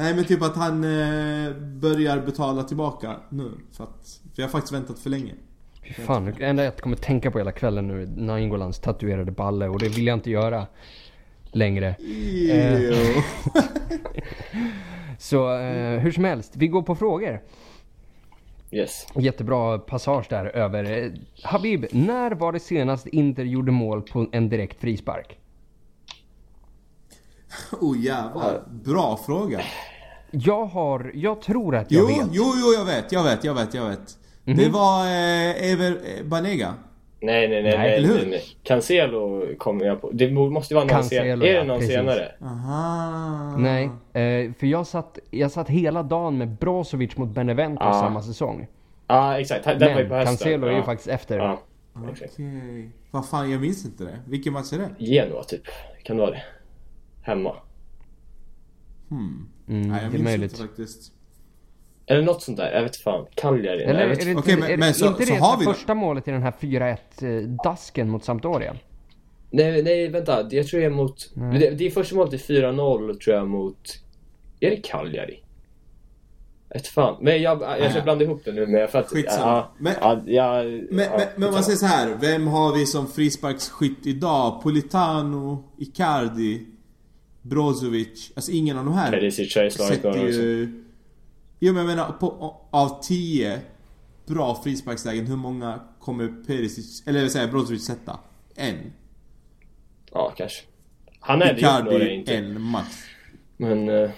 Nej 0.00 0.14
men 0.14 0.24
typ 0.24 0.42
att 0.42 0.56
han 0.56 0.84
eh, 0.84 1.52
börjar 1.56 2.20
betala 2.20 2.62
tillbaka 2.62 3.16
nu. 3.28 3.50
För 3.72 3.84
att 3.84 4.20
vi 4.36 4.42
har 4.42 4.50
faktiskt 4.50 4.72
väntat 4.72 4.98
för 4.98 5.10
länge. 5.10 5.34
Fy 5.82 5.92
fan, 6.02 6.34
det 6.38 6.44
enda 6.44 6.64
jag 6.64 6.76
kommer 6.76 6.96
tänka 6.96 7.30
på 7.30 7.38
hela 7.38 7.52
kvällen 7.52 7.88
nu 7.88 8.02
är 8.02 8.06
Naingolans 8.06 8.78
tatuerade 8.78 9.32
balle 9.32 9.68
och 9.68 9.78
det 9.78 9.88
vill 9.88 10.06
jag 10.06 10.16
inte 10.16 10.30
göra 10.30 10.66
längre. 11.52 11.94
Ew. 11.98 12.94
Så 15.18 15.58
eh, 15.58 15.98
hur 15.98 16.12
som 16.12 16.24
helst, 16.24 16.52
vi 16.56 16.68
går 16.68 16.82
på 16.82 16.94
frågor. 16.94 17.42
Yes. 18.70 19.06
Jättebra 19.14 19.78
passage 19.78 20.26
där 20.30 20.46
över. 20.46 20.84
eh, 21.04 21.12
Habib, 21.42 21.86
när 21.92 22.30
var 22.30 22.52
det 22.52 22.60
senast 22.60 23.06
Inter 23.06 23.44
gjorde 23.44 23.72
mål 23.72 24.02
på 24.02 24.26
en 24.32 24.48
direkt 24.48 24.80
frispark? 24.80 25.38
Oh 27.80 28.00
jävlar. 28.00 28.62
Bra 28.84 29.16
fråga. 29.26 29.60
Jag 30.30 30.64
har, 30.66 31.10
jag 31.14 31.42
tror 31.42 31.76
att 31.76 31.90
jag 31.92 32.00
Jo, 32.00 32.06
vet. 32.06 32.26
jo, 32.32 32.44
jo, 32.56 32.72
jag 32.78 32.84
vet, 32.84 33.12
jag 33.12 33.24
vet, 33.24 33.44
jag 33.44 33.54
vet, 33.54 33.74
jag 33.74 33.88
vet. 33.88 34.18
Mhm. 34.44 34.56
Det 34.56 34.68
var 34.68 35.04
eh, 35.06 35.72
Ever 35.72 35.90
eh, 35.90 36.24
Banega. 36.26 36.74
Nej, 37.22 37.48
nej, 37.48 37.62
nej, 37.62 37.78
Nej, 37.78 38.06
nej, 38.06 38.26
nej. 38.26 38.42
Cancelo 38.62 39.46
kommer 39.58 39.84
jag 39.84 40.00
på. 40.00 40.10
Det 40.12 40.30
måste 40.30 40.74
vara 40.74 40.84
någon 40.84 40.90
Cancelo, 40.90 41.22
senare. 41.22 41.48
Är 41.48 41.54
det 41.54 41.64
någon 41.64 41.78
precis. 41.78 41.94
senare? 41.94 42.32
Aha. 42.42 43.56
Nej, 43.58 43.84
eh, 44.12 44.52
för 44.58 44.66
jag 44.66 44.86
satt, 44.86 45.18
jag 45.30 45.50
satt 45.50 45.68
hela 45.68 46.02
dagen 46.02 46.38
med 46.38 46.48
Brozovic 46.48 47.16
mot 47.16 47.28
Benevento 47.28 47.82
Ah. 47.82 48.00
samma 48.00 48.22
säsong. 48.22 48.66
Ja, 49.06 49.38
exakt. 49.40 49.64
Den 49.64 49.94
var 49.94 50.00
ju 50.00 50.08
på 50.08 50.14
hösten. 50.14 50.36
Cancelo 50.36 50.66
är 50.66 50.76
ju 50.76 50.82
faktiskt 50.82 51.08
efter. 51.08 51.38
Exakt. 52.10 52.32
Okej. 52.32 52.90
Vad 53.10 53.28
fan, 53.28 53.50
jag 53.50 53.60
minns 53.60 53.84
inte 53.84 54.04
det. 54.04 54.18
Vilken 54.26 54.52
match 54.52 54.72
är 54.72 54.78
det? 54.78 55.04
Genoa, 55.04 55.44
typ. 55.44 55.62
Kan 56.02 56.16
det 56.16 56.22
vara 56.22 56.30
det? 56.32 56.42
Hemma. 57.22 57.54
Hmm. 59.08 59.48
Mm, 59.70 59.88
Nej, 59.88 60.02
jag 60.02 60.10
det 60.10 60.16
är 60.16 60.18
minns 60.18 60.24
möjligt. 60.24 60.52
inte 60.52 60.62
faktiskt. 60.62 61.12
Eller 62.06 62.22
något 62.22 62.42
sånt 62.42 62.56
där. 62.56 62.72
Jag 62.72 62.82
vet 62.82 62.96
fan. 62.96 63.26
Cagliari? 63.34 63.82
Eller 63.82 64.00
jag 64.00 64.10
är 64.10 64.16
det 64.24 64.30
inte, 64.30 64.40
Okej, 64.40 64.54
men- 64.56 64.64
är 64.64 64.68
det, 64.68 64.76
men 64.76 64.94
så- 64.94 65.06
inte 65.06 65.26
så 65.26 65.32
det 65.32 65.38
har 65.38 65.52
så 65.52 65.58
vi 65.58 65.64
då? 65.64 65.72
första 65.72 65.94
målet 65.94 66.28
i 66.28 66.30
den 66.30 66.42
här 66.42 66.52
4-1 66.60 67.22
eh, 67.22 67.48
dasken 67.64 68.10
mot 68.10 68.24
Sampdoria? 68.24 68.76
Nej, 69.50 69.82
nej, 69.82 70.08
vänta. 70.08 70.46
Jag 70.50 70.66
tror 70.66 70.80
det 70.80 70.86
är 70.86 70.90
mot... 70.90 71.30
Nej. 71.34 71.58
Det, 71.58 71.70
det 71.70 71.86
är 71.86 71.90
första 71.90 72.16
målet 72.16 72.32
i 72.34 72.36
4-0 72.36 73.14
tror 73.18 73.36
jag 73.36 73.48
mot... 73.48 73.76
Är 74.60 74.70
det 74.70 74.76
Cagliari? 74.76 75.42
Ett 76.74 76.86
fan. 76.86 77.16
Men 77.20 77.42
jag, 77.42 77.62
jag 77.62 77.90
ska 77.90 77.98
Ja. 77.98 78.04
blanda 78.04 78.24
ihop 78.24 78.42
det 78.44 78.52
nu 78.52 78.66
med 78.66 78.90
för 78.90 78.98
att... 78.98 79.08
Skitsamma. 79.08 79.46
Ja, 79.46 79.72
Men- 79.78 79.94
ja, 80.00 80.22
ja, 80.26 80.62
Men, 80.62 80.74
ja, 80.74 80.88
men, 80.90 81.00
men 81.00 81.06
man 81.10 81.26
skitsamma. 81.36 81.62
säger 81.62 81.76
så 81.76 81.86
här. 81.86 82.16
Vem 82.20 82.46
har 82.46 82.74
vi 82.74 82.86
som 82.86 83.06
frisparksskytt 83.06 84.06
idag? 84.06 84.62
Politano, 84.62 85.64
Icardi, 85.78 86.66
Brozovic. 87.42 88.32
Alltså 88.36 88.52
ingen 88.52 88.78
av 88.78 88.84
de 88.84 88.94
här 88.94 89.10
Perisic 89.10 89.56
har 89.56 89.62
ju 89.62 89.70
slagit 89.70 89.94
sätter 89.94 90.08
några 90.10 90.28
också. 90.28 90.40
ju... 90.40 90.84
Jo 91.58 91.72
men 91.72 91.86
jag 91.86 91.96
menar, 91.96 92.12
på, 92.12 92.56
av 92.70 93.02
10 93.02 93.60
bra 94.26 94.60
frisparkslägen, 94.64 95.26
hur 95.26 95.36
många 95.36 95.80
kommer 96.00 96.44
Perisic, 96.46 97.02
eller 97.06 97.20
vill 97.20 97.30
säga 97.30 97.48
Brozovic 97.48 97.84
sätta? 97.84 98.18
En. 98.54 98.92
Ja, 100.12 100.34
kanske. 100.36 100.62
Han 101.20 101.38
några 101.38 101.56
Icardi, 101.56 102.10
inte. 102.14 102.36
en 102.36 102.62
max. 102.62 102.88
Men... 103.56 103.88
eh, 103.88 104.10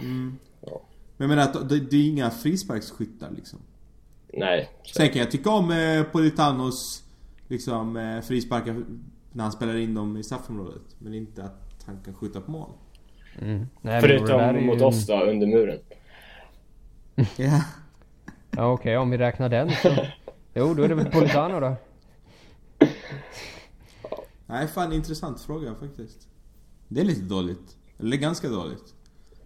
Men 1.16 1.28
jag 1.28 1.28
menar 1.28 1.42
att 1.42 1.68
det, 1.68 1.80
det 1.80 1.96
är 1.96 2.08
inga 2.08 2.30
frisparksskyttar 2.30 3.30
liksom. 3.36 3.58
nej. 4.32 4.70
Sen 4.94 5.08
kan 5.08 5.18
jag 5.18 5.30
tycka 5.30 5.50
om 5.50 5.70
eh, 5.70 6.02
Politanos 6.02 7.04
liksom 7.48 7.96
eh, 7.96 8.20
frisparkar 8.20 8.84
när 9.32 9.42
han 9.42 9.52
spelar 9.52 9.76
in 9.76 9.94
dem 9.94 10.16
i 10.16 10.22
straffområdet. 10.22 10.82
Men 10.98 11.14
inte 11.14 11.44
att 11.44 11.84
han 11.86 12.00
kan 12.04 12.14
skjuta 12.14 12.40
på 12.40 12.50
mål. 12.50 12.70
Mm. 13.40 13.66
Nej, 13.80 14.00
Förutom 14.00 14.56
ju- 14.56 14.66
mot 14.66 14.80
oss 14.82 15.06
då, 15.06 15.20
under 15.20 15.46
muren. 15.46 15.78
Ja. 17.36 17.64
Ja 18.50 18.72
okej, 18.72 18.96
om 18.98 19.10
vi 19.10 19.18
räknar 19.18 19.48
den 19.48 19.70
så... 19.70 19.88
Jo, 20.54 20.74
då 20.74 20.82
är 20.82 20.88
det 20.88 20.94
väl 20.94 21.10
Politano 21.10 21.60
då. 21.60 21.76
Nej, 24.46 24.66
fan 24.68 24.92
intressant 24.92 25.40
fråga 25.40 25.74
faktiskt. 25.74 26.28
Det 26.88 27.00
är 27.00 27.04
lite 27.04 27.20
dåligt. 27.22 27.76
Eller 27.98 28.16
ganska 28.16 28.48
dåligt. 28.48 28.94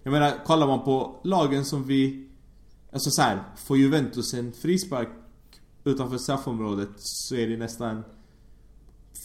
Jag 0.03 0.11
menar, 0.12 0.45
kollar 0.45 0.66
man 0.66 0.84
på 0.84 1.20
lagen 1.24 1.64
som 1.64 1.84
vi... 1.87 2.28
Alltså 2.93 3.11
så 3.11 3.22
här, 3.22 3.43
får 3.57 3.76
Juventus 3.76 4.34
en 4.34 4.53
frispark 4.53 5.09
utanför 5.84 6.18
straffområdet 6.18 6.89
så 6.97 7.34
är 7.37 7.47
det 7.47 7.57
nästan 7.57 8.05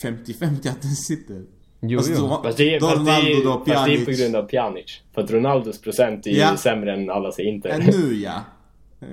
50-50 0.03 0.69
att 0.69 0.81
den 0.81 0.91
sitter. 0.95 1.45
Jo, 1.83 1.99
Alltså, 1.99 2.13
jo. 2.15 2.27
då- 2.27 2.41
Fast 2.43 2.57
det, 2.57 2.79
då 2.79 2.87
fast, 2.87 2.97
Ronaldo, 2.99 3.41
då 3.43 3.51
fast 3.65 3.85
det 3.85 3.93
är 3.95 4.05
på 4.05 4.11
grund 4.11 4.35
av 4.35 4.43
Pjanic. 4.43 5.01
För 5.13 5.21
att 5.21 5.31
Ronaldos 5.31 5.81
procent 5.81 6.27
är 6.27 6.31
ju 6.31 6.37
Ja. 6.37 6.57
sämre 6.57 6.93
än 6.93 7.09
alla 7.09 7.31
säger 7.31 7.49
inte. 7.49 7.69
Ja, 7.69 7.77
nu 7.77 8.13
ja. 8.23 8.33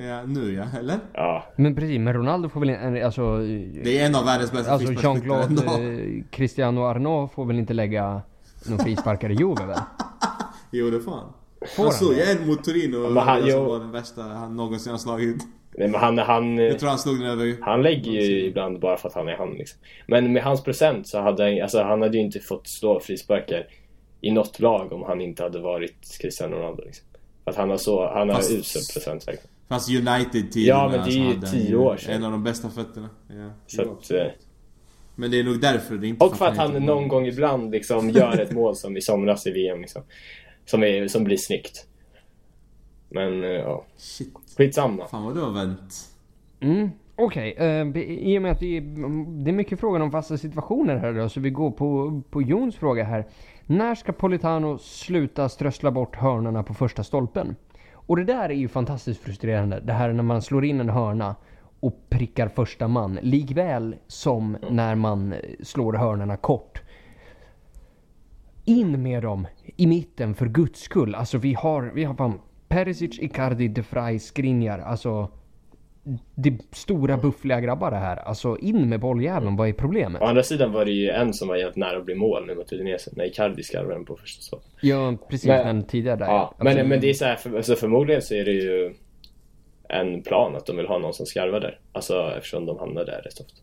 Ja, 0.09 0.23
nu 0.27 0.55
ja. 0.55 0.79
Eller? 0.79 0.97
Ja. 1.12 1.45
Men 1.57 1.75
precis, 1.75 1.99
men 1.99 2.14
Ronaldo 2.14 2.49
får 2.49 2.61
väl 2.61 2.69
en, 2.69 3.05
alltså... 3.05 3.39
Det 3.85 3.99
är 3.99 4.07
en 4.07 4.14
av 4.14 4.25
världens 4.25 4.53
bästa 4.53 4.73
Alltså 4.73 4.93
Jean-Claude 4.93 5.62
eh, 5.64 6.25
Cristiano 6.31 6.81
Arnault 6.85 7.33
får 7.33 7.45
väl 7.45 7.59
inte 7.59 7.75
lägga 7.75 8.23
någon 8.66 8.79
frisparkare 8.79 9.33
i 9.33 9.37
Juve 9.37 9.66
väl? 9.66 9.79
Jo, 10.71 10.91
det 10.91 11.01
fan. 11.01 11.33
Får 11.77 11.83
han 11.83 11.85
han 11.85 11.93
slog 11.93 12.11
det? 12.11 12.16
ju 12.16 12.23
en 12.31 12.47
mot 12.49 12.64
Torino 12.64 13.09
Men 13.11 13.23
han- 13.23 13.51
som 13.51 13.64
var 13.64 13.79
den 13.79 13.91
värsta 13.91 14.23
han 14.23 14.57
någonsin 14.57 14.93
har 14.93 14.99
slagit. 14.99 15.43
Nej, 15.79 15.89
men 15.89 16.01
han, 16.01 16.18
han, 16.18 16.59
Jag 16.59 16.79
tror 16.79 16.89
han 16.89 16.99
slog 16.99 17.20
den 17.20 17.29
över... 17.31 17.57
han 17.61 17.83
lägger 17.83 18.12
ju 18.12 18.47
ibland 18.47 18.81
bara 18.81 18.97
för 18.97 19.09
att 19.09 19.14
han 19.14 19.29
är 19.29 19.37
han. 19.37 19.55
Liksom. 19.55 19.81
Men 20.07 20.33
med 20.33 20.43
hans 20.43 20.64
procent 20.64 21.09
så 21.09 21.20
hade 21.20 21.45
han, 21.45 21.62
alltså, 21.62 21.83
han 21.83 22.03
hade 22.03 22.16
ju 22.16 22.22
inte 22.22 22.41
fått 22.41 22.68
slå 22.68 23.01
frisparkar 23.01 23.66
i 24.20 24.31
något 24.31 24.61
lag 24.61 24.93
om 24.93 25.03
han 25.03 25.20
inte 25.20 25.43
hade 25.43 25.59
varit 25.59 26.18
Cristiano 26.20 26.57
Ronaldo. 26.57 26.83
Liksom. 26.87 27.07
För 27.45 27.51
att 27.51 27.57
han 27.57 27.70
har 27.70 27.76
så, 27.76 28.11
han 28.12 28.29
har 28.29 28.37
Fast- 28.37 28.51
usel 28.51 28.83
procent 28.95 29.29
verkligen. 29.29 29.51
Fast 29.68 29.91
United-tiden 29.91 30.68
Ja, 30.76 30.89
men 30.89 31.05
det 31.09 31.11
är 31.11 31.35
ju 31.35 31.41
tio 31.41 31.76
år 31.76 31.97
sedan. 31.97 32.14
En 32.14 32.24
av 32.24 32.31
de 32.33 32.45
bästa 32.45 32.70
fötterna. 32.70 33.09
Ja. 33.29 33.51
Så 33.66 33.83
att, 33.83 34.11
eh, 34.11 34.26
Men 35.14 35.31
det 35.31 35.41
är 35.41 35.45
nog 35.45 35.61
därför 35.61 35.95
det 35.95 36.07
inte 36.07 36.24
och 36.24 36.37
för 36.37 36.47
att 36.47 36.57
han 36.57 36.72
någon 36.72 37.09
gång 37.09 37.26
ibland 37.26 37.70
liksom 37.70 38.11
gör 38.11 38.41
ett 38.41 38.53
mål 38.53 38.76
som 38.76 38.97
i 38.97 39.01
somras 39.01 39.47
i 39.47 39.51
VM 39.51 39.81
liksom. 39.81 40.03
Som, 40.64 40.83
är, 40.83 41.09
som 41.09 41.24
blir 41.24 41.37
snyggt. 41.37 41.87
Men 43.09 43.45
eh, 43.45 43.51
ja, 43.51 43.85
Shit. 43.97 44.35
skitsamma. 44.57 45.07
Fan 45.07 45.25
vad 45.25 45.35
du 45.35 45.41
har 45.41 45.51
vänt. 45.53 45.95
Mm. 46.61 46.91
Okej, 47.17 47.53
eh, 47.53 47.85
vi- 47.85 48.33
i 48.35 48.39
och 48.39 48.43
med 48.43 48.53
att 48.53 48.63
vi, 48.63 48.81
det 49.45 49.51
är 49.51 49.53
mycket 49.53 49.81
frågan 49.81 50.03
om 50.03 50.11
fasta 50.11 50.39
situationer 50.39 50.97
här 50.97 51.13
då, 51.13 51.29
så 51.29 51.41
vi 51.41 51.51
går 51.51 51.71
på, 51.71 52.21
på 52.31 52.43
Jons 52.43 52.77
fråga 52.77 53.05
här. 53.05 53.27
När 53.67 53.95
ska 53.95 54.13
Politano 54.13 54.79
sluta 54.79 55.49
strössla 55.49 55.91
bort 55.91 56.17
hörnorna 56.17 56.63
på 56.63 56.75
första 56.75 57.05
stolpen? 57.05 57.57
Och 57.93 58.17
det 58.17 58.25
där 58.25 58.49
är 58.49 58.55
ju 58.55 58.69
fantastiskt 58.69 59.21
frustrerande. 59.21 59.81
Det 59.81 59.93
här 59.93 60.13
när 60.13 60.23
man 60.23 60.43
slår 60.43 60.65
in 60.65 60.81
en 60.81 60.89
hörna 60.89 61.37
och 61.81 61.95
prickar 62.09 62.49
första 62.49 62.89
man. 62.89 63.19
Likväl 63.23 63.97
som 64.07 64.57
när 64.71 64.95
man 64.95 65.35
slår 65.63 65.93
hörnorna 65.93 66.37
kort. 66.37 66.83
In 68.65 69.03
med 69.03 69.23
dem 69.23 69.47
i 69.77 69.87
mitten 69.87 70.35
för 70.35 70.47
guds 70.47 70.81
skull. 70.81 71.15
Alltså 71.15 71.39
vi 71.39 71.55
har, 71.55 71.83
vi 71.95 72.05
har 72.05 72.15
fan 72.15 72.41
Perisic, 72.69 73.19
Icardi, 73.19 73.69
De 73.69 73.83
Vrij, 73.91 74.19
Skriniar. 74.19 74.79
Alltså 74.79 75.29
det 76.35 76.49
är 76.49 76.57
stora 76.73 77.16
buffliga 77.16 77.61
grabbar 77.61 77.91
det 77.91 77.97
här. 77.97 78.16
Alltså 78.16 78.57
in 78.61 78.89
med 78.89 79.01
bolljäveln, 79.01 79.57
vad 79.57 79.69
är 79.69 79.73
problemet? 79.73 80.23
Å 80.23 80.25
andra 80.25 80.43
sidan 80.43 80.73
var 80.73 80.85
det 80.85 80.91
ju 80.91 81.11
en 81.11 81.35
som 81.35 81.49
var 81.49 81.57
jävligt 81.57 81.77
nära 81.77 81.97
att 81.99 82.05
bli 82.05 82.14
mål 82.14 82.47
nu 82.47 82.55
mot 82.55 82.73
Udinese. 82.73 83.11
När 83.16 83.25
Icardi 83.25 83.62
skarvade 83.62 83.95
den 83.95 84.05
på 84.05 84.16
första 84.16 84.43
stolpen. 84.43 84.71
Ja 84.81 85.16
precis, 85.29 85.49
Men- 85.49 85.66
men, 85.77 85.87
tidigare 85.87 86.16
där. 86.16 86.27
Ja, 86.27 86.55
Absolut. 86.59 86.77
men, 86.77 86.89
men 86.89 87.01
det 87.01 87.11
är 87.11 87.14
så 87.14 87.25
här, 87.25 87.37
för, 87.37 87.57
alltså 87.57 87.75
förmodligen 87.77 88.23
så 88.23 88.35
är 88.35 88.45
det 88.45 88.53
ju 88.53 88.95
en 89.89 90.23
plan 90.23 90.57
att 90.57 90.66
de 90.66 90.77
vill 90.77 90.87
ha 90.87 90.99
någon 90.99 91.14
som 91.14 91.27
skarvar 91.27 91.61
där. 91.61 91.81
Alltså 91.93 92.33
eftersom 92.37 92.66
de 92.66 92.79
hamnar 92.79 93.05
där 93.05 93.23
rätt 93.25 93.41
ofta. 93.41 93.62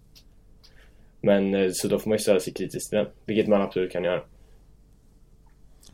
Men 1.21 1.55
eh, 1.55 1.69
så 1.73 1.87
då 1.87 1.99
får 1.99 2.09
man 2.09 2.15
ju 2.15 2.21
ställa 2.21 2.39
sig 2.39 2.53
kritiskt 2.53 2.89
till 2.89 2.97
den. 2.97 3.07
Vilket 3.25 3.47
man 3.47 3.61
absolut 3.61 3.91
kan 3.91 4.03
göra. 4.03 4.21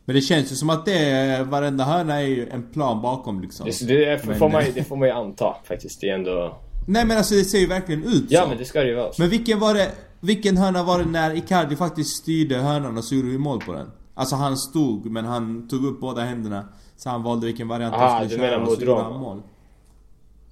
Men 0.04 0.14
det 0.14 0.20
känns 0.20 0.52
ju 0.52 0.56
som 0.56 0.70
att 0.70 0.84
det 0.84 0.98
är, 1.10 1.44
varenda 1.44 1.84
hörna 1.84 2.14
är 2.14 2.26
ju 2.26 2.48
en 2.48 2.62
plan 2.72 3.02
bakom 3.02 3.40
liksom. 3.40 3.66
Det, 3.66 3.86
det, 3.86 4.26
Men- 4.26 4.38
får 4.38 4.48
man, 4.48 4.64
ju- 4.66 4.72
det 4.72 4.84
får 4.84 4.96
man 4.96 5.08
ju 5.08 5.14
anta 5.14 5.56
faktiskt. 5.64 6.00
Det 6.00 6.08
är 6.10 6.14
ändå... 6.14 6.58
Nej 6.86 7.04
men 7.06 7.16
alltså 7.16 7.34
det 7.34 7.44
ser 7.44 7.58
ju 7.58 7.66
verkligen 7.66 8.04
ut 8.04 8.24
Ja 8.28 8.42
så. 8.42 8.48
men 8.48 8.58
det 8.58 8.64
ska 8.64 8.80
det 8.80 8.88
ju 8.88 8.94
vara. 8.94 9.10
Men 9.18 9.28
vilken 9.28 9.58
var 9.60 9.74
det, 9.74 9.92
vilken 10.20 10.56
hörna 10.56 10.82
var 10.82 10.98
det 10.98 11.04
när 11.04 11.34
Icardi 11.36 11.76
faktiskt 11.76 12.16
styrde 12.22 12.56
hörnan 12.56 12.98
och 12.98 13.04
så 13.04 13.14
gjorde 13.14 13.28
vi 13.28 13.38
mål 13.38 13.60
på 13.60 13.72
den? 13.72 13.90
Alltså 14.14 14.36
han 14.36 14.56
stod 14.56 15.06
men 15.10 15.24
han 15.24 15.68
tog 15.68 15.84
upp 15.84 16.00
båda 16.00 16.22
händerna. 16.22 16.68
Så 16.96 17.10
han 17.10 17.22
valde 17.22 17.46
vilken 17.46 17.68
variant 17.68 17.94
Aha, 17.94 18.08
han 18.08 18.22
du 18.22 18.28
skulle 18.28 18.48
köra 18.48 18.62
och 18.62 18.72
så 18.72 18.80
gjorde 18.84 19.02
han 19.02 19.20
mål. 19.20 19.42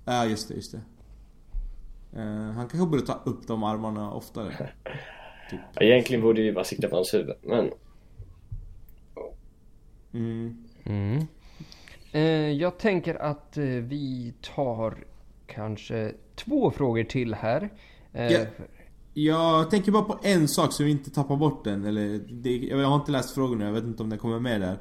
Ja 0.05 0.25
just 0.27 0.49
det, 0.49 0.55
just 0.55 0.73
det. 0.73 0.81
Eh, 2.17 2.53
han 2.57 2.69
kanske 2.69 2.87
borde 2.87 3.03
ta 3.03 3.21
upp 3.25 3.47
de 3.47 3.63
armarna 3.65 4.13
oftare. 4.13 4.49
Typ. 5.51 5.61
Ja, 5.75 5.83
Egentligen 5.83 6.23
borde 6.23 6.43
vi 6.43 6.53
bara 6.53 6.65
sikta 6.65 6.89
på 6.89 6.97
hans 6.97 7.15
huvud. 7.15 7.35
Men 7.43 7.71
Mm. 10.13 10.57
Mm. 10.85 11.27
Eh, 12.13 12.23
jag 12.53 12.79
tänker 12.79 13.15
att 13.15 13.57
eh, 13.57 13.65
vi 13.65 14.35
tar 14.55 15.05
kanske 15.47 16.13
två 16.35 16.71
frågor 16.71 17.05
till 17.05 17.35
här. 17.35 17.71
Eh, 18.13 18.33
Ja. 18.33 18.47
Jag 19.15 19.71
tänker 19.71 19.93
bara 19.93 20.03
på 20.03 20.19
en 20.23 20.49
sak 20.49 20.73
så 20.73 20.85
vi 20.85 20.91
inte 20.91 21.11
tappar 21.11 21.37
bort 21.37 21.65
den. 21.65 21.85
Eller, 21.85 22.19
det, 22.31 22.57
jag 22.57 22.89
har 22.89 22.97
inte 22.97 23.13
läst 23.13 23.35
frågorna, 23.35 23.65
jag 23.65 23.73
vet 23.73 23.85
inte 23.85 24.03
om 24.03 24.11
den 24.11 24.19
kommer 24.19 24.41
med 24.41 24.61
där. 24.61 24.79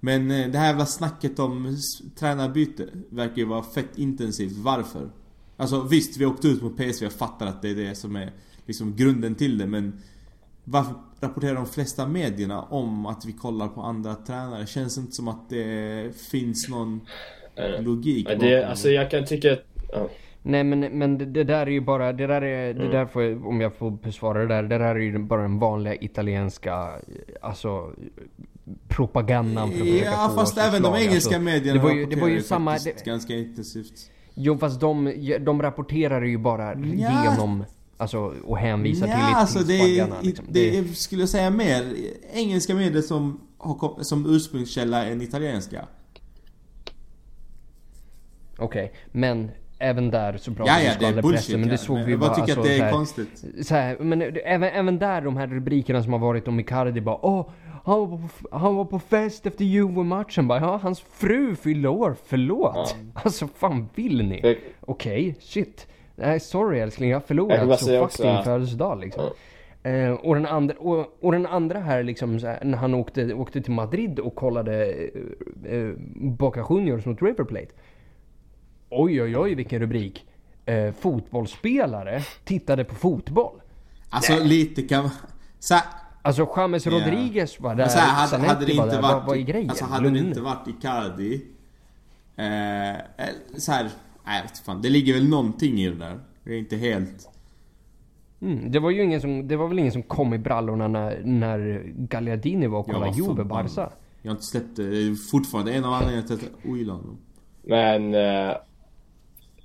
Men 0.00 0.30
eh, 0.30 0.48
det 0.48 0.58
här 0.58 0.66
jävla 0.66 0.86
snacket 0.86 1.38
om 1.38 1.76
tränarbyte 2.18 2.88
verkar 3.10 3.36
ju 3.36 3.44
vara 3.44 3.62
fett 3.62 3.98
intensivt. 3.98 4.56
Varför? 4.56 5.10
Alltså 5.56 5.82
visst, 5.82 6.16
vi 6.16 6.26
åkte 6.26 6.48
ut 6.48 6.62
mot 6.62 6.76
PSV, 6.76 7.04
jag 7.04 7.12
fattar 7.12 7.46
att 7.46 7.62
det 7.62 7.70
är 7.70 7.74
det 7.74 7.94
som 7.94 8.16
är 8.16 8.32
liksom 8.66 8.96
grunden 8.96 9.34
till 9.34 9.58
det. 9.58 9.66
Men 9.66 10.02
varför 10.64 10.94
rapporterar 11.20 11.54
de 11.54 11.66
flesta 11.66 12.06
medierna 12.06 12.62
om 12.62 13.06
att 13.06 13.24
vi 13.24 13.32
kollar 13.32 13.68
på 13.68 13.80
andra 13.80 14.14
tränare? 14.14 14.66
Känns 14.66 14.98
inte 14.98 15.12
som 15.12 15.28
att 15.28 15.48
det 15.50 16.16
finns 16.30 16.68
någon 16.68 17.00
logik 17.80 18.24
bakom 18.26 18.40
det, 18.40 18.64
alltså 18.68 18.88
jag 18.88 19.10
kan 19.10 19.24
tycka 19.24 19.52
att... 19.52 19.62
Ja. 19.92 20.08
Nej 20.42 20.64
men, 20.64 20.80
men 20.80 21.18
det, 21.18 21.24
det 21.24 21.44
där 21.44 21.66
är 21.66 21.70
ju 21.70 21.80
bara, 21.80 22.12
det 22.12 22.26
där 22.26 22.42
är, 22.42 22.70
Mm. 22.70 22.82
det 22.86 22.92
där 22.92 23.06
får 23.06 23.46
om 23.46 23.60
jag 23.60 23.74
får 23.74 23.90
besvara 23.90 24.38
det 24.38 24.46
där, 24.46 24.62
det 24.62 24.78
där 24.78 24.94
är 24.94 24.98
ju 24.98 25.18
bara 25.18 25.42
den 25.42 25.58
vanliga 25.58 25.94
italienska, 25.94 26.90
alltså 27.40 27.92
propagandan 28.88 29.70
för 29.70 29.80
att 29.80 29.86
försöka 29.88 30.10
Ja 30.10 30.28
få 30.28 30.34
fast 30.40 30.58
även 30.58 30.82
de 30.82 30.94
engelska 30.94 31.14
Alltså, 31.36 31.40
medierna 31.40 31.82
det 31.82 31.88
var 31.88 31.94
ju- 31.94 32.06
det 32.06 32.16
var 32.16 32.28
ju 32.28 32.42
samma- 32.42 32.78
det- 32.78 33.04
ganska 33.04 33.34
intensivt. 33.34 34.10
Jo 34.34 34.58
fast 34.58 34.80
de, 34.80 35.14
de 35.40 35.62
rapporterar 35.62 36.22
ju 36.22 36.38
bara 36.38 36.74
Ja. 36.74 37.24
genom, 37.24 37.64
alltså 38.02 38.18
och 38.44 38.58
hänvisar 38.58 39.06
Ja, 39.06 39.12
till, 39.12 39.22
alltså 39.36 39.58
det, 39.58 39.98
är, 39.98 40.08
liksom. 40.22 40.46
det 40.48 40.78
är, 40.78 40.84
skulle 40.84 41.22
jag 41.22 41.28
säga 41.28 41.50
mer 41.50 41.94
engelska 42.32 42.74
medier 42.74 43.02
som 43.02 43.40
har 43.58 44.02
som 44.02 44.26
ursprungskälla 44.34 45.04
än 45.06 45.22
italienska. 45.22 45.84
Okej, 48.58 48.92
men 49.12 49.50
även 49.78 50.10
där 50.10 50.36
så 50.36 50.54
pratar 50.54 50.72
Ja, 50.72 50.82
ja, 50.82 50.92
det 51.00 51.06
är 51.18 51.22
bullshit. 51.22 51.58
men 51.58 51.68
det 51.68 51.74
ja. 51.74 51.78
såg 51.78 51.96
Men 51.96 52.04
vi 52.06 52.10
jag 52.12 52.20
bara 52.20 52.34
tycker 52.34 52.42
alltså, 52.42 52.60
att 52.60 52.66
det 52.66 52.76
så 52.76 52.80
är 52.82 52.84
här- 52.84 52.92
konstigt. 52.92 53.44
Så 53.66 53.74
här, 53.74 53.96
men 54.00 54.18
det- 54.18 54.26
även, 54.26 54.68
även 54.68 54.98
där 54.98 55.20
de 55.20 55.36
här 55.36 55.46
rubrikerna 55.46 56.02
som 56.02 56.12
har 56.12 56.20
varit 56.20 56.48
om 56.48 56.60
Icardi 56.60 57.00
bara 57.00 57.18
Åh, 57.26 57.48
han 57.84 58.00
var 58.00 58.06
på, 58.18 58.56
han 58.56 58.76
var 58.76 58.84
på 58.84 58.98
fest 58.98 59.46
efter 59.46 59.64
Juve-matchen 59.64 60.48
bara 60.48 60.60
Ja, 60.60 60.76
hans 60.82 61.00
fru 61.00 61.56
fyllde 61.56 61.88
år, 61.88 62.16
förlåt! 62.26 62.96
Alltså 63.14 63.48
fan 63.56 63.88
vill 63.94 64.24
ni? 64.28 64.56
Okej, 64.80 65.36
shit. 65.40 65.86
Nej, 66.16 66.40
sorry 66.40 66.78
älskling, 66.80 67.10
jag 67.10 67.16
har 67.16 67.20
Jag 67.20 67.26
förlorat 67.28 67.78
så 67.80 67.84
säga 67.86 68.00
fuck 68.00 68.04
också 68.04 68.22
din 68.22 68.44
födelsedag 68.44 69.00
liksom. 69.00 69.30
Eh, 69.82 70.10
och, 70.10 70.34
den 70.34 70.46
andra, 70.46 70.74
och, 70.78 71.18
och 71.20 71.32
den 71.32 71.46
andra 71.46 71.80
här 71.80 72.02
liksom, 72.02 72.40
så 72.40 72.46
här, 72.46 72.58
när 72.64 72.78
han 72.78 72.94
åkte, 72.94 73.34
åkte 73.34 73.60
till 73.62 73.72
Madrid 73.72 74.18
och 74.18 74.34
kollade 74.34 74.84
eh, 74.92 75.72
eh, 75.72 75.92
Boca 76.14 76.66
Juniors 76.70 77.06
mot 77.06 77.22
River 77.22 77.44
Plate. 77.44 77.72
Oj 78.90 79.22
oj 79.22 79.36
oj 79.38 79.54
vilken 79.54 79.80
rubrik. 79.80 80.26
Eh, 80.66 80.92
fotbollsspelare 80.92 82.22
tittade 82.44 82.84
på 82.84 82.94
fotboll. 82.94 83.60
Alltså 84.10 84.38
lite 84.44 84.82
kan 84.82 85.10
så 85.58 85.74
här, 85.74 85.84
Alltså 86.22 86.48
James 86.56 86.86
Ja. 86.86 86.92
Rodriguez 86.92 87.60
var 87.60 87.74
där, 87.74 87.88
så 87.88 87.98
här, 87.98 88.14
hade, 88.14 88.28
Zanetti 88.28 88.48
hade 88.54 88.66
det 88.66 88.76
var 88.76 88.84
inte 88.84 88.96
där. 88.96 89.02
varit... 89.02 89.14
vad, 89.14 89.24
vad 89.26 89.36
är 89.36 89.40
grejen? 89.40 89.70
Alltså 89.70 89.84
hade 89.84 90.08
det 90.08 90.14
Lugn. 90.14 90.28
inte 90.28 90.40
varit 90.40 90.68
Icardi... 90.68 91.42
Eh, 92.36 92.90
eh, 92.90 92.96
så 93.58 93.72
här, 93.72 93.88
nej 94.24 94.36
jag 94.36 94.42
vet 94.42 94.58
fan, 94.58 94.82
det 94.82 94.88
ligger 94.88 95.14
väl 95.14 95.28
någonting 95.28 95.80
i 95.80 95.88
det 95.88 95.96
där. 95.96 96.20
Det 96.44 96.54
är 96.54 96.58
inte 96.58 96.76
helt... 96.76 97.28
Mm, 98.40 98.70
det 98.70 98.78
var 98.78 98.90
ju 98.90 99.02
ingen 99.02 99.20
som, 99.20 99.48
det 99.48 99.56
var 99.56 99.68
väl 99.68 99.78
ingen 99.78 99.92
som 99.92 100.02
kom 100.02 100.34
i 100.34 100.38
brallorna 100.38 100.88
när, 100.88 101.20
när 101.24 101.82
Gagliardini 101.96 102.66
var 102.66 102.78
och 102.78 102.88
Jag 102.88 102.94
kollade 102.94 103.22
var 103.22 103.28
Juve. 103.28 103.44
Barca. 103.44 103.92
Jag 104.22 104.30
har 104.30 104.36
inte 104.36 104.46
släppt 104.46 104.76
det. 104.76 104.90
Det 104.90 104.96
är 104.96 105.30
fortfarande 105.30 105.72
en 105.72 105.84
av 105.84 105.92
anledningarna 105.92 106.26
till 106.26 106.36
att 106.36 106.42
jag 106.62 106.72
ogillar 106.72 106.94
honom. 106.94 107.18
Men... 107.62 108.14
Eh, 108.14 108.56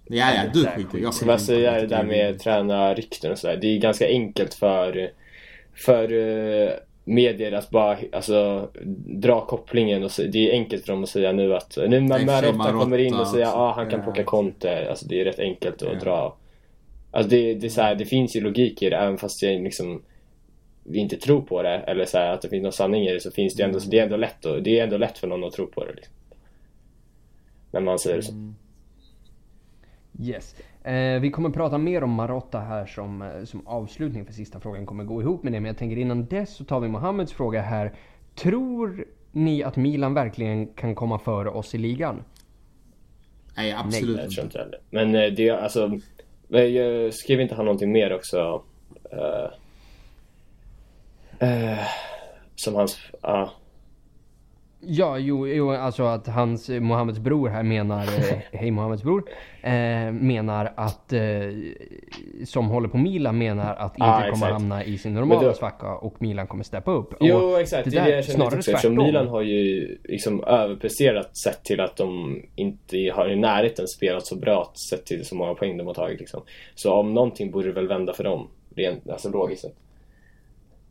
Ja, 0.09 0.33
ja, 0.33 0.43
du 0.53 0.65
skiter 0.65 0.97
Jag 0.97 1.13
ska 1.13 1.37
säga 1.37 1.71
det 1.71 1.87
där 1.87 2.03
med 2.03 2.39
tränarrykten 2.39 3.31
och 3.31 3.37
sådär. 3.37 3.57
Det 3.61 3.67
är 3.67 3.79
ganska 3.79 4.07
enkelt 4.07 4.53
för, 4.53 5.09
för 5.75 6.11
eh, 6.13 6.69
medier 7.07 7.51
att 7.51 7.69
bara 7.69 7.97
alltså, 8.11 8.69
dra 9.05 9.45
kopplingen 9.45 10.03
och 10.03 10.11
så, 10.11 10.23
Det 10.23 10.49
är 10.49 10.53
enkelt 10.53 10.85
för 10.85 10.93
dem 10.93 11.03
att 11.03 11.09
säga 11.09 11.31
nu 11.31 11.55
att 11.55 11.77
nu 11.77 11.99
när 11.99 12.25
Marotta 12.25 12.71
kommer 12.71 12.97
in 12.97 13.13
och 13.13 13.27
säger 13.27 13.45
Marotta 13.45 13.59
ah, 13.59 13.73
han 13.73 13.89
kan 13.89 14.03
plocka 14.03 14.23
Conte. 14.23 14.89
Alltså 14.89 15.07
det 15.07 15.21
är 15.21 15.25
rätt 15.25 15.39
enkelt 15.39 15.81
att 15.81 15.99
dra. 15.99 16.37
Alltså 17.11 17.29
det, 17.29 17.53
det, 17.53 17.67
är 17.67 17.69
så 17.69 17.81
här, 17.81 17.95
det 17.95 18.05
finns 18.05 18.35
ju 18.35 18.41
logik 18.41 18.81
i 18.81 18.89
det 18.89 18.95
även 18.95 19.17
fast 19.17 19.41
jag 19.41 19.63
liksom 19.63 20.01
vi 20.83 20.99
inte 20.99 21.17
tror 21.17 21.41
på 21.41 21.63
det 21.63 21.77
eller 21.77 22.05
så 22.05 22.17
här, 22.17 22.33
att 22.33 22.41
det 22.41 22.49
finns 22.49 22.63
någon 22.63 22.71
sanning 22.71 23.03
i 23.03 23.13
det 23.13 23.19
så 23.19 23.31
finns 23.31 23.55
det 23.55 23.63
ändå, 23.63 23.79
det 23.79 23.99
är 23.99 24.03
ändå 24.03 24.17
lätt 24.17 24.45
och, 24.45 24.63
det 24.63 24.79
är 24.79 24.83
ändå 24.83 24.97
lätt 24.97 25.17
för 25.17 25.27
någon 25.27 25.43
att 25.43 25.53
tro 25.53 25.67
på 25.67 25.85
det. 25.85 25.93
Liksom. 25.93 26.13
När 27.71 27.81
man 27.81 27.99
säger 27.99 28.21
så. 28.21 28.33
Yes. 30.23 30.55
Eh, 30.87 31.19
vi 31.21 31.31
kommer 31.31 31.49
prata 31.49 31.77
mer 31.77 32.03
om 32.03 32.11
Marotta 32.11 32.59
här 32.59 32.85
som, 32.85 33.21
eh, 33.21 33.43
som 33.43 33.67
avslutning 33.67 34.25
för 34.25 34.33
sista 34.33 34.59
frågan 34.59 34.85
kommer 34.85 35.03
gå 35.03 35.21
ihop 35.21 35.43
med 35.43 35.53
det. 35.53 35.59
Men 35.59 35.67
jag 35.67 35.77
tänker 35.77 35.97
innan 35.97 36.25
dess 36.25 36.55
så 36.55 36.63
tar 36.65 36.79
vi 36.79 36.87
Mohammeds 36.87 37.33
fråga 37.33 37.61
här. 37.61 37.93
Tror 38.35 39.05
ni 39.31 39.63
att 39.63 39.75
Milan 39.75 40.13
verkligen 40.13 40.67
kan 40.67 40.95
komma 40.95 41.19
före 41.19 41.49
oss 41.49 41.75
i 41.75 41.77
ligan? 41.77 42.23
Nej, 43.57 43.73
absolut 43.73 44.15
Nej, 44.15 44.25
jag 44.25 44.31
tror 44.33 44.45
inte. 44.45 44.59
heller. 44.59 44.79
Men 44.89 45.15
eh, 45.15 45.31
det, 45.33 45.49
alltså... 45.49 45.99
jag- 46.47 47.13
Skrev 47.13 47.41
inte 47.41 47.55
han 47.55 47.65
någonting 47.65 47.91
mer 47.91 48.13
också? 48.15 48.63
Eh, 49.11 49.49
eh, 51.49 51.79
som 52.55 52.75
hans... 52.75 52.99
Ja. 53.21 53.51
Ja, 54.79 55.17
jo, 55.17 55.47
jo, 55.47 55.71
alltså 55.71 56.03
att 56.03 56.27
hans, 56.27 56.69
Mohammeds 56.69 57.19
bror 57.19 57.49
här 57.49 57.63
menar, 57.63 58.01
eh, 58.31 58.37
hej 58.51 58.71
Mohammeds 58.71 59.03
bror, 59.03 59.23
eh, 59.61 59.71
menar 60.11 60.73
att, 60.75 61.13
eh, 61.13 61.21
som 62.45 62.67
håller 62.67 62.89
på 62.89 62.97
Milan 62.97 63.37
menar 63.37 63.75
att 63.75 63.93
inte 63.93 64.05
Ah, 64.05 64.31
kommer 64.31 64.51
hamna 64.51 64.83
i 64.83 64.97
sin 64.97 65.13
normala 65.13 65.41
då- 65.41 65.53
svacka 65.53 65.93
och 65.95 66.21
Milan 66.21 66.47
kommer 66.47 66.63
steppa 66.63 66.91
upp. 66.91 67.13
Jo 67.19 67.35
och 67.35 67.59
exakt, 67.61 67.83
det 67.85 67.89
det 67.91 67.97
är 67.97 68.01
där 68.03 68.09
det 68.11 68.15
jag 68.15 68.25
känner 68.25 68.45
också 68.45 68.57
eftersom. 68.71 68.95
Milan 68.95 69.27
har 69.27 69.41
ju 69.41 69.97
liksom 70.03 70.43
överpresterat 70.43 71.37
sett 71.37 71.63
till 71.63 71.79
att 71.79 71.97
de 71.97 72.41
inte 72.55 72.97
har 73.15 73.29
i 73.29 73.35
närheten 73.35 73.87
spelat 73.87 74.25
så 74.25 74.35
bra 74.35 74.71
sett 74.89 75.05
till 75.05 75.25
så 75.25 75.35
många 75.35 75.53
poäng 75.55 75.77
de 75.77 75.87
har 75.87 75.93
tagit 75.93 76.19
liksom. 76.19 76.41
Så 76.75 76.93
om 76.93 77.13
någonting 77.13 77.51
borde 77.51 77.67
det 77.67 77.73
väl 77.73 77.87
vända 77.87 78.13
för 78.13 78.23
dem, 78.23 78.47
rent, 78.75 79.09
alltså 79.09 79.29
logiskt 79.29 79.61
sett. 79.61 79.75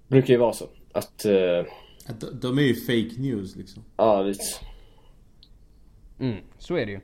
Brukar 0.09 0.35
ju 0.35 0.39
vara 0.41 0.53
så. 0.53 0.65
Att, 0.93 1.25
eh, 1.25 1.33
Att 1.59 1.67
de- 2.21 2.41
De 2.41 2.59
är 2.59 2.63
ju 2.63 2.75
fake 2.75 3.21
news 3.21 3.57
liksom. 3.57 3.83
ja 3.97 4.23
lite. 4.23 4.43
Mm, 6.19 6.37
så 6.59 6.77
är 6.77 6.87
det 6.87 6.93
ju. 6.93 7.01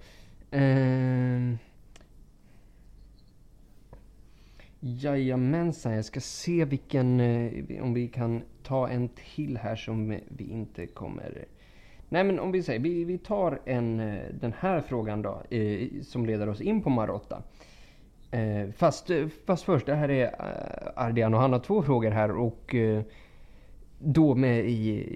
Ehm... 0.51 1.59
Jajamensan, 4.81 5.93
jag 5.93 6.05
ska 6.05 6.21
se 6.21 6.65
vilken, 6.65 7.21
eh, 7.21 7.83
om 7.83 7.95
vi 7.95 8.09
kan 8.09 8.43
ta 8.63 8.89
en 8.89 9.09
till 9.09 9.57
här 9.57 9.77
som 9.77 10.19
vi 10.29 10.45
inte 10.51 10.87
kommer... 10.87 11.45
Nej 12.09 12.25
men 12.25 12.39
om 12.41 12.53
vi 12.53 12.63
säger, 12.63 12.81
vi, 12.81 13.05
vi 13.05 13.19
tar 13.19 13.61
en, 13.65 14.01
eh, 14.01 14.23
den 14.41 14.53
här 14.59 14.81
frågan 14.81 15.23
då, 15.23 15.43
eh, 15.51 15.89
som 16.03 16.27
leder 16.27 16.49
oss 16.49 16.61
in 16.61 16.83
på 16.83 16.91
Marotta. 16.91 17.43
Eh, 18.31 18.71
fast, 18.77 19.11
eh, 19.11 19.27
fast 19.47 19.65
först, 19.65 19.87
det 19.87 19.95
här 19.95 20.09
är 20.11 20.35
Ardian 20.97 21.35
och 21.35 21.41
han 21.41 21.53
har 21.53 21.61
två 21.61 21.83
frågor 21.83 22.11
här 22.11 22.31
och 22.31 22.75
eh, 22.75 23.03
då 24.05 24.35
med 24.35 24.71
i, 24.71 25.07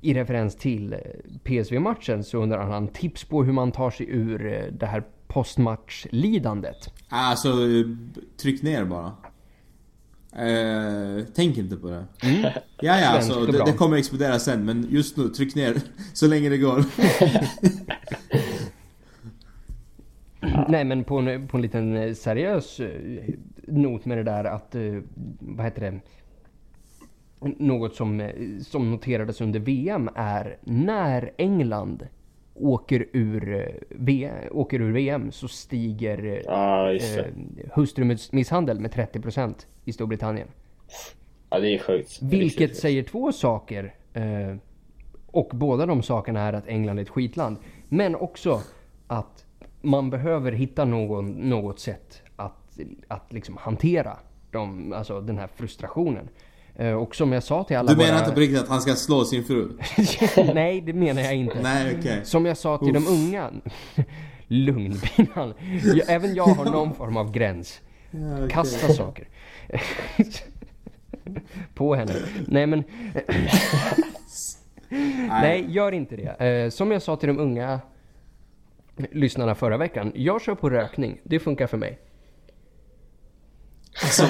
i 0.00 0.14
referens 0.14 0.56
till 0.56 0.92
eh, 0.92 0.98
PSV-matchen 1.44 2.24
så 2.24 2.38
undrar 2.42 2.70
han 2.70 2.88
tips 2.88 3.24
på 3.24 3.44
hur 3.44 3.52
man 3.52 3.72
tar 3.72 3.90
sig 3.90 4.06
ur 4.10 4.46
eh, 4.46 4.72
det 4.72 4.86
här 4.86 5.02
postmatchlidandet. 5.26 6.92
Alltså, 7.08 7.48
tryck 8.36 8.62
ner 8.62 8.84
bara. 8.84 9.12
Eh, 10.32 11.24
tänk 11.34 11.58
inte 11.58 11.76
på 11.76 11.88
det. 11.90 12.04
Ja, 12.82 12.98
ja, 13.00 13.10
Svenskt 13.10 13.36
alltså, 13.36 13.52
det, 13.52 13.64
det 13.64 13.72
kommer 13.72 13.96
explodera 13.96 14.38
sen 14.38 14.64
men 14.64 14.86
just 14.90 15.16
nu, 15.16 15.28
tryck 15.28 15.54
ner 15.54 15.76
så 16.12 16.26
länge 16.26 16.48
det 16.48 16.58
går. 16.58 16.84
Nej 20.70 20.84
men 20.84 21.04
på 21.04 21.18
en, 21.18 21.48
på 21.48 21.56
en 21.56 21.62
liten 21.62 21.96
eh, 21.96 22.14
seriös 22.14 22.80
not 23.66 24.04
med 24.04 24.18
det 24.18 24.24
där 24.24 24.44
att, 24.44 24.76
vad 25.38 25.64
heter 25.66 25.80
det? 25.80 26.00
Något 27.40 27.94
som, 27.94 28.20
eh, 28.20 28.30
som 28.62 28.90
noterades 28.90 29.40
under 29.40 29.60
VM 29.60 30.10
är 30.14 30.56
när 30.64 31.30
England 31.36 32.06
åker 32.54 33.06
ur, 33.12 33.54
eh, 33.54 33.74
VM, 33.90 34.34
åker 34.50 34.80
ur 34.80 34.92
VM 34.92 35.32
så 35.32 35.48
stiger 35.48 36.24
eh, 36.24 36.92
just 36.92 37.14
det. 37.16 37.20
eh, 37.20 37.70
hustrumisshandel 37.72 38.80
med 38.80 38.90
30% 38.92 39.66
i 39.84 39.92
Storbritannien. 39.92 40.48
Ja 41.50 41.58
det 41.60 41.74
är 41.74 41.78
sjukt. 41.78 42.18
Det 42.20 42.36
är 42.36 42.40
Vilket 42.40 42.70
sjukt. 42.70 42.80
säger 42.80 43.02
två 43.02 43.32
saker. 43.32 43.94
Eh, 44.12 44.56
och 45.26 45.50
båda 45.54 45.86
de 45.86 46.02
sakerna 46.02 46.40
är 46.40 46.52
att 46.52 46.66
England 46.68 46.98
är 46.98 47.02
ett 47.02 47.08
skitland. 47.08 47.56
Men 47.88 48.14
också 48.14 48.60
att 49.06 49.44
man 49.80 50.10
behöver 50.10 50.52
hitta 50.52 50.84
någon, 50.84 51.30
något 51.30 51.80
sätt 51.80 52.22
att, 52.36 52.78
att 53.08 53.32
liksom 53.32 53.56
hantera 53.56 54.16
de, 54.50 54.92
alltså 54.92 55.20
den 55.20 55.38
här 55.38 55.46
frustrationen. 55.46 56.28
Eh, 56.76 56.92
och 56.92 57.16
som 57.16 57.32
jag 57.32 57.42
sa 57.42 57.64
till 57.64 57.76
alla 57.76 57.90
Du 57.90 57.96
menar 57.96 58.10
våra... 58.10 58.18
inte 58.20 58.32
på 58.32 58.40
riktigt 58.40 58.60
att 58.60 58.68
han 58.68 58.80
ska 58.80 58.94
slå 58.94 59.24
sin 59.24 59.44
fru? 59.44 59.68
Nej, 60.54 60.80
det 60.80 60.92
menar 60.92 61.22
jag 61.22 61.34
inte. 61.34 61.62
Nej, 61.62 61.96
okej. 61.98 62.20
Som 62.24 62.46
jag 62.46 62.56
sa 62.56 62.78
till 62.78 62.94
de 62.94 63.06
unga. 63.06 63.50
Lugn 64.46 65.00
Binan. 65.16 65.54
Även 66.06 66.34
jag 66.34 66.44
har 66.44 66.64
någon 66.64 66.94
form 66.94 67.16
av 67.16 67.32
gräns. 67.32 67.80
Ja, 68.12 68.36
okej. 68.36 68.48
Kasta 68.50 68.92
saker. 68.92 69.28
På 71.74 71.94
henne. 71.94 72.12
Nej 72.46 72.66
men... 72.66 72.84
Nej, 75.28 75.66
gör 75.68 75.92
inte 75.92 76.16
det. 76.16 76.46
Eh, 76.46 76.70
som 76.70 76.90
jag 76.90 77.02
sa 77.02 77.16
till 77.16 77.26
de 77.28 77.38
unga 77.38 77.80
lyssnarna 79.12 79.54
förra 79.54 79.76
veckan. 79.76 80.12
Jag 80.14 80.42
kör 80.42 80.54
på 80.54 80.70
rökning. 80.70 81.20
Det 81.24 81.38
funkar 81.38 81.66
för 81.66 81.76
mig. 81.76 81.98
Alltså, 84.02 84.26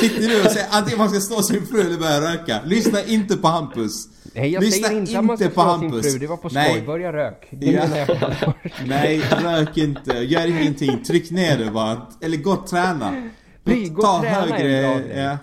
sitter 0.00 0.28
du 0.28 0.44
och 0.44 0.50
säger 0.50 0.66
antingen 0.70 0.98
man 0.98 1.08
ska 1.10 1.20
slå 1.20 1.42
sin 1.42 1.66
fru 1.66 1.80
eller 1.80 1.98
börja 1.98 2.20
röka? 2.32 2.60
Lyssna 2.64 3.02
inte 3.02 3.36
på 3.36 3.48
Hampus. 3.48 4.08
Nej, 4.34 4.50
jag 4.52 4.62
Lyssna 4.64 4.88
säger 4.88 5.00
inte 5.00 5.18
att 5.18 5.24
man 5.24 5.36
ska 5.36 5.44
inte 5.44 5.54
på 5.56 5.62
slå 5.62 6.02
sin 6.02 6.12
fru. 6.12 6.18
Det 6.18 6.26
var 6.26 6.36
på 6.36 6.48
Nej. 6.52 6.70
skoj. 6.70 6.82
Börja 6.86 7.12
rök. 7.12 7.46
Det 7.50 7.66
Ja. 7.66 7.82
menar 7.88 7.96
jag. 7.96 8.54
Nej, 8.86 9.18
rök 9.42 9.76
inte. 9.76 10.12
Gör 10.12 10.46
ingenting. 10.46 11.02
Tryck 11.04 11.30
ner 11.30 11.58
det 11.58 11.70
bara. 11.70 12.06
Eller 12.22 12.36
gå 12.36 12.50
och 12.50 12.66
träna. 12.66 13.30
Precis, 13.64 13.90
gå 13.90 14.02
och 14.08 14.20
träna 14.22 14.46
en 14.56 14.62
grej. 14.62 15.04
ja, 15.16 15.38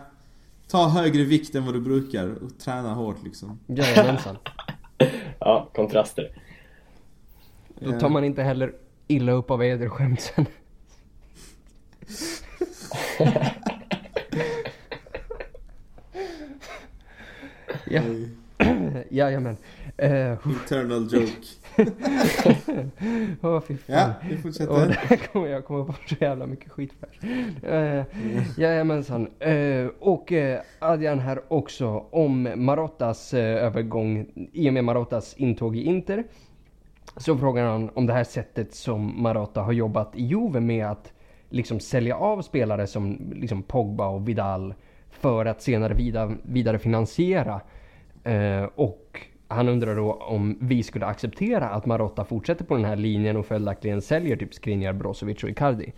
Ta 0.71 0.87
högre 0.87 1.23
vikt 1.23 1.55
än 1.55 1.65
vad 1.65 1.73
du 1.73 1.81
brukar 1.81 2.27
och 2.43 2.59
träna 2.59 2.93
hårt 2.93 3.17
liksom. 3.23 3.59
Jajamensan. 3.67 4.37
Ja, 5.39 5.69
kontraster. 5.75 6.29
Då 7.79 7.99
tar 7.99 8.09
man 8.09 8.23
inte 8.23 8.43
heller 8.43 8.71
illa 9.07 9.31
upp 9.31 9.51
av 9.51 9.63
ederskämtsen. 9.63 10.45
ja. 17.89 18.01
Jajamän. 19.09 19.57
Uh, 20.03 20.37
Internal 20.45 21.07
joke. 21.11 21.31
Åh 23.41 23.61
fy 23.61 23.77
fan. 23.77 23.95
Ja, 23.95 24.13
vi 24.29 24.37
fortsätter. 24.37 24.87
där 24.87 25.17
kommer 25.31 25.47
jag 25.47 25.65
komma 25.65 25.85
på 25.85 25.93
så 26.07 26.15
jävla 26.19 26.45
mycket 26.45 26.71
skit 26.71 26.93
för. 26.99 27.27
Uh, 27.73 28.03
jajamensan. 28.57 29.27
Uh, 29.47 29.89
och 29.99 30.31
uh, 30.31 30.57
Adrian 30.79 31.19
här 31.19 31.41
också 31.47 32.05
om 32.09 32.49
Marottas 32.55 33.33
uh, 33.33 33.39
övergång 33.39 34.25
i 34.53 34.69
och 34.69 34.73
med 34.73 34.83
Marottas 34.83 35.33
intåg 35.37 35.75
i 35.75 35.83
Inter. 35.83 36.23
Så 37.17 37.37
frågar 37.37 37.65
han 37.65 37.89
om 37.93 38.05
det 38.05 38.13
här 38.13 38.23
sättet 38.23 38.73
som 38.73 39.21
Marotta 39.23 39.61
har 39.61 39.71
jobbat 39.71 40.15
i 40.15 40.23
Juve 40.23 40.59
med 40.59 40.87
att 40.87 41.13
liksom 41.49 41.79
sälja 41.79 42.15
av 42.15 42.41
spelare 42.41 42.87
som 42.87 43.33
liksom 43.35 43.63
Pogba 43.63 44.07
och 44.07 44.29
Vidal 44.29 44.73
för 45.19 45.45
att 45.45 45.61
senare 45.61 45.93
vidare, 45.93 46.35
vidare 46.43 46.79
finansiera. 46.79 47.61
Eh, 48.23 48.63
och 48.75 49.21
han 49.47 49.69
undrar 49.69 49.95
då 49.95 50.13
om 50.13 50.57
vi 50.61 50.83
skulle 50.83 51.05
acceptera 51.05 51.69
att 51.69 51.85
Marotta 51.85 52.25
fortsätter 52.25 52.65
på 52.65 52.75
den 52.75 52.85
här 52.85 52.95
linjen 52.95 53.37
och 53.37 53.45
följaktligen 53.45 54.01
säljer 54.01 54.35
typ 54.35 54.53
Skriniar, 54.53 54.93
Brozovic 54.93 55.43
och 55.43 55.49
Icardi. 55.49 55.93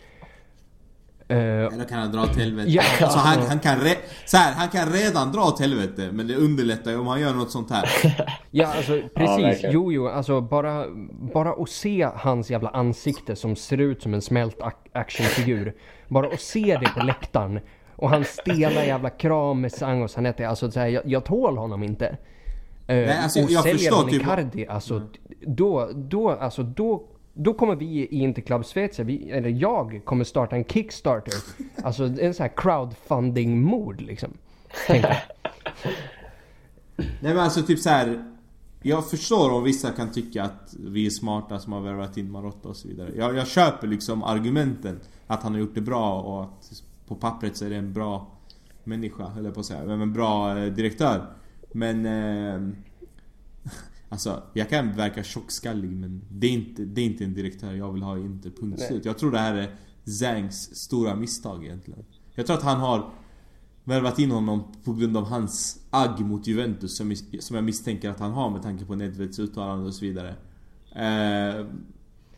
Eh, 1.30 1.38
Eller 1.38 1.84
kan 1.90 2.00
han 2.00 2.12
dra 2.12 2.22
åt 2.22 2.36
helvete. 2.38 2.70
Ja, 2.72 2.84
alltså, 3.02 3.20
han, 3.20 3.42
han, 3.48 3.60
kan 3.60 3.78
re- 3.80 3.98
så 4.26 4.38
här, 4.38 4.54
han 4.54 4.70
kan 4.70 4.90
redan 4.94 5.32
dra 5.32 5.42
åt 5.42 5.60
helvete 5.60 6.10
men 6.14 6.28
det 6.28 6.36
underlättar 6.36 6.92
ju 6.92 6.98
om 6.98 7.08
han 7.08 7.22
gör 7.22 7.34
något 7.34 7.52
sånt 7.52 7.72
här. 7.72 7.90
Ja, 8.52 8.68
alltså 8.68 8.92
precis. 9.16 9.44
verkligen. 9.46 9.74
jo, 9.74 9.92
jo, 9.92 10.08
alltså 10.08 10.42
bara, 10.42 10.86
bara 11.34 11.50
att 11.52 11.70
se 11.70 12.10
hans 12.16 12.50
jävla 12.52 12.70
ansikte 12.70 13.36
som 13.36 13.56
ser 13.56 13.78
ut 13.78 14.02
som 14.02 14.14
en 14.14 14.22
smält 14.22 14.58
ac- 14.60 14.90
actionfigur. 14.94 15.74
Bara 16.08 16.28
att 16.28 16.42
se 16.42 16.78
det 16.82 16.90
på 17.00 17.06
läktaren. 17.06 17.60
Och 17.98 18.10
hans 18.10 18.28
stela 18.28 18.86
jävla 18.86 19.10
kram 19.10 19.62
med 19.62 19.72
Sangos 19.72 20.16
Hanetti. 20.16 20.44
Alltså 20.44 20.72
så 20.72 20.80
här, 20.80 20.88
jag, 20.88 21.04
jag 21.06 21.26
tål 21.26 21.58
honom 21.58 21.84
inte. 21.84 22.06
Uh, 22.06 22.16
Nej, 22.88 23.18
alltså, 23.24 23.44
och 23.44 23.52
jag 23.52 23.64
säljer 23.64 23.92
han 23.92 24.10
typ- 24.10 24.22
Icardi, 24.22 24.68
alltså 24.68 25.02
då, 25.42 25.90
då, 25.94 26.30
alltså 26.30 26.64
då 26.64 27.04
då 27.40 27.54
kommer 27.54 27.76
vi 27.76 27.86
i 27.86 28.06
Interclub 28.06 28.66
Svezia, 28.66 29.06
vi, 29.06 29.32
eller 29.32 29.50
jag 29.50 30.02
kommer 30.06 30.24
starta 30.24 30.56
en 30.56 30.66
Kickstarter. 30.66 31.34
Alltså 31.84 32.04
en 32.04 32.34
sån 32.34 32.44
här 32.44 32.54
crowdfunding-mord 32.56 34.02
liksom. 34.02 34.34
Nej 34.90 35.24
men 37.22 37.40
alltså 37.40 37.62
typ 37.62 37.80
så 37.80 37.90
här. 37.90 38.34
Jag 38.82 39.10
förstår 39.10 39.52
om 39.52 39.64
vissa 39.64 39.92
kan 39.92 40.12
tycka 40.12 40.44
att 40.44 40.76
vi 40.80 41.06
är 41.06 41.10
smarta 41.10 41.60
som 41.60 41.74
har 41.74 41.82
värvat 41.82 42.18
in 42.18 42.32
Marotta 42.32 42.70
och 42.70 42.76
så 42.76 42.88
vidare. 42.88 43.12
Jag, 43.16 43.38
jag 43.38 43.48
köper 43.48 43.88
liksom 43.88 44.24
argumenten. 44.24 45.00
Att 45.28 45.44
han 45.44 45.52
har 45.52 45.60
gjort 45.60 45.76
det 45.76 45.82
bra 45.82 46.22
och 46.22 46.44
att 46.44 46.72
på 47.08 47.16
pappret 47.16 47.58
så 47.58 47.66
är 47.66 47.70
det 47.70 47.76
en 47.76 47.94
bra 47.94 48.38
människa, 48.84 49.32
eller 49.38 49.52
på 49.52 49.60
att 49.60 49.66
säga. 49.66 49.84
Men 49.86 50.02
en 50.02 50.14
bra 50.14 50.58
eh, 50.58 50.74
direktör. 50.74 51.26
Men... 51.72 52.06
Eh, 52.06 52.74
alltså, 54.10 54.44
jag 54.54 54.70
kan 54.70 54.94
verka 54.96 55.24
tjockskallig 55.24 55.92
men 55.92 56.22
det 56.30 56.48
är, 56.48 56.52
inte, 56.52 56.86
det 56.86 57.02
är 57.02 57.06
inte 57.06 57.24
en 57.24 57.34
direktör 57.34 57.74
jag 57.74 57.92
vill 57.94 58.04
ha 58.04 58.18
i 58.18 58.22
Inter, 58.22 58.50
punkt 58.50 58.82
slut. 58.82 59.06
Jag 59.06 59.18
tror 59.18 59.32
det 59.32 59.40
här 59.40 59.56
är 59.56 59.76
Zangs 60.06 60.76
stora 60.76 61.16
misstag 61.16 61.66
egentligen. 61.66 62.06
Jag 62.36 62.46
tror 62.46 62.58
att 62.58 62.64
han 62.64 62.80
har 62.80 63.10
värvat 63.84 64.20
in 64.20 64.32
honom 64.32 64.64
på 64.84 64.94
grund 64.94 65.18
av 65.18 65.26
hans 65.26 65.86
agg 65.90 66.20
mot 66.20 66.48
Juventus 66.48 66.98
som, 66.98 67.16
som 67.40 67.56
jag 67.56 67.66
misstänker 67.66 68.10
att 68.10 68.20
han 68.20 68.32
har 68.32 68.50
med 68.50 68.62
tanke 68.62 68.86
på 68.86 68.96
Nedveds 68.96 69.40
uttalande 69.40 69.86
och 69.86 69.94
så 69.94 70.06
vidare. 70.06 70.36
Eh, 70.96 71.66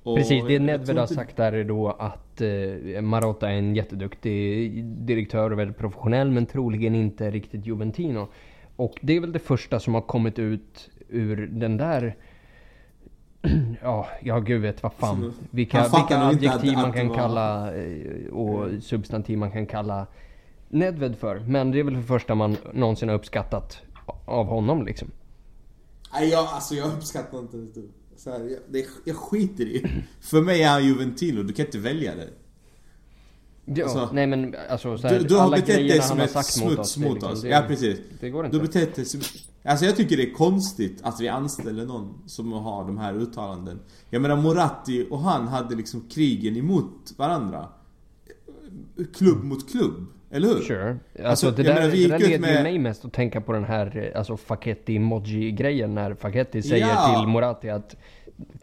och 0.04 0.18
Precis, 0.18 0.44
det 0.48 0.60
Nedved 0.60 0.96
har 0.96 1.04
inte- 1.04 1.14
sagt 1.16 1.38
där 1.38 1.54
är 1.54 1.64
då 1.64 1.90
att 1.92 2.29
eh, 2.42 3.02
Marotta 3.02 3.50
är 3.50 3.54
en 3.58 3.76
jätteduktig 3.76 4.84
direktör 4.86 5.52
och 5.52 5.60
väldigt 5.60 5.78
professionell 5.78 6.32
men 6.32 6.46
troligen 6.46 6.96
inte 6.96 7.32
riktigt 7.32 7.66
Juventino. 7.66 8.28
Och 8.76 8.94
det 9.02 9.14
är 9.16 9.20
väl 9.20 9.32
det 9.32 9.40
första 9.40 9.80
som 9.80 9.94
har 9.94 10.02
kommit 10.02 10.40
ut 10.40 10.90
ur 11.10 11.48
den 11.48 11.78
där 11.78 12.16
Ja, 13.82 14.08
ja 14.22 14.40
gud 14.40 14.62
vet 14.62 14.84
vad 14.84 14.94
fan. 14.94 15.22
Så, 15.22 15.44
Vilka, 15.52 15.82
vilka 15.82 16.18
adjektiv 16.18 16.70
att- 16.72 16.78
man 16.78 16.90
att 16.90 16.96
kan 16.96 17.10
kalla 17.10 17.76
eh, 17.76 18.28
och 18.32 18.84
substantiv 18.84 19.38
man 19.38 19.52
kan 19.52 19.66
kalla 19.66 20.08
Nedved 20.70 21.16
för. 21.18 21.40
Men 21.40 21.72
det 21.72 21.80
är 21.80 21.84
väl 21.84 21.94
det 21.94 22.04
första 22.04 22.36
man 22.36 22.58
någonsin 22.74 23.10
har 23.10 23.16
uppskattat 23.16 23.82
av 24.26 24.46
honom 24.46 24.86
liksom. 24.86 25.12
Nej, 26.14 26.30
jag, 26.30 26.40
alltså 26.52 26.76
jag 26.76 26.88
uppskattar 26.94 27.40
inte 27.40 27.58
det. 27.58 27.88
Så 28.20 28.30
här, 28.32 28.40
jag, 28.40 28.60
det, 28.70 28.86
jag 29.06 29.16
skiter 29.16 29.66
i 29.66 30.04
För 30.22 30.42
mig 30.42 30.64
är 30.64 30.70
han 30.70 30.86
Juventino, 30.86 31.44
du 31.44 31.54
kan 31.54 31.66
inte 31.66 31.78
välja 31.80 32.16
det. 32.16 32.30
Ja, 33.66 33.84
Alltså, 33.84 34.10
nej 34.14 34.28
men 34.28 34.56
alltså 34.70 34.98
så 34.98 35.08
här, 35.08 35.20
Du, 35.20 35.26
du 35.28 35.36
har 35.36 35.50
betett 35.50 35.68
dig 35.68 36.02
som 36.02 36.18
har 36.18 36.26
ett 36.26 36.32
sagt 36.32 36.64
mot 36.64 36.80
oss. 36.80 36.92
smuts 36.92 37.14
liksom- 37.14 37.32
oss. 37.34 37.42
det- 37.42 37.48
Ja 37.50 37.64
precis. 37.68 38.00
Det 38.20 38.30
går 38.30 38.44
Du 38.44 38.48
inte. 38.48 38.60
betett 38.60 38.96
dig 38.96 39.06
som... 39.06 39.22
Alltså 39.64 39.86
jag 39.86 39.96
tycker 39.96 40.18
det 40.18 40.24
är 40.30 40.34
konstigt 40.34 41.00
att 41.02 41.20
vi 41.22 41.28
anställer 41.28 41.86
någon 41.86 42.14
som 42.26 42.52
har 42.52 42.84
de 42.86 42.98
här 42.98 43.14
uttalanden. 43.14 43.80
Jag 44.10 44.22
menar 44.22 44.36
Moratti 44.36 45.08
och 45.10 45.20
han 45.20 45.48
hade 45.48 45.76
liksom 45.76 46.02
krigen 46.10 46.58
emot 46.58 47.14
varandra. 47.18 47.70
Klubb 49.14 49.44
mot 49.44 49.72
klubb. 49.72 50.06
Eller 50.32 50.48
hur? 50.48 50.62
Sure. 50.62 50.90
Alltså, 50.90 51.24
Alltså, 51.26 51.52
det 51.52 51.64
jag 51.64 51.76
där, 51.76 51.82
menar, 51.82 51.96
det 51.96 52.08
där 52.08 52.20
leder 52.20 52.40
med- 52.40 52.64
mig 52.64 52.80
mest 52.80 53.06
att 53.06 53.14
tänka 53.14 53.42
på 53.42 53.52
den 53.54 53.64
här 53.64 53.98
eh, 54.14 54.20
alltså 54.20 54.38
Facchetti 54.38 54.96
emoji 54.96 55.52
grejen 55.52 55.96
när 55.96 56.14
Facchetti 56.14 56.62
säger 56.62 56.88
Ja. 56.88 57.16
till 57.20 57.28
Moratti 57.28 57.70
att 57.70 57.96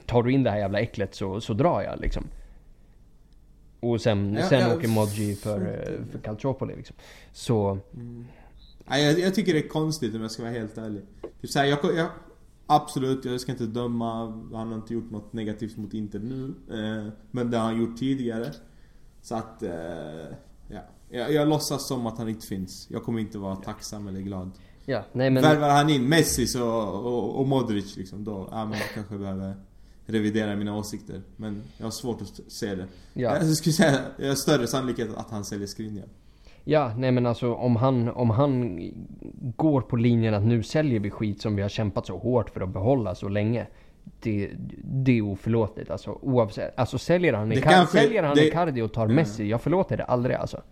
tar 0.07 0.23
du 0.23 0.33
in 0.33 0.43
det 0.43 0.51
här 0.51 0.59
jävla 0.59 0.81
äcklet 0.81 1.15
så, 1.15 1.41
så 1.41 1.53
drar 1.53 1.83
jag 1.83 2.01
liksom. 2.01 2.25
Och 3.81 4.01
sen, 4.01 4.35
Ja, 4.41 4.49
sen 4.49 4.61
ja, 4.61 4.77
åker 4.77 4.89
Modji 4.89 5.35
för, 5.35 5.61
eh, 5.61 6.05
för 6.13 6.19
Calciopoli 6.19 6.77
liksom. 6.77 6.97
Så, 7.33 7.79
Nej, 8.89 9.05
jag, 9.05 9.19
jag 9.19 9.35
tycker 9.35 9.53
det 9.53 9.59
är 9.65 9.69
konstigt 9.69 10.15
om 10.15 10.23
jag 10.23 10.31
ska 10.31 10.43
vara 10.43 10.53
helt 10.53 10.79
ärlig. 10.79 11.03
Typ 11.41 11.51
så 11.51 11.59
här, 11.59 11.67
jag, 11.67 11.79
jag, 11.97 12.07
absolut, 12.67 13.25
jag 13.25 13.41
ska 13.41 13.53
inte 13.53 13.65
döma. 13.67 14.25
Han 14.53 14.69
har 14.69 14.75
inte 14.75 14.95
gjort 14.95 15.11
något 15.11 15.33
negativt 15.33 15.77
mot 15.77 15.95
Inter 15.95 16.19
nu. 16.19 16.55
Eh, 16.71 17.13
men 17.31 17.51
det 17.51 17.57
har 17.59 17.65
han 17.65 17.81
gjort 17.81 17.97
tidigare. 17.99 18.47
Så 19.23 19.35
att, 19.35 19.63
eh, 19.63 19.71
ja. 20.69 20.81
Jag, 21.11 21.33
jag 21.33 21.49
låtsas 21.49 21.89
som 21.89 22.07
att 22.07 22.19
han 22.19 22.29
inte 22.29 22.47
finns. 22.47 22.87
Jag 22.91 23.03
kommer 23.05 23.21
inte 23.21 23.39
vara 23.39 23.57
tacksam 23.57 24.09
eller 24.09 24.21
glad. 24.21 24.51
ja, 24.85 25.03
nej 25.13 25.31
men... 25.31 25.43
Värvar 25.43 25.69
han 25.71 25.91
in 25.91 26.09
Messi 26.09 26.47
så, 26.47 26.69
och, 26.81 27.41
och 27.41 27.49
Modric 27.49 27.97
liksom, 27.97 28.25
då, 28.25 28.49
ja 28.51 28.65
men 28.65 28.79
jag 28.79 28.89
kanske 28.95 29.19
behöver 29.19 29.55
revidera 30.07 30.57
mina 30.57 30.77
åsikter. 30.77 31.23
Men 31.37 31.63
jag 31.79 31.87
har 31.87 31.91
svårt 31.91 32.23
att 32.23 32.41
se 32.53 32.75
det. 32.75 32.87
Ja. 33.15 33.37
Jag 33.37 33.47
skulle 33.57 33.73
säga, 33.73 33.99
jag 34.19 34.29
har 34.29 34.35
större 34.35 34.67
sannolikhet 34.67 35.09
att 35.17 35.31
han 35.31 35.45
säljer 35.45 35.67
Skriniar. 35.67 36.07
Ja, 36.65 36.93
nej 36.97 37.13
men 37.13 37.27
alltså 37.27 37.55
om 37.55 37.77
han, 37.77 38.09
om 38.09 38.31
han 38.31 38.79
går 39.57 39.81
på 39.81 39.97
linjen 39.97 40.35
att 40.35 40.43
nu 40.43 40.63
säljer 40.63 41.01
vi 41.01 41.11
skit 41.11 41.41
som 41.43 41.57
vi 41.57 41.63
har 41.63 41.69
kämpat 41.69 42.07
så 42.07 42.19
hårt 42.19 42.51
för 42.51 42.61
att 42.61 42.69
behålla 42.73 43.15
så 43.15 43.29
länge. 43.29 43.67
Det, 44.21 44.51
det 44.85 45.19
är 45.19 45.23
oförlåtligt 45.23 45.91
alltså. 45.91 46.19
Oavsett, 46.23 46.79
alltså 46.79 46.99
säljer 46.99 47.33
han, 47.33 47.49
Det 47.49 47.55
Icar- 47.57 47.63
kanske- 47.63 47.99
säljer 47.99 48.23
han 48.23 48.37
det- 48.37 48.47
Icardi 48.49 48.83
och 48.83 48.93
tar 48.93 49.09
Messi, 49.09 49.49
jag 49.49 49.61
förlåter 49.61 49.97
det 49.97 50.05
aldrig 50.05 50.37
alltså. 50.37 50.63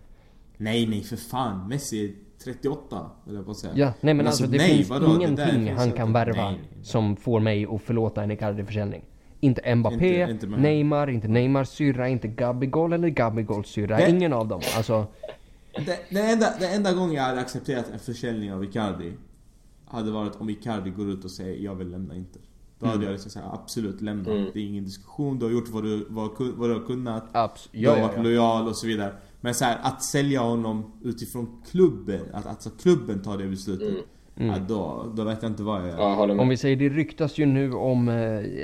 Nej, 0.57 0.87
nej 0.87 1.03
för 1.03 1.15
fan. 1.15 1.67
Messi 1.67 2.05
är 2.05 2.11
38, 2.43 3.11
eller 3.29 3.43
på 3.43 3.51
att 3.51 3.57
säga. 3.57 3.73
Ja, 3.75 3.93
nej 4.01 4.13
men 4.13 4.27
alltså, 4.27 4.47
det 4.47 4.57
nej, 4.57 4.77
finns 4.77 4.89
vadå? 4.89 5.07
Det 5.07 5.13
ingenting 5.15 5.65
finns 5.65 5.79
han 5.79 5.91
kan 5.91 6.13
värva 6.13 6.43
Nej, 6.43 6.51
nej, 6.51 6.69
nej. 6.75 6.85
som 6.85 7.15
får 7.15 7.39
mig 7.39 7.65
att 7.65 7.81
förlåta 7.81 8.23
en 8.23 8.31
Icardi-försäljning. 8.31 9.03
Inte 9.39 9.75
Mbappé, 9.75 10.21
Inte- 10.21 10.31
inte 10.31 10.47
Neymar, 10.61 11.09
inte 11.09 11.27
Neymars 11.27 11.67
syrra, 11.67 12.07
inte 12.09 12.27
Gabigol 12.27 12.93
eller 12.93 13.07
Gabigols 13.09 13.67
syrra. 13.67 13.97
Det- 13.97 14.09
Ingen 14.09 14.33
av 14.33 14.47
dem. 14.47 14.61
Alltså, 14.77 15.07
Det, 15.85 15.99
det, 16.09 16.21
enda, 16.21 16.53
det 16.59 16.67
enda 16.67 16.93
gången 16.93 17.13
jag 17.15 17.23
hade 17.23 17.39
accepterat 17.41 17.85
en 17.93 17.99
försäljning 17.99 18.53
av 18.53 18.63
Icardi 18.63 19.11
hade 19.85 20.11
varit 20.11 20.35
om 20.35 20.49
Icardi 20.49 20.89
går 20.89 21.09
ut 21.09 21.25
och 21.25 21.31
säger 21.31 21.63
jag 21.63 21.75
vill 21.75 21.91
lämna 21.91 22.15
Inter. 22.15 22.41
Då 22.79 22.85
hade 22.85 23.03
jag 23.05 23.11
liksom 23.11 23.31
sagt 23.31 23.45
absolut 23.53 24.01
lämna. 24.01 24.31
Mm. 24.31 24.49
Det 24.53 24.59
är 24.59 24.63
ingen 24.63 24.83
diskussion, 24.83 25.39
du 25.39 25.45
har 25.45 25.51
gjort 25.51 25.69
vad 25.69 25.83
du, 25.83 26.05
vad, 26.09 26.29
vad 26.39 26.69
du 26.69 26.73
har 26.73 26.85
kunnat. 26.85 27.33
abs- 27.33 27.69
Du 27.71 27.87
har 27.89 27.95
ja, 27.95 28.01
ja, 28.01 28.07
varit 28.07 28.17
ja. 28.17 28.23
lojal 28.23 28.67
och 28.67 28.75
så 28.75 28.87
vidare. 28.87 29.13
Men 29.45 29.53
så 29.53 29.65
här, 29.65 29.77
att 29.81 30.03
sälja 30.03 30.41
honom 30.41 30.91
utifrån 31.03 31.61
klubben, 31.71 32.21
att 32.33 32.45
alltså 32.47 32.69
klubben 32.69 33.21
tar 33.21 33.37
det 33.37 33.47
beslutet. 33.47 34.05
Mm. 34.37 34.49
Ja, 34.49 34.59
då, 34.67 35.05
då 35.15 35.23
vet 35.23 35.41
jag 35.43 35.51
inte 35.51 35.63
vad 35.63 35.81
jag 35.81 35.87
gör. 35.87 35.97
Ja. 35.97 36.41
Om 36.41 36.49
vi 36.49 36.57
säger 36.57 36.75
det 36.75 36.89
ryktas 36.89 37.37
ju 37.37 37.45
nu 37.45 37.73
om, 37.73 38.09
eh, 38.09 38.15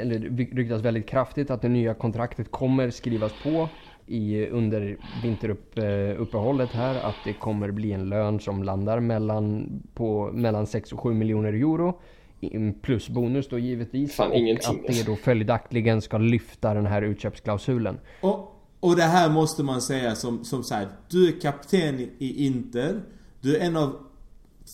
eller 0.01 0.19
det 0.29 0.43
ryktas 0.43 0.81
väldigt 0.81 1.07
kraftigt 1.07 1.51
att 1.51 1.61
det 1.61 1.69
nya 1.69 1.93
kontraktet 1.93 2.51
kommer 2.51 2.89
skrivas 2.89 3.31
på 3.43 3.69
i, 4.07 4.47
under 4.47 4.97
vinteruppehållet 5.23 6.69
här. 6.69 6.95
Att 7.03 7.15
det 7.25 7.33
kommer 7.33 7.71
bli 7.71 7.91
en 7.91 8.09
lön 8.09 8.39
som 8.39 8.63
landar 8.63 8.99
mellan, 8.99 9.69
på, 9.93 10.29
mellan 10.33 10.67
6 10.67 10.93
och 10.93 10.99
7 10.99 11.13
miljoner 11.13 11.53
euro. 11.53 11.99
i- 12.39 12.71
Plus 12.81 13.09
bonus 13.09 13.49
då 13.49 13.59
givetvis. 13.59 14.15
Fan, 14.15 14.31
och 14.31 14.37
ingenting, 14.37 14.69
att 14.75 14.81
det 14.81 14.87
alltså. 14.87 15.05
då 15.11 15.15
följaktligen 15.15 16.01
ska 16.01 16.17
lyfta 16.17 16.73
den 16.73 16.85
här 16.85 17.01
utköpsklausulen. 17.01 17.99
Och, 18.21 18.50
och 18.81 18.95
det 18.95 19.03
här 19.03 19.29
måste 19.29 19.63
man 19.63 19.81
säga 19.81 20.15
som, 20.15 20.45
som 20.45 20.63
så 20.63 20.73
här, 20.75 20.89
du 21.09 21.27
är 21.27 21.39
kapten 21.41 21.99
i- 21.99 22.11
i 22.17 22.45
Inter. 22.45 23.03
Du 23.41 23.55
är 23.57 23.59
en 23.65 23.77
av 23.77 23.95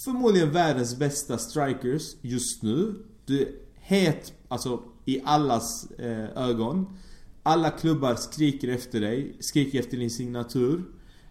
förmodligen 0.03 0.51
världens 0.51 0.97
bästa 0.97 1.37
strikers 1.37 2.15
just 2.21 2.63
nu. 2.63 2.95
Du 3.25 3.41
är 3.41 3.47
het, 3.79 4.33
alltså 4.47 4.81
i 5.05 5.21
allas 5.25 5.91
eh, 5.91 6.37
ögon. 6.49 6.85
Alla 7.43 7.69
klubbar 7.69 8.15
skriker 8.15 8.67
efter 8.67 9.01
dig, 9.01 9.35
skriker 9.39 9.79
efter 9.79 9.97
din 9.97 10.11
signatur. 10.11 10.83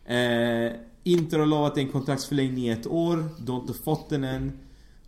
Eh, 0.05 0.73
Inter 1.05 1.39
har 1.39 1.47
lovat 1.47 1.79
en 1.79 1.89
kontraktsförlängning 1.89 2.65
i 2.67 2.71
ett 2.71 2.87
år, 2.87 3.25
du 3.47 3.53
har 3.53 3.61
inte 3.61 3.73
fått 3.75 4.09
den 4.11 4.25
än. 4.25 4.53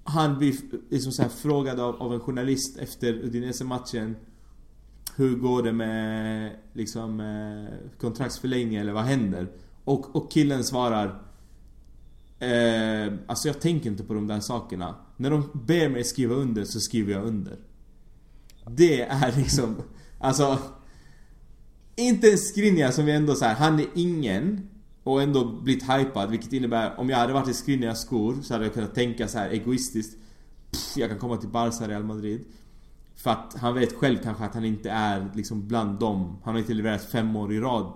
Han 0.05 0.39
blir 0.39 0.55
liksom 0.91 1.13
så 1.13 1.23
här 1.23 1.29
frågad 1.29 1.81
av, 1.81 2.03
av 2.03 2.15
en 2.15 2.21
journalist 2.21 2.79
efter 2.79 3.13
Udinese-matchen. 3.13 4.17
Hur 5.19 5.37
går 5.37 5.63
det 5.63 5.73
med 5.73 6.53
liksom 6.73 7.21
eh, 7.21 7.99
kontraktsförlängning 8.01 8.77
eller 8.77 8.93
vad 8.93 9.05
händer? 9.05 9.49
Och, 9.85 10.17
och 10.17 10.31
killen 10.31 10.65
svarar 10.65 11.23
eh, 12.39 13.13
Alltså 13.27 13.49
jag 13.49 13.61
tänker 13.61 13.91
inte 13.91 14.05
på 14.05 14.15
de 14.15 14.27
där 14.27 14.41
sakerna. 14.41 14.95
När 15.17 15.31
de 15.31 15.51
ber 15.53 15.89
mig 15.89 16.05
skriva 16.05 16.35
under 16.35 16.65
så 16.65 16.81
skriver 16.81 17.13
jag 17.13 17.25
under. 17.25 17.57
Det 18.67 19.03
är 19.03 19.37
liksom, 19.37 19.77
alltså 20.19 20.59
Inte 21.97 22.31
en 22.31 22.39
Skriniar 22.39 22.91
som 22.91 23.05
vi 23.05 23.13
ändå 23.13 23.35
så 23.35 23.45
här, 23.45 23.55
han 23.55 23.81
är 23.81 23.87
ingen 23.95 24.69
och 25.03 25.23
ändå 25.23 25.61
blivit 25.63 25.83
hypad 25.83 26.31
vilket 26.31 26.53
innebär 26.53 27.01
om 27.01 27.11
jag 27.11 27.17
hade 27.17 27.33
varit 27.33 27.49
i 27.49 27.55
Skriniars 27.55 27.99
skor 27.99 28.37
så 28.43 28.55
hade 28.55 28.65
jag 28.65 28.75
kunnat 28.75 28.95
tänka 28.95 29.29
så 29.29 29.39
här 29.39 29.51
egoistiskt 29.51 30.19
Pff, 30.71 30.97
Jag 30.97 31.11
kan 31.11 31.19
komma 31.19 31.37
till 31.37 31.49
Barca, 31.49 31.89
Real 31.89 32.05
Madrid 32.05 32.45
för 33.23 33.31
att 33.31 33.55
han 33.61 33.75
vet 33.75 33.93
själv 33.93 34.17
kanske 34.23 34.45
att 34.45 34.55
han 34.55 34.65
inte 34.65 34.91
är 34.91 35.31
liksom 35.35 35.69
bland 35.69 35.99
dem 35.99 36.39
Han 36.45 36.55
har 36.55 36.61
inte 36.61 36.75
levererat 36.75 37.05
fem 37.05 37.37
år 37.37 37.53
i 37.53 37.61
rad 37.61 37.93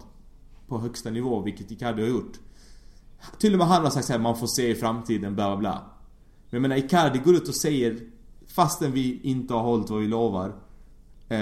På 0.68 0.78
högsta 0.78 1.10
nivå, 1.10 1.40
vilket 1.40 1.70
Icardi 1.70 2.02
har 2.02 2.08
gjort 2.08 2.32
Till 3.38 3.52
och 3.52 3.58
med 3.58 3.66
han 3.66 3.82
har 3.84 3.90
sagt 3.90 4.06
så 4.06 4.12
här, 4.12 4.20
man 4.20 4.36
får 4.36 4.46
se 4.46 4.70
i 4.70 4.74
framtiden, 4.74 5.34
bla 5.34 5.46
bla 5.48 5.56
bla 5.56 5.72
Men 6.50 6.56
jag 6.56 6.62
menar 6.62 6.76
Icardi 6.76 7.18
går 7.18 7.34
ut 7.34 7.48
och 7.48 7.56
säger 7.56 7.98
Fastän 8.46 8.92
vi 8.92 9.20
inte 9.22 9.54
har 9.54 9.62
hållit 9.62 9.90
vad 9.90 10.00
vi 10.00 10.06
lovar 10.08 10.48
eh, 11.28 11.38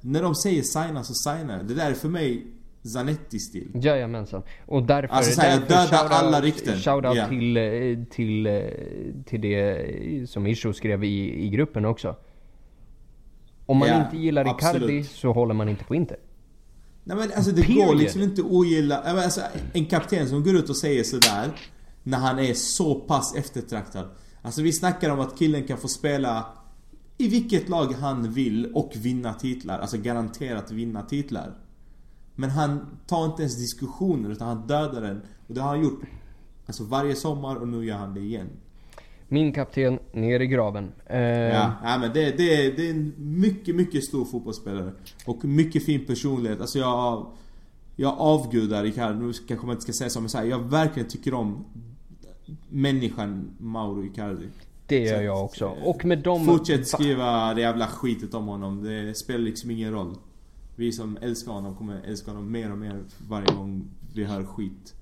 När 0.00 0.22
de 0.22 0.34
säger 0.34 0.62
signa 0.62 1.04
så 1.04 1.14
signar 1.14 1.62
Det 1.62 1.74
där 1.74 1.90
är 1.90 1.94
för 1.94 2.08
mig 2.08 2.46
Zanetti-stil 2.94 3.70
Jajamensan. 3.74 4.42
Och 4.66 4.82
därför... 4.82 5.14
Alltså, 5.14 5.32
så 5.32 5.40
här, 5.40 5.50
jag 5.50 5.60
därför 5.60 5.96
dödar 5.96 6.08
shoutout- 6.08 6.12
alla 6.26 6.40
rykten. 6.40 6.76
Shoutout 6.78 7.16
Ja. 7.16 7.28
till, 7.28 7.56
eh, 7.56 8.04
till, 8.10 8.46
eh, 8.46 8.62
till 9.24 9.40
det 9.40 10.30
som 10.30 10.46
Isho 10.46 10.72
skrev 10.72 11.04
i, 11.04 11.44
i 11.44 11.48
gruppen 11.48 11.84
också. 11.84 12.16
Om 13.66 13.78
man 13.78 13.88
Ja, 13.88 14.04
inte 14.04 14.16
gillar 14.16 14.42
Icardi 14.42 14.76
absolut. 14.76 15.06
så 15.10 15.32
håller 15.32 15.54
man 15.54 15.68
inte 15.68 15.84
på 15.84 15.94
Inter. 15.94 16.16
Nej 17.04 17.16
men 17.16 17.32
alltså 17.36 17.50
det 17.52 17.62
Period. 17.62 17.86
går 17.86 17.94
liksom 17.94 18.22
inte 18.22 18.40
att 18.40 18.46
ogilla, 18.50 18.96
alltså, 19.02 19.40
en 19.72 19.86
kapten 19.86 20.28
som 20.28 20.44
går 20.44 20.56
ut 20.56 20.70
och 20.70 20.76
säger 20.76 21.04
sådär 21.04 21.50
När 22.02 22.18
han 22.18 22.38
är 22.38 22.54
så 22.54 22.94
pass 22.94 23.34
eftertraktad 23.36 24.08
Alltså 24.42 24.62
vi 24.62 24.72
snackar 24.72 25.10
om 25.10 25.20
att 25.20 25.38
killen 25.38 25.66
kan 25.66 25.78
få 25.78 25.88
spela 25.88 26.46
I 27.18 27.28
vilket 27.28 27.68
lag 27.68 27.92
han 27.92 28.32
vill 28.32 28.72
och 28.74 28.92
vinna 28.96 29.34
titlar, 29.34 29.78
alltså 29.78 29.96
garanterat 29.98 30.70
vinna 30.70 31.02
titlar 31.02 31.58
Men 32.34 32.50
han 32.50 32.86
tar 33.06 33.24
inte 33.24 33.42
ens 33.42 33.56
diskussioner 33.58 34.30
utan 34.30 34.48
han 34.48 34.66
dödar 34.66 35.00
den 35.02 35.22
Och 35.48 35.54
det 35.54 35.60
har 35.60 35.68
han 35.68 35.82
gjort 35.82 36.00
Alltså 36.66 36.84
varje 36.84 37.14
sommar 37.16 37.56
och 37.56 37.68
nu 37.68 37.84
gör 37.84 37.96
han 37.96 38.14
det 38.14 38.20
igen 38.20 38.48
Min 39.28 39.52
kapten, 39.52 39.98
ner 40.12 40.40
i 40.40 40.46
graven. 40.46 40.92
Eh, 41.06 41.20
Ja, 41.20 41.72
ja 41.84 41.98
men 41.98 42.12
det, 42.12 42.30
det, 42.36 42.70
det 42.76 42.86
är 42.86 42.90
en 42.90 43.12
mycket, 43.18 43.74
mycket 43.74 44.04
stor 44.04 44.24
fotbollsspelare. 44.24 44.92
Och 45.24 45.44
mycket 45.44 45.84
fin 45.84 46.04
personlighet. 46.06 46.60
Alltså 46.60 46.78
jag... 46.78 47.26
Jag 47.98 48.14
avgudar 48.18 48.84
Icardi, 48.84 49.18
nu 49.18 49.32
kanske 49.48 49.66
man 49.66 49.72
inte 49.74 49.82
ska 49.82 49.92
säga 49.92 50.10
så 50.10 50.20
men 50.20 50.28
så 50.30 50.38
här, 50.38 50.44
jag 50.44 50.58
verkligen 50.58 51.08
tycker 51.08 51.34
om 51.34 51.64
människan 52.68 53.50
Mauro 53.58 54.04
Icardi. 54.04 54.46
Det 54.86 54.98
gör 54.98 55.16
Så- 55.16 55.22
jag 55.22 55.44
också. 55.44 55.74
så- 55.82 55.90
Och 55.90 56.04
med 56.04 56.18
dem... 56.18 56.44
Fortsätt 56.44 56.88
skriva 56.88 57.54
det 57.54 57.60
jävla 57.60 57.86
skitet 57.86 58.34
om 58.34 58.46
honom, 58.46 58.82
det 58.84 59.14
spelar 59.14 59.40
liksom 59.40 59.70
ingen 59.70 59.92
roll. 59.92 60.14
Vi 60.76 60.92
som 60.92 61.18
älskar 61.22 61.52
honom 61.52 61.74
kommer 61.74 62.00
älska 62.06 62.30
honom 62.30 62.52
mer 62.52 62.72
och 62.72 62.78
mer 62.78 63.00
varje 63.28 63.46
gång 63.54 63.84
vi 64.14 64.24
hör 64.24 64.44
skit. 64.44 64.94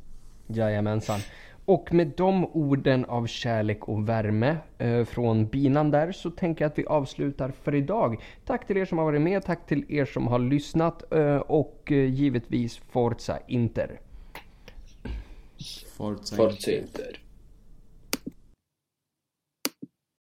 Jajamensan. 0.46 1.20
Och 1.64 1.94
med 1.94 2.12
de 2.16 2.44
orden 2.44 3.04
av 3.04 3.26
kärlek 3.26 3.88
och 3.88 4.08
värme 4.08 4.56
eh, 4.78 5.04
från 5.04 5.46
binan 5.46 5.90
där 5.90 6.12
så 6.12 6.30
tänker 6.30 6.64
jag 6.64 6.70
att 6.70 6.78
vi 6.78 6.86
avslutar 6.86 7.52
för 7.62 7.74
idag. 7.74 8.22
Tack 8.44 8.66
till 8.66 8.76
er 8.76 8.84
som 8.84 8.98
har 8.98 9.04
varit 9.04 9.22
med, 9.22 9.44
tack 9.44 9.66
till 9.66 9.84
er 9.88 10.04
som 10.04 10.26
har 10.26 10.38
lyssnat 10.38 11.12
eh, 11.12 11.36
och 11.36 11.82
eh, 11.92 12.14
givetvis 12.14 12.76
Forza 12.76 13.38
Inter. 13.46 14.00
Forza 15.96 16.36
Forza 16.36 16.70
Inter. 16.70 17.23